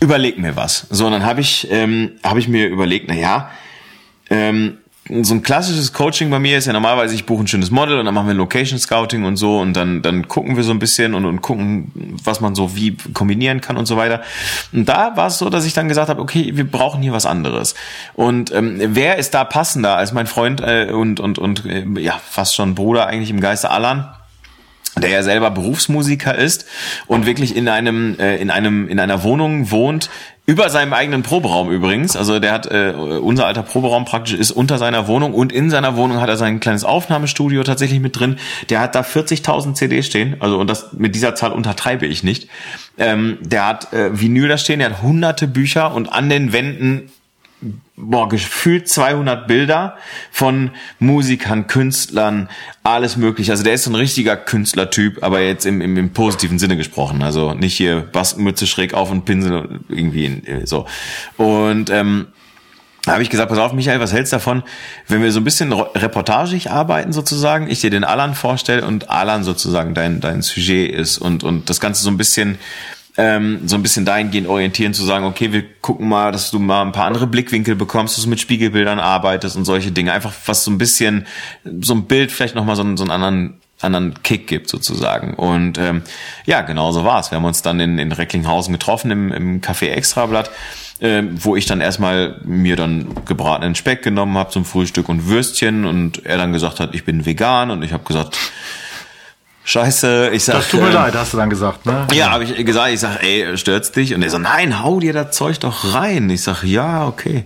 überleg 0.00 0.38
mir 0.38 0.56
was. 0.56 0.86
So, 0.88 1.06
und 1.06 1.12
dann 1.12 1.26
habe 1.26 1.42
ich, 1.42 1.68
ähm, 1.70 2.12
hab 2.22 2.38
ich 2.38 2.48
mir 2.48 2.68
überlegt, 2.68 3.06
na 3.08 3.14
ja, 3.14 3.50
ähm, 4.30 4.78
so 5.22 5.34
ein 5.34 5.42
klassisches 5.42 5.92
Coaching 5.92 6.30
bei 6.30 6.38
mir 6.38 6.58
ist 6.58 6.66
ja 6.66 6.72
normalerweise, 6.72 7.14
ich 7.14 7.26
buche 7.26 7.42
ein 7.42 7.48
schönes 7.48 7.70
Model 7.70 7.98
und 7.98 8.06
dann 8.06 8.14
machen 8.14 8.28
wir 8.28 8.34
Location 8.34 8.78
Scouting 8.78 9.24
und 9.24 9.36
so 9.36 9.58
und 9.58 9.74
dann, 9.74 10.02
dann 10.02 10.28
gucken 10.28 10.56
wir 10.56 10.62
so 10.62 10.70
ein 10.70 10.78
bisschen 10.78 11.14
und, 11.14 11.24
und 11.24 11.40
gucken, 11.42 11.90
was 12.22 12.40
man 12.40 12.54
so 12.54 12.76
wie 12.76 12.96
kombinieren 13.12 13.60
kann 13.60 13.76
und 13.76 13.86
so 13.86 13.96
weiter. 13.96 14.22
Und 14.72 14.88
da 14.88 15.16
war 15.16 15.26
es 15.26 15.38
so, 15.38 15.50
dass 15.50 15.64
ich 15.64 15.74
dann 15.74 15.88
gesagt 15.88 16.08
habe, 16.08 16.20
okay, 16.20 16.52
wir 16.54 16.68
brauchen 16.70 17.02
hier 17.02 17.12
was 17.12 17.26
anderes. 17.26 17.74
Und 18.14 18.52
ähm, 18.52 18.80
wer 18.80 19.16
ist 19.16 19.34
da 19.34 19.44
passender 19.44 19.96
als 19.96 20.12
mein 20.12 20.26
Freund 20.26 20.60
äh, 20.60 20.90
und, 20.92 21.18
und, 21.18 21.38
und 21.38 21.66
äh, 21.66 21.84
ja, 22.00 22.20
fast 22.28 22.54
schon 22.54 22.74
Bruder 22.74 23.06
eigentlich 23.06 23.30
im 23.30 23.40
Geiste 23.40 23.70
Alan? 23.70 24.08
der 24.98 25.10
ja 25.10 25.22
selber 25.22 25.52
Berufsmusiker 25.52 26.34
ist 26.34 26.66
und 27.06 27.24
wirklich 27.24 27.54
in 27.54 27.68
einem 27.68 28.18
äh, 28.18 28.36
in 28.38 28.50
einem 28.50 28.88
in 28.88 28.98
einer 28.98 29.22
Wohnung 29.22 29.70
wohnt 29.70 30.10
über 30.50 30.68
seinem 30.68 30.92
eigenen 30.92 31.22
Proberaum 31.22 31.70
übrigens. 31.70 32.16
Also 32.16 32.40
der 32.40 32.50
hat 32.50 32.66
äh, 32.66 32.92
unser 32.92 33.46
alter 33.46 33.62
Proberaum 33.62 34.04
praktisch 34.04 34.34
ist 34.34 34.50
unter 34.50 34.78
seiner 34.78 35.06
Wohnung 35.06 35.32
und 35.32 35.52
in 35.52 35.70
seiner 35.70 35.94
Wohnung 35.94 36.20
hat 36.20 36.28
er 36.28 36.36
sein 36.36 36.58
kleines 36.58 36.82
Aufnahmestudio 36.82 37.62
tatsächlich 37.62 38.00
mit 38.00 38.18
drin. 38.18 38.36
Der 38.68 38.80
hat 38.80 38.96
da 38.96 39.02
40.000 39.02 39.74
CDs 39.74 40.06
stehen. 40.06 40.34
Also 40.40 40.58
und 40.58 40.68
das 40.68 40.92
mit 40.92 41.14
dieser 41.14 41.36
Zahl 41.36 41.52
untertreibe 41.52 42.04
ich 42.04 42.24
nicht. 42.24 42.48
Ähm, 42.98 43.38
der 43.42 43.64
hat 43.64 43.92
äh, 43.92 44.20
Vinyl 44.20 44.48
da 44.48 44.58
stehen. 44.58 44.80
Der 44.80 44.90
hat 44.90 45.02
hunderte 45.02 45.46
Bücher 45.46 45.94
und 45.94 46.12
an 46.12 46.28
den 46.28 46.52
Wänden 46.52 47.12
boah, 48.02 48.28
gefühlt 48.28 48.88
200 48.88 49.46
Bilder 49.46 49.96
von 50.30 50.70
Musikern, 50.98 51.66
Künstlern, 51.66 52.48
alles 52.82 53.16
mögliche. 53.16 53.52
Also 53.52 53.62
der 53.62 53.74
ist 53.74 53.84
so 53.84 53.90
ein 53.90 53.96
richtiger 53.96 54.36
Künstlertyp, 54.36 55.22
aber 55.22 55.40
jetzt 55.40 55.66
im, 55.66 55.80
im, 55.80 55.96
im 55.96 56.12
positiven 56.12 56.58
Sinne 56.58 56.76
gesprochen. 56.76 57.22
Also 57.22 57.54
nicht 57.54 57.76
hier 57.76 58.00
Bastenmütze 58.00 58.66
schräg 58.66 58.94
auf 58.94 59.10
und 59.10 59.24
Pinsel 59.24 59.80
irgendwie 59.88 60.24
in, 60.24 60.66
so. 60.66 60.86
Und 61.36 61.90
ähm, 61.90 62.28
da 63.04 63.12
habe 63.12 63.22
ich 63.22 63.30
gesagt, 63.30 63.48
pass 63.48 63.58
auf, 63.58 63.72
Michael, 63.72 64.00
was 64.00 64.12
hältst 64.12 64.32
du 64.32 64.36
davon, 64.36 64.62
wenn 65.08 65.22
wir 65.22 65.32
so 65.32 65.40
ein 65.40 65.44
bisschen 65.44 65.72
reportagig 65.72 66.70
arbeiten 66.70 67.12
sozusagen, 67.12 67.70
ich 67.70 67.80
dir 67.80 67.90
den 67.90 68.04
Alan 68.04 68.34
vorstelle 68.34 68.86
und 68.86 69.08
Alan 69.08 69.42
sozusagen 69.42 69.94
dein, 69.94 70.20
dein 70.20 70.42
Sujet 70.42 70.92
ist 70.92 71.16
und, 71.16 71.42
und 71.42 71.70
das 71.70 71.80
Ganze 71.80 72.02
so 72.02 72.10
ein 72.10 72.18
bisschen 72.18 72.58
ähm, 73.20 73.68
so 73.68 73.76
ein 73.76 73.82
bisschen 73.82 74.06
dahingehend 74.06 74.48
orientieren, 74.48 74.94
zu 74.94 75.04
sagen, 75.04 75.26
okay, 75.26 75.52
wir 75.52 75.62
gucken 75.82 76.08
mal, 76.08 76.32
dass 76.32 76.50
du 76.50 76.58
mal 76.58 76.80
ein 76.80 76.92
paar 76.92 77.04
andere 77.04 77.26
Blickwinkel 77.26 77.76
bekommst, 77.76 78.16
dass 78.16 78.24
du 78.24 78.30
mit 78.30 78.40
Spiegelbildern 78.40 78.98
arbeitest 78.98 79.56
und 79.56 79.66
solche 79.66 79.92
Dinge. 79.92 80.12
Einfach 80.12 80.32
was 80.46 80.64
so 80.64 80.70
ein 80.70 80.78
bisschen, 80.78 81.26
so 81.80 81.92
ein 81.92 82.04
Bild 82.04 82.32
vielleicht 82.32 82.54
nochmal 82.54 82.76
so, 82.76 82.96
so 82.96 83.04
einen 83.04 83.10
anderen 83.10 83.60
anderen 83.82 84.22
Kick 84.22 84.46
gibt 84.46 84.68
sozusagen. 84.68 85.34
Und 85.34 85.78
ähm, 85.78 86.02
ja, 86.44 86.60
genau 86.60 86.92
so 86.92 87.04
war's. 87.04 87.30
Wir 87.30 87.36
haben 87.36 87.46
uns 87.46 87.62
dann 87.62 87.80
in, 87.80 87.98
in 87.98 88.12
Recklinghausen 88.12 88.72
getroffen 88.72 89.10
im, 89.10 89.32
im 89.32 89.60
Café 89.62 89.88
Extrablatt, 89.88 90.50
äh, 91.00 91.22
wo 91.36 91.56
ich 91.56 91.64
dann 91.64 91.80
erstmal 91.80 92.40
mir 92.44 92.76
dann 92.76 93.06
gebratenen 93.24 93.74
Speck 93.74 94.02
genommen 94.02 94.36
habe 94.36 94.50
zum 94.50 94.66
Frühstück 94.66 95.08
und 95.08 95.28
Würstchen 95.28 95.86
und 95.86 96.26
er 96.26 96.36
dann 96.36 96.52
gesagt 96.52 96.78
hat, 96.78 96.94
ich 96.94 97.04
bin 97.04 97.24
vegan 97.24 97.70
und 97.70 97.82
ich 97.82 97.94
habe 97.94 98.04
gesagt, 98.04 98.36
Scheiße, 99.70 100.30
ich 100.32 100.42
sag. 100.42 100.56
Das 100.56 100.68
tut 100.68 100.80
mir 100.80 100.88
äh, 100.88 100.94
leid, 100.94 101.14
hast 101.14 101.32
du 101.32 101.36
dann 101.36 101.48
gesagt, 101.48 101.86
ne? 101.86 102.04
Ja, 102.12 102.32
habe 102.32 102.42
ich 102.42 102.66
gesagt, 102.66 102.90
ich 102.90 102.98
sag, 102.98 103.22
ey, 103.22 103.56
stört's 103.56 103.92
dich? 103.92 104.12
Und 104.12 104.22
er 104.24 104.28
so, 104.28 104.38
nein, 104.38 104.82
hau 104.82 104.98
dir 104.98 105.12
das 105.12 105.30
Zeug 105.30 105.60
doch 105.60 105.94
rein. 105.94 106.28
Ich 106.28 106.42
sag, 106.42 106.64
ja, 106.64 107.06
okay. 107.06 107.44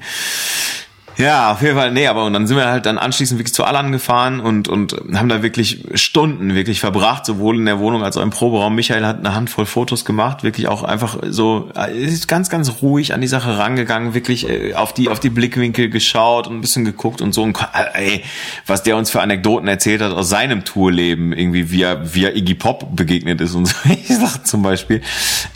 Ja, 1.17 1.53
auf 1.53 1.63
jeden 1.63 1.77
Fall, 1.77 1.93
nee, 1.93 2.09
aber 2.09 2.25
und 2.25 2.33
dann 2.33 2.47
sind 2.47 2.57
wir 2.57 2.67
halt 2.67 2.87
dann 2.87 2.99
anschließend 2.99 3.39
wirklich 3.39 3.55
zu 3.55 3.65
Allan 3.65 3.93
gefahren 3.93 4.41
und, 4.41 4.69
und 4.69 4.97
haben 5.15 5.29
da 5.29 5.43
wirklich 5.43 5.85
Stunden 5.95 6.55
wirklich 6.55 6.81
verbracht, 6.81 7.25
sowohl 7.25 7.57
in 7.57 7.67
der 7.67 7.79
Wohnung 7.79 8.03
als 8.03 8.17
auch 8.17 8.23
im 8.23 8.31
Proberaum. 8.31 8.75
Michael 8.75 9.07
hat 9.07 9.19
eine 9.19 9.35
Handvoll 9.35 9.67
Fotos 9.67 10.05
gemacht, 10.05 10.43
wirklich 10.43 10.67
auch 10.67 10.83
einfach 10.83 11.19
so, 11.29 11.71
ist 11.95 12.27
ganz, 12.27 12.51
ganz 12.51 12.83
ruhig 12.83 13.15
an 13.15 13.21
die 13.21 13.29
Sache 13.29 13.59
rangegangen, 13.59 14.15
wirklich 14.15 14.49
äh, 14.49 14.75
auf 14.75 14.93
die, 14.93 15.09
auf 15.09 15.21
die 15.21 15.31
Blickwinkel 15.31 15.89
geschaut 15.89 16.49
und 16.49 16.57
ein 16.57 16.61
bisschen 16.61 16.85
geguckt 16.85 17.21
und 17.21 17.33
so. 17.33 17.43
Und 17.43 17.57
ey, 17.93 18.25
was 18.67 18.83
der 18.83 18.97
uns 18.97 19.11
für 19.11 19.21
Anekdoten 19.21 19.69
erzählt 19.69 20.03
hat 20.03 20.13
aus 20.13 20.29
seinem 20.29 20.65
Tourleben, 20.65 21.33
irgendwie, 21.33 21.71
wie 21.71 21.83
er, 21.83 22.15
wie 22.15 22.25
er 22.25 22.37
Iggy 22.37 22.55
Pop 22.55 22.97
begegnet 22.97 23.41
ist 23.41 23.55
und 23.55 23.67
so. 23.67 23.75
Ich 24.05 24.17
sag 24.17 24.45
zum 24.47 24.63
Beispiel, 24.63 25.03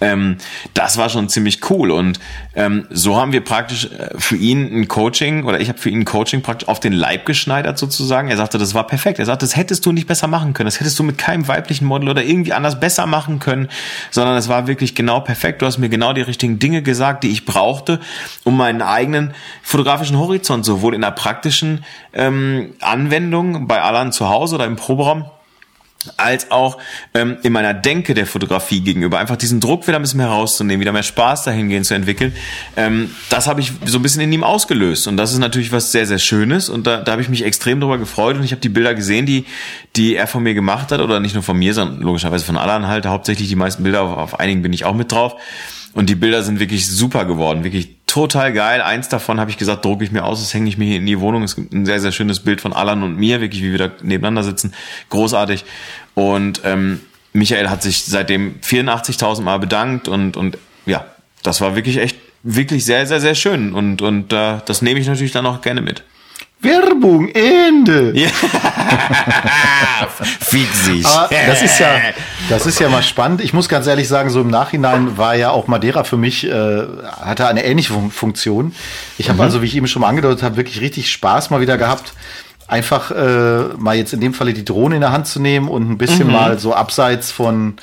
ähm, 0.01 0.37
das 0.73 0.97
war 0.97 1.09
schon 1.09 1.29
ziemlich 1.29 1.69
cool. 1.71 1.91
Und 1.91 2.21
ähm, 2.55 2.87
so 2.91 3.17
haben 3.17 3.33
wir 3.33 3.43
praktisch 3.43 3.87
äh, 3.87 4.11
für 4.17 4.37
ihn 4.37 4.73
ein 4.73 4.89
Coaching 4.89 5.45
oder 5.49 5.61
ich 5.61 5.69
habe 5.69 5.79
für 5.79 5.91
ihn 5.91 6.05
Coaching 6.05 6.43
praktisch 6.43 6.69
auf 6.69 6.79
den 6.79 6.93
Leib 6.93 7.25
geschneidert 7.25 7.79
sozusagen. 7.79 8.29
Er 8.29 8.37
sagte, 8.37 8.59
das 8.59 8.75
war 8.75 8.87
perfekt. 8.87 9.19
Er 9.19 9.25
sagte, 9.25 9.47
das 9.47 9.57
hättest 9.57 9.87
du 9.87 9.93
nicht 9.93 10.07
besser 10.07 10.27
machen 10.27 10.53
können. 10.53 10.67
Das 10.67 10.79
hättest 10.79 10.99
du 10.99 11.03
mit 11.03 11.17
keinem 11.17 11.49
weiblichen 11.49 11.87
Model 11.87 12.11
oder 12.11 12.23
irgendwie 12.23 12.53
anders 12.53 12.79
besser 12.79 13.07
machen 13.07 13.39
können, 13.39 13.69
sondern 14.11 14.37
es 14.37 14.49
war 14.49 14.67
wirklich 14.67 14.95
genau 14.95 15.21
perfekt. 15.21 15.63
Du 15.63 15.67
hast 15.67 15.79
mir 15.79 15.89
genau 15.89 16.13
die 16.13 16.21
richtigen 16.21 16.59
Dinge 16.59 16.83
gesagt, 16.83 17.25
die 17.25 17.31
ich 17.31 17.47
brauchte, 17.47 18.01
um 18.45 18.57
meinen 18.57 18.83
eigenen 18.83 19.33
fotografischen 19.63 20.19
Horizont 20.19 20.65
sowohl 20.65 20.95
in 20.95 21.01
der 21.01 21.13
praktischen 21.13 21.85
ähm, 22.13 22.75
Anwendung 22.81 23.67
bei 23.67 23.81
Alan 23.81 24.13
zu 24.13 24.29
Hause 24.29 24.57
oder 24.57 24.67
im 24.67 24.77
Proberaum 24.77 25.25
als 26.17 26.51
auch 26.51 26.79
ähm, 27.15 27.39
in 27.43 27.53
meiner 27.53 27.75
Denke 27.75 28.15
der 28.15 28.27
Fotografie 28.27 28.81
gegenüber. 28.81 29.19
Einfach 29.19 29.37
diesen 29.37 29.61
Druck 29.61 29.87
wieder 29.87 29.99
ein 29.99 30.03
bisschen 30.03 30.21
herauszunehmen, 30.21 30.81
wieder 30.81 30.93
mehr 30.93 31.03
Spaß 31.03 31.45
dahingehend 31.45 31.87
zu 31.87 31.95
entwickeln. 31.95 32.35
Ähm, 32.77 33.11
das 33.31 33.47
habe 33.47 33.61
ich 33.61 33.73
so 33.85 33.99
ein 33.99 34.03
bisschen 34.03 34.23
in 34.23 34.33
ihm 34.33 34.45
ausgelöst. 34.45 35.09
Und 35.09 35.17
das 35.17 35.33
ist 35.33 35.39
natürlich 35.39 35.73
was 35.73 35.93
sehr, 35.93 36.07
sehr 36.07 36.19
Schönes. 36.19 36.69
Und 36.69 36.87
da, 36.87 36.99
da 36.99 37.13
habe 37.13 37.23
ich 37.23 37.29
mich 37.29 37.45
extrem 37.45 37.81
drüber 37.81 37.99
gefreut. 37.99 38.37
Und 38.37 38.45
ich 38.45 38.53
habe 38.53 38.61
die 38.61 38.69
Bilder 38.69 38.95
gesehen, 38.95 39.27
die, 39.27 39.45
die 39.97 40.15
er 40.15 40.27
von 40.27 40.43
mir 40.43 40.55
gemacht 40.55 40.93
hat. 40.93 41.01
Oder 41.01 41.21
nicht 41.21 41.35
nur 41.35 41.43
von 41.43 41.59
mir, 41.59 41.75
sondern 41.75 42.01
logischerweise 42.01 42.45
von 42.45 42.57
allen 42.57 42.87
halt. 42.87 43.07
Hauptsächlich 43.07 43.49
die 43.49 43.57
meisten 43.57 43.83
Bilder, 43.83 44.03
auf, 44.03 44.17
auf 44.17 44.41
einigen 44.41 44.63
bin 44.63 44.73
ich 44.73 44.85
auch 44.85 44.95
mit 44.95 45.11
drauf. 45.11 45.35
Und 45.99 46.09
die 46.09 46.15
Bilder 46.15 46.45
sind 46.45 46.61
wirklich 46.61 46.87
super 46.87 47.25
geworden, 47.25 47.65
wirklich 47.65 47.97
total 48.07 48.53
geil. 48.53 48.83
Eins 48.83 49.09
davon 49.09 49.41
habe 49.41 49.51
ich 49.51 49.59
gesagt, 49.59 49.85
drucke 49.85 50.05
ich 50.05 50.13
mir 50.13 50.23
aus, 50.23 50.39
das 50.39 50.55
hänge 50.55 50.69
ich 50.69 50.79
mir 50.79 50.85
hier 50.85 50.99
in 50.99 51.07
die 51.07 51.19
Wohnung. 51.19 51.43
Es 51.43 51.57
gibt 51.57 51.73
ein 51.73 51.87
sehr, 51.87 51.99
sehr 51.99 52.13
schönes 52.13 52.39
Bild 52.39 52.61
von 52.61 52.73
Alan 52.73 53.03
und 53.03 53.17
mir, 53.17 53.41
wirklich 53.41 53.65
wie 53.65 53.73
wir 53.73 53.79
da 53.79 53.91
nebeneinander 54.03 54.45
sitzen. 54.45 54.75
Großartig. 55.09 55.65
Und 56.15 56.61
ähm, 56.63 57.01
Michael 57.33 57.69
hat 57.69 57.83
sich 57.83 58.05
seitdem 58.05 58.61
84.000 58.61 59.43
Mal 59.43 59.59
bedankt 59.59 60.07
und, 60.07 60.37
und 60.37 60.57
ja, 60.87 61.05
das 61.43 61.61
war 61.61 61.75
wirklich 61.75 61.99
echt, 61.99 62.17
wirklich 62.45 62.85
sehr, 62.85 63.05
sehr, 63.09 63.21
sehr 63.21 63.35
schön. 63.35 63.75
Und, 63.75 64.01
und 64.01 64.33
äh, 64.33 64.59
das 64.67 64.83
nehme 64.83 65.01
ich 65.01 65.09
natürlich 65.09 65.33
dann 65.33 65.47
auch 65.47 65.63
gerne 65.63 65.81
mit. 65.81 66.05
Werbung, 66.61 67.29
Ende. 67.29 68.13
Ja. 68.19 68.29
Fix 70.41 70.87
sich. 70.87 71.07
Aber 71.07 71.29
das 71.47 71.63
ist 71.63 71.79
ja, 71.79 72.01
das 72.49 72.67
ist 72.67 72.81
ja 72.81 72.89
mal 72.89 73.03
spannend. 73.03 73.41
Ich 73.41 73.53
muss 73.53 73.69
ganz 73.69 73.87
ehrlich 73.87 74.09
sagen, 74.09 74.31
so 74.31 74.41
im 74.41 74.49
Nachhinein 74.49 75.17
war 75.17 75.37
ja 75.37 75.51
auch 75.51 75.69
Madeira 75.69 76.03
für 76.03 76.17
mich, 76.17 76.45
äh, 76.45 76.83
hatte 77.21 77.47
eine 77.47 77.65
ähnliche 77.65 77.93
Funktion. 78.11 78.75
Ich 79.19 79.29
habe 79.29 79.37
mhm. 79.37 79.43
also, 79.43 79.63
wie 79.63 79.67
ich 79.67 79.77
eben 79.77 79.87
schon 79.87 80.03
mal 80.03 80.09
angedeutet 80.09 80.43
habe, 80.43 80.57
wirklich 80.57 80.81
richtig 80.81 81.13
Spaß 81.13 81.51
mal 81.51 81.61
wieder 81.61 81.79
gehabt, 81.79 82.13
einfach 82.67 83.13
äh, 83.13 83.75
mal 83.77 83.97
jetzt 83.97 84.13
in 84.13 84.21
dem 84.21 84.35
Falle 84.35 84.53
die 84.53 84.65
Drohne 84.65 84.97
in 84.97 85.01
der 85.01 85.13
Hand 85.13 85.29
zu 85.29 85.41
nehmen 85.41 85.69
und 85.69 85.89
ein 85.89 85.99
bisschen 85.99 86.27
mhm. 86.27 86.33
mal 86.33 86.59
so 86.59 86.75
abseits 86.75 87.31
von 87.31 87.77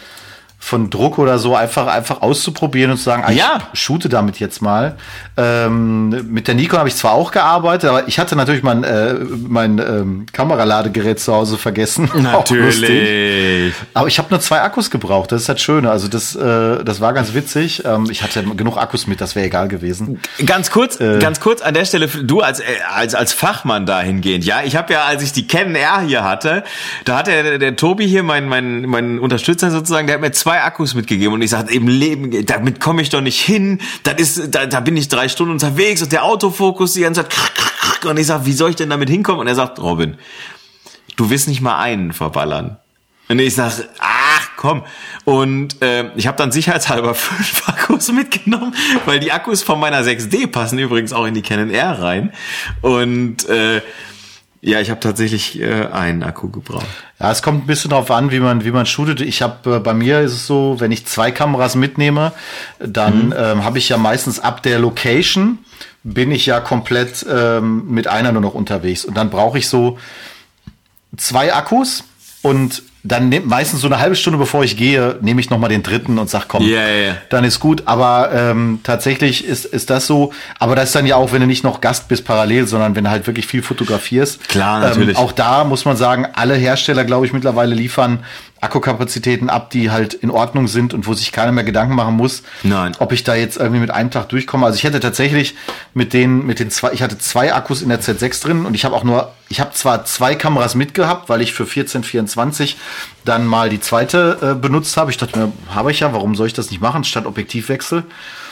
von 0.66 0.90
Druck 0.90 1.20
oder 1.20 1.38
so 1.38 1.56
einfach 1.56 1.86
einfach 1.86 2.24
auszuprobieren 2.24 2.90
und 2.90 2.98
zu 2.98 3.04
sagen, 3.04 3.24
ah, 3.24 3.32
ja. 3.32 3.60
ich 3.72 3.80
shoote 3.80 4.10
damit 4.10 4.40
jetzt 4.40 4.64
mal. 4.64 4.98
Ähm, 5.38 6.10
mit 6.32 6.48
der 6.48 6.56
Nikon 6.56 6.80
habe 6.80 6.90
ich 6.90 6.96
zwar 6.96 7.12
auch 7.12 7.32
gearbeitet, 7.32 7.88
aber 7.88 8.08
ich 8.08 8.18
hatte 8.18 8.36
natürlich 8.36 8.64
mein 8.64 8.84
äh, 8.84 9.14
mein 9.48 9.78
ähm, 9.78 10.26
Kameraladegerät 10.34 11.20
zu 11.20 11.36
Hause 11.36 11.60
vergessen. 11.60 12.10
Natürlich. 12.16 13.76
aber 13.94 14.08
ich 14.08 14.18
habe 14.18 14.30
nur 14.32 14.40
zwei 14.40 14.62
Akkus 14.62 14.90
gebraucht. 14.90 15.32
Das 15.32 15.44
ist 15.44 15.50
halt 15.50 15.62
schön. 15.62 15.86
Also 15.86 16.08
das 16.08 16.36
äh, 16.36 16.84
das 16.84 17.00
war 17.00 17.14
ganz 17.14 17.36
witzig. 17.36 17.84
Ähm, 17.86 18.08
ich 18.10 18.24
hatte 18.24 18.42
genug 18.42 18.78
Akkus 18.78 19.06
mit, 19.06 19.22
das 19.22 19.36
wäre 19.36 19.46
egal 19.46 19.68
gewesen. 19.68 20.20
Ganz 20.48 20.72
kurz, 20.72 21.00
äh, 21.00 21.20
ganz 21.20 21.42
kurz 21.42 21.62
an 21.62 21.76
der 21.76 21.86
Stelle, 21.86 22.08
du 22.08 22.42
als 22.42 22.60
äh, 22.60 22.64
als 22.92 23.14
als 23.14 23.34
Fachmann 23.34 23.86
dahingehend, 23.86 24.44
ja, 24.44 24.64
ich 24.64 24.76
habe 24.76 24.94
ja, 24.94 25.04
als 25.04 25.22
ich 25.22 25.32
die 25.32 25.46
Canon 25.46 25.76
R 25.76 26.02
hier 26.02 26.24
hatte, 26.24 26.64
da 27.04 27.20
hat 27.20 27.28
der, 27.28 27.60
der 27.60 27.76
Tobi 27.76 28.08
hier, 28.08 28.24
mein 28.24 28.50
mein 28.50 28.82
mein 28.88 29.20
Unterstützer 29.20 29.70
sozusagen, 29.70 30.08
der 30.08 30.16
hat 30.16 30.22
mir 30.22 30.32
zwei 30.32 30.55
zwei 30.56 30.64
Akkus 30.64 30.94
mitgegeben 30.96 31.34
und 31.34 31.42
ich 31.42 31.50
sagte, 31.50 31.74
im 31.74 31.88
Leben, 31.88 32.46
damit 32.46 32.80
komme 32.80 33.02
ich 33.02 33.10
doch 33.10 33.22
nicht 33.22 33.42
hin. 33.42 33.80
Das 34.04 34.16
ist, 34.16 34.56
da, 34.56 34.66
da 34.66 34.80
bin 34.80 34.96
ich 34.96 35.10
drei 35.10 35.28
Stunden 35.28 35.52
unterwegs 35.52 36.02
und 36.02 36.12
der 36.12 36.24
Autofokus 36.24 36.94
die 36.94 37.02
ganze 37.02 37.24
Zeit 37.28 37.36
und 38.06 38.18
ich 38.18 38.28
sag, 38.28 38.46
wie 38.46 38.54
soll 38.54 38.70
ich 38.70 38.76
denn 38.76 38.90
damit 38.90 39.10
hinkommen? 39.10 39.42
Und 39.42 39.48
er 39.48 39.56
sagt, 39.56 39.80
Robin, 39.80 40.18
du 41.18 41.30
wirst 41.30 41.48
nicht 41.48 41.62
mal 41.62 41.78
einen 41.78 42.14
verballern. 42.14 42.78
Und 43.28 43.40
ich 43.40 43.56
sag, 43.56 43.74
ach 44.00 44.50
komm. 44.56 44.84
Und 45.26 45.82
äh, 45.82 46.12
ich 46.16 46.28
habe 46.28 46.38
dann 46.38 46.52
sicherheitshalber 46.52 47.16
fünf 47.16 47.68
Akkus 47.68 48.12
mitgenommen, 48.12 48.76
weil 49.06 49.20
die 49.20 49.32
Akkus 49.32 49.64
von 49.64 49.80
meiner 49.80 50.04
6D 50.04 50.48
passen 50.48 50.80
übrigens 50.80 51.12
auch 51.12 51.26
in 51.26 51.34
die 51.34 51.42
Canon 51.42 51.72
R 51.72 52.02
rein. 52.02 52.32
Und 52.82 53.50
äh, 53.50 53.82
ja, 54.66 54.82
ich 54.82 54.90
habe 54.90 55.00
tatsächlich 55.00 55.62
äh, 55.62 55.86
einen 55.92 56.24
Akku 56.24 56.50
gebraucht. 56.50 56.88
Ja, 57.20 57.32
es 57.32 57.44
kommt 57.44 57.64
ein 57.64 57.68
bisschen 57.68 57.92
darauf 57.92 58.10
an, 58.10 58.32
wie 58.32 58.40
man 58.40 58.66
wie 58.66 58.72
man 58.72 58.88
shootet. 58.88 59.22
Ich 59.22 59.44
habe 59.44 59.76
äh, 59.76 59.80
bei 59.80 59.94
mir 59.94 60.22
ist 60.22 60.34
es 60.34 60.48
so, 60.48 60.78
wenn 60.80 60.92
ich 60.92 61.06
zwei 61.06 61.30
Kameras 61.30 61.76
mitnehme, 61.76 62.32
dann 62.80 63.28
mhm. 63.28 63.36
ähm, 63.38 63.64
habe 63.64 63.78
ich 63.78 63.90
ja 63.90 63.98
meistens 63.98 64.40
ab 64.40 64.64
der 64.64 64.80
Location 64.80 65.60
bin 66.02 66.32
ich 66.32 66.48
ja 66.48 66.60
komplett 66.62 67.24
ähm, 67.30 67.86
mit 67.92 68.08
einer 68.08 68.32
nur 68.32 68.42
noch 68.42 68.56
unterwegs 68.56 69.06
und 69.06 69.16
dann 69.16 69.30
brauche 69.30 69.60
ich 69.60 69.70
so 69.70 70.00
zwei 71.16 71.54
Akkus 71.54 72.04
und 72.42 72.82
dann 73.06 73.30
nehm, 73.30 73.48
meistens 73.48 73.82
so 73.82 73.88
eine 73.88 74.00
halbe 74.00 74.16
Stunde 74.16 74.40
bevor 74.40 74.64
ich 74.64 74.76
gehe, 74.76 75.18
nehme 75.22 75.40
ich 75.40 75.50
nochmal 75.50 75.70
den 75.70 75.84
dritten 75.84 76.18
und 76.18 76.30
sag, 76.30 76.48
komm, 76.48 76.64
yeah, 76.64 76.88
yeah. 76.88 77.18
dann 77.30 77.44
ist 77.44 77.60
gut. 77.60 77.84
Aber 77.86 78.32
ähm, 78.34 78.80
tatsächlich 78.84 79.46
ist, 79.46 79.66
ist 79.66 79.90
das 79.90 80.08
so. 80.08 80.34
Aber 80.60 80.76
das 80.76 80.86
ist 80.90 80.96
dann 80.96 81.06
ja 81.06 81.16
auch, 81.16 81.32
wenn 81.32 81.42
du 81.42 81.48
nicht 81.48 81.64
noch 81.64 81.82
Gast 81.82 82.08
bist 82.08 82.26
parallel, 82.26 82.68
sondern 82.68 82.96
wenn 82.96 83.04
du 83.04 83.10
halt 83.12 83.28
wirklich 83.28 83.46
viel 83.46 83.62
fotografierst. 83.62 84.50
Klar, 84.50 84.80
natürlich. 84.80 85.18
Ähm, 85.18 85.24
auch 85.24 85.32
da 85.32 85.64
muss 85.64 85.86
man 85.86 85.98
sagen, 85.98 86.28
alle 86.34 86.56
Hersteller, 86.56 87.06
glaube 87.06 87.28
ich, 87.28 87.34
mittlerweile 87.34 87.76
liefern 87.76 88.24
Akkukapazitäten 88.62 89.50
ab, 89.50 89.70
die 89.70 89.92
halt 89.92 90.14
in 90.14 90.32
Ordnung 90.32 90.68
sind 90.68 90.94
und 90.94 91.08
wo 91.08 91.14
sich 91.14 91.32
keiner 91.32 91.52
mehr 91.52 91.64
Gedanken 91.64 91.94
machen 91.94 92.16
muss, 92.16 92.42
Nein. 92.64 92.96
ob 93.00 93.12
ich 93.12 93.24
da 93.24 93.36
jetzt 93.36 93.58
irgendwie 93.58 93.80
mit 93.80 93.92
einem 93.92 94.12
Tag 94.12 94.30
durchkomme. 94.30 94.66
Also 94.66 94.78
ich 94.78 94.84
hätte 94.84 95.00
tatsächlich 95.00 95.56
mit 95.94 96.14
den 96.14 96.46
mit 96.46 96.60
den 96.60 96.72
zwei, 96.72 96.94
ich 96.94 97.04
hatte 97.04 97.18
zwei 97.18 97.54
Akkus 97.54 97.82
in 97.82 97.90
der 97.90 98.02
Z6 98.02 98.42
drin 98.42 98.66
und 98.66 98.74
ich 98.74 98.86
habe 98.86 98.96
auch 98.96 99.04
nur, 99.04 99.34
ich 99.50 99.60
habe 99.60 99.72
zwar 99.74 100.06
zwei 100.06 100.36
Kameras 100.36 100.74
mitgehabt, 100.74 101.30
weil 101.30 101.42
ich 101.42 101.54
für 101.54 101.64
1424 101.64 102.78
dann 103.26 103.46
mal 103.46 103.70
die 103.70 103.82
zweite 103.82 104.38
äh, 104.42 104.60
benutzt 104.60 104.98
habe. 104.98 105.12
Ich 105.12 105.18
dachte 105.18 105.38
mir, 105.38 105.52
habe 105.70 105.92
ich 105.92 106.00
ja, 106.00 106.14
warum 106.14 106.36
soll 106.36 106.48
ich 106.48 106.54
das 106.54 106.72
nicht 106.72 106.82
machen 106.82 107.04
statt 107.04 107.26
Objektivwechsel? 107.26 108.04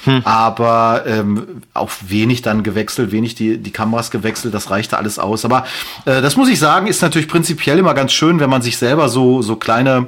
Hm. 0.06 0.22
Aber 0.26 1.04
ähm, 1.06 1.62
auch 1.74 1.92
wenig 2.08 2.42
dann 2.42 2.64
gewechselt, 2.64 3.12
wenig 3.12 3.36
die, 3.36 3.58
die 3.58 3.72
Kameras 3.72 4.12
gewechselt, 4.12 4.54
das 4.54 4.70
reichte 4.70 4.98
alles 4.98 5.20
aus. 5.20 5.46
Aber 5.46 5.66
äh, 6.06 6.22
das 6.22 6.36
muss 6.36 6.50
ich 6.50 6.60
sagen, 6.60 6.88
ist 6.88 7.02
natürlich 7.02 7.28
prinzipiell 7.28 7.80
immer 7.80 7.94
ganz 7.94 8.12
schön, 8.12 8.40
wenn 8.40 8.50
man 8.50 8.62
sich 8.62 8.78
selber 8.78 9.10
so, 9.10 9.42
so 9.42 9.56
kleine 9.56 10.08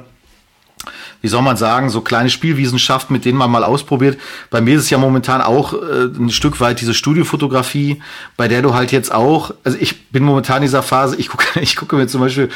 wie 1.22 1.28
soll 1.28 1.42
man 1.42 1.56
sagen, 1.56 1.90
so 1.90 2.02
kleine 2.02 2.30
Spielwiesen 2.30 2.78
schafft, 2.78 3.10
mit 3.10 3.24
denen 3.24 3.38
man 3.38 3.50
mal 3.50 3.64
ausprobiert. 3.64 4.18
Bei 4.50 4.60
mir 4.60 4.76
ist 4.76 4.82
es 4.82 4.90
ja 4.90 4.98
momentan 4.98 5.40
auch 5.40 5.72
äh, 5.72 6.04
ein 6.04 6.30
Stück 6.30 6.60
weit 6.60 6.80
diese 6.80 6.94
Studiofotografie, 6.94 8.00
bei 8.36 8.48
der 8.48 8.62
du 8.62 8.74
halt 8.74 8.92
jetzt 8.92 9.12
auch, 9.12 9.52
also 9.64 9.78
ich 9.80 10.08
bin 10.10 10.22
momentan 10.22 10.58
in 10.58 10.62
dieser 10.62 10.82
Phase, 10.82 11.16
ich 11.16 11.28
gucke, 11.28 11.44
ich 11.60 11.74
gucke 11.74 11.96
mir 11.96 12.06
zum 12.06 12.20
Beispiel 12.20 12.48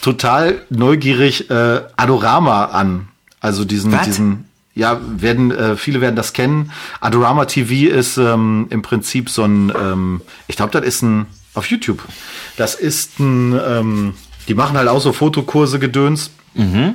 total 0.00 0.62
neugierig 0.70 1.50
äh, 1.50 1.82
Adorama 1.96 2.66
an. 2.66 3.08
Also 3.40 3.64
diesen, 3.64 3.92
Was? 3.92 4.04
diesen, 4.04 4.44
ja, 4.76 5.00
werden, 5.02 5.50
äh, 5.50 5.76
viele 5.76 6.00
werden 6.02 6.16
das 6.16 6.34
kennen. 6.34 6.70
Adorama 7.00 7.46
TV 7.46 7.90
ist 7.90 8.18
ähm, 8.18 8.66
im 8.68 8.82
Prinzip 8.82 9.30
so 9.30 9.42
ein, 9.42 9.72
ähm, 9.74 10.20
ich 10.48 10.56
glaube, 10.56 10.70
das 10.70 10.86
ist 10.86 11.02
ein, 11.02 11.26
auf 11.54 11.66
YouTube. 11.70 12.04
Das 12.58 12.74
ist 12.74 13.18
ein, 13.18 13.58
ähm, 13.66 14.14
die 14.48 14.54
machen 14.54 14.76
halt 14.76 14.88
auch 14.88 15.00
so 15.00 15.14
Fotokurse 15.14 15.78
gedöns. 15.78 16.30
Mhm. 16.52 16.94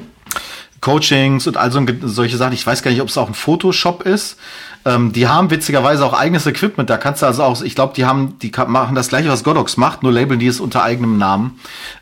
Coachings 0.79 1.47
und 1.47 1.57
all 1.57 1.71
so, 1.71 1.83
solche 2.03 2.37
Sachen. 2.37 2.53
Ich 2.53 2.65
weiß 2.65 2.83
gar 2.83 2.91
nicht, 2.91 3.01
ob 3.01 3.09
es 3.09 3.17
auch 3.17 3.27
ein 3.27 3.33
Photoshop 3.33 4.03
ist. 4.03 4.37
Ähm, 4.83 5.13
die 5.13 5.27
haben 5.27 5.51
witzigerweise 5.51 6.05
auch 6.05 6.13
eigenes 6.13 6.45
Equipment. 6.47 6.89
Da 6.89 6.97
kannst 6.97 7.21
du 7.21 7.27
also 7.27 7.43
auch, 7.43 7.61
ich 7.61 7.75
glaube, 7.75 7.93
die 7.95 8.05
haben, 8.05 8.39
die 8.39 8.51
machen 8.67 8.95
das 8.95 9.09
gleiche, 9.09 9.29
was 9.29 9.43
Godox 9.43 9.77
macht, 9.77 10.03
nur 10.03 10.11
labeln 10.11 10.39
die 10.39 10.47
es 10.47 10.59
unter 10.59 10.83
eigenem 10.83 11.17
Namen 11.17 11.59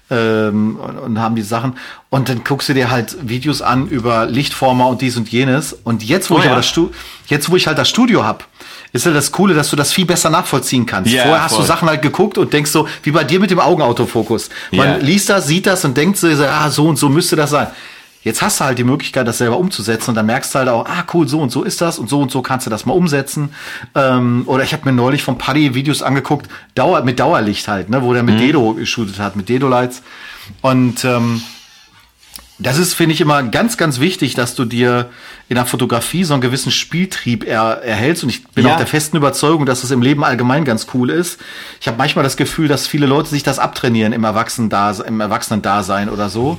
ähm, 0.09 0.77
und, 0.77 0.97
und 0.97 1.19
haben 1.19 1.35
die 1.35 1.41
Sachen. 1.41 1.73
Und 2.09 2.29
dann 2.29 2.43
guckst 2.43 2.69
du 2.69 2.73
dir 2.73 2.89
halt 2.89 3.17
Videos 3.21 3.61
an 3.61 3.87
über 3.87 4.25
Lichtformer 4.25 4.87
und 4.87 5.01
dies 5.01 5.17
und 5.17 5.29
jenes. 5.29 5.73
Und 5.73 6.03
jetzt, 6.03 6.29
wo 6.29 6.35
oh, 6.35 6.37
ich 6.39 6.45
ja. 6.45 6.51
aber 6.51 6.59
das 6.59 6.67
Stu 6.67 6.89
jetzt, 7.27 7.51
wo 7.51 7.55
ich 7.55 7.67
halt 7.67 7.77
das 7.77 7.89
Studio 7.89 8.23
hab, 8.23 8.47
ist 8.91 9.05
ja 9.05 9.11
das 9.11 9.31
Coole, 9.31 9.53
dass 9.53 9.69
du 9.69 9.75
das 9.75 9.91
viel 9.91 10.05
besser 10.05 10.29
nachvollziehen 10.29 10.85
kannst. 10.85 11.11
Yeah, 11.11 11.23
Vorher 11.23 11.43
hast 11.43 11.53
voll. 11.53 11.61
du 11.61 11.67
Sachen 11.67 11.87
halt 11.87 12.01
geguckt 12.01 12.37
und 12.37 12.51
denkst 12.53 12.71
so, 12.71 12.87
wie 13.03 13.11
bei 13.11 13.23
dir 13.23 13.39
mit 13.39 13.51
dem 13.51 13.59
Augenautofokus. 13.59 14.49
Man 14.71 14.87
yeah. 14.87 14.97
liest 14.97 15.29
das, 15.29 15.47
sieht 15.47 15.67
das 15.67 15.85
und 15.85 15.95
denkt 15.95 16.17
so, 16.17 16.27
ah, 16.27 16.69
so 16.69 16.87
und 16.87 16.97
so 16.97 17.09
müsste 17.09 17.35
das 17.35 17.51
sein. 17.51 17.67
Jetzt 18.21 18.41
hast 18.41 18.59
du 18.59 18.65
halt 18.65 18.77
die 18.77 18.83
Möglichkeit, 18.83 19.27
das 19.27 19.37
selber 19.37 19.57
umzusetzen 19.57 20.09
und 20.09 20.15
dann 20.15 20.25
merkst 20.25 20.53
du 20.53 20.59
halt 20.59 20.69
auch, 20.69 20.85
ah 20.85 21.05
cool, 21.13 21.27
so 21.27 21.39
und 21.39 21.51
so 21.51 21.63
ist 21.63 21.79
das 21.79 21.99
und 21.99 22.09
so 22.09 22.19
und 22.19 22.31
so 22.31 22.41
kannst 22.41 22.65
du 22.65 22.69
das 22.69 22.85
mal 22.85 22.93
umsetzen. 22.93 23.53
Ähm, 23.95 24.43
oder 24.45 24.63
ich 24.63 24.73
habe 24.73 24.85
mir 24.85 24.91
neulich 24.91 25.23
von 25.23 25.37
Paddy 25.37 25.73
Videos 25.73 26.01
angeguckt, 26.01 26.49
Dauer, 26.75 27.01
mit 27.03 27.19
Dauerlicht 27.19 27.67
halt, 27.69 27.89
ne, 27.89 28.03
wo 28.03 28.13
der 28.13 28.23
mit 28.23 28.35
mhm. 28.35 28.39
Dedo 28.39 28.73
geshootet 28.73 29.19
hat, 29.19 29.37
mit 29.37 29.47
Dedo-Lights. 29.47 30.01
Und 30.61 31.05
ähm, 31.05 31.41
das 32.61 32.77
ist, 32.77 32.93
finde 32.93 33.13
ich, 33.13 33.21
immer 33.21 33.41
ganz, 33.43 33.77
ganz 33.77 34.01
wichtig, 34.01 34.35
dass 34.35 34.53
du 34.53 34.65
dir 34.65 35.09
in 35.47 35.55
der 35.55 35.65
Fotografie 35.65 36.25
so 36.25 36.33
einen 36.33 36.41
gewissen 36.41 36.73
Spieltrieb 36.73 37.45
er, 37.45 37.81
erhältst. 37.81 38.23
Und 38.23 38.29
ich 38.29 38.45
bin 38.49 38.65
ja. 38.65 38.73
auch 38.73 38.77
der 38.77 38.85
festen 38.85 39.15
Überzeugung, 39.15 39.65
dass 39.65 39.85
es 39.85 39.91
im 39.91 40.01
Leben 40.01 40.25
allgemein 40.25 40.65
ganz 40.65 40.87
cool 40.93 41.09
ist. 41.09 41.39
Ich 41.79 41.87
habe 41.87 41.97
manchmal 41.97 42.23
das 42.23 42.35
Gefühl, 42.35 42.67
dass 42.67 42.85
viele 42.85 43.05
Leute 43.05 43.29
sich 43.29 43.43
das 43.43 43.59
abtrainieren 43.59 44.11
im 44.11 44.25
Erwachsenen-Dasein, 44.25 45.07
im 45.07 45.21
Erwachsenen-Dasein 45.21 46.09
oder 46.09 46.27
so. 46.29 46.57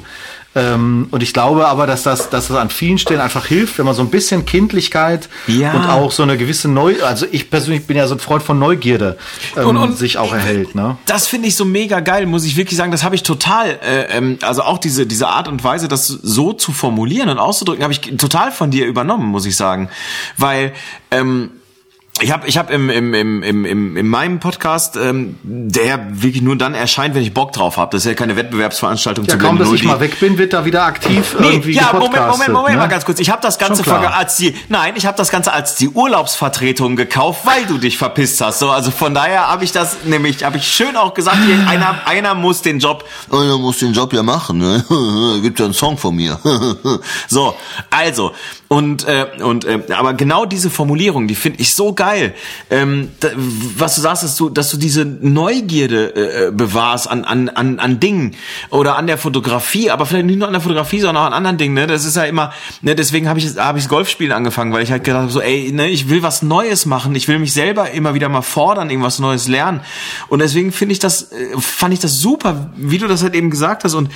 Ähm, 0.57 1.07
und 1.13 1.23
ich 1.23 1.33
glaube 1.33 1.69
aber, 1.69 1.87
dass 1.87 2.03
das, 2.03 2.29
dass 2.29 2.49
das 2.49 2.57
an 2.57 2.71
vielen 2.71 2.99
Stellen 2.99 3.21
einfach 3.21 3.47
hilft, 3.47 3.79
wenn 3.79 3.87
man 3.87 3.95
so 3.95 4.03
ein 4.03 4.11
bisschen 4.11 4.47
Kindlichkeit 4.47 5.29
ja. 5.47 5.73
und 5.75 5.85
auch 5.85 6.11
so 6.11 6.25
eine 6.25 6.37
gewisse 6.37 6.69
Neu, 6.69 6.97
also 7.05 7.27
ich 7.31 7.51
persönlich 7.51 7.87
bin 7.87 7.97
ja 7.97 8.09
so 8.09 8.17
ein 8.17 8.21
Freund 8.21 8.43
von 8.43 8.59
Neugierde, 8.59 9.17
ähm, 9.57 9.69
und, 9.69 9.77
und 9.77 9.97
sich 9.97 10.19
auch 10.19 10.33
erhält. 10.33 10.75
Ne? 10.75 10.97
Das 11.07 11.29
finde 11.29 11.47
ich 11.47 11.55
so 11.55 11.65
mega 11.65 12.01
geil, 12.01 12.27
muss 12.27 12.45
ich 12.45 12.57
wirklich 12.57 12.77
sagen. 12.77 12.91
Das 12.91 13.05
habe 13.05 13.15
ich 13.15 13.23
total, 13.23 13.79
äh, 13.83 14.17
ähm, 14.17 14.39
also 14.43 14.63
auch 14.63 14.79
diese 14.79 15.07
diese 15.07 15.29
Art 15.29 15.47
und 15.47 15.63
Weise, 15.63 15.87
das 15.87 16.09
so 16.09 16.53
zu 16.53 16.73
formulieren 16.73 17.29
und 17.29 17.39
auszudrücken, 17.39 17.85
habe 17.85 17.93
ich 17.93 18.01
total 18.01 18.51
von 18.51 18.71
dir 18.71 18.87
übernommen, 18.87 19.27
muss 19.27 19.47
ich 19.47 19.57
sagen, 19.57 19.89
weil 20.37 20.73
ähm, 21.11 21.51
ich 22.23 22.33
habe 22.33 22.47
ich 22.47 22.59
hab 22.59 22.71
im, 22.71 22.91
im, 22.91 23.15
im, 23.15 23.43
im, 23.43 23.65
im, 23.65 23.97
in 23.97 24.07
meinem 24.07 24.41
Podcast, 24.41 24.97
ähm, 24.97 25.39
der 25.43 26.23
wirklich 26.23 26.43
nur 26.43 26.57
dann 26.57 26.75
erscheint, 26.75 27.15
wenn 27.15 27.23
ich 27.23 27.33
Bock 27.33 27.53
drauf 27.53 27.79
habe. 27.79 27.93
Das 27.93 28.03
ist 28.03 28.07
ja 28.07 28.15
keine 28.15 28.37
Wettbewerbsveranstaltung 28.37 29.25
ja, 29.25 29.33
zu 29.33 29.39
kaum, 29.39 29.59
dass 29.59 29.73
ich 29.73 29.85
mal 29.85 30.01
weg 30.01 30.21
bin, 30.21 30.37
wird 30.37 30.53
da 30.53 30.65
wieder 30.65 30.85
aktiv 30.85 31.37
nee, 31.39 31.49
irgendwie 31.49 31.73
Ja, 31.73 31.93
Moment, 31.93 32.27
Moment, 32.29 32.53
Moment, 32.53 32.75
ne? 32.75 32.77
mal 32.77 32.89
ganz 32.89 33.05
kurz. 33.05 33.21
Ich 33.21 33.31
habe 33.31 33.41
das 33.41 33.59
Ganze 33.59 33.85
als 34.15 34.37
die, 34.37 34.55
nein, 34.69 34.95
ich 34.97 35.07
habe 35.07 35.17
das 35.17 35.31
Ganze 35.31 35.53
als 35.53 35.77
die 35.77 35.89
Urlaubsvertretung 35.89 36.97
gekauft, 36.97 37.47
weil 37.47 37.65
du 37.67 37.79
dich 37.79 37.97
verpisst 37.97 38.41
hast. 38.41 38.59
So, 38.59 38.71
also 38.71 38.91
von 38.91 39.15
daher 39.15 39.49
habe 39.49 39.65
ich 39.65 39.73
das 39.73 39.99
nämlich, 40.05 40.45
habe 40.45 40.59
ich 40.59 40.67
schön 40.67 40.97
auch 40.97 41.15
gesagt, 41.15 41.39
hier, 41.47 41.69
einer, 41.69 42.07
einer 42.07 42.35
muss 42.35 42.61
den 42.61 42.81
Job, 42.81 43.05
einer 43.31 43.57
muss 43.57 43.79
den 43.79 43.95
Job 43.95 44.13
ja 44.13 44.23
machen. 44.23 44.59
Ne? 44.59 44.85
Gibt 45.43 45.59
ja 45.59 45.65
einen 45.65 45.75
Song 45.75 45.97
von 45.97 46.15
mir. 46.15 46.39
so, 47.29 47.55
also 47.89 48.33
Und 48.73 49.05
äh, 49.09 49.27
und 49.43 49.65
äh, 49.65 49.81
aber 49.93 50.15
genau 50.15 50.45
diese 50.45 50.71
Formulierung, 50.71 51.27
die 51.27 51.35
finde 51.35 51.61
ich 51.61 51.75
so 51.75 51.93
geil. 51.93 52.37
Ähm, 52.71 53.09
da, 53.19 53.31
was 53.35 53.97
du 53.97 54.01
sagst, 54.01 54.23
dass 54.23 54.37
du 54.37 54.49
dass 54.49 54.71
du 54.71 54.77
diese 54.77 55.05
Neugierde 55.05 56.15
äh, 56.15 56.53
bewahrst 56.53 57.11
an 57.11 57.25
an 57.25 57.49
an 57.49 57.81
an 57.81 57.99
Dingen 57.99 58.37
oder 58.71 58.97
an 58.97 59.09
der 59.09 59.19
Fotografie, 59.19 59.91
aber 59.91 60.07
vielleicht 60.07 60.27
nicht 60.27 60.39
nur 60.39 60.47
an 60.47 60.53
der 60.53 60.63
Fotografie, 60.63 61.01
sondern 61.01 61.17
auch 61.17 61.27
an 61.27 61.33
anderen 61.33 61.59
Dingen. 61.59 61.75
Ne? 61.75 61.89
Das 61.89 62.05
ist 62.05 62.15
ja 62.15 62.23
immer. 62.23 62.53
Ne, 62.81 62.95
deswegen 62.95 63.29
habe 63.29 63.41
ich 63.41 63.57
habe 63.57 63.81
ich 63.81 63.89
Golfspielen 63.89 64.33
angefangen, 64.33 64.73
weil 64.73 64.85
ich 64.85 64.93
halt 64.93 65.03
gedacht 65.03 65.23
habe, 65.23 65.33
so 65.33 65.41
ey, 65.41 65.73
ne, 65.73 65.89
ich 65.89 66.09
will 66.09 66.23
was 66.23 66.43
Neues 66.43 66.87
machen, 66.87 67.17
ich 67.17 67.27
will 67.27 67.41
mich 67.41 67.53
selber 67.53 67.91
immer 67.91 68.15
wieder 68.15 68.29
mal 68.29 68.43
fordern, 68.43 68.89
irgendwas 68.89 69.19
Neues 69.19 69.49
lernen. 69.49 69.81
Und 70.29 70.39
deswegen 70.39 70.71
finde 70.71 70.93
ich 70.93 71.01
das, 71.01 71.33
äh, 71.33 71.59
fand 71.59 71.93
ich 71.93 71.99
das 71.99 72.21
super, 72.21 72.71
wie 72.77 72.99
du 72.99 73.09
das 73.09 73.25
halt 73.25 73.35
eben 73.35 73.51
gesagt 73.51 73.83
hast 73.83 73.95
und 73.95 74.11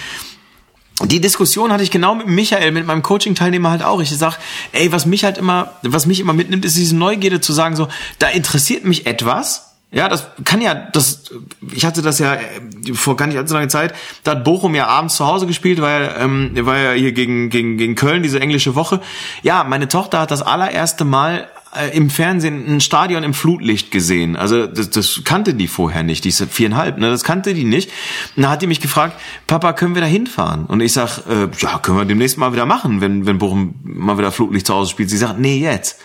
die 1.03 1.21
Diskussion 1.21 1.73
hatte 1.73 1.83
ich 1.83 1.91
genau 1.91 2.15
mit 2.15 2.29
Michael, 2.29 2.71
mit 2.71 2.87
meinem 2.87 3.03
Coaching-Teilnehmer 3.03 3.71
halt 3.71 3.83
auch. 3.83 4.01
Ich 4.01 4.17
sag, 4.17 4.39
ey, 4.73 4.93
was 4.93 5.07
mich 5.07 5.25
halt 5.25 5.39
immer, 5.39 5.73
was 5.83 6.07
mich 6.07 6.21
immer 6.21 6.33
mitnimmt, 6.33 6.65
ist 6.65 6.77
diese 6.77 6.97
Neugierde 6.97 7.41
zu 7.41 7.53
sagen, 7.53 7.75
so, 7.75 7.89
da 8.21 8.29
interessiert 8.29 8.85
mich 8.85 9.07
etwas. 9.07 9.75
Ja, 9.91 10.09
das 10.09 10.27
kann 10.45 10.61
ja, 10.61 10.75
das, 10.75 11.31
ich 11.73 11.85
hatte 11.85 12.03
das 12.03 12.19
ja 12.19 12.35
äh, 12.35 12.95
vor 12.95 13.17
gar 13.17 13.27
nicht 13.27 13.39
allzu 13.39 13.55
langer 13.55 13.69
Zeit, 13.69 13.95
da 14.25 14.33
hat 14.33 14.43
Bochum 14.43 14.75
ja 14.75 14.89
abends 14.89 15.15
zu 15.15 15.27
Hause 15.27 15.47
gespielt, 15.47 15.81
weil, 15.81 16.13
ähm, 16.19 16.51
war 16.67 16.77
ja 16.79 16.93
hier 16.93 17.13
gegen, 17.13 17.49
gegen, 17.49 17.77
gegen 17.77 17.95
Köln, 17.95 18.25
diese 18.25 18.41
englische 18.41 18.75
Woche. 18.75 19.01
Ja, 19.43 19.63
meine 19.63 19.87
Tochter 19.87 20.19
hat 20.19 20.33
das 20.33 20.43
allererste 20.43 21.05
Mal 21.05 21.49
im 21.93 22.11
Fernsehen 22.11 22.67
ein 22.67 22.81
Stadion 22.81 23.23
im 23.23 23.35
Flutlicht 23.35 23.91
gesehen. 23.91 24.37
Also 24.37 24.67
das, 24.67 24.91
das 24.91 25.23
kannte 25.25 25.55
die 25.55 25.69
vorher 25.69 26.03
nicht. 26.03 26.25
Die 26.25 26.29
ist 26.29 26.45
viereinhalb, 26.45 26.99
ne? 26.99 27.11
Das 27.11 27.25
kannte 27.25 27.55
die 27.55 27.65
nicht. 27.65 27.91
Und 28.37 28.45
da 28.45 28.51
hat 28.51 28.63
die 28.63 28.67
mich 28.67 28.81
gefragt, 28.81 29.19
Papa, 29.47 29.73
können 29.73 29.95
wir 29.95 30.03
da 30.03 30.07
hinfahren? 30.07 30.67
Und 30.67 30.81
ich 30.81 30.93
sag, 30.93 31.19
äh, 31.29 31.49
ja, 31.59 31.79
können 31.79 31.99
wir 31.99 32.05
demnächst 32.05 32.39
mal 32.39 32.53
wieder 32.53 32.67
machen, 32.67 33.01
wenn, 33.01 33.27
wenn 33.27 33.39
Bochum 33.39 33.75
mal 33.83 34.19
wieder 34.19 34.33
Flutlicht 34.33 34.67
zu 34.67 34.75
Hause 34.75 34.91
spielt. 34.91 35.11
Sie 35.11 35.19
sagt, 35.19 35.39
nee, 35.39 35.59
jetzt. 35.59 36.01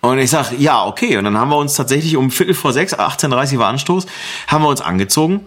Und 0.00 0.18
ich 0.18 0.30
sag, 0.30 0.52
ja, 0.58 0.84
okay. 0.84 1.16
Und 1.16 1.24
dann 1.24 1.36
haben 1.36 1.50
wir 1.50 1.58
uns 1.58 1.74
tatsächlich 1.74 2.16
um 2.16 2.30
Viertel 2.30 2.54
vor 2.54 2.72
sechs, 2.72 2.94
18.30 2.94 3.58
war 3.58 3.68
Anstoß, 3.68 4.06
haben 4.46 4.62
wir 4.62 4.68
uns 4.68 4.80
angezogen 4.80 5.40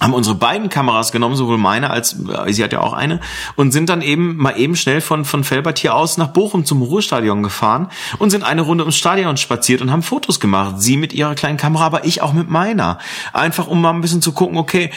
haben 0.00 0.14
unsere 0.14 0.34
beiden 0.34 0.68
Kameras 0.68 1.12
genommen, 1.12 1.36
sowohl 1.36 1.58
meine 1.58 1.90
als 1.90 2.16
äh, 2.28 2.52
sie 2.52 2.64
hat 2.64 2.72
ja 2.72 2.80
auch 2.80 2.92
eine, 2.92 3.20
und 3.56 3.72
sind 3.72 3.88
dann 3.88 4.02
eben 4.02 4.36
mal 4.36 4.58
eben 4.58 4.76
schnell 4.76 5.00
von 5.00 5.24
von 5.24 5.44
Felbert 5.44 5.78
hier 5.78 5.94
aus 5.94 6.16
nach 6.16 6.28
Bochum 6.28 6.64
zum 6.64 6.82
Ruhrstadion 6.82 7.42
gefahren 7.42 7.88
und 8.18 8.30
sind 8.30 8.44
eine 8.44 8.62
Runde 8.62 8.84
ums 8.84 8.96
Stadion 8.96 9.36
spaziert 9.36 9.82
und 9.82 9.90
haben 9.90 10.02
Fotos 10.02 10.40
gemacht. 10.40 10.76
Sie 10.78 10.96
mit 10.96 11.12
ihrer 11.12 11.34
kleinen 11.34 11.56
Kamera, 11.56 11.86
aber 11.86 12.04
ich 12.04 12.22
auch 12.22 12.32
mit 12.32 12.48
meiner. 12.48 12.98
Einfach 13.32 13.66
um 13.66 13.80
mal 13.80 13.90
ein 13.90 14.00
bisschen 14.00 14.22
zu 14.22 14.32
gucken, 14.32 14.58
okay, 14.58 14.90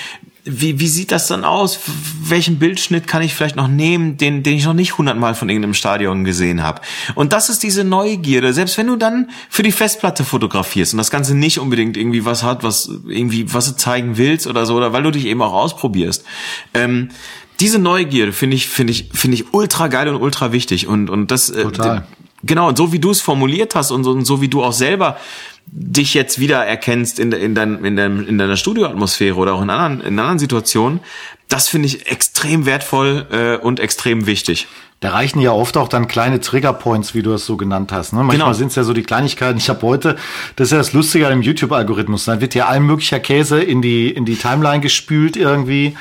wie, 0.49 0.79
wie 0.79 0.87
sieht 0.87 1.11
das 1.11 1.27
dann 1.27 1.43
aus? 1.43 1.79
Welchen 2.23 2.57
Bildschnitt 2.57 3.05
kann 3.05 3.21
ich 3.21 3.33
vielleicht 3.35 3.55
noch 3.55 3.67
nehmen, 3.67 4.17
den, 4.17 4.43
den 4.43 4.55
ich 4.55 4.65
noch 4.65 4.73
nicht 4.73 4.97
hundertmal 4.97 5.35
von 5.35 5.49
irgendeinem 5.49 5.73
Stadion 5.73 6.23
gesehen 6.23 6.63
habe? 6.63 6.81
Und 7.15 7.33
das 7.33 7.49
ist 7.49 7.63
diese 7.63 7.83
Neugierde. 7.83 8.53
Selbst 8.53 8.77
wenn 8.77 8.87
du 8.87 8.95
dann 8.95 9.29
für 9.49 9.63
die 9.63 9.71
Festplatte 9.71 10.23
fotografierst 10.23 10.93
und 10.93 10.97
das 10.97 11.11
Ganze 11.11 11.35
nicht 11.35 11.59
unbedingt 11.59 11.97
irgendwie 11.97 12.25
was 12.25 12.43
hat, 12.43 12.63
was 12.63 12.89
irgendwie 13.07 13.53
was 13.53 13.67
du 13.67 13.75
zeigen 13.75 14.17
willst 14.17 14.47
oder 14.47 14.65
so, 14.65 14.75
oder 14.75 14.93
weil 14.93 15.03
du 15.03 15.11
dich 15.11 15.25
eben 15.25 15.41
auch 15.41 15.53
ausprobierst. 15.53 16.23
Ähm, 16.73 17.09
diese 17.59 17.79
Neugierde 17.79 18.33
finde 18.33 18.55
ich 18.55 18.67
finde 18.67 18.91
ich 18.91 19.09
finde 19.13 19.35
ich 19.35 19.53
ultra 19.53 19.87
geil 19.87 20.07
und 20.07 20.21
ultra 20.21 20.51
wichtig 20.51 20.87
und 20.87 21.09
und 21.09 21.31
das 21.31 21.49
äh, 21.49 21.63
Total. 21.63 22.07
Genau 22.47 22.69
und 22.69 22.77
so 22.77 22.91
wie 22.91 22.99
du 22.99 23.11
es 23.11 23.21
formuliert 23.21 23.75
hast 23.75 23.91
und 23.91 24.03
so, 24.03 24.11
und 24.11 24.25
so 24.25 24.41
wie 24.41 24.47
du 24.47 24.63
auch 24.63 24.73
selber 24.73 25.17
dich 25.69 26.13
jetzt 26.13 26.39
wieder 26.39 26.65
erkennst 26.65 27.19
in, 27.19 27.31
in, 27.33 27.53
dein, 27.53 27.83
in, 27.83 27.95
dein, 27.95 28.25
in 28.25 28.37
deiner 28.37 28.55
Studioatmosphäre 28.55 29.35
oder 29.35 29.53
auch 29.53 29.61
in 29.61 29.69
anderen, 29.69 30.01
in 30.01 30.17
anderen 30.17 30.39
Situationen, 30.39 31.01
das 31.49 31.67
finde 31.67 31.87
ich 31.87 32.09
extrem 32.09 32.65
wertvoll 32.65 33.25
äh, 33.31 33.57
und 33.57 33.79
extrem 33.79 34.25
wichtig. 34.25 34.67
Da 34.99 35.11
reichen 35.11 35.39
ja 35.39 35.51
oft 35.51 35.77
auch 35.77 35.89
dann 35.89 36.07
kleine 36.07 36.39
Triggerpoints, 36.39 37.13
wie 37.13 37.21
du 37.21 37.31
es 37.33 37.45
so 37.45 37.55
genannt 37.55 37.91
hast. 37.91 38.13
Ne? 38.13 38.19
Manchmal 38.23 38.47
Genau. 38.47 38.53
sind 38.53 38.69
es 38.69 38.75
ja 38.75 38.83
so 38.83 38.93
die 38.93 39.03
Kleinigkeiten. 39.03 39.57
Ich 39.57 39.69
habe 39.69 39.81
heute, 39.83 40.15
das 40.55 40.69
ist 40.69 40.71
ja 40.71 40.77
das 40.79 40.93
Lustige 40.93 41.27
an 41.27 41.33
dem 41.33 41.41
YouTube-Algorithmus, 41.43 42.25
dann 42.25 42.41
wird 42.41 42.55
ja 42.55 42.65
all 42.65 42.79
möglicher 42.79 43.19
Käse 43.19 43.61
in 43.61 43.81
die, 43.81 44.09
in 44.09 44.25
die 44.25 44.37
Timeline 44.37 44.79
gespült 44.81 45.37
irgendwie. 45.37 45.95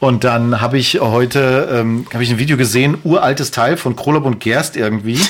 Und 0.00 0.22
dann 0.22 0.60
habe 0.60 0.78
ich 0.78 1.00
heute 1.00 1.68
ähm, 1.72 2.06
habe 2.14 2.22
ich 2.22 2.30
ein 2.30 2.38
Video 2.38 2.56
gesehen, 2.56 2.98
uraltes 3.02 3.50
Teil 3.50 3.76
von 3.76 3.96
Krolop 3.96 4.24
und 4.26 4.38
Gerst 4.38 4.76
irgendwie, 4.76 5.20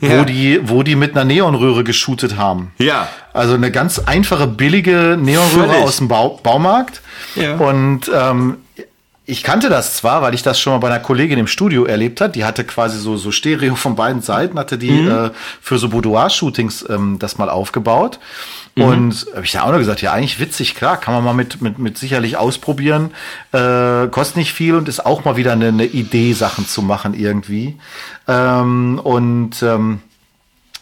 Ja. 0.00 0.18
wo 0.20 0.24
die 0.24 0.60
wo 0.64 0.82
die 0.82 0.96
mit 0.96 1.12
einer 1.14 1.24
Neonröhre 1.24 1.84
geshootet 1.84 2.36
haben. 2.38 2.72
Ja. 2.78 3.08
Also 3.34 3.52
eine 3.54 3.70
ganz 3.70 3.98
einfache 3.98 4.46
billige 4.46 5.18
Neonröhre 5.20 5.68
Völlig. 5.68 5.82
aus 5.82 5.98
dem 5.98 6.08
Bau 6.08 6.40
Baumarkt. 6.42 7.02
Ja. 7.36 7.56
Und 7.56 8.10
ähm, 8.14 8.56
ich 9.26 9.42
kannte 9.42 9.68
das 9.70 9.96
zwar, 9.96 10.20
weil 10.22 10.34
ich 10.34 10.42
das 10.42 10.58
schon 10.60 10.72
mal 10.74 10.78
bei 10.78 10.88
einer 10.88 11.00
Kollegin 11.00 11.38
im 11.38 11.46
Studio 11.46 11.84
erlebt 11.84 12.20
hat. 12.22 12.34
Die 12.34 12.44
hatte 12.46 12.64
quasi 12.64 12.98
so 12.98 13.16
so 13.18 13.30
Stereo 13.30 13.74
von 13.74 13.94
beiden 13.94 14.22
Seiten, 14.22 14.58
hatte 14.58 14.78
die 14.78 14.90
Mhm. 14.90 15.10
äh, 15.10 15.30
für 15.60 15.76
so 15.78 15.90
Boudoir-Shootings 15.90 16.86
ähm, 16.88 17.18
das 17.18 17.36
mal 17.36 17.50
aufgebaut. 17.50 18.18
Mhm. 18.76 18.82
Und 18.82 19.26
habe 19.34 19.44
ich 19.44 19.52
da 19.52 19.62
auch 19.62 19.70
noch 19.70 19.78
gesagt, 19.78 20.02
ja 20.02 20.12
eigentlich 20.12 20.40
witzig, 20.40 20.74
klar, 20.74 20.96
kann 20.96 21.14
man 21.14 21.24
mal 21.24 21.34
mit 21.34 21.60
mit 21.62 21.78
mit 21.78 21.98
sicherlich 21.98 22.36
ausprobieren. 22.36 23.12
Äh, 23.52 24.08
kostet 24.08 24.36
nicht 24.36 24.52
viel 24.52 24.74
und 24.74 24.88
ist 24.88 25.04
auch 25.04 25.24
mal 25.24 25.36
wieder 25.36 25.52
eine, 25.52 25.68
eine 25.68 25.86
Idee, 25.86 26.32
Sachen 26.32 26.66
zu 26.66 26.82
machen 26.82 27.14
irgendwie. 27.14 27.78
Ähm, 28.26 29.00
und 29.02 29.62
ähm, 29.62 30.00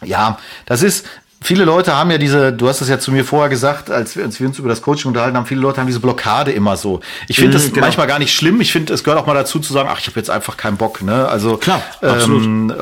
ja, 0.04 0.38
das 0.66 0.82
ist, 0.82 1.06
viele 1.42 1.64
Leute 1.64 1.96
haben 1.96 2.10
ja 2.10 2.18
diese, 2.18 2.52
du 2.52 2.68
hast 2.68 2.80
es 2.80 2.88
ja 2.88 2.98
zu 2.98 3.12
mir 3.12 3.24
vorher 3.24 3.48
gesagt, 3.48 3.90
als 3.90 4.16
wir, 4.16 4.24
als 4.24 4.40
wir 4.40 4.46
uns 4.46 4.58
über 4.58 4.68
das 4.68 4.82
Coaching 4.82 5.08
unterhalten 5.08 5.36
haben, 5.36 5.46
viele 5.46 5.60
Leute 5.60 5.80
haben 5.80 5.86
diese 5.86 6.00
Blockade 6.00 6.52
immer 6.52 6.76
so. 6.76 7.00
Ich 7.28 7.36
finde 7.36 7.52
das 7.54 7.66
Mhm, 7.68 7.74
genau. 7.74 7.86
manchmal 7.86 8.06
gar 8.06 8.18
nicht 8.18 8.34
schlimm. 8.34 8.60
Ich 8.60 8.72
finde, 8.72 8.92
es 8.92 9.04
gehört 9.04 9.20
auch 9.20 9.26
mal 9.26 9.34
dazu 9.34 9.58
zu 9.58 9.72
sagen, 9.72 9.88
ach, 9.92 9.98
ich 10.00 10.06
habe 10.06 10.18
jetzt 10.18 10.30
einfach 10.30 10.56
keinen 10.56 10.76
Bock. 10.76 11.02
Ne? 11.02 11.28
Also 11.28 11.56
Klar, 11.56 11.82
ähm, 12.02 12.70
äh, 12.70 12.74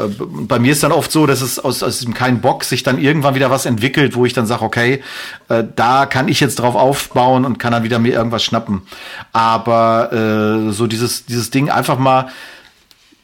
bei 0.47 0.59
mir 0.59 0.73
ist 0.73 0.83
dann 0.83 0.93
oft 0.93 1.11
so, 1.13 1.27
dass 1.27 1.41
es 1.41 1.59
aus, 1.59 1.83
aus 1.83 1.99
diesem 1.99 2.15
keinen 2.15 2.41
Bock 2.41 2.65
sich 2.65 2.83
dann 2.83 2.99
irgendwann 3.01 3.35
wieder 3.35 3.51
was 3.51 3.67
entwickelt, 3.67 4.15
wo 4.17 4.27
ich 4.27 4.33
dann 4.33 4.47
sage, 4.47 4.63
okay, 4.63 5.03
äh, 5.49 5.65
da 5.77 6.07
kann 6.07 6.29
ich 6.29 6.41
jetzt 6.41 6.59
drauf 6.59 6.75
aufbauen 6.75 7.45
und 7.45 7.59
kann 7.59 7.73
dann 7.73 7.83
wieder 7.83 7.99
mir 7.99 8.13
irgendwas 8.13 8.43
schnappen. 8.45 8.83
Aber 9.33 10.13
äh, 10.13 10.73
so 10.73 10.87
dieses, 10.87 11.25
dieses 11.27 11.51
Ding 11.51 11.71
einfach 11.71 11.99
mal 11.99 12.29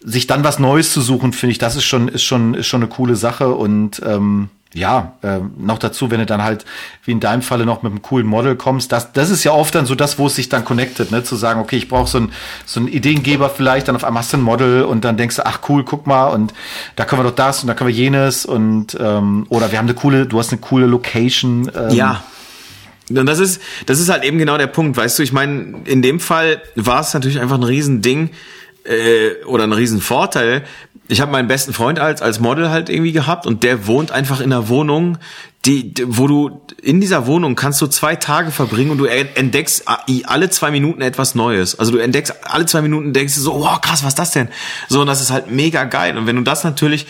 sich 0.00 0.26
dann 0.26 0.44
was 0.44 0.58
Neues 0.60 0.92
zu 0.92 1.00
suchen, 1.00 1.32
finde 1.32 1.50
ich, 1.52 1.58
das 1.58 1.74
ist 1.74 1.84
schon, 1.84 2.06
ist 2.08 2.22
schon, 2.22 2.54
ist 2.54 2.66
schon 2.68 2.82
eine 2.82 2.88
coole 2.88 3.16
Sache 3.16 3.48
und 3.48 4.00
ähm, 4.06 4.50
ja, 4.76 5.14
ähm, 5.22 5.52
noch 5.56 5.78
dazu, 5.78 6.10
wenn 6.10 6.20
du 6.20 6.26
dann 6.26 6.42
halt, 6.42 6.66
wie 7.04 7.12
in 7.12 7.20
deinem 7.20 7.40
Falle, 7.40 7.64
noch 7.64 7.82
mit 7.82 7.92
einem 7.92 8.02
coolen 8.02 8.26
Model 8.26 8.56
kommst, 8.56 8.92
das, 8.92 9.12
das 9.12 9.30
ist 9.30 9.42
ja 9.42 9.52
oft 9.52 9.74
dann 9.74 9.86
so 9.86 9.94
das, 9.94 10.18
wo 10.18 10.26
es 10.26 10.36
sich 10.36 10.50
dann 10.50 10.66
connectet, 10.66 11.10
ne? 11.10 11.24
Zu 11.24 11.34
sagen, 11.34 11.60
okay, 11.60 11.76
ich 11.76 11.88
brauche 11.88 12.08
so 12.08 12.18
einen 12.18 12.32
so 12.66 12.80
einen 12.80 12.88
Ideengeber 12.88 13.48
vielleicht, 13.48 13.88
dann 13.88 13.96
auf 13.96 14.04
einmal 14.04 14.22
hast 14.22 14.34
du 14.34 14.36
ein 14.36 14.42
Model 14.42 14.82
und 14.84 15.04
dann 15.04 15.16
denkst 15.16 15.36
du, 15.36 15.46
ach 15.46 15.60
cool, 15.70 15.82
guck 15.82 16.06
mal, 16.06 16.26
und 16.26 16.52
da 16.94 17.06
können 17.06 17.22
wir 17.22 17.30
doch 17.30 17.34
das 17.34 17.62
und 17.62 17.68
da 17.68 17.74
können 17.74 17.88
wir 17.88 17.96
jenes 17.96 18.44
und 18.44 18.96
ähm, 19.00 19.46
oder 19.48 19.72
wir 19.72 19.78
haben 19.78 19.86
eine 19.86 19.94
coole, 19.94 20.26
du 20.26 20.38
hast 20.38 20.52
eine 20.52 20.60
coole 20.60 20.84
Location. 20.84 21.70
Ähm, 21.74 21.90
Ja. 21.90 22.24
Und 23.08 23.26
das 23.26 23.38
ist, 23.38 23.62
das 23.86 23.98
ist 24.00 24.10
halt 24.10 24.24
eben 24.24 24.36
genau 24.36 24.58
der 24.58 24.66
Punkt, 24.66 24.96
weißt 24.96 25.18
du, 25.18 25.22
ich 25.22 25.32
meine, 25.32 25.76
in 25.84 26.02
dem 26.02 26.20
Fall 26.20 26.60
war 26.74 27.00
es 27.00 27.14
natürlich 27.14 27.40
einfach 27.40 27.56
ein 27.56 27.62
Riesending 27.62 28.30
äh, 28.84 29.44
oder 29.46 29.64
ein 29.64 29.72
Riesenvorteil. 29.72 30.64
Ich 31.08 31.20
habe 31.20 31.30
meinen 31.30 31.48
besten 31.48 31.72
Freund 31.72 31.98
als, 31.98 32.22
als 32.22 32.40
Model 32.40 32.70
halt 32.70 32.88
irgendwie 32.88 33.12
gehabt 33.12 33.46
und 33.46 33.62
der 33.62 33.86
wohnt 33.86 34.10
einfach 34.10 34.40
in 34.40 34.52
einer 34.52 34.68
Wohnung, 34.68 35.18
die, 35.66 35.92
wo 36.06 36.28
du 36.28 36.60
in 36.80 37.00
dieser 37.00 37.26
Wohnung 37.26 37.56
kannst 37.56 37.80
du 37.80 37.88
zwei 37.88 38.14
Tage 38.14 38.52
verbringen 38.52 38.92
und 38.92 38.98
du 38.98 39.06
entdeckst 39.06 39.88
a- 39.88 40.04
alle 40.24 40.48
zwei 40.48 40.70
Minuten 40.70 41.02
etwas 41.02 41.34
Neues. 41.34 41.78
Also 41.78 41.90
du 41.92 41.98
entdeckst 41.98 42.32
alle 42.44 42.66
zwei 42.66 42.82
Minuten 42.82 43.12
denkst 43.12 43.34
du 43.34 43.40
so, 43.40 43.54
wow, 43.54 43.80
krass, 43.80 44.04
was 44.04 44.10
ist 44.10 44.18
das 44.18 44.30
denn? 44.30 44.48
So, 44.88 45.00
und 45.00 45.08
das 45.08 45.20
ist 45.20 45.30
halt 45.30 45.50
mega 45.50 45.84
geil. 45.84 46.16
Und 46.16 46.26
wenn 46.26 46.36
du 46.36 46.42
das 46.42 46.62
natürlich, 46.62 47.06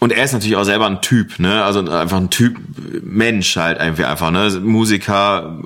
und 0.00 0.12
er 0.12 0.24
ist 0.24 0.32
natürlich 0.32 0.56
auch 0.56 0.64
selber 0.64 0.86
ein 0.86 1.02
Typ, 1.02 1.38
ne? 1.38 1.62
Also 1.62 1.80
einfach 1.80 2.16
ein 2.16 2.30
Typ 2.30 2.56
Mensch 3.02 3.56
halt 3.56 3.78
einfach, 3.78 4.08
einfach, 4.08 4.30
ne? 4.30 4.60
Musiker, 4.60 5.58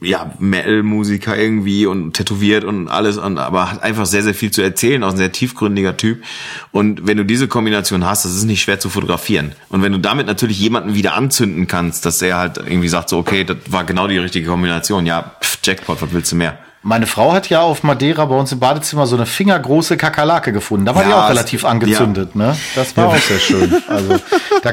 ja, 0.00 0.32
Metal-Musiker 0.38 1.36
irgendwie 1.36 1.86
und 1.86 2.12
tätowiert 2.12 2.64
und 2.64 2.88
alles, 2.88 3.16
und 3.18 3.38
aber 3.38 3.72
hat 3.72 3.82
einfach 3.82 4.06
sehr, 4.06 4.22
sehr 4.22 4.34
viel 4.34 4.50
zu 4.50 4.62
erzählen, 4.62 5.02
auch 5.02 5.10
ein 5.10 5.16
sehr 5.16 5.32
tiefgründiger 5.32 5.96
Typ. 5.96 6.22
Und 6.70 7.06
wenn 7.06 7.16
du 7.16 7.24
diese 7.24 7.48
Kombination 7.48 8.04
hast, 8.04 8.24
das 8.24 8.34
ist 8.36 8.44
nicht 8.44 8.62
schwer 8.62 8.78
zu 8.78 8.88
fotografieren. 8.90 9.52
Und 9.70 9.82
wenn 9.82 9.92
du 9.92 9.98
damit 9.98 10.26
natürlich 10.26 10.60
jemanden 10.60 10.94
wieder 10.94 11.14
anzünden 11.14 11.66
kannst, 11.72 12.04
dass 12.06 12.20
er 12.22 12.36
halt 12.38 12.58
irgendwie 12.58 12.88
sagt, 12.88 13.08
so, 13.08 13.18
okay, 13.18 13.42
das 13.44 13.56
war 13.68 13.82
genau 13.84 14.06
die 14.06 14.18
richtige 14.18 14.46
Kombination, 14.48 15.06
ja, 15.06 15.32
pff, 15.42 15.58
Jackpot, 15.64 16.00
was 16.02 16.12
willst 16.12 16.30
du 16.32 16.36
mehr? 16.36 16.58
Meine 16.84 17.06
Frau 17.06 17.32
hat 17.32 17.48
ja 17.48 17.60
auf 17.60 17.84
Madeira 17.84 18.24
bei 18.24 18.34
uns 18.34 18.50
im 18.52 18.58
Badezimmer 18.58 19.06
so 19.06 19.14
eine 19.14 19.24
fingergroße 19.24 19.96
Kakerlake 19.96 20.52
gefunden. 20.52 20.84
Da 20.84 20.94
war 20.96 21.04
die 21.04 21.10
Ja, 21.10 21.20
auch 21.20 21.30
es- 21.30 21.36
relativ 21.36 21.64
angezündet, 21.64 22.34
ne? 22.34 22.56
Das 22.74 22.96
war 22.96 23.06
auch 23.06 23.16
sehr 23.16 23.38
schön. 23.38 23.72
Also 23.88 24.18
da, 24.64 24.72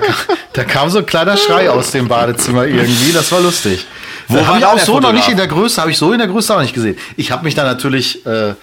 da 0.54 0.64
kam 0.64 0.90
so 0.90 0.98
ein 1.00 1.06
kleiner 1.06 1.38
Schrei 1.38 1.70
aus 1.70 1.92
dem 1.92 2.08
Badezimmer 2.08 2.66
irgendwie. 2.66 3.12
Das 3.14 3.32
war 3.32 3.42
lustig. 3.42 3.86
Wo 4.30 4.36
war 4.38 4.48
habe 4.48 4.60
ich 4.60 4.66
auch 4.66 4.80
so 4.80 5.00
noch 5.00 5.12
nicht 5.12 5.28
in 5.28 5.38
der 5.38 5.48
Größe, 5.48 5.82
habe 5.82 5.92
ich 5.92 5.98
so 5.98 6.12
in 6.14 6.20
der 6.20 6.28
Größe 6.28 6.56
auch 6.56 6.62
nicht 6.62 6.74
gesehen. 6.74 6.98
Ich 7.18 7.32
habe 7.32 7.44
mich 7.44 7.56
da 7.56 7.64
natürlich 7.64 8.26
äh, 8.26 8.54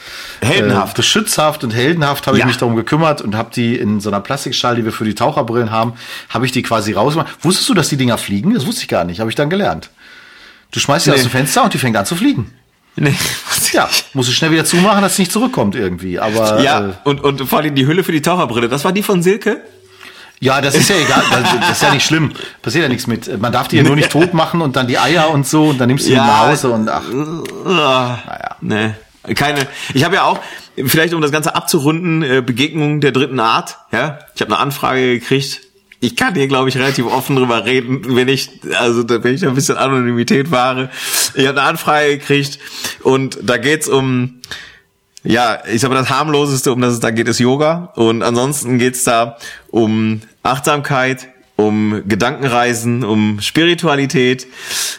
Heldenhaft. 0.40 0.94
äh, 0.94 0.97
beschützhaft 0.97 1.64
und 1.64 1.74
heldenhaft 1.74 2.26
habe 2.26 2.38
Ja. 2.38 2.44
ich 2.44 2.47
mich 2.47 2.56
darum 2.56 2.76
gekümmert 2.76 3.20
und 3.20 3.34
habe 3.36 3.51
die 3.55 3.76
in 3.76 4.01
so 4.01 4.09
einer 4.10 4.20
Plastikschale, 4.20 4.76
die 4.76 4.84
wir 4.84 4.93
für 4.93 5.05
die 5.05 5.14
Taucherbrillen 5.14 5.70
haben, 5.70 5.94
habe 6.30 6.47
ich 6.47 6.52
die 6.52 6.62
quasi 6.62 6.93
rausgemacht. 6.93 7.36
Wusstest 7.44 7.68
du, 7.68 7.74
dass 7.74 7.88
die 7.88 7.97
Dinger 7.97 8.16
fliegen? 8.16 8.55
Das 8.55 8.64
wusste 8.66 8.82
ich 8.82 8.88
gar 8.88 9.05
nicht. 9.05 9.20
Habe 9.20 9.28
ich 9.30 9.36
dann 9.36 9.51
gelernt. 9.51 9.90
Du 10.70 10.80
schmeißt 10.80 11.05
sie 11.05 11.10
Nee. 11.10 11.16
aus 11.16 11.22
dem 11.22 11.30
Fenster 11.30 11.64
und 11.64 11.74
die 11.74 11.78
fängt 11.78 11.97
an 11.97 12.06
zu 12.06 12.16
fliegen. 12.16 12.52
Nee. 12.97 13.14
Ja, 13.72 13.88
muss 14.14 14.28
ich 14.28 14.36
schnell 14.36 14.52
wieder 14.52 14.64
zumachen, 14.64 15.02
dass 15.02 15.12
es 15.14 15.18
nicht 15.18 15.32
zurückkommt 15.32 15.74
irgendwie. 15.74 16.18
Aber 16.20 16.62
Ja, 16.62 16.80
äh, 16.88 16.93
und, 17.05 17.20
und 17.22 17.47
vor 17.47 17.59
allem 17.59 17.74
die 17.74 17.86
Hülle 17.86 18.05
für 18.05 18.12
die 18.12 18.22
Taucherbrille, 18.22 18.68
das 18.68 18.84
war 18.84 18.93
die 18.93 19.02
von 19.02 19.22
Silke? 19.22 19.60
Ja, 20.40 20.60
das 20.60 20.74
ist 20.74 20.90
ja 20.90 20.96
egal, 20.96 21.22
das 21.60 21.72
ist 21.72 21.82
ja 21.82 21.92
nicht 21.94 22.04
schlimm. 22.06 22.32
Passiert 22.60 22.82
ja 22.82 22.88
nichts 22.88 23.06
mit. 23.06 23.40
Man 23.40 23.52
darf 23.52 23.68
die 23.68 23.76
ja 23.78 23.82
nur 23.82 23.96
nicht 23.96 24.10
tot 24.10 24.34
machen 24.34 24.60
und 24.60 24.76
dann 24.76 24.86
die 24.86 24.98
Eier 24.98 25.30
und 25.30 25.46
so 25.46 25.68
und 25.70 25.78
dann 25.80 25.88
nimmst 25.88 26.04
du 26.06 26.10
die 26.10 26.16
Ja. 26.16 26.26
nach 26.26 26.48
Hause 26.48 26.70
und 26.70 26.88
ach. 26.90 27.02
naja. 27.64 28.56
Nee. 28.60 28.90
Keine. 29.34 29.66
Ich 29.94 30.04
habe 30.04 30.14
ja 30.16 30.24
auch, 30.24 30.38
vielleicht 30.76 31.14
um 31.14 31.20
das 31.20 31.32
Ganze 31.32 31.54
abzurunden, 31.56 32.22
äh, 32.22 32.42
Begegnung 32.44 33.00
der 33.00 33.12
dritten 33.12 33.40
Art. 33.40 33.78
Ja, 33.92 34.18
ich 34.34 34.40
habe 34.40 34.52
eine 34.52 34.60
Anfrage 34.62 35.18
gekriegt. 35.18 35.62
Ich 36.00 36.14
kann 36.14 36.34
hier, 36.34 36.46
glaube 36.46 36.68
ich, 36.68 36.76
relativ 36.76 37.06
offen 37.06 37.36
drüber 37.36 37.64
reden, 37.64 38.14
wenn 38.14 38.28
ich, 38.28 38.50
also 38.78 39.02
da- 39.02 39.24
wenn 39.24 39.34
ich 39.34 39.40
da 39.40 39.48
ein 39.48 39.54
bisschen 39.54 39.78
Anonymität 39.78 40.50
wahre. 40.50 40.90
Ich 41.34 41.46
habe 41.46 41.58
eine 41.58 41.68
Anfrage 41.68 42.18
gekriegt 42.18 42.58
und 43.02 43.38
da 43.42 43.56
geht's 43.56 43.88
um, 43.88 44.42
ja, 45.27 45.59
ich 45.66 45.82
mal, 45.82 45.94
das 45.97 46.11
harmloseste, 46.11 46.73
um 46.73 46.81
das 46.81 46.94
es 46.94 47.01
da 47.01 47.11
geht, 47.11 47.28
ist 47.28 47.40
Yoga. 47.40 47.93
Und 47.97 48.23
ansonsten 48.23 48.78
geht's 48.78 49.05
da 49.05 49.36
um 49.70 50.20
Achtsamkeit, 50.43 51.28
um 51.57 52.03
Gedankenreisen, 52.07 53.03
um 53.03 53.41
Spiritualität 53.41 54.47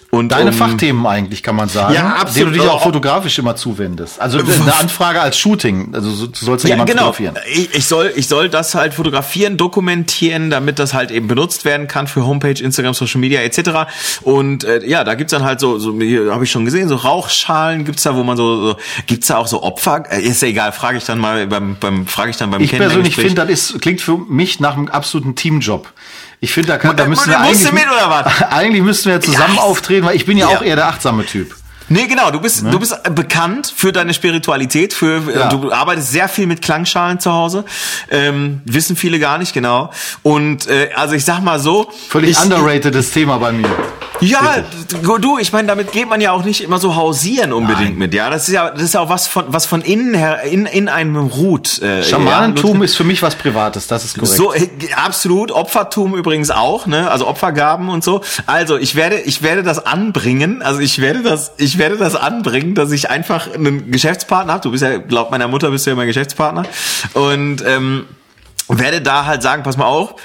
und 0.09 0.31
Deine 0.31 0.49
um, 0.51 0.55
Fachthemen 0.55 1.05
eigentlich, 1.05 1.43
kann 1.43 1.55
man 1.55 1.69
sagen. 1.69 1.93
Ja, 1.93 2.15
absolut. 2.15 2.35
Denen 2.35 2.53
du 2.53 2.59
dich 2.59 2.67
auch 2.69 2.81
Oh. 2.81 2.83
fotografisch 2.85 3.37
immer 3.37 3.55
zuwendest. 3.55 4.19
Also 4.19 4.39
eine 4.39 4.73
Anfrage 4.79 5.21
als 5.21 5.37
Shooting. 5.37 5.93
Also 5.93 6.09
so- 6.09 6.25
du 6.27 6.33
sollst 6.39 6.63
ja, 6.63 6.69
Ja, 6.69 6.75
jemand 6.75 6.89
genau. 6.89 7.11
fotografieren. 7.13 7.35
Ich, 7.53 7.75
ich 7.75 7.85
soll, 7.85 8.11
ich 8.15 8.27
soll 8.27 8.49
das 8.49 8.73
halt 8.73 8.93
fotografieren, 8.95 9.57
dokumentieren, 9.57 10.49
damit 10.49 10.79
das 10.79 10.93
halt 10.95 11.11
eben 11.11 11.27
benutzt 11.27 11.65
werden 11.65 11.87
kann 11.87 12.07
für 12.07 12.25
Homepage, 12.25 12.59
Instagram, 12.63 12.93
Social 12.95 13.19
Media 13.21 13.41
etc. 13.41 13.91
Und 14.21 14.63
äh, 14.63 14.83
ja, 14.85 15.03
da 15.03 15.13
gibt's 15.15 15.31
dann 15.31 15.43
halt 15.43 15.59
so, 15.59 15.77
so 15.77 15.91
habe 16.31 16.43
ich 16.45 16.49
schon 16.51 16.65
gesehen, 16.65 16.87
so 16.89 16.95
Rauchschalen 16.95 17.85
gibt's 17.85 18.03
da, 18.03 18.15
wo 18.15 18.23
man 18.23 18.37
so, 18.37 18.69
so 18.69 18.77
gibt's 19.05 19.27
da 19.27 19.37
auch 19.37 19.47
so 19.47 19.61
Opfer? 19.61 20.05
Äh, 20.09 20.21
ist 20.21 20.41
ja 20.41 20.47
egal, 20.47 20.71
frage 20.71 20.97
ich 20.97 21.03
dann 21.05 21.19
mal 21.19 21.45
beim, 21.47 21.75
beim 21.79 22.07
frage 22.07 22.31
ich 22.31 22.37
dann 22.37 22.49
beim 22.49 22.61
Ich 22.61 22.71
persönlich 22.71 23.15
finde, 23.15 23.45
das 23.45 23.49
ist, 23.49 23.81
klingt 23.81 24.01
für 24.01 24.17
mich 24.17 24.59
nach 24.59 24.75
einem 24.75 24.87
absoluten 24.87 25.35
Teamjob. 25.35 25.91
Ich 26.39 26.53
finde, 26.53 26.73
da, 26.73 26.77
kann, 26.77 26.95
da 26.95 27.05
müssen 27.05 27.29
wir 27.29 27.39
eigentlich, 27.39 27.71
mit, 27.71 27.83
eigentlich 28.51 28.83
müssten 28.83 29.09
wir 29.09 29.19
zusammen 29.21 29.55
Ja. 29.55 29.61
auftreten, 29.61 30.05
weil 30.05 30.15
ich 30.15 30.25
bin 30.25 30.37
ja, 30.37 30.49
Ja. 30.51 30.57
auch 30.57 30.61
eher 30.61 30.75
der 30.75 30.87
achtsame 30.87 31.25
Typ. 31.25 31.55
Nee, 31.89 32.07
genau, 32.07 32.31
du 32.31 32.39
bist 32.41 32.63
du 32.69 32.79
bist 32.79 32.95
bekannt 33.15 33.71
für 33.75 33.91
deine 33.91 34.13
Spiritualität, 34.13 34.93
für 34.93 35.21
äh, 35.29 35.39
Ja. 35.39 35.49
du 35.49 35.71
arbeitest 35.71 36.11
sehr 36.11 36.27
viel 36.27 36.47
mit 36.47 36.61
Klangschalen 36.61 37.19
zu 37.19 37.31
Hause. 37.31 37.63
Ähm, 38.11 38.61
wissen 38.65 38.95
viele 38.95 39.19
gar 39.19 39.37
nicht 39.37 39.53
genau. 39.53 39.91
Und 40.23 40.67
äh, 40.67 40.89
also 40.95 41.15
ich 41.15 41.23
sag 41.25 41.41
mal 41.41 41.59
so, 41.59 41.89
Völlig 42.09 42.31
ich, 42.31 42.39
underratedes 42.43 43.11
Thema 43.11 43.37
bei 43.37 43.51
mir. 43.51 43.69
Ja, 44.19 44.63
du, 45.21 45.37
ich 45.37 45.53
meine, 45.53 45.67
damit 45.67 45.91
geht 45.91 46.09
man 46.09 46.21
ja 46.21 46.31
auch 46.31 46.43
nicht 46.43 46.63
immer 46.63 46.79
so 46.79 46.95
hausieren 46.95 47.53
unbedingt 47.53 47.91
Nein. 47.91 47.97
mit, 47.99 48.13
ja. 48.15 48.31
Das 48.31 48.47
ist 48.47 48.53
ja, 48.53 48.71
das 48.71 48.81
ist 48.81 48.93
ja 48.95 49.01
auch 49.01 49.09
was 49.09 49.27
von, 49.27 49.45
was 49.49 49.67
von 49.67 49.81
innen 49.81 50.15
her, 50.15 50.41
in, 50.41 50.65
in 50.65 50.89
einem 50.89 51.17
ruht. 51.17 51.79
Äh, 51.83 52.03
Schamanentum 52.03 52.79
ja, 52.79 52.85
ist 52.85 52.95
für 52.95 53.03
mich 53.03 53.21
was 53.21 53.35
Privates, 53.35 53.85
das 53.85 54.05
ist 54.05 54.15
korrekt. 54.17 54.35
so 54.35 54.53
äh, 54.53 54.67
absolut 54.95 55.51
Opfertum 55.51 56.15
übrigens 56.15 56.49
auch, 56.49 56.87
ne? 56.87 57.11
Also 57.11 57.27
Opfergaben 57.27 57.89
und 57.89 58.03
so. 58.03 58.21
Also 58.47 58.77
ich 58.77 58.95
werde, 58.95 59.19
ich 59.19 59.43
werde 59.43 59.61
das 59.61 59.85
anbringen. 59.85 60.63
Also 60.63 60.79
ich 60.79 60.99
werde 60.99 61.21
das, 61.21 61.51
ich 61.57 61.76
werde 61.77 61.97
das 61.97 62.15
anbringen, 62.15 62.75
dass 62.75 62.91
ich 62.91 63.09
einfach 63.09 63.53
einen 63.53 63.91
Geschäftspartner 63.91 64.53
habe. 64.53 64.63
Du 64.63 64.71
bist 64.71 64.83
ja, 64.83 64.99
laut 65.09 65.31
meiner 65.31 65.47
Mutter 65.47 65.71
bist 65.71 65.85
du 65.85 65.91
ja 65.91 65.95
mein 65.95 66.07
Geschäftspartner 66.07 66.63
und 67.13 67.63
ähm, 67.65 68.05
werde 68.67 69.01
da 69.01 69.25
halt 69.25 69.41
sagen, 69.41 69.63
pass 69.63 69.77
mal 69.77 69.85
auf, 69.85 70.15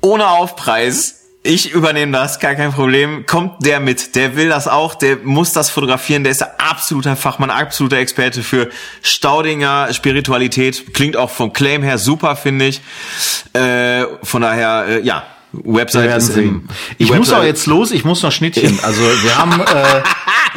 ohne 0.00 0.28
Aufpreis. 0.28 1.14
Ich 1.44 1.70
übernehme 1.70 2.12
das, 2.12 2.40
gar 2.40 2.54
kein 2.56 2.72
Problem. 2.72 3.24
Kommt 3.24 3.64
der 3.64 3.80
mit, 3.80 4.16
der 4.16 4.36
will 4.36 4.48
das 4.48 4.68
auch, 4.68 4.94
der 4.94 5.18
muss 5.22 5.52
das 5.52 5.70
fotografieren, 5.70 6.24
der 6.24 6.32
ist 6.32 6.40
der 6.40 6.60
absoluter 6.60 7.16
Fachmann, 7.16 7.48
absoluter 7.48 7.96
Experte 7.96 8.42
für 8.42 8.68
Staudinger 9.02 9.92
Spiritualität. 9.92 10.92
Klingt 10.92 11.16
auch 11.16 11.30
vom 11.30 11.52
Claim 11.52 11.82
her 11.82 11.96
super, 11.96 12.36
finde 12.36 12.66
ich. 12.66 12.80
Äh, 13.54 14.04
von 14.22 14.42
daher, 14.42 14.84
äh, 14.88 15.00
ja, 15.00 15.24
Website 15.52 16.04
Wir 16.08 16.16
ist 16.16 16.26
sehen. 16.34 16.44
im- 16.48 16.68
Ich 16.98 17.06
die 17.08 17.12
muss 17.14 17.28
Website- 17.28 17.38
auch 17.40 17.44
jetzt 17.44 17.66
los, 17.66 17.90
ich 17.90 18.04
muss 18.04 18.22
noch 18.22 18.32
Schnittchen. 18.32 18.78
Also 18.82 19.00
wir 19.02 19.38
haben, 19.38 19.60
äh, 19.60 20.02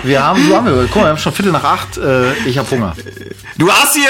wir 0.03 0.23
haben, 0.23 0.49
wo 0.49 0.55
haben 0.55 0.65
wir, 0.65 0.84
guck 0.88 0.95
mal, 0.97 1.03
wir 1.03 1.09
haben 1.11 1.18
schon 1.18 1.34
Viertel 1.34 1.51
nach 1.53 1.63
acht, 1.63 1.97
äh, 1.97 2.34
ich 2.45 2.57
habe 2.57 2.69
Hunger. 2.72 2.95
Du 3.57 3.72
hast 3.72 3.95
hier 3.95 4.07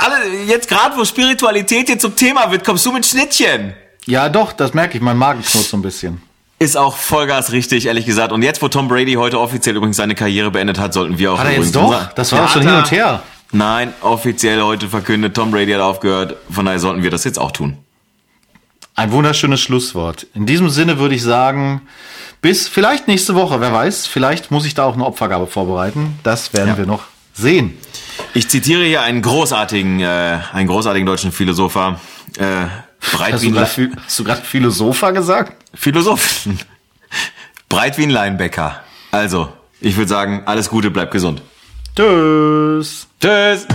alle 0.00 0.16
jetzt 0.46 0.68
gerade, 0.68 0.96
wo 0.96 1.04
Spiritualität 1.04 1.88
jetzt 1.88 2.02
zum 2.02 2.16
Thema 2.16 2.50
wird, 2.50 2.64
kommst 2.64 2.84
du 2.86 2.92
mit 2.92 3.04
Schnittchen. 3.04 3.74
Ja 4.06 4.28
doch, 4.28 4.52
das 4.52 4.74
merke 4.74 4.96
ich, 4.96 5.02
mein 5.02 5.16
Magen 5.16 5.42
knurrt 5.42 5.66
so 5.66 5.76
ein 5.76 5.82
bisschen. 5.82 6.20
Ist 6.58 6.76
auch 6.76 6.96
Vollgas 6.96 7.52
richtig, 7.52 7.86
ehrlich 7.86 8.06
gesagt. 8.06 8.32
Und 8.32 8.42
jetzt, 8.42 8.62
wo 8.62 8.68
Tom 8.68 8.88
Brady 8.88 9.14
heute 9.14 9.40
offiziell 9.40 9.76
übrigens 9.76 9.96
seine 9.96 10.14
Karriere 10.14 10.50
beendet 10.50 10.78
hat, 10.78 10.94
sollten 10.94 11.18
wir 11.18 11.32
auch 11.32 11.38
Hat 11.38 11.46
er 11.48 11.58
jetzt 11.60 11.74
doch? 11.74 12.12
Das 12.14 12.30
war 12.32 12.38
Ja, 12.40 12.44
doch 12.46 12.52
schon 12.52 12.62
hin 12.62 12.74
und 12.74 12.90
her. 12.90 13.22
Nein, 13.52 13.92
offiziell 14.00 14.62
heute 14.62 14.88
verkündet, 14.88 15.34
Tom 15.34 15.50
Brady 15.50 15.72
hat 15.72 15.80
aufgehört. 15.80 16.36
Von 16.50 16.64
daher 16.64 16.78
sollten 16.80 17.02
wir 17.02 17.10
das 17.10 17.24
jetzt 17.24 17.38
auch 17.38 17.50
tun. 17.50 17.76
Ein 18.96 19.10
wunderschönes 19.10 19.60
Schlusswort. 19.60 20.26
In 20.34 20.46
diesem 20.46 20.68
Sinne 20.70 20.98
würde 20.98 21.14
ich 21.16 21.22
sagen, 21.22 21.82
bis 22.40 22.68
vielleicht 22.68 23.08
nächste 23.08 23.34
Woche, 23.34 23.60
wer 23.60 23.72
weiß, 23.72 24.06
vielleicht 24.06 24.50
muss 24.50 24.64
ich 24.66 24.74
da 24.74 24.84
auch 24.84 24.94
eine 24.94 25.04
Opfergabe 25.04 25.46
vorbereiten. 25.48 26.18
Das 26.22 26.52
werden 26.52 26.68
Ja. 26.68 26.78
wir 26.78 26.86
noch 26.86 27.02
sehen. 27.32 27.76
Ich 28.34 28.48
zitiere 28.48 28.84
hier 28.84 29.02
einen 29.02 29.20
großartigen, 29.22 29.98
äh, 30.00 30.38
einen 30.52 30.68
großartigen 30.68 31.06
deutschen 31.06 31.32
Philosopher, 31.32 31.98
äh, 32.38 32.44
Hast 33.00 33.12
du 33.12 33.16
Breitwin, 33.18 33.52
gerade 33.54 33.66
Phi- 33.70 33.90
hast 34.06 34.18
du 34.18 34.24
gerade 34.24 34.42
Philosopher 34.42 35.12
gesagt? 35.12 35.52
Philosoph, 35.74 36.48
Breitwin 37.68 38.10
Leinbecker. 38.10 38.80
Also, 39.10 39.52
ich 39.80 39.96
würde 39.96 40.08
sagen, 40.08 40.42
alles 40.46 40.70
Gute, 40.70 40.90
bleibt 40.90 41.10
gesund. 41.10 41.42
Tschüss. 41.96 43.06
Tschüss. 43.20 43.66